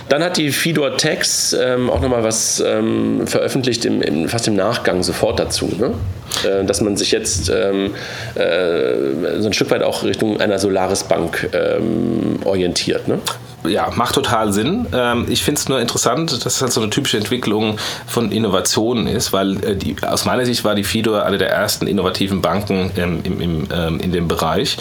Dann 0.09 0.23
hat 0.23 0.37
die 0.37 0.51
Fidor 0.51 0.97
Tax 0.97 1.53
ähm, 1.53 1.89
auch 1.89 1.99
nochmal 1.99 2.23
was 2.23 2.63
ähm, 2.65 3.25
veröffentlicht, 3.25 3.85
im, 3.85 4.01
im, 4.03 4.29
fast 4.29 4.47
im 4.47 4.55
Nachgang 4.55 5.01
sofort 5.01 5.39
dazu. 5.39 5.71
Ne? 5.79 5.95
Äh, 6.43 6.63
dass 6.65 6.81
man 6.81 6.95
sich 6.95 7.11
jetzt 7.11 7.49
ähm, 7.49 7.95
äh, 8.35 9.39
so 9.39 9.47
ein 9.47 9.53
Stück 9.53 9.71
weit 9.71 9.81
auch 9.81 10.03
Richtung 10.03 10.39
einer 10.39 10.59
Solaris 10.59 11.05
Bank 11.05 11.49
ähm, 11.53 12.39
orientiert. 12.45 13.07
Ne? 13.07 13.19
Ja, 13.67 13.91
macht 13.95 14.15
total 14.15 14.53
Sinn. 14.53 14.87
Ähm, 14.93 15.25
ich 15.29 15.43
finde 15.43 15.59
es 15.59 15.69
nur 15.69 15.79
interessant, 15.79 16.31
dass 16.45 16.55
es 16.55 16.61
halt 16.61 16.71
so 16.71 16.81
eine 16.81 16.89
typische 16.89 17.17
Entwicklung 17.17 17.77
von 18.07 18.31
Innovationen 18.31 19.07
ist, 19.07 19.33
weil 19.33 19.63
äh, 19.63 19.75
die, 19.75 19.95
aus 20.05 20.25
meiner 20.25 20.45
Sicht 20.45 20.63
war 20.63 20.75
die 20.75 20.83
Fidor 20.83 21.25
eine 21.25 21.37
der 21.37 21.49
ersten 21.49 21.87
innovativen 21.87 22.41
Banken 22.41 22.91
im, 22.95 23.23
im, 23.23 23.41
im, 23.41 23.67
ähm, 23.73 23.99
in 23.99 24.11
dem 24.11 24.27
Bereich 24.27 24.77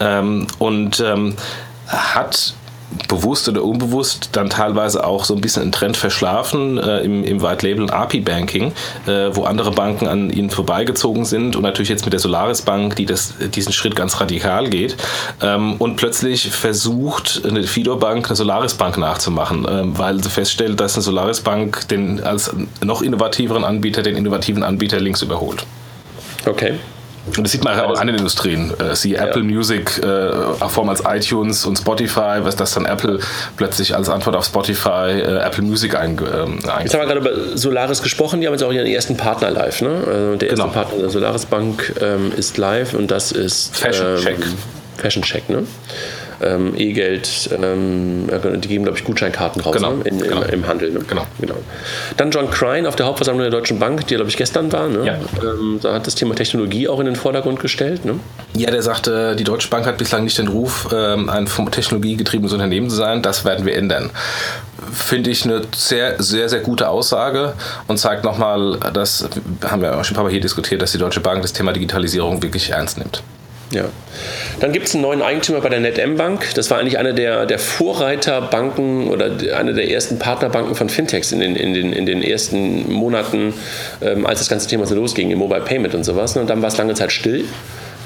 ähm, 0.00 0.46
und 0.58 1.00
ähm, 1.00 1.36
hat 1.86 2.54
bewusst 3.08 3.48
oder 3.48 3.64
unbewusst 3.64 4.30
dann 4.32 4.48
teilweise 4.48 5.04
auch 5.04 5.24
so 5.24 5.34
ein 5.34 5.40
bisschen 5.40 5.62
einen 5.62 5.72
Trend 5.72 5.96
verschlafen 5.96 6.78
äh, 6.78 7.00
im, 7.00 7.22
im 7.24 7.42
White 7.42 7.66
Label 7.66 7.90
API 7.90 8.20
Banking, 8.20 8.72
äh, 9.06 9.30
wo 9.32 9.44
andere 9.44 9.72
Banken 9.72 10.06
an 10.06 10.30
ihnen 10.30 10.50
vorbeigezogen 10.50 11.24
sind 11.24 11.54
und 11.56 11.62
natürlich 11.62 11.90
jetzt 11.90 12.04
mit 12.04 12.12
der 12.12 12.20
Solaris 12.20 12.62
Bank, 12.62 12.96
die 12.96 13.06
das, 13.06 13.34
diesen 13.54 13.72
Schritt 13.72 13.94
ganz 13.94 14.20
radikal 14.20 14.68
geht 14.68 14.96
ähm, 15.42 15.76
und 15.78 15.96
plötzlich 15.96 16.50
versucht, 16.50 17.42
eine 17.46 17.62
Fidor 17.64 17.98
Bank 17.98 18.26
eine 18.26 18.36
Solaris 18.36 18.74
Bank 18.74 18.96
nachzumachen, 18.96 19.66
ähm, 19.68 19.98
weil 19.98 20.22
sie 20.22 20.30
feststellt, 20.30 20.80
dass 20.80 20.94
eine 20.94 21.02
Solaris 21.02 21.40
Bank 21.40 21.88
den 21.88 22.22
als 22.22 22.50
noch 22.82 23.02
innovativeren 23.02 23.64
Anbieter 23.64 24.02
den 24.02 24.16
innovativen 24.16 24.62
Anbieter 24.62 25.00
links 25.00 25.22
überholt. 25.22 25.64
Okay. 26.46 26.74
Und 27.36 27.44
das 27.44 27.52
sieht 27.52 27.64
man 27.64 27.78
auch 27.78 27.90
in 27.90 27.98
anderen 27.98 28.18
Industrien. 28.18 28.72
Äh, 28.78 28.94
sie 28.94 29.12
ja. 29.12 29.26
Apple 29.26 29.42
Music, 29.42 29.98
äh, 29.98 30.68
Form 30.68 30.88
als 30.88 31.02
iTunes 31.06 31.64
und 31.66 31.76
Spotify, 31.76 32.38
was 32.42 32.56
das 32.56 32.72
dann 32.72 32.84
Apple 32.84 33.18
plötzlich 33.56 33.94
als 33.94 34.08
Antwort 34.08 34.36
auf 34.36 34.44
Spotify 34.44 35.20
äh, 35.20 35.38
Apple 35.38 35.62
Music 35.62 35.94
ein, 35.94 36.10
ähm, 36.10 36.58
Jetzt 36.82 36.94
haben 36.94 37.00
wir 37.00 37.06
gerade 37.06 37.20
über 37.20 37.56
Solaris 37.56 38.02
gesprochen, 38.02 38.40
die 38.40 38.46
haben 38.46 38.54
jetzt 38.54 38.62
auch 38.62 38.72
ihren 38.72 38.86
ersten 38.86 39.16
Partner 39.16 39.50
live. 39.50 39.80
Ne? 39.82 39.90
Also 40.06 40.36
der 40.36 40.50
erste 40.50 40.62
genau. 40.62 40.74
Partner 40.74 40.98
der 40.98 41.10
Solaris 41.10 41.46
Bank 41.46 41.94
ähm, 42.00 42.32
ist 42.36 42.56
live 42.58 42.94
und 42.94 43.10
das 43.10 43.32
ist 43.32 43.76
Fashion 43.76 44.16
Check. 44.16 44.38
Ähm, 44.38 44.54
Fashion 44.96 45.22
Check, 45.22 45.48
ne? 45.48 45.64
Ähm, 46.40 46.74
E-Geld, 46.76 47.50
ähm, 47.52 48.28
die 48.60 48.68
geben, 48.68 48.84
glaube 48.84 48.98
ich, 48.98 49.04
Gutscheinkarten 49.04 49.62
raus 49.62 49.74
genau, 49.74 49.94
ne? 49.94 50.04
In, 50.04 50.18
genau. 50.18 50.42
Im, 50.42 50.50
im, 50.50 50.66
Handel. 50.66 50.90
Ne? 50.92 51.00
Genau. 51.08 51.26
genau. 51.40 51.54
Dann 52.16 52.30
John 52.30 52.50
Crine 52.50 52.88
auf 52.88 52.96
der 52.96 53.06
Hauptversammlung 53.06 53.42
der 53.42 53.50
Deutschen 53.50 53.78
Bank, 53.78 54.06
die, 54.06 54.14
glaube 54.14 54.30
ich, 54.30 54.36
gestern 54.36 54.72
war. 54.72 54.88
Ne? 54.88 55.04
Ja. 55.06 55.18
Ähm, 55.42 55.78
da 55.82 55.94
hat 55.94 56.06
das 56.06 56.14
Thema 56.14 56.34
Technologie 56.34 56.88
auch 56.88 57.00
in 57.00 57.06
den 57.06 57.16
Vordergrund 57.16 57.60
gestellt. 57.60 58.04
Ne? 58.04 58.20
Ja, 58.54 58.70
der 58.70 58.82
sagte, 58.82 59.36
die 59.36 59.44
Deutsche 59.44 59.68
Bank 59.68 59.86
hat 59.86 59.98
bislang 59.98 60.24
nicht 60.24 60.38
den 60.38 60.48
Ruf, 60.48 60.88
ähm, 60.92 61.28
ein 61.28 61.46
technologiegetriebenes 61.46 62.52
Unternehmen 62.52 62.90
zu 62.90 62.96
sein. 62.96 63.22
Das 63.22 63.44
werden 63.44 63.66
wir 63.66 63.74
ändern 63.74 64.10
finde 64.92 65.30
ich 65.30 65.44
eine 65.44 65.62
sehr, 65.74 66.22
sehr, 66.22 66.48
sehr 66.48 66.60
gute 66.60 66.88
Aussage 66.88 67.54
und 67.88 67.98
zeigt 67.98 68.24
nochmal, 68.24 68.78
das 68.92 69.28
haben 69.64 69.82
wir 69.82 69.92
schon 70.04 70.14
ein 70.14 70.16
paar 70.16 70.24
Mal 70.24 70.30
hier 70.30 70.40
diskutiert, 70.40 70.80
dass 70.82 70.92
die 70.92 70.98
Deutsche 70.98 71.20
Bank 71.20 71.42
das 71.42 71.52
Thema 71.52 71.72
Digitalisierung 71.72 72.42
wirklich 72.42 72.70
ernst 72.70 72.98
nimmt. 72.98 73.22
Ja. 73.70 73.84
Dann 74.60 74.72
gibt 74.72 74.88
es 74.88 74.94
einen 74.94 75.02
neuen 75.02 75.22
Eigentümer 75.22 75.60
bei 75.60 75.68
der 75.68 75.80
NetM 75.80 76.16
Bank. 76.16 76.54
Das 76.54 76.70
war 76.70 76.78
eigentlich 76.78 76.98
eine 76.98 77.14
der, 77.14 77.46
der 77.46 77.58
Vorreiterbanken 77.58 79.08
oder 79.08 79.30
eine 79.54 79.74
der 79.74 79.90
ersten 79.90 80.18
Partnerbanken 80.18 80.74
von 80.74 80.88
Fintechs 80.88 81.32
in 81.32 81.40
den, 81.40 81.54
in 81.54 81.74
den, 81.74 81.92
in 81.92 82.06
den 82.06 82.22
ersten 82.22 82.90
Monaten, 82.90 83.54
ähm, 84.00 84.26
als 84.26 84.38
das 84.40 84.48
ganze 84.48 84.68
Thema 84.68 84.86
so 84.86 84.94
losging, 84.94 85.30
im 85.30 85.38
Mobile 85.38 85.60
Payment 85.60 85.94
und 85.94 86.04
sowas. 86.04 86.36
Und 86.36 86.48
dann 86.48 86.62
war 86.62 86.68
es 86.68 86.78
lange 86.78 86.94
Zeit 86.94 87.12
still. 87.12 87.44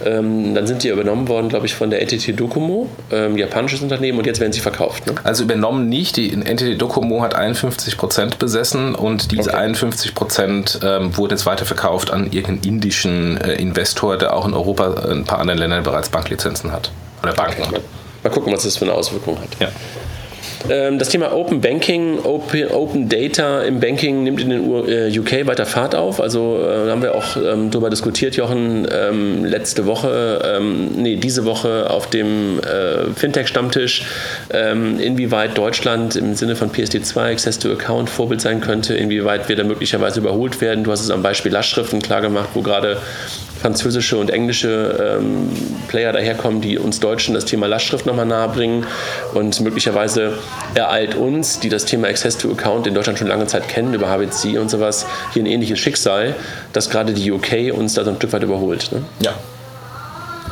Ähm, 0.05 0.55
dann 0.55 0.66
sind 0.66 0.82
die 0.82 0.88
übernommen 0.88 1.28
worden, 1.28 1.48
glaube 1.48 1.66
ich, 1.66 1.74
von 1.74 1.90
der 1.90 2.03
NTT 2.03 2.38
Docomo, 2.38 2.88
ähm, 3.11 3.36
japanisches 3.36 3.80
Unternehmen, 3.82 4.18
und 4.18 4.26
jetzt 4.26 4.40
werden 4.40 4.53
sie 4.53 4.61
verkauft. 4.61 5.07
Ne? 5.07 5.14
Also 5.24 5.44
übernommen 5.44 5.88
nicht. 5.88 6.16
Die 6.16 6.30
NTT 6.30 6.80
Docomo 6.80 7.22
hat 7.22 7.34
51 7.34 7.96
Prozent 7.96 8.38
besessen 8.38 8.94
und 8.94 9.32
diese 9.32 9.50
okay. 9.50 9.59
51 9.59 10.14
Prozent 10.14 10.80
ähm, 10.82 11.16
wurden 11.16 11.32
jetzt 11.32 11.46
weiterverkauft 11.46 12.11
an 12.11 12.24
irgendeinen 12.24 12.62
indischen 12.64 13.40
äh, 13.40 13.55
Investor, 13.55 14.16
der 14.16 14.36
auch 14.36 14.46
in 14.46 14.55
Europa 14.55 15.09
äh, 15.09 15.12
ein 15.12 15.24
paar 15.24 15.38
anderen 15.38 15.59
Ländern 15.59 15.82
bereits 15.82 16.09
Banklizenzen 16.09 16.72
hat. 16.72 16.90
Oder 17.22 17.34
Banken. 17.34 17.62
Okay. 17.62 17.80
Mal 18.22 18.30
gucken, 18.30 18.53
was 18.53 18.62
das 18.62 18.76
für 18.76 18.84
eine 18.84 18.94
Auswirkung 18.94 19.38
hat. 19.38 19.48
Ja. 19.61 19.68
Ähm, 20.68 20.98
das 20.98 21.08
Thema 21.08 21.32
Open 21.32 21.60
Banking, 21.60 22.18
Open, 22.22 22.68
Open 22.70 23.08
Data 23.08 23.62
im 23.62 23.80
Banking 23.80 24.22
nimmt 24.22 24.40
in 24.40 24.50
den 24.50 25.18
UK 25.18 25.32
äh, 25.32 25.46
weiter 25.46 25.66
Fahrt 25.66 25.94
auf. 25.94 26.20
Also 26.20 26.58
äh, 26.60 26.90
haben 26.90 27.02
wir 27.02 27.14
auch 27.14 27.36
ähm, 27.36 27.70
darüber 27.70 27.90
diskutiert, 27.90 28.36
Jochen, 28.36 28.86
ähm, 28.90 29.44
letzte 29.44 29.86
Woche, 29.86 30.56
ähm, 30.56 30.90
nee, 30.96 31.16
diese 31.16 31.44
Woche 31.44 31.90
auf 31.90 32.08
dem 32.10 32.60
äh, 32.60 33.12
Fintech-Stammtisch, 33.14 34.06
ähm, 34.50 35.00
inwieweit 35.00 35.56
Deutschland 35.58 36.16
im 36.16 36.34
Sinne 36.34 36.56
von 36.56 36.70
PSD2, 36.70 37.32
Access 37.32 37.58
to 37.58 37.72
Account, 37.72 38.08
Vorbild 38.10 38.40
sein 38.40 38.60
könnte, 38.60 38.94
inwieweit 38.94 39.48
wir 39.48 39.56
da 39.56 39.64
möglicherweise 39.64 40.20
überholt 40.20 40.60
werden. 40.60 40.84
Du 40.84 40.92
hast 40.92 41.00
es 41.00 41.10
am 41.10 41.22
Beispiel 41.22 41.52
Lastschriften 41.52 42.00
klar 42.00 42.20
gemacht, 42.20 42.50
wo 42.54 42.62
gerade 42.62 42.98
französische 43.62 44.18
und 44.18 44.30
englische 44.30 45.18
ähm, 45.20 45.48
Player 45.86 46.12
daherkommen, 46.12 46.60
die 46.60 46.78
uns 46.78 46.98
Deutschen 46.98 47.34
das 47.34 47.44
Thema 47.44 47.68
Lastschrift 47.68 48.06
nochmal 48.06 48.26
nahebringen. 48.26 48.84
Und 49.34 49.60
möglicherweise 49.60 50.32
ereilt 50.74 51.14
uns, 51.14 51.61
die 51.61 51.68
das 51.68 51.84
Thema 51.84 52.09
Access 52.09 52.38
to 52.38 52.50
Account 52.50 52.86
in 52.86 52.94
Deutschland 52.94 53.18
schon 53.18 53.28
lange 53.28 53.46
Zeit 53.46 53.68
kennen, 53.68 53.94
über 53.94 54.09
HBC 54.09 54.59
und 54.59 54.70
sowas, 54.70 55.07
hier 55.32 55.42
ein 55.42 55.46
ähnliches 55.46 55.78
Schicksal, 55.78 56.34
dass 56.72 56.90
gerade 56.90 57.12
die 57.12 57.30
UK 57.30 57.72
uns 57.76 57.94
da 57.94 58.05
so 58.05 58.11
ein 58.11 58.16
Stück 58.16 58.32
weit 58.32 58.42
überholt. 58.42 58.90
Ne? 58.92 59.03
Ja, 59.20 59.34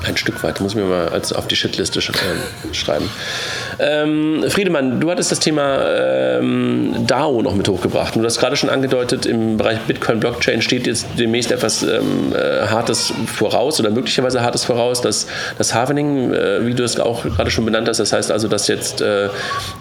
ein 0.07 0.16
Stück 0.16 0.42
weit, 0.42 0.61
muss 0.61 0.72
ich 0.72 0.78
mir 0.78 0.84
mal 0.84 1.09
als 1.09 1.32
auf 1.32 1.46
die 1.46 1.57
Shitliste 1.57 2.01
schreiben. 2.01 3.11
Ähm, 3.78 4.44
Friedemann, 4.48 5.01
du 5.01 5.11
hattest 5.11 5.30
das 5.30 5.40
Thema 5.40 6.38
ähm, 6.38 7.07
DAO 7.07 7.42
noch 7.42 7.55
mit 7.55 7.68
hochgebracht. 7.68 8.16
Du 8.16 8.24
hast 8.24 8.38
gerade 8.38 8.57
schon 8.57 8.70
angedeutet, 8.70 9.26
im 9.26 9.57
Bereich 9.57 9.78
Bitcoin-Blockchain 9.80 10.62
steht 10.62 10.86
jetzt 10.86 11.07
demnächst 11.18 11.53
etwas 11.53 11.82
ähm, 11.82 12.32
äh, 12.34 12.66
Hartes 12.66 13.12
voraus 13.26 13.80
oder 13.80 13.90
möglicherweise 13.90 14.42
Hartes 14.42 14.64
voraus, 14.64 15.01
dass 15.01 15.26
das 15.59 15.74
Havening, 15.74 16.32
äh, 16.32 16.66
wie 16.66 16.74
du 16.74 16.84
es 16.84 16.98
auch 16.98 17.22
gerade 17.22 17.51
schon 17.51 17.64
benannt 17.64 17.88
hast, 17.88 18.01
das 18.01 18.12
heißt 18.12 18.30
also, 18.30 18.48
dass 18.48 18.68
jetzt 18.68 19.01
äh, 19.01 19.28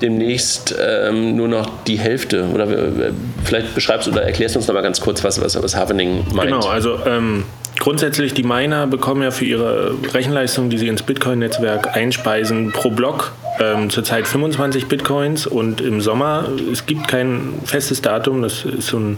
demnächst 0.01 0.75
ähm, 0.79 1.35
nur 1.35 1.47
noch 1.47 1.69
die 1.87 1.97
Hälfte 1.97 2.45
oder 2.53 2.69
äh, 2.69 3.11
vielleicht 3.43 3.75
beschreibst 3.75 4.07
oder 4.07 4.23
erklärst 4.23 4.55
du 4.55 4.59
uns 4.59 4.67
noch 4.67 4.75
mal 4.75 4.81
ganz 4.81 4.99
kurz, 4.99 5.23
was, 5.23 5.41
was, 5.41 5.61
was 5.61 5.75
Havening 5.75 6.25
meint. 6.33 6.51
Genau, 6.51 6.67
also 6.67 6.99
ähm, 7.05 7.45
Grundsätzlich, 7.79 8.33
die 8.33 8.43
Miner 8.43 8.87
bekommen 8.87 9.23
ja 9.23 9.31
für 9.31 9.45
ihre 9.45 9.95
Rechenleistung, 10.13 10.69
die 10.69 10.77
sie 10.77 10.87
ins 10.87 11.01
Bitcoin-Netzwerk 11.01 11.95
einspeisen, 11.95 12.71
pro 12.71 12.91
Block 12.91 13.31
ähm, 13.59 13.89
zurzeit 13.89 14.27
25 14.27 14.87
Bitcoins 14.87 15.47
und 15.47 15.81
im 15.81 16.01
Sommer, 16.01 16.47
es 16.71 16.85
gibt 16.85 17.07
kein 17.07 17.53
festes 17.65 18.01
Datum, 18.01 18.41
das 18.41 18.65
ist 18.65 18.87
so 18.87 18.97
ein, 18.97 19.17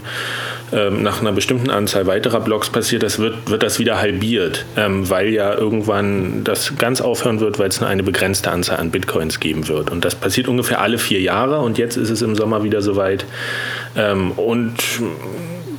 ähm, 0.72 1.02
nach 1.02 1.20
einer 1.20 1.32
bestimmten 1.32 1.70
Anzahl 1.70 2.06
weiterer 2.06 2.40
Blocks 2.40 2.70
passiert, 2.70 3.02
das 3.02 3.18
wird, 3.18 3.50
wird 3.50 3.62
das 3.62 3.78
wieder 3.78 4.00
halbiert, 4.00 4.64
ähm, 4.76 5.08
weil 5.08 5.28
ja 5.28 5.54
irgendwann 5.54 6.44
das 6.44 6.76
ganz 6.76 7.00
aufhören 7.00 7.40
wird, 7.40 7.58
weil 7.58 7.68
es 7.68 7.80
nur 7.80 7.88
eine 7.88 8.02
begrenzte 8.02 8.50
Anzahl 8.50 8.78
an 8.78 8.90
Bitcoins 8.90 9.40
geben 9.40 9.68
wird. 9.68 9.90
Und 9.90 10.04
das 10.04 10.14
passiert 10.14 10.48
ungefähr 10.48 10.80
alle 10.80 10.98
vier 10.98 11.20
Jahre 11.20 11.60
und 11.60 11.78
jetzt 11.78 11.96
ist 11.96 12.10
es 12.10 12.22
im 12.22 12.34
Sommer 12.34 12.64
wieder 12.64 12.82
soweit. 12.82 13.24
Ähm, 13.96 14.32
und 14.32 14.74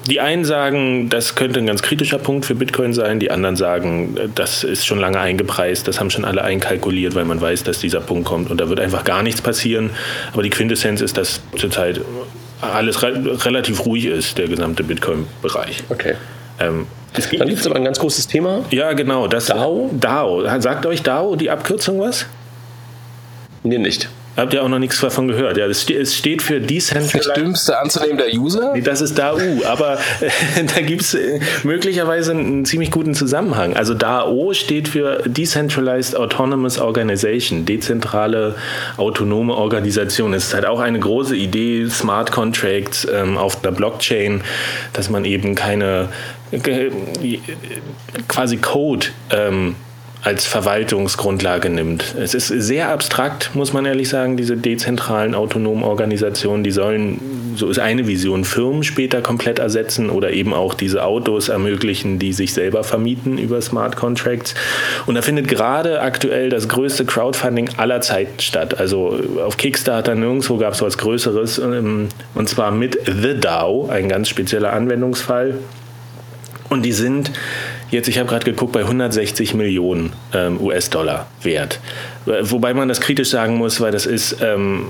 die 0.05 0.19
einen 0.19 0.43
sagen, 0.43 1.09
das 1.09 1.35
könnte 1.35 1.59
ein 1.59 1.65
ganz 1.65 1.81
kritischer 1.81 2.17
Punkt 2.17 2.45
für 2.45 2.55
Bitcoin 2.55 2.93
sein, 2.93 3.19
die 3.19 3.31
anderen 3.31 3.55
sagen, 3.55 4.17
das 4.35 4.63
ist 4.63 4.85
schon 4.85 4.99
lange 4.99 5.19
eingepreist, 5.19 5.87
das 5.87 5.99
haben 5.99 6.09
schon 6.09 6.25
alle 6.25 6.43
einkalkuliert, 6.43 7.15
weil 7.15 7.25
man 7.25 7.39
weiß, 7.39 7.63
dass 7.63 7.79
dieser 7.79 8.01
Punkt 8.01 8.25
kommt 8.25 8.51
und 8.51 8.59
da 8.59 8.69
wird 8.69 8.79
einfach 8.79 9.03
gar 9.03 9.23
nichts 9.23 9.41
passieren. 9.41 9.91
Aber 10.33 10.43
die 10.43 10.49
Quintessenz 10.49 11.01
ist, 11.01 11.17
dass 11.17 11.41
zurzeit 11.57 12.01
alles 12.61 13.01
re 13.01 13.45
relativ 13.45 13.85
ruhig 13.85 14.05
ist, 14.05 14.37
der 14.37 14.47
gesamte 14.47 14.83
Bitcoin-Bereich. 14.83 15.83
Okay. 15.89 16.15
Ähm, 16.59 16.87
gibt 17.13 17.39
Dann 17.39 17.47
gibt 17.47 17.61
es 17.61 17.67
aber 17.67 17.75
ein 17.75 17.85
ganz 17.85 17.99
großes 17.99 18.27
Thema. 18.27 18.65
Ja, 18.71 18.93
genau. 18.93 19.27
Das 19.27 19.47
DAO. 19.47 19.89
DAO. 19.93 20.43
Sagt 20.59 20.85
euch 20.85 21.03
DAO 21.03 21.35
die 21.35 21.49
Abkürzung 21.49 21.99
was? 21.99 22.25
Mir 23.63 23.79
nicht. 23.79 24.09
Habt 24.35 24.53
ihr 24.53 24.63
auch 24.63 24.67
noch 24.67 24.79
nichts 24.79 24.99
davon 24.99 25.27
gehört? 25.27 25.57
Ja, 25.57 25.67
es 25.67 25.83
steht 26.15 26.41
für 26.41 26.59
Decentralized. 26.59 27.27
Das 27.27 27.33
dümmste 27.35 27.79
anzunehmender 27.79 28.25
User? 28.33 28.71
Nee, 28.73 28.81
das 28.81 29.01
ist 29.01 29.17
DAO, 29.17 29.37
aber 29.65 29.99
äh, 30.21 30.63
da 30.75 30.81
gibt 30.81 31.03
es 31.03 31.13
äh, 31.13 31.39
möglicherweise 31.63 32.31
einen 32.31 32.65
ziemlich 32.65 32.89
guten 32.89 33.13
Zusammenhang. 33.13 33.75
Also 33.75 33.93
DAO 33.93 34.53
steht 34.53 34.87
für 34.87 35.21
Decentralized 35.25 36.15
Autonomous 36.15 36.79
Organization, 36.79 37.65
dezentrale 37.65 38.55
autonome 38.97 39.55
Organisation. 39.55 40.33
Es 40.33 40.47
ist 40.47 40.53
halt 40.55 40.65
auch 40.65 40.79
eine 40.79 40.99
große 40.99 41.35
Idee, 41.35 41.87
Smart 41.89 42.31
Contracts 42.31 43.07
ähm, 43.11 43.37
auf 43.37 43.61
der 43.61 43.71
Blockchain, 43.71 44.41
dass 44.93 45.09
man 45.11 45.25
eben 45.25 45.53
keine 45.53 46.09
äh, 46.51 46.89
quasi 48.27 48.57
Code 48.57 49.07
ähm, 49.29 49.75
als 50.23 50.45
Verwaltungsgrundlage 50.45 51.69
nimmt. 51.69 52.15
Es 52.17 52.33
ist 52.33 52.47
sehr 52.47 52.89
abstrakt, 52.89 53.51
muss 53.55 53.73
man 53.73 53.85
ehrlich 53.85 54.07
sagen, 54.07 54.37
diese 54.37 54.55
dezentralen 54.55 55.35
autonomen 55.35 55.83
Organisationen, 55.83 56.63
die 56.63 56.71
sollen, 56.71 57.53
so 57.57 57.69
ist 57.69 57.79
eine 57.79 58.07
Vision, 58.07 58.45
Firmen 58.45 58.83
später 58.83 59.21
komplett 59.21 59.59
ersetzen 59.59 60.09
oder 60.09 60.31
eben 60.31 60.53
auch 60.53 60.75
diese 60.75 61.03
Autos 61.03 61.49
ermöglichen, 61.49 62.19
die 62.19 62.31
sich 62.31 62.53
selber 62.53 62.85
vermieten 62.85 63.37
über 63.37 63.61
Smart 63.61 63.97
Contracts. 63.97 64.55
Und 65.05 65.15
da 65.15 65.21
findet 65.21 65.49
gerade 65.49 65.99
aktuell 65.99 66.49
das 66.49 66.69
größte 66.69 67.03
Crowdfunding 67.03 67.71
aller 67.75 67.99
Zeiten 67.99 68.39
statt. 68.39 68.79
Also 68.79 69.19
auf 69.45 69.57
Kickstarter 69.57 70.15
nirgendwo 70.15 70.57
gab 70.57 70.73
es 70.73 70.81
was 70.81 70.97
Größeres, 70.97 71.59
ähm, 71.59 72.07
und 72.33 72.47
zwar 72.47 72.71
mit 72.71 72.97
The 73.05 73.37
DAO, 73.37 73.89
ein 73.89 74.07
ganz 74.07 74.29
spezieller 74.29 74.71
Anwendungsfall. 74.71 75.55
Und 76.73 76.81
die 76.81 76.91
sind 76.91 77.31
jetzt, 77.91 78.07
ich 78.07 78.17
habe 78.17 78.27
gerade 78.27 78.45
geguckt, 78.45 78.71
bei 78.71 78.79
160 78.79 79.53
Millionen 79.53 80.11
ähm, 80.33 80.59
US-Dollar 80.59 81.27
wert. 81.43 81.79
Wobei 82.25 82.73
man 82.73 82.87
das 82.87 82.99
kritisch 82.99 83.29
sagen 83.29 83.57
muss, 83.57 83.79
weil 83.79 83.91
das 83.91 84.07
ist 84.07 84.37
ähm, 84.41 84.87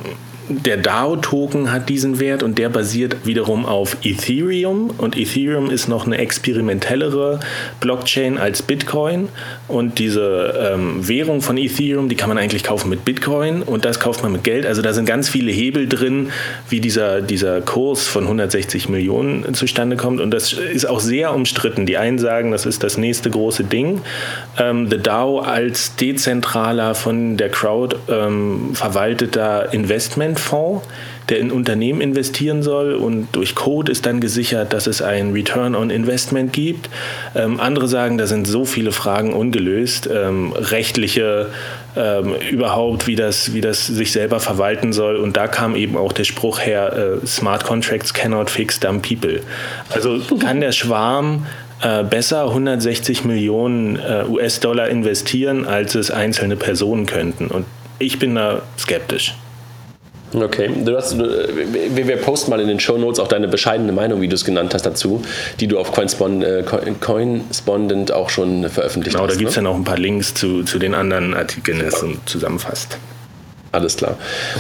der 0.50 0.78
DAO-Token 0.78 1.72
hat 1.72 1.90
diesen 1.90 2.20
Wert 2.20 2.44
und 2.44 2.58
der 2.58 2.70
basiert 2.70 3.26
wiederum 3.26 3.66
auf 3.66 3.98
Ethereum. 4.04 4.92
Und 4.98 5.18
Ethereum 5.18 5.70
ist 5.70 5.88
noch 5.88 6.06
eine 6.06 6.18
experimentellere 6.18 7.40
Blockchain 7.80 8.38
als 8.38 8.62
Bitcoin. 8.62 9.30
Und 9.68 10.00
diese 10.00 10.72
ähm, 10.74 11.08
Währung 11.08 11.42
von 11.42 11.58
Ethereum, 11.58 12.10
die 12.10 12.16
kann 12.16 12.30
man 12.30 12.38
eigentlich 12.38 12.64
kaufen 12.64 12.90
mit 12.90 13.06
Bitcoin 13.06 13.62
und 13.62 13.86
das 13.86 14.00
kauft 14.00 14.24
man 14.24 14.32
mit 14.32 14.44
Geld. 14.44 14.66
Also 14.66 14.82
da 14.82 14.94
sind 14.94 15.06
ganz 15.06 15.30
viele 15.30 15.52
Hebel 15.52 15.88
drin, 15.88 16.32
wie 16.70 16.80
dieser, 16.80 17.22
dieser 17.22 17.62
Kurs 17.62 18.08
von 18.08 18.24
160 18.24 18.90
Millionen 18.90 19.54
zustande 19.54 19.96
kommt. 19.96 20.20
Und 20.20 20.32
das 20.32 20.54
ist 20.54 20.86
auch 20.86 21.00
sehr 21.00 21.34
umstritten. 21.34 21.86
Die 21.86 21.98
einen 21.98 22.20
sagen, 22.20 22.52
das 22.52 22.66
ist 22.66 22.84
das 22.84 22.98
nächste 22.98 23.30
große 23.30 23.64
Ding. 23.64 24.02
Ähm, 24.58 24.90
The 24.90 24.98
DAO 24.98 25.40
als 25.40 25.96
dezentraler, 25.96 26.96
von 26.96 27.38
der 27.38 27.50
Crowd 27.50 27.96
ähm, 28.10 28.72
verwalteter 28.74 29.74
Investment 29.74 30.33
Fonds, 30.40 30.88
der 31.30 31.40
in 31.40 31.52
Unternehmen 31.52 32.02
investieren 32.02 32.64
soll 32.64 32.94
und 32.94 33.30
durch 33.32 33.56
Code 33.56 33.92
ist 33.92 34.06
dann 34.06 34.20
gesichert, 34.20 34.74
dass 34.74 34.88
es 34.88 35.02
ein 35.02 35.32
Return 35.32 35.76
on 35.76 35.90
Investment 35.90 36.54
gibt. 36.54 36.90
Ähm, 37.36 37.60
andere 37.60 37.88
sagen, 37.88 38.18
da 38.18 38.28
sind 38.28 38.46
so 38.46 38.66
viele 38.66 38.92
Fragen 38.92 39.34
ungelöst, 39.34 40.10
ähm, 40.12 40.54
rechtliche 40.54 41.48
ähm, 41.96 42.36
überhaupt, 42.52 43.08
wie 43.08 43.16
das, 43.16 43.54
wie 43.54 43.62
das 43.62 43.88
sich 43.88 44.12
selber 44.12 44.40
verwalten 44.40 44.94
soll. 44.94 45.16
Und 45.16 45.38
da 45.38 45.48
kam 45.48 45.76
eben 45.76 45.96
auch 45.96 46.12
der 46.12 46.24
Spruch 46.24 46.60
her, 46.60 47.20
äh, 47.24 47.26
Smart 47.26 47.64
Contracts 47.64 48.14
cannot 48.14 48.50
fix 48.50 48.80
dumb 48.80 49.02
people. 49.08 49.42
Also 49.90 50.20
kann 50.40 50.60
der 50.60 50.72
Schwarm 50.72 51.46
äh, 51.82 52.04
besser 52.04 52.46
160 52.48 53.26
Millionen 53.26 53.98
äh, 53.98 54.24
US-Dollar 54.28 54.88
investieren, 54.90 55.66
als 55.66 55.96
es 55.96 56.12
einzelne 56.12 56.56
Personen 56.56 57.06
könnten. 57.06 57.48
Und 57.48 57.66
ich 58.00 58.20
bin 58.20 58.36
da 58.36 58.62
skeptisch. 58.78 59.36
Okay, 60.34 60.70
du 60.84 60.96
hast, 60.96 61.18
wir, 61.18 62.08
wir 62.08 62.18
posten 62.18 62.50
mal 62.50 62.60
in 62.60 62.68
den 62.68 62.80
Show 62.80 62.98
Notes 62.98 63.20
auch 63.20 63.28
deine 63.28 63.48
bescheidene 63.48 63.92
Meinung, 63.92 64.22
wie 64.22 64.28
du 64.28 64.36
es 64.36 64.46
genannt 64.46 64.74
hast, 64.74 64.86
dazu, 64.86 65.22
die 65.60 65.68
du 65.68 65.78
auf 65.78 65.92
Coinspond, 65.92 66.44
äh, 66.44 66.64
Coinspondent 67.00 68.12
auch 68.12 68.30
schon 68.30 68.68
veröffentlicht 68.70 69.16
genau, 69.16 69.28
hast. 69.28 69.34
Genau, 69.34 69.36
da 69.36 69.40
gibt 69.40 69.50
es 69.52 69.56
ne? 69.58 69.64
dann 69.64 69.72
auch 69.72 69.76
ein 69.76 69.84
paar 69.84 69.98
Links 69.98 70.34
zu, 70.34 70.64
zu 70.64 70.80
den 70.80 70.96
anderen 70.96 71.34
Artikeln, 71.34 71.80
die 71.80 71.86
das 71.86 72.04
zusammenfasst. 72.26 72.98
Alles 73.74 73.98
klar. 73.98 74.18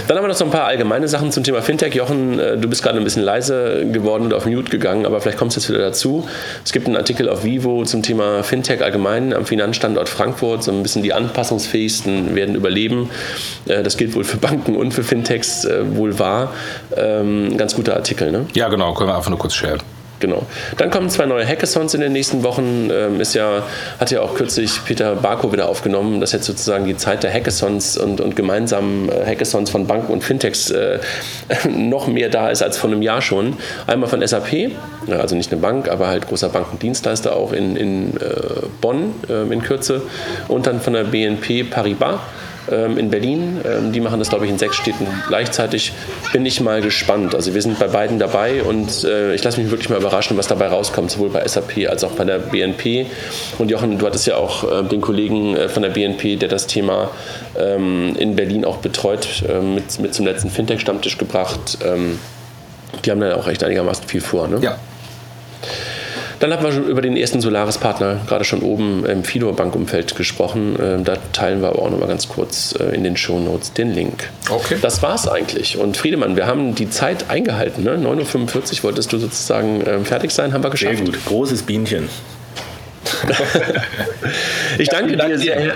Dann 0.07 0.17
haben 0.17 0.23
wir 0.23 0.27
noch 0.27 0.35
so 0.35 0.43
ein 0.43 0.49
paar 0.49 0.65
allgemeine 0.65 1.07
Sachen 1.07 1.31
zum 1.31 1.43
Thema 1.43 1.61
Fintech. 1.61 1.93
Jochen, 1.93 2.39
äh, 2.39 2.57
du 2.57 2.67
bist 2.67 2.81
gerade 2.81 2.97
ein 2.97 3.03
bisschen 3.03 3.21
leise 3.21 3.85
geworden 3.85 4.23
und 4.23 4.33
auf 4.33 4.47
Mute 4.47 4.71
gegangen, 4.71 5.05
aber 5.05 5.21
vielleicht 5.21 5.37
kommst 5.37 5.55
du 5.55 5.61
jetzt 5.61 5.69
wieder 5.69 5.79
dazu. 5.79 6.27
Es 6.65 6.71
gibt 6.71 6.87
einen 6.87 6.97
Artikel 6.97 7.29
auf 7.29 7.43
Vivo 7.43 7.85
zum 7.85 8.01
Thema 8.01 8.41
Fintech 8.41 8.83
allgemein 8.83 9.31
am 9.35 9.45
Finanzstandort 9.45 10.09
Frankfurt. 10.09 10.63
So 10.63 10.71
ein 10.71 10.81
bisschen 10.81 11.03
die 11.03 11.13
anpassungsfähigsten 11.13 12.33
werden 12.33 12.55
überleben. 12.55 13.11
Äh, 13.67 13.83
das 13.83 13.97
gilt 13.97 14.15
wohl 14.15 14.23
für 14.23 14.37
Banken 14.37 14.75
und 14.75 14.95
für 14.95 15.03
Fintechs 15.03 15.63
äh, 15.63 15.95
wohl 15.95 16.17
wahr. 16.17 16.51
Ähm, 16.97 17.55
ganz 17.55 17.75
guter 17.75 17.95
Artikel, 17.95 18.31
ne? 18.31 18.47
Ja, 18.55 18.67
genau. 18.69 18.95
Können 18.95 19.11
wir 19.11 19.15
einfach 19.15 19.29
nur 19.29 19.37
kurz 19.37 19.53
sharen. 19.53 19.83
Genau. 20.23 20.45
Dann 20.77 20.89
kommen 20.89 21.09
zwei 21.09 21.25
neue 21.25 21.45
Hackathons 21.45 21.93
in 21.95 21.99
den 21.99 22.13
nächsten 22.13 22.43
Wochen. 22.43 22.89
Ähm, 22.89 23.19
ist 23.19 23.33
ja, 23.33 23.63
hat 23.99 24.09
ja 24.09 24.21
auch 24.21 24.35
kürzlich 24.35 24.79
Peter 24.85 25.15
Barko 25.15 25.51
wieder 25.51 25.67
aufgenommen, 25.67 26.21
dass 26.21 26.31
jetzt 26.31 26.45
sozusagen 26.45 26.85
die 26.85 26.95
Zeit 26.95 27.23
der 27.23 27.33
Hackathons 27.33 27.97
und, 27.97 28.21
und 28.21 28.33
gemeinsamen 28.33 29.09
äh, 29.09 29.25
Hackathons 29.25 29.69
von 29.69 29.85
Banken 29.85 30.13
und 30.13 30.23
Fintechs 30.23 30.69
äh, 30.69 30.99
noch 31.69 32.07
mehr 32.07 32.29
da 32.29 32.49
ist 32.49 32.63
als 32.63 32.77
vor 32.77 32.89
einem 32.89 33.01
Jahr 33.01 33.21
schon. 33.21 33.57
Einmal 33.85 34.07
von 34.07 34.25
SAP, 34.25 34.71
also 35.09 35.35
nicht 35.35 35.51
eine 35.51 35.59
Bank, 35.59 35.89
aber 35.89 36.07
halt 36.07 36.29
großer 36.29 36.47
Bankendienstleister 36.47 37.35
auch 37.35 37.51
in, 37.51 37.75
in 37.75 38.15
äh, 38.15 38.21
Bonn 38.79 39.13
äh, 39.27 39.51
in 39.51 39.61
Kürze. 39.61 40.03
Und 40.47 40.67
dann 40.67 40.79
von 40.79 40.93
der 40.93 41.03
BNP 41.03 41.65
Paribas 41.65 42.21
in 42.67 43.09
Berlin. 43.09 43.61
Ähm, 43.65 43.91
die 43.91 43.99
machen 43.99 44.19
das, 44.19 44.29
glaube 44.29 44.45
ich, 44.45 44.51
in 44.51 44.57
sechs 44.57 44.75
Städten 44.75 45.07
gleichzeitig. 45.27 45.93
Bin 46.31 46.45
ich 46.45 46.61
mal 46.61 46.81
gespannt. 46.81 47.35
Also 47.35 47.53
wir 47.53 47.61
sind 47.61 47.79
bei 47.79 47.87
beiden 47.87 48.19
dabei 48.19 48.63
und 48.63 49.03
äh, 49.03 49.33
ich 49.35 49.43
lasse 49.43 49.59
mich 49.59 49.69
wirklich 49.69 49.89
mal 49.89 49.99
überraschen, 49.99 50.37
was 50.37 50.47
dabei 50.47 50.67
rauskommt, 50.67 51.11
sowohl 51.11 51.29
bei 51.29 51.47
SAP 51.47 51.89
als 51.89 52.03
auch 52.03 52.11
bei 52.11 52.25
der 52.25 52.39
BNP. 52.39 53.07
Und 53.57 53.69
Jochen, 53.69 53.97
du 53.97 54.05
hattest 54.05 54.27
ja 54.27 54.37
auch 54.37 54.63
äh, 54.63 54.83
den 54.83 55.01
Kollegen 55.01 55.55
äh, 55.55 55.69
von 55.69 55.83
der 55.83 55.89
BNP, 55.89 56.37
der 56.37 56.49
das 56.49 56.67
Thema 56.67 57.11
ähm, 57.57 58.15
in 58.17 58.35
Berlin 58.35 58.65
auch 58.65 58.77
betreut, 58.77 59.43
mit, 59.61 59.99
mit 59.99 60.13
zum 60.13 60.25
letzten 60.25 60.49
Fintech-Stammtisch 60.49 61.17
gebracht. 61.17 61.77
die 63.05 63.11
haben 63.11 63.19
da 63.19 63.35
auch 63.35 63.47
echt 63.47 63.63
einigermaßen 63.63 64.07
viel 64.07 64.21
vor. 64.21 64.47
Ne? 64.47 64.59
Ja. 64.61 64.77
Dann 66.43 66.51
haben 66.51 66.65
wir 66.65 66.73
schon 66.73 66.89
über 66.89 67.01
den 67.01 67.15
ersten 67.15 67.39
Solaris-Partner 67.39 68.19
gerade 68.27 68.43
schon 68.43 68.63
oben 68.63 69.05
im 69.05 69.23
Fidor-Bankumfeld 69.23 70.17
gesprochen. 70.17 70.75
Ähm, 70.77 71.05
da 71.05 71.15
teilen 71.31 71.61
wir 71.61 71.69
aber 71.69 71.81
auch 71.81 71.89
nochmal 71.89 72.09
ganz 72.09 72.27
kurz 72.27 72.75
äh, 72.77 72.93
in 72.93 73.05
den 73.05 73.15
Show 73.15 73.39
Notes 73.39 73.71
den 73.71 73.93
Link. 73.93 74.29
Okay. 74.49 74.75
Das 74.81 75.01
war's 75.01 75.25
eigentlich. 75.25 75.77
Und 75.77 75.95
Friedemann, 75.95 76.35
wir 76.35 76.45
haben 76.45 76.75
die 76.75 76.89
Zeit 76.89 77.29
eingehalten. 77.29 77.85
Ne? 77.85 77.91
9.45 77.91 78.79
Uhr 78.79 78.83
wolltest 78.83 79.13
du 79.13 79.19
sozusagen 79.19 79.85
ähm, 79.87 80.03
fertig 80.03 80.31
sein, 80.31 80.51
haben 80.51 80.65
wir 80.65 80.69
geschafft. 80.69 80.97
Sehr 80.97 81.05
gut. 81.05 81.25
Großes 81.25 81.61
Bienchen. 81.63 82.09
ich 84.77 84.89
danke 84.89 85.17
dir, 85.17 85.37
sehr, 85.37 85.73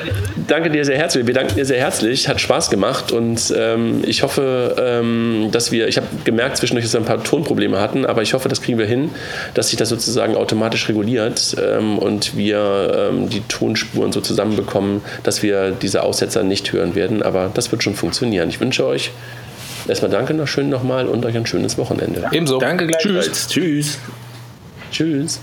danke 0.48 0.70
dir 0.70 0.86
sehr 0.86 0.98
herzlich. 0.98 1.28
Wir 1.28 1.34
danken 1.34 1.56
dir 1.56 1.66
sehr 1.66 1.80
herzlich. 1.80 2.28
Hat 2.28 2.40
Spaß 2.40 2.70
gemacht 2.70 3.12
und 3.12 3.54
ähm, 3.56 4.04
ich 4.06 4.24
hoffe, 4.24 4.76
ähm, 4.80 5.50
dass 5.52 5.72
wir, 5.72 5.88
ich 5.88 5.98
habe 5.98 6.08
gemerkt 6.24 6.58
zwischendurch, 6.58 6.86
dass 6.86 6.94
wir 6.94 7.02
ein 7.02 7.06
paar 7.06 7.24
Tonprobleme 7.24 7.80
hatten, 7.80 8.06
aber 8.06 8.22
ich 8.22 8.34
hoffe, 8.34 8.50
das 8.50 8.62
kriegen 8.62 8.78
wir 8.78 8.86
hin, 8.86 9.12
dass 9.54 9.70
sich 9.70 9.78
das 9.78 9.90
sozusagen 9.90 10.36
automatisch 10.36 10.88
reguliert 10.90 11.56
ähm, 11.62 11.98
und 11.98 12.38
wir 12.38 13.10
ähm, 13.12 13.30
die 13.30 13.42
Tonspuren 13.42 14.12
so 14.12 14.22
zusammenbekommen, 14.22 15.02
dass 15.24 15.44
wir 15.44 15.72
diese 15.72 16.04
Aussetzer 16.04 16.44
nicht 16.44 16.72
hören 16.72 16.96
werden. 16.96 17.24
Aber 17.24 17.52
das 17.54 17.72
wird 17.72 17.84
schon 17.84 17.96
funktionieren. 17.96 18.50
Ich 18.50 18.60
wünsche 18.60 18.86
euch 18.86 19.12
erstmal 19.88 20.12
danke 20.12 20.34
noch 20.34 20.48
schön 20.48 20.70
nochmal 20.70 21.08
und 21.08 21.26
euch 21.26 21.36
ein 21.36 21.46
schönes 21.46 21.78
Wochenende. 21.78 22.26
Ebenso. 22.32 22.60
Danke 22.60 22.88
gleichfalls. 22.88 23.48
Tschüss. 23.48 23.98
Tschüss. 23.98 24.00
Tschüss. 24.92 25.40